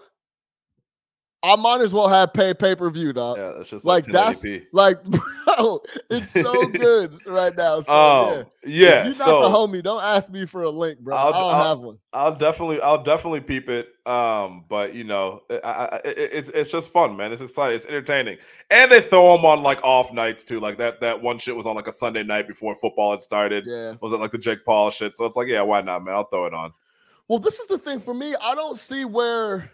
I 1.44 1.56
might 1.56 1.82
as 1.82 1.92
well 1.92 2.08
have 2.08 2.34
pay 2.34 2.54
pay 2.54 2.76
per 2.76 2.90
view, 2.92 3.14
dog. 3.14 3.38
yeah 3.38 3.54
that's 3.58 3.70
just 3.72 3.84
Like, 3.84 4.06
like, 4.06 4.14
that's- 4.14 4.42
1080p. 4.44 4.66
Like, 4.74 5.04
bro, 5.04 5.82
it's 6.12 6.30
so 6.30 6.68
good 6.68 7.16
right 7.26 7.56
now. 7.58 7.82
So, 7.82 7.92
yeah. 7.92 8.38
Um, 8.42 8.46
yeah, 8.64 9.00
If 9.00 9.04
you're 9.06 9.14
so 9.14 9.40
not 9.40 9.50
the 9.50 9.56
homie, 9.58 9.82
don't 9.82 10.04
ask 10.04 10.32
me 10.32 10.46
for 10.46 10.62
a 10.64 10.70
link, 10.70 11.00
bro. 11.00 11.16
I'll- 11.16 11.34
I'll, 11.34 11.50
do 11.52 11.58
not 11.58 11.66
have 11.68 11.80
one. 11.80 11.98
I'll 12.14 12.36
definitely 12.36 12.80
I'll 12.82 13.02
definitely 13.04 13.42
peep 13.42 13.70
it. 13.70 13.88
Um, 14.06 14.66
but 14.70 14.94
you 14.94 15.04
know, 15.04 15.42
I, 15.50 15.56
I, 15.64 15.86
I- 15.96 16.02
it- 16.06 16.18
it's 16.34 16.50
it's 16.50 16.70
just 16.72 16.94
fun, 16.94 17.18
man. 17.18 17.32
It's 17.34 17.42
exciting. 17.42 17.76
It's 17.76 17.86
entertaining, 17.88 18.38
and 18.70 18.92
they 18.92 19.02
throw 19.02 19.36
them 19.36 19.44
on 19.46 19.64
like 19.64 19.84
off 19.84 20.14
nights 20.14 20.44
too. 20.44 20.60
Like 20.60 20.78
that 20.78 21.02
that 21.02 21.22
one 21.24 21.40
shit 21.40 21.56
was 21.56 21.66
on 21.66 21.76
like 21.76 21.88
a 21.88 21.92
Sunday 21.92 22.22
night 22.24 22.48
before 22.48 22.76
football 22.76 23.12
had 23.12 23.22
started. 23.24 23.64
Yeah. 23.66 23.94
Was 24.00 24.14
it 24.14 24.20
like 24.20 24.32
the 24.32 24.38
Jake 24.38 24.64
Paul 24.64 24.92
shit? 24.92 25.18
So 25.18 25.26
it's 25.26 25.36
like, 25.36 25.48
yeah, 25.48 25.62
why 25.64 25.82
not, 25.82 26.04
man? 26.04 26.14
I'll 26.14 26.26
throw 26.26 26.46
it 26.46 26.54
on. 26.54 26.72
Well, 27.28 27.40
this 27.40 27.60
is 27.60 27.66
the 27.68 27.78
thing 27.80 28.00
for 28.00 28.14
me. 28.14 28.36
I 28.44 28.54
don't 28.54 28.78
see 28.78 29.06
where. 29.06 29.72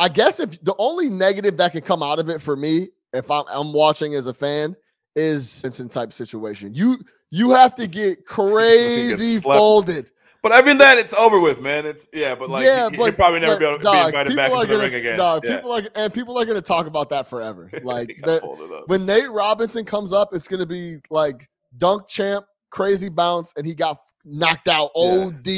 I 0.00 0.08
guess 0.08 0.40
if 0.40 0.62
the 0.64 0.74
only 0.78 1.10
negative 1.10 1.58
that 1.58 1.72
can 1.72 1.82
come 1.82 2.02
out 2.02 2.18
of 2.18 2.30
it 2.30 2.40
for 2.40 2.56
me, 2.56 2.88
if 3.12 3.30
I'm, 3.30 3.44
I'm 3.48 3.72
watching 3.74 4.14
as 4.14 4.26
a 4.26 4.34
fan, 4.34 4.74
is 5.14 5.60
Vincent 5.60 5.92
type 5.92 6.12
situation. 6.12 6.74
You 6.74 6.98
you 7.30 7.50
have 7.50 7.74
to 7.76 7.86
get 7.86 8.26
crazy 8.26 9.38
folded. 9.40 10.10
But 10.42 10.52
I 10.52 10.62
mean 10.62 10.78
that 10.78 10.96
it's 10.96 11.12
over 11.12 11.38
with, 11.38 11.60
man. 11.60 11.84
It's 11.84 12.08
yeah, 12.14 12.34
but 12.34 12.48
like 12.48 12.64
yeah, 12.64 12.88
he, 12.88 12.96
but 12.96 13.14
probably 13.14 13.40
never 13.40 13.54
but, 13.54 13.58
be 13.58 13.66
able 13.66 13.78
to 13.78 13.84
dog, 13.84 13.94
be 13.94 14.06
invited 14.06 14.36
back 14.36 14.52
into 14.52 14.66
the 14.66 14.72
gonna- 14.72 14.82
ring 14.84 14.94
again. 14.94 15.18
dog, 15.18 15.44
yeah. 15.44 15.56
people 15.56 15.72
are 15.72 15.82
and 15.94 16.14
people 16.14 16.38
are 16.38 16.46
gonna 16.46 16.62
talk 16.62 16.86
about 16.86 17.10
that 17.10 17.26
forever. 17.28 17.70
Like 17.82 18.18
that- 18.24 18.84
when 18.86 19.04
Nate 19.04 19.30
Robinson 19.30 19.84
comes 19.84 20.14
up, 20.14 20.30
it's 20.32 20.48
gonna 20.48 20.64
be 20.66 20.96
like 21.10 21.48
dunk 21.76 22.08
champ, 22.08 22.46
crazy 22.70 23.10
bounce, 23.10 23.52
and 23.58 23.66
he 23.66 23.74
got 23.74 23.98
knocked 24.24 24.68
out. 24.68 24.90
Yeah. 24.94 25.26
Od. 25.26 25.48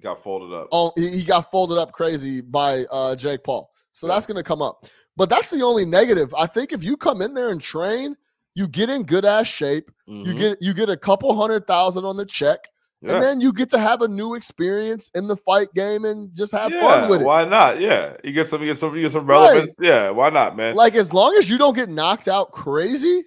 Got 0.00 0.22
folded 0.22 0.54
up. 0.54 0.68
Oh, 0.70 0.92
he, 0.96 1.08
he 1.08 1.24
got 1.24 1.50
folded 1.50 1.78
up 1.78 1.92
crazy 1.92 2.40
by 2.42 2.84
uh, 2.90 3.16
Jake 3.16 3.42
Paul. 3.42 3.70
So 3.94 4.06
Yeah. 4.06 4.14
that's 4.14 4.26
going 4.26 4.36
to 4.36 4.42
come 4.42 4.60
up. 4.60 4.84
But 5.16 5.30
that's 5.30 5.48
the 5.48 5.62
only 5.62 5.84
negative. 5.86 6.34
I 6.36 6.46
think 6.46 6.72
if 6.72 6.84
you 6.84 6.96
come 6.96 7.22
in 7.22 7.32
there 7.32 7.48
and 7.50 7.60
train, 7.62 8.16
you 8.54 8.68
get 8.68 8.90
in 8.90 9.04
good 9.04 9.24
ass 9.24 9.46
shape. 9.46 9.90
You 10.06 10.34
Mhm. 10.34 10.38
get 10.38 10.58
you 10.60 10.74
get 10.74 10.90
a 10.90 10.96
couple 10.96 11.34
hundred 11.40 11.66
thousand 11.66 12.04
on 12.04 12.16
the 12.16 12.26
check, 12.26 12.68
yeah. 13.00 13.14
and 13.14 13.22
then 13.22 13.40
you 13.40 13.52
get 13.52 13.68
to 13.70 13.78
have 13.78 14.02
a 14.02 14.08
new 14.08 14.34
experience 14.34 15.10
in 15.14 15.26
the 15.28 15.36
fight 15.36 15.68
game 15.74 16.04
and 16.04 16.34
just 16.36 16.52
have 16.52 16.70
yeah, 16.72 16.80
fun 16.80 17.08
with 17.10 17.20
it. 17.22 17.24
Why 17.24 17.44
not? 17.44 17.80
Yeah, 17.80 18.16
you 18.22 18.32
get 18.32 18.46
some, 18.48 18.60
you 18.60 18.66
get 18.66 18.76
some, 18.78 18.94
you 18.94 19.02
get 19.02 19.12
some 19.12 19.26
Right. 19.26 19.40
relevance. 19.50 19.74
Yeah, 19.80 20.10
why 20.10 20.30
not, 20.30 20.56
man? 20.56 20.74
Like 20.74 20.94
as 20.94 21.12
long 21.12 21.34
as 21.36 21.48
you 21.48 21.56
don't 21.58 21.74
get 21.74 21.88
knocked 21.88 22.28
out 22.28 22.52
crazy, 22.52 23.24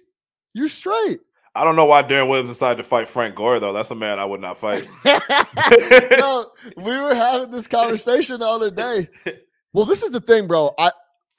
you're 0.54 0.68
straight. 0.68 1.20
I 1.54 1.64
don't 1.64 1.76
know 1.76 1.86
why 1.86 2.02
Deron 2.04 2.28
Williams 2.28 2.50
decided 2.50 2.76
to 2.76 2.84
fight 2.88 3.08
Frank 3.08 3.34
Gore 3.34 3.58
though. 3.60 3.72
That's 3.72 3.90
a 3.90 3.94
man 3.94 4.18
I 4.18 4.24
would 4.24 4.40
not 4.40 4.56
fight. 4.58 4.86
no, 6.18 6.50
we 6.76 6.98
were 7.00 7.14
having 7.14 7.50
this 7.50 7.66
conversation 7.66 8.40
the 8.40 8.46
other 8.46 8.70
day. 8.70 9.08
Well, 9.72 9.84
this 9.84 10.02
is 10.02 10.10
the 10.10 10.20
thing, 10.20 10.46
bro. 10.46 10.74
I 10.78 10.90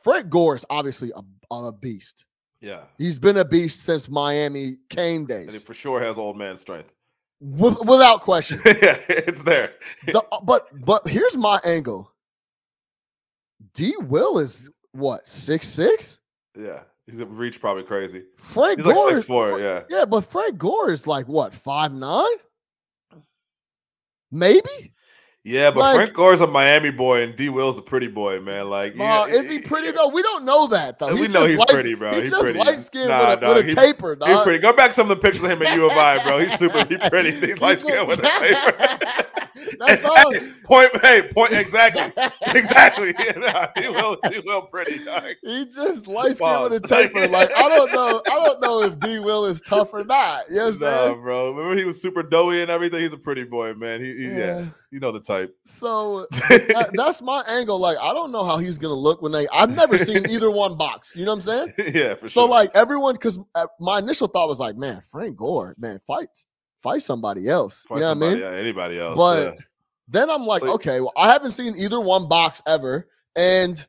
Frank 0.01 0.29
Gore 0.29 0.55
is 0.55 0.65
obviously 0.69 1.11
a, 1.15 1.55
a 1.55 1.71
beast. 1.71 2.25
yeah, 2.61 2.81
He's 2.97 3.19
been 3.19 3.37
a 3.37 3.45
beast 3.45 3.81
since 3.83 4.07
Miami 4.07 4.77
Cane 4.89 5.25
days, 5.25 5.45
and 5.45 5.53
he 5.53 5.59
for 5.59 5.73
sure 5.73 5.99
has 5.99 6.17
old 6.17 6.37
man 6.37 6.55
strength. 6.57 6.93
with, 7.41 7.79
without 7.85 8.21
question. 8.21 8.59
yeah, 8.65 8.97
it's 9.09 9.41
there. 9.43 9.73
The- 10.05 10.23
uh, 10.31 10.41
but 10.41 10.67
but 10.85 11.07
here's 11.07 11.35
my 11.37 11.59
angle. 11.65 12.11
D. 13.73 13.93
Will 13.99 14.39
is 14.39 14.69
what 14.93 15.27
six 15.27 15.67
six. 15.67 16.19
Yeah, 16.57 16.83
he's 17.05 17.21
reach 17.23 17.59
probably 17.59 17.83
crazy. 17.83 18.23
Frank 18.37 18.77
Gore. 18.79 18.85
He's 18.85 18.85
like 18.85 18.95
Gore, 18.95 19.09
six 19.09 19.19
is- 19.19 19.25
four. 19.25 19.59
Yeah, 19.59 19.83
yeah, 19.89 20.05
but 20.05 20.21
Frank 20.21 20.57
Gore 20.57 20.91
is 20.91 21.05
like 21.07 21.27
what 21.27 21.53
five 21.53 21.91
nine, 21.93 22.25
maybe. 24.31 24.93
Yeah, 25.43 25.71
but 25.71 25.79
Like- 25.79 25.95
Frank 25.95 26.13
Gore's 26.13 26.41
a 26.41 26.47
Miami 26.47 26.91
boy, 26.91 27.21
and 27.23 27.35
D. 27.35 27.49
Will's 27.49 27.77
a 27.77 27.81
pretty 27.81 28.07
boy, 28.07 28.39
man. 28.41 28.69
Like, 28.69 28.93
Uh, 28.99 29.25
is 29.29 29.49
he 29.49 29.59
pretty 29.59 29.91
though? 29.91 30.09
We 30.09 30.21
don't 30.21 30.43
know 30.45 30.67
that 30.67 30.99
though. 30.99 31.13
We 31.15 31.27
know 31.27 31.45
he's 31.45 31.57
light- 31.59 31.67
pretty, 31.69 31.93
bro. 31.95 32.11
He's, 32.11 32.21
He's 32.21 32.29
just 32.31 32.41
pretty. 32.41 32.59
light 32.59 32.81
skinned 32.81 33.09
Nah, 33.09 33.29
with 33.31 33.37
a, 33.37 33.41
dog, 33.41 33.55
with 33.55 33.63
a 33.65 33.67
he's- 33.69 33.85
taper, 33.85 34.15
dog. 34.15 34.29
He's 34.29 34.41
pretty. 34.41 34.59
Go 34.59 34.73
back 34.73 34.93
some 34.93 35.09
of 35.09 35.17
the 35.17 35.21
pictures 35.21 35.43
of 35.43 35.51
him 35.51 35.61
at 35.63 35.75
U 35.75 35.85
of 35.85 35.91
I, 35.93 36.23
bro. 36.23 36.39
He's 36.39 36.57
super. 36.57 36.85
He's 36.85 36.99
pretty. 37.09 37.31
He's 37.31 37.61
light 37.61 37.79
skinned 37.79 38.07
with 38.07 38.19
a 38.19 38.23
taper. 38.23 39.25
That's 39.79 40.05
all. 40.05 40.31
point. 40.65 40.89
Hey, 41.01 41.29
point. 41.33 41.51
Exactly. 41.53 42.03
Exactly. 42.53 43.13
Yeah, 43.19 43.31
nah, 43.37 43.67
D. 43.75 43.89
Will. 43.89 44.17
D. 44.29 44.41
Will 44.45 44.61
pretty. 44.63 45.03
Dog. 45.03 45.23
He 45.41 45.65
just 45.65 46.07
light 46.07 46.35
skinned 46.37 46.61
with 46.63 46.73
a 46.73 46.79
taper. 46.87 47.27
Like 47.27 47.49
I 47.57 47.67
don't 47.69 47.91
know. 47.91 48.21
I 48.25 48.45
don't 48.45 48.61
know 48.61 48.83
if 48.83 48.99
D 48.99 49.19
Will 49.19 49.45
is 49.45 49.61
tough 49.61 49.89
or 49.93 50.03
not. 50.03 50.43
You 50.49 50.57
know 50.57 50.69
Nah, 51.09 51.13
bro. 51.15 51.51
Remember 51.51 51.77
he 51.77 51.85
was 51.85 52.01
super 52.01 52.23
doughy 52.23 52.61
and 52.61 52.71
everything. 52.71 53.01
He's 53.01 53.13
a 53.13 53.17
pretty 53.17 53.43
boy, 53.43 53.73
man. 53.73 54.01
He, 54.01 54.13
he 54.15 54.27
yeah. 54.27 54.37
Yeah. 54.37 54.65
You 54.91 54.99
know 54.99 55.11
the 55.11 55.19
type. 55.19 55.55
So 55.65 56.25
that- 56.31 56.71
uh, 56.75 56.91
that's 56.93 57.21
my 57.21 57.43
angle. 57.47 57.79
Like 57.79 57.97
I 58.01 58.13
don't 58.13 58.31
know 58.31 58.43
how 58.43 58.57
he's 58.57 58.77
gonna 58.77 58.93
look 58.93 59.21
when 59.21 59.31
they. 59.31 59.47
I've 59.53 59.75
never 59.75 59.97
seen 59.97 60.25
either 60.29 60.49
one 60.51 60.77
box. 60.77 61.15
You 61.15 61.25
know 61.25 61.31
what 61.35 61.47
I'm 61.47 61.75
saying? 61.77 61.93
yeah, 61.95 62.15
for 62.15 62.27
So 62.27 62.41
sure. 62.41 62.49
like 62.49 62.71
everyone, 62.75 63.13
because 63.15 63.39
uh, 63.55 63.67
my 63.79 63.99
initial 63.99 64.27
thought 64.27 64.47
was 64.47 64.59
like, 64.59 64.75
man, 64.75 65.01
Frank 65.11 65.35
Gore, 65.37 65.75
man, 65.79 65.99
fight, 66.07 66.29
fight 66.79 67.01
somebody 67.03 67.47
else. 67.49 67.83
Fight 67.87 67.95
you 67.97 68.01
know 68.01 68.13
what 68.15 68.25
I 68.25 68.29
mean? 68.29 68.39
yeah, 68.39 68.51
anybody 68.51 68.99
else. 68.99 69.17
But 69.17 69.43
yeah. 69.55 69.61
then 70.07 70.29
I'm 70.29 70.43
like, 70.45 70.61
So- 70.61 70.73
okay, 70.73 71.01
well, 71.01 71.13
I 71.17 71.31
haven't 71.31 71.51
seen 71.51 71.75
either 71.77 71.99
one 71.99 72.27
box 72.27 72.61
ever, 72.67 73.07
and 73.35 73.85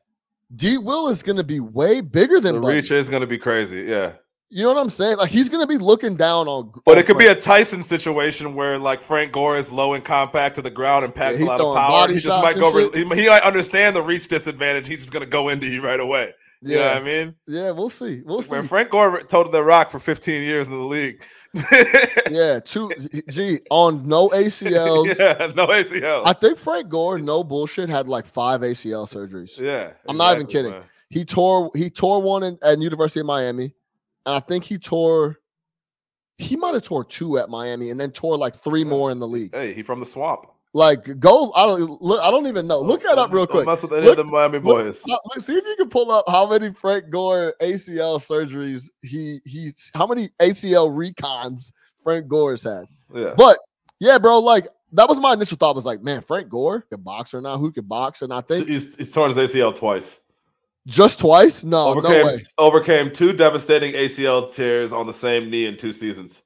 D 0.55 0.77
Will 0.77 1.07
is 1.09 1.23
gonna 1.23 1.43
be 1.43 1.59
way 1.61 2.01
bigger 2.01 2.39
than 2.39 2.55
the 2.55 2.61
Buddy. 2.61 2.75
reach 2.75 2.91
is 2.91 3.09
going 3.09 3.21
to 3.21 3.27
be 3.27 3.37
crazy. 3.37 3.83
Yeah. 3.83 4.13
You 4.53 4.63
know 4.63 4.73
what 4.73 4.81
I'm 4.81 4.89
saying? 4.89 5.15
Like 5.15 5.29
he's 5.29 5.47
gonna 5.47 5.65
be 5.65 5.77
looking 5.77 6.17
down 6.17 6.49
on. 6.49 6.73
But 6.85 6.91
on 6.91 6.97
it 6.97 7.05
could 7.05 7.17
be 7.17 7.27
a 7.27 7.35
Tyson 7.35 7.81
situation 7.81 8.53
where 8.53 8.77
like 8.77 9.01
Frank 9.01 9.31
Gore 9.31 9.57
is 9.57 9.71
low 9.71 9.93
and 9.93 10.03
compact 10.03 10.55
to 10.55 10.61
the 10.61 10.69
ground 10.69 11.05
and 11.05 11.15
packs 11.15 11.39
he 11.39 11.45
a 11.45 11.47
lot 11.47 11.61
of 11.61 11.73
power. 11.73 12.09
He 12.09 12.19
just 12.19 12.43
might 12.43 12.57
go. 12.57 12.67
Over, 12.67 12.81
he, 12.97 13.05
he 13.21 13.29
might 13.29 13.43
understand 13.43 13.95
the 13.95 14.03
reach 14.03 14.27
disadvantage. 14.27 14.89
He's 14.89 14.97
just 14.97 15.13
gonna 15.13 15.25
go 15.25 15.47
into 15.47 15.67
you 15.67 15.81
right 15.81 16.01
away. 16.01 16.33
You 16.63 16.75
know 16.75 16.81
yeah, 16.81 16.93
what 16.93 17.01
I 17.01 17.05
mean? 17.05 17.35
yeah. 17.47 17.71
We'll 17.71 17.89
see. 17.89 18.23
We'll 18.25 18.41
see. 18.41 18.51
When 18.51 18.67
Frank 18.67 18.89
Gore 18.89 19.21
toted 19.21 19.53
the 19.53 19.63
rock 19.63 19.89
for 19.89 19.99
15 19.99 20.43
years 20.43 20.67
in 20.67 20.73
the 20.73 20.79
league. 20.79 21.23
yeah, 22.29 22.59
two. 22.59 22.91
Gee, 23.29 23.61
on 23.71 24.05
no 24.05 24.29
ACLs. 24.29 25.17
yeah, 25.19 25.51
no 25.55 25.67
ACLs. 25.67 26.23
I 26.25 26.33
think 26.33 26.57
Frank 26.57 26.89
Gore, 26.89 27.19
no 27.19 27.43
bullshit, 27.43 27.87
had 27.87 28.09
like 28.09 28.25
five 28.25 28.61
ACL 28.61 29.09
surgeries. 29.09 29.57
yeah, 29.57 29.93
I'm 30.09 30.17
not 30.17 30.35
even 30.35 30.45
kidding. 30.45 30.71
man. 30.71 30.83
He 31.09 31.23
tore 31.23 31.71
he 31.73 31.89
tore 31.89 32.21
one 32.21 32.43
in, 32.43 32.57
at 32.63 32.79
University 32.79 33.21
of 33.21 33.25
Miami, 33.25 33.73
and 34.25 34.35
I 34.35 34.39
think 34.39 34.63
he 34.63 34.77
tore 34.77 35.37
he 36.37 36.55
might 36.55 36.73
have 36.73 36.83
tore 36.83 37.03
two 37.05 37.37
at 37.37 37.49
Miami, 37.49 37.89
and 37.91 37.99
then 37.99 38.11
tore 38.11 38.35
like 38.37 38.55
three 38.55 38.83
more 38.83 39.11
in 39.11 39.19
the 39.19 39.27
league. 39.27 39.53
Hey, 39.55 39.73
he 39.73 39.83
from 39.83 39.99
the 39.99 40.05
swamp. 40.05 40.45
Like 40.73 41.19
go, 41.19 41.51
I 41.53 41.65
don't 41.65 42.01
look. 42.01 42.21
I 42.23 42.31
don't 42.31 42.47
even 42.47 42.65
know. 42.65 42.79
Look 42.79 43.03
that 43.03 43.17
up 43.17 43.31
real 43.33 43.45
Don't 43.45 43.51
quick. 43.51 43.65
Mess 43.65 43.83
with 43.83 43.91
any 43.93 44.05
Look- 44.07 44.17
of 44.17 44.25
the 44.25 44.31
Miami 44.31 44.59
boys. 44.59 45.03
uh, 45.09 45.17
look, 45.35 45.43
see 45.43 45.53
if 45.57 45.65
you 45.65 45.75
can 45.75 45.89
pull 45.89 46.09
up 46.11 46.23
how 46.29 46.49
many 46.49 46.73
Frank 46.73 47.09
Gore 47.09 47.53
ACL 47.61 48.19
surgeries 48.19 48.89
he 49.01 49.39
he 49.45 49.71
how 49.93 50.07
many 50.07 50.29
ACL 50.39 50.89
recons 50.89 51.73
Frank 52.03 52.29
Gore's 52.29 52.63
had. 52.63 52.85
yeah, 53.13 53.33
But 53.35 53.59
yeah, 53.99 54.17
bro, 54.17 54.39
like 54.39 54.67
that 54.93 55.09
was 55.09 55.19
my 55.19 55.33
initial 55.33 55.57
thought 55.57 55.75
was 55.75 55.85
like, 55.85 56.01
man, 56.01 56.21
Frank 56.21 56.47
Gore 56.47 56.81
can 56.89 57.01
boxer 57.01 57.41
now. 57.41 57.57
Who 57.57 57.71
can 57.73 57.83
box? 57.85 58.21
And 58.21 58.33
I 58.33 58.39
think 58.39 58.67
he's, 58.69 58.95
he's 58.95 59.11
torn 59.11 59.33
his 59.35 59.51
ACL 59.51 59.77
twice. 59.77 60.20
Just 60.87 61.19
twice. 61.19 61.63
No, 61.63 61.87
overcame 61.87 62.11
no 62.11 62.25
way. 62.25 62.43
overcame 62.57 63.11
two 63.11 63.33
devastating 63.33 63.93
ACL 63.93 64.53
tears 64.53 64.91
on 64.91 65.07
the 65.07 65.13
same 65.13 65.49
knee 65.49 65.65
in 65.65 65.77
two 65.77 65.93
seasons. 65.93 66.43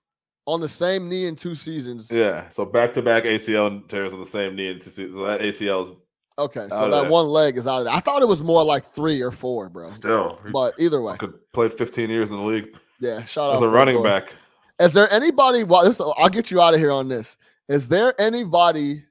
On 0.48 0.62
the 0.62 0.68
same 0.68 1.10
knee 1.10 1.26
in 1.26 1.36
two 1.36 1.56
seasons. 1.56 2.12
Yeah, 2.12 2.48
so 2.50 2.66
back 2.66 2.94
to 2.94 3.02
back 3.02 3.24
ACL 3.24 3.88
tears 3.88 4.14
on 4.14 4.20
the 4.20 4.26
same 4.26 4.56
knee 4.56 4.70
in 4.70 4.80
two 4.80 4.92
seasons. 4.92 5.16
So 5.16 5.26
that 5.26 5.42
ACL 5.42 5.86
is 5.88 5.96
Okay, 6.38 6.68
so 6.70 6.90
that 6.90 7.02
there. 7.04 7.10
one 7.10 7.28
leg 7.28 7.58
is 7.58 7.66
out 7.66 7.80
of 7.80 7.86
there. 7.86 7.94
I 7.94 8.02
thought 8.02 8.22
it 8.22 8.28
was 8.28 8.44
more 8.44 8.64
like 8.64 8.86
three 8.92 9.22
or 9.22 9.32
four, 9.32 9.70
bro. 9.70 9.86
Still, 9.86 10.38
But 10.52 10.74
either 10.78 11.02
way, 11.02 11.16
could 11.16 11.34
played 11.54 11.72
15 11.72 12.10
years 12.10 12.30
in 12.30 12.36
the 12.36 12.44
league 12.44 12.76
yeah. 13.00 13.24
Shout 13.26 13.52
out 13.52 13.56
as 13.56 13.62
a 13.62 13.70
running 13.70 14.02
back. 14.04 14.34
Is 14.80 14.94
there 14.94 15.12
anybody? 15.12 15.64
Well, 15.64 15.86
this 15.86 16.02
I'll 16.02 16.30
get 16.30 16.52
you 16.52 16.62
out 16.62 16.74
of 16.74 16.80
here 16.80 16.92
on 16.92 17.08
this. 17.08 17.38
Is 17.70 17.88
there 17.88 18.14
anybody 18.20 19.04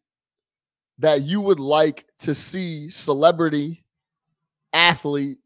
that 0.98 1.22
you 1.22 1.40
would 1.40 1.60
like 1.60 2.06
to 2.18 2.34
see 2.34 2.90
celebrity 2.90 3.84
athlete 4.74 5.38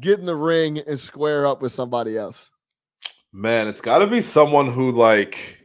get 0.00 0.18
in 0.18 0.26
the 0.26 0.36
ring 0.36 0.78
and 0.78 0.98
square 0.98 1.46
up 1.46 1.62
with 1.62 1.72
somebody 1.72 2.18
else? 2.18 2.50
Man, 3.32 3.68
it's 3.68 3.80
got 3.80 3.98
to 3.98 4.06
be 4.06 4.20
someone 4.20 4.70
who 4.70 4.92
like, 4.92 5.60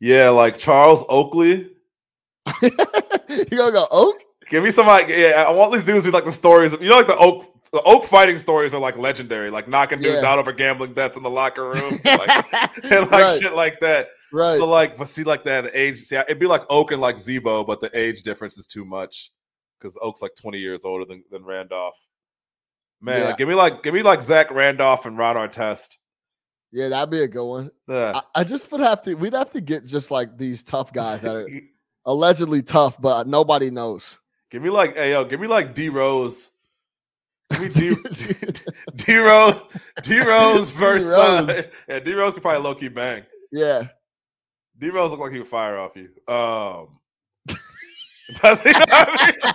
yeah, 0.00 0.28
like 0.28 0.58
Charles 0.58 1.04
Oakley. 1.08 1.70
you 2.62 2.70
gonna 3.50 3.72
go 3.72 3.86
Oak? 3.90 4.20
Give 4.50 4.62
me 4.62 4.70
somebody. 4.70 5.12
Yeah, 5.14 5.44
I 5.46 5.50
want 5.50 5.72
these 5.72 5.84
dudes 5.84 6.04
who 6.04 6.12
like 6.12 6.24
the 6.26 6.32
stories. 6.32 6.72
Of, 6.72 6.82
you 6.82 6.90
know, 6.90 6.96
like 6.96 7.06
the 7.06 7.16
Oak. 7.16 7.50
The 7.72 7.82
Oak 7.86 8.04
fighting 8.04 8.38
stories 8.38 8.72
are 8.72 8.78
like 8.78 8.96
legendary, 8.96 9.50
like 9.50 9.66
knocking 9.66 9.98
dudes 9.98 10.22
Yeah. 10.22 10.28
out 10.28 10.38
over 10.38 10.52
gambling 10.52 10.92
debts 10.92 11.16
in 11.16 11.24
the 11.24 11.30
locker 11.30 11.70
room, 11.70 11.98
like, 12.04 12.54
and 12.84 13.00
like 13.10 13.10
right, 13.10 13.40
shit 13.40 13.52
like 13.52 13.80
that. 13.80 14.10
right. 14.32 14.56
So 14.56 14.68
like, 14.68 14.96
but 14.96 15.08
see, 15.08 15.24
like 15.24 15.42
that 15.42 15.74
age. 15.74 15.98
See, 15.98 16.14
it'd 16.14 16.38
be 16.38 16.46
like 16.46 16.62
Oak 16.70 16.92
and 16.92 17.00
like 17.00 17.18
Z-Bo, 17.18 17.64
but 17.64 17.80
the 17.80 17.90
age 17.98 18.22
difference 18.22 18.58
is 18.58 18.68
too 18.68 18.84
much 18.84 19.32
because 19.84 19.98
Oak's 20.00 20.22
like 20.22 20.34
twenty 20.34 20.58
years 20.58 20.84
older 20.84 21.04
than, 21.04 21.22
than 21.30 21.44
Randolph. 21.44 21.98
Man, 23.02 23.20
Yeah. 23.20 23.26
like, 23.28 23.36
give 23.38 23.48
me 23.48 23.54
like 23.54 23.82
give 23.82 23.92
me 23.94 24.02
like 24.02 24.20
Zach 24.22 24.50
Randolph 24.50 25.04
and 25.04 25.18
Ron 25.18 25.36
Artest. 25.36 25.98
yeah, 26.72 26.88
that'd 26.88 27.10
be 27.10 27.20
a 27.22 27.28
good 27.28 27.44
one. 27.46 27.70
Yeah. 27.88 28.12
I, 28.34 28.40
I 28.40 28.44
just 28.44 28.72
would 28.72 28.80
have 28.80 29.02
to. 29.02 29.14
We'd 29.14 29.34
have 29.34 29.50
to 29.50 29.60
get 29.60 29.84
just 29.84 30.10
like 30.10 30.38
these 30.38 30.62
tough 30.62 30.92
guys 30.92 31.20
that 31.20 31.36
are 31.36 31.48
allegedly 32.06 32.62
tough, 32.62 33.00
but 33.00 33.26
nobody 33.26 33.70
knows. 33.70 34.18
give 34.50 34.62
me 34.62 34.70
like 34.70 34.96
hey 34.96 35.10
yo, 35.12 35.24
give 35.24 35.40
me 35.40 35.46
like 35.48 35.74
D 35.74 35.88
Rose. 35.90 36.50
Give 37.50 37.60
me 37.62 37.68
D 37.68 37.94
D 38.96 39.16
Rose 39.18 39.60
D 40.02 40.18
Rose 40.20 40.70
versus 40.84 41.12
uh, 41.12 41.42
D-Rose. 41.42 41.68
yeah 41.88 42.00
D 42.00 42.14
Rose 42.14 42.32
could 42.32 42.42
probably 42.42 42.62
low 42.62 42.74
key 42.74 42.88
bang. 42.88 43.22
yeah. 43.52 43.88
D 44.78 44.88
Rose 44.90 45.10
look 45.12 45.20
like 45.20 45.30
he 45.32 45.38
would 45.38 45.46
fire 45.46 45.78
off 45.78 45.94
you. 45.94 46.08
Um, 46.32 46.98
does 48.42 48.60
he? 48.62 48.72
know 48.72 48.78
what 48.80 48.88
I 48.90 49.32
mean? 49.44 49.54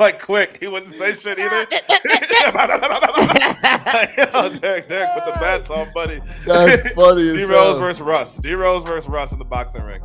like 0.00 0.22
quick, 0.22 0.58
he 0.60 0.66
wouldn't 0.68 0.92
say 0.92 1.12
shit 1.12 1.38
either. 1.38 1.66
Yo, 4.18 4.48
Derrick, 4.58 4.88
Derrick, 4.88 5.10
put 5.14 5.24
the 5.26 5.36
bats 5.40 5.70
on, 5.70 5.90
buddy. 5.92 6.20
That's 6.46 6.92
funny. 6.94 7.32
D 7.32 7.44
Rose 7.44 7.50
hell. 7.50 7.78
versus 7.80 8.02
Russ. 8.02 8.36
D 8.36 8.52
Rose 8.54 8.84
versus 8.84 9.08
Russ 9.08 9.32
in 9.32 9.38
the 9.38 9.44
boxing 9.44 9.82
ring. 9.82 10.02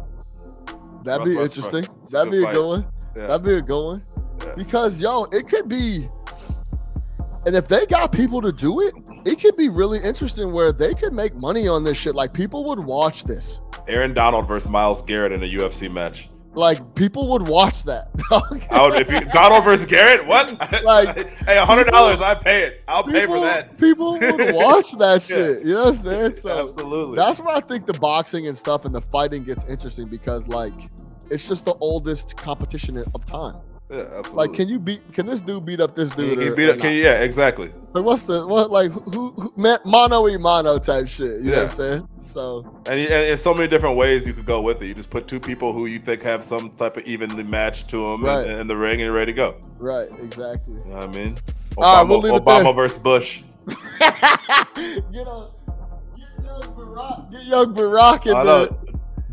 That'd 1.04 1.20
Russ 1.20 1.30
be 1.30 1.36
Westbrook. 1.36 1.66
interesting. 1.74 1.96
It's 2.02 2.12
That'd 2.12 2.32
be 2.32 2.42
a 2.42 2.46
fight. 2.46 2.54
good 2.54 2.68
one. 2.68 2.86
Yeah. 3.16 3.28
That'd 3.28 3.46
be 3.46 3.54
a 3.54 3.62
good 3.62 3.86
one. 3.86 4.02
Yeah. 4.40 4.54
Because 4.58 5.00
yo, 5.00 5.26
it 5.32 5.48
could 5.48 5.70
be, 5.70 6.08
and 7.46 7.56
if 7.56 7.68
they 7.68 7.86
got 7.86 8.12
people 8.12 8.42
to 8.42 8.52
do 8.52 8.82
it, 8.82 8.94
it 9.26 9.40
could 9.40 9.56
be 9.58 9.70
really 9.70 10.00
interesting 10.00 10.52
where 10.52 10.72
they 10.72 10.94
could 10.94 11.14
make 11.14 11.40
money 11.40 11.68
on 11.68 11.84
this 11.84 11.98
shit. 11.98 12.16
Like 12.16 12.34
people 12.34 12.64
would 12.66 12.84
watch 12.84 13.24
this. 13.26 13.60
Aaron 13.88 14.14
Donald 14.14 14.48
versus 14.48 14.70
Myles 14.70 15.02
Garrett 15.02 15.32
in 15.34 15.44
a 15.44 15.48
UFC 15.48 15.92
match. 15.92 16.30
Like 16.56 16.94
people 16.96 17.28
would 17.32 17.48
watch 17.48 17.84
that. 17.84 18.10
I 18.72 18.84
would 18.88 19.00
if 19.02 19.12
you 19.12 19.20
Donald 19.32 19.64
versus 19.64 19.86
Garrett. 19.88 20.26
What? 20.28 20.50
Like, 20.84 21.30
hey, 21.46 21.58
a 21.58 21.66
hundred 21.66 21.88
dollars, 21.88 22.22
I 22.22 22.36
pay 22.36 22.64
it. 22.64 22.84
I'll 22.88 23.04
pay 23.04 23.26
for 23.26 23.40
that. 23.40 23.78
people 23.80 24.14
would 24.20 24.22
watch 24.56 24.92
that 24.94 25.28
Yeah. 25.30 25.36
shit. 25.38 25.66
You 25.66 25.74
know 25.76 25.84
what 25.86 25.90
I'm 25.90 25.98
saying? 25.98 26.32
So 26.34 26.64
Absolutely. 26.64 27.16
that's 27.16 27.40
where 27.40 27.56
I 27.56 27.60
think 27.62 27.86
the 27.86 27.94
boxing 27.94 28.48
and 28.48 28.58
stuff 28.58 28.86
and 28.86 28.94
the 28.94 29.02
fighting 29.02 29.44
gets 29.44 29.64
interesting 29.66 30.08
because 30.10 30.48
like 30.48 30.74
it's 31.32 31.48
just 31.48 31.66
the 31.66 31.74
oldest 31.76 32.36
competition 32.38 32.98
of 32.98 33.26
time. 33.26 33.56
Yeah, 33.90 33.98
absolutely. 34.00 34.32
Like, 34.34 34.54
can 34.54 34.68
you 34.70 34.80
beat? 34.80 35.14
Can 35.14 35.26
this 35.26 35.42
dude 35.42 35.66
beat 35.66 35.80
up 35.82 35.96
this 35.96 36.16
dude? 36.16 36.40
or- 36.40 36.56
beat 36.56 36.70
up? 36.70 36.78
Can 36.80 36.94
you, 36.94 37.04
yeah, 37.04 37.22
exactly. 37.22 37.72
Like, 37.94 38.04
what's 38.04 38.24
the 38.24 38.48
what? 38.48 38.72
Like, 38.72 38.92
who, 38.92 39.32
who 39.32 39.54
man, 39.56 39.78
mono 39.86 40.28
e 40.28 40.38
mono 40.38 40.80
type 40.80 41.08
shit. 41.08 41.26
You 41.26 41.30
know 41.30 41.38
what 41.38 41.56
Yeah. 41.58 41.62
I'm 41.64 41.70
saying? 41.70 42.08
So 42.20 42.82
And, 42.88 43.00
and, 43.00 43.12
and 43.12 43.40
so 43.40 43.54
many 43.54 43.68
different 43.68 43.96
ways 43.98 44.26
you 44.26 44.34
could 44.34 44.46
go 44.48 44.62
with 44.62 44.82
it. 44.82 44.88
You 44.88 44.94
just 44.96 45.12
put 45.12 45.28
two 45.28 45.40
people 45.40 45.74
who 45.74 45.86
you 45.86 46.00
think 46.00 46.24
have 46.24 46.44
some 46.44 46.70
type 46.72 46.98
of 46.98 47.04
evenly 47.04 47.44
match 47.44 47.86
to 47.88 47.98
them 47.98 48.26
Right. 48.26 48.48
in, 48.48 48.60
in 48.62 48.68
the 48.68 48.76
ring, 48.76 48.94
and 48.94 49.02
you're 49.02 49.12
ready 49.14 49.32
to 49.32 49.36
go. 49.36 49.56
right, 49.78 50.08
exactly. 50.24 50.74
You 50.76 50.86
know 50.86 50.96
what 50.98 51.04
I 51.04 51.08
mean? 51.08 51.36
Obama, 51.36 51.78
All 51.78 51.96
right, 51.98 52.10
we'll 52.10 52.20
leave 52.20 52.34
it 52.34 52.42
Obama 52.44 52.64
there. 52.64 52.74
versus 52.74 52.98
Bush. 52.98 53.44
get 54.00 55.28
on, 55.28 55.52
get 56.16 56.44
young 56.44 56.76
Barack, 56.76 57.32
get 57.32 57.44
young 57.46 57.76
Barack 57.76 58.26
in 58.26 58.46
there. 58.46 58.68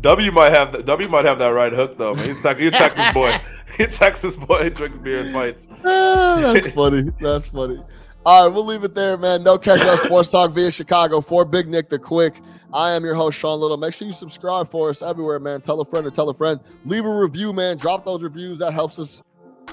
W 0.01 0.31
might 0.31 0.49
have 0.49 0.71
the, 0.71 0.83
W 0.83 1.07
might 1.09 1.25
have 1.25 1.39
that 1.39 1.49
right 1.49 1.71
hook 1.71 1.97
though. 1.97 2.13
Man. 2.13 2.25
He's, 2.25 2.41
Tex- 2.41 2.59
he's 2.59 2.69
a 2.69 2.71
Texas 2.71 3.13
boy. 3.13 3.31
He's 3.77 3.87
a 3.87 3.99
Texas 3.99 4.35
boy. 4.35 4.65
He 4.65 4.69
drinks 4.69 4.97
beer 4.97 5.21
and 5.21 5.33
fights. 5.33 5.67
Ah, 5.85 6.51
that's 6.53 6.71
funny. 6.71 7.09
That's 7.21 7.47
funny. 7.47 7.81
All 8.25 8.45
right, 8.45 8.53
we'll 8.53 8.65
leave 8.65 8.83
it 8.83 8.93
there, 8.93 9.17
man. 9.17 9.43
No 9.43 9.57
catch 9.57 9.79
up 9.81 9.99
sports 9.99 10.29
talk 10.29 10.51
via 10.51 10.69
Chicago 10.71 11.21
for 11.21 11.45
Big 11.45 11.67
Nick 11.67 11.89
the 11.89 11.97
Quick. 11.97 12.41
I 12.73 12.91
am 12.91 13.03
your 13.03 13.15
host, 13.15 13.37
Sean 13.37 13.59
Little. 13.59 13.77
Make 13.77 13.93
sure 13.93 14.07
you 14.07 14.13
subscribe 14.13 14.69
for 14.69 14.89
us 14.89 15.01
everywhere, 15.01 15.39
man. 15.39 15.61
Tell 15.61 15.79
a 15.81 15.85
friend 15.85 16.05
to 16.05 16.11
tell 16.11 16.29
a 16.29 16.33
friend. 16.33 16.59
Leave 16.85 17.05
a 17.05 17.09
review, 17.09 17.53
man. 17.53 17.77
Drop 17.77 18.05
those 18.05 18.23
reviews. 18.23 18.59
That 18.59 18.73
helps 18.73 18.99
us 18.99 19.23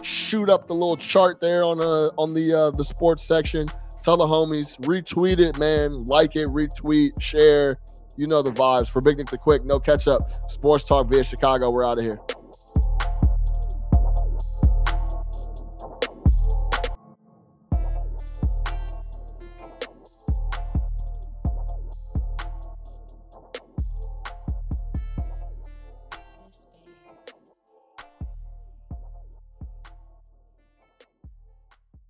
shoot 0.02 0.48
up 0.48 0.66
the 0.68 0.74
little 0.74 0.96
chart 0.96 1.40
there 1.40 1.64
on 1.64 1.80
uh 1.80 2.10
on 2.16 2.32
the 2.34 2.52
uh 2.52 2.70
the 2.70 2.84
sports 2.84 3.22
section. 3.24 3.68
Tell 4.00 4.16
the 4.16 4.26
homies, 4.26 4.78
retweet 4.80 5.38
it, 5.38 5.58
man. 5.58 6.00
Like 6.06 6.36
it, 6.36 6.48
retweet, 6.48 7.20
share. 7.20 7.78
You 8.18 8.26
know 8.26 8.42
the 8.42 8.50
vibes. 8.50 8.88
For 8.90 9.00
Big 9.00 9.16
Nick 9.16 9.30
the 9.30 9.38
Quick, 9.38 9.64
no 9.64 9.78
catch 9.78 10.08
up. 10.08 10.50
Sports 10.50 10.82
talk 10.82 11.06
via 11.06 11.22
Chicago. 11.22 11.70
We're 11.70 11.84
out 11.84 11.98
of 11.98 12.04
here. 12.04 12.18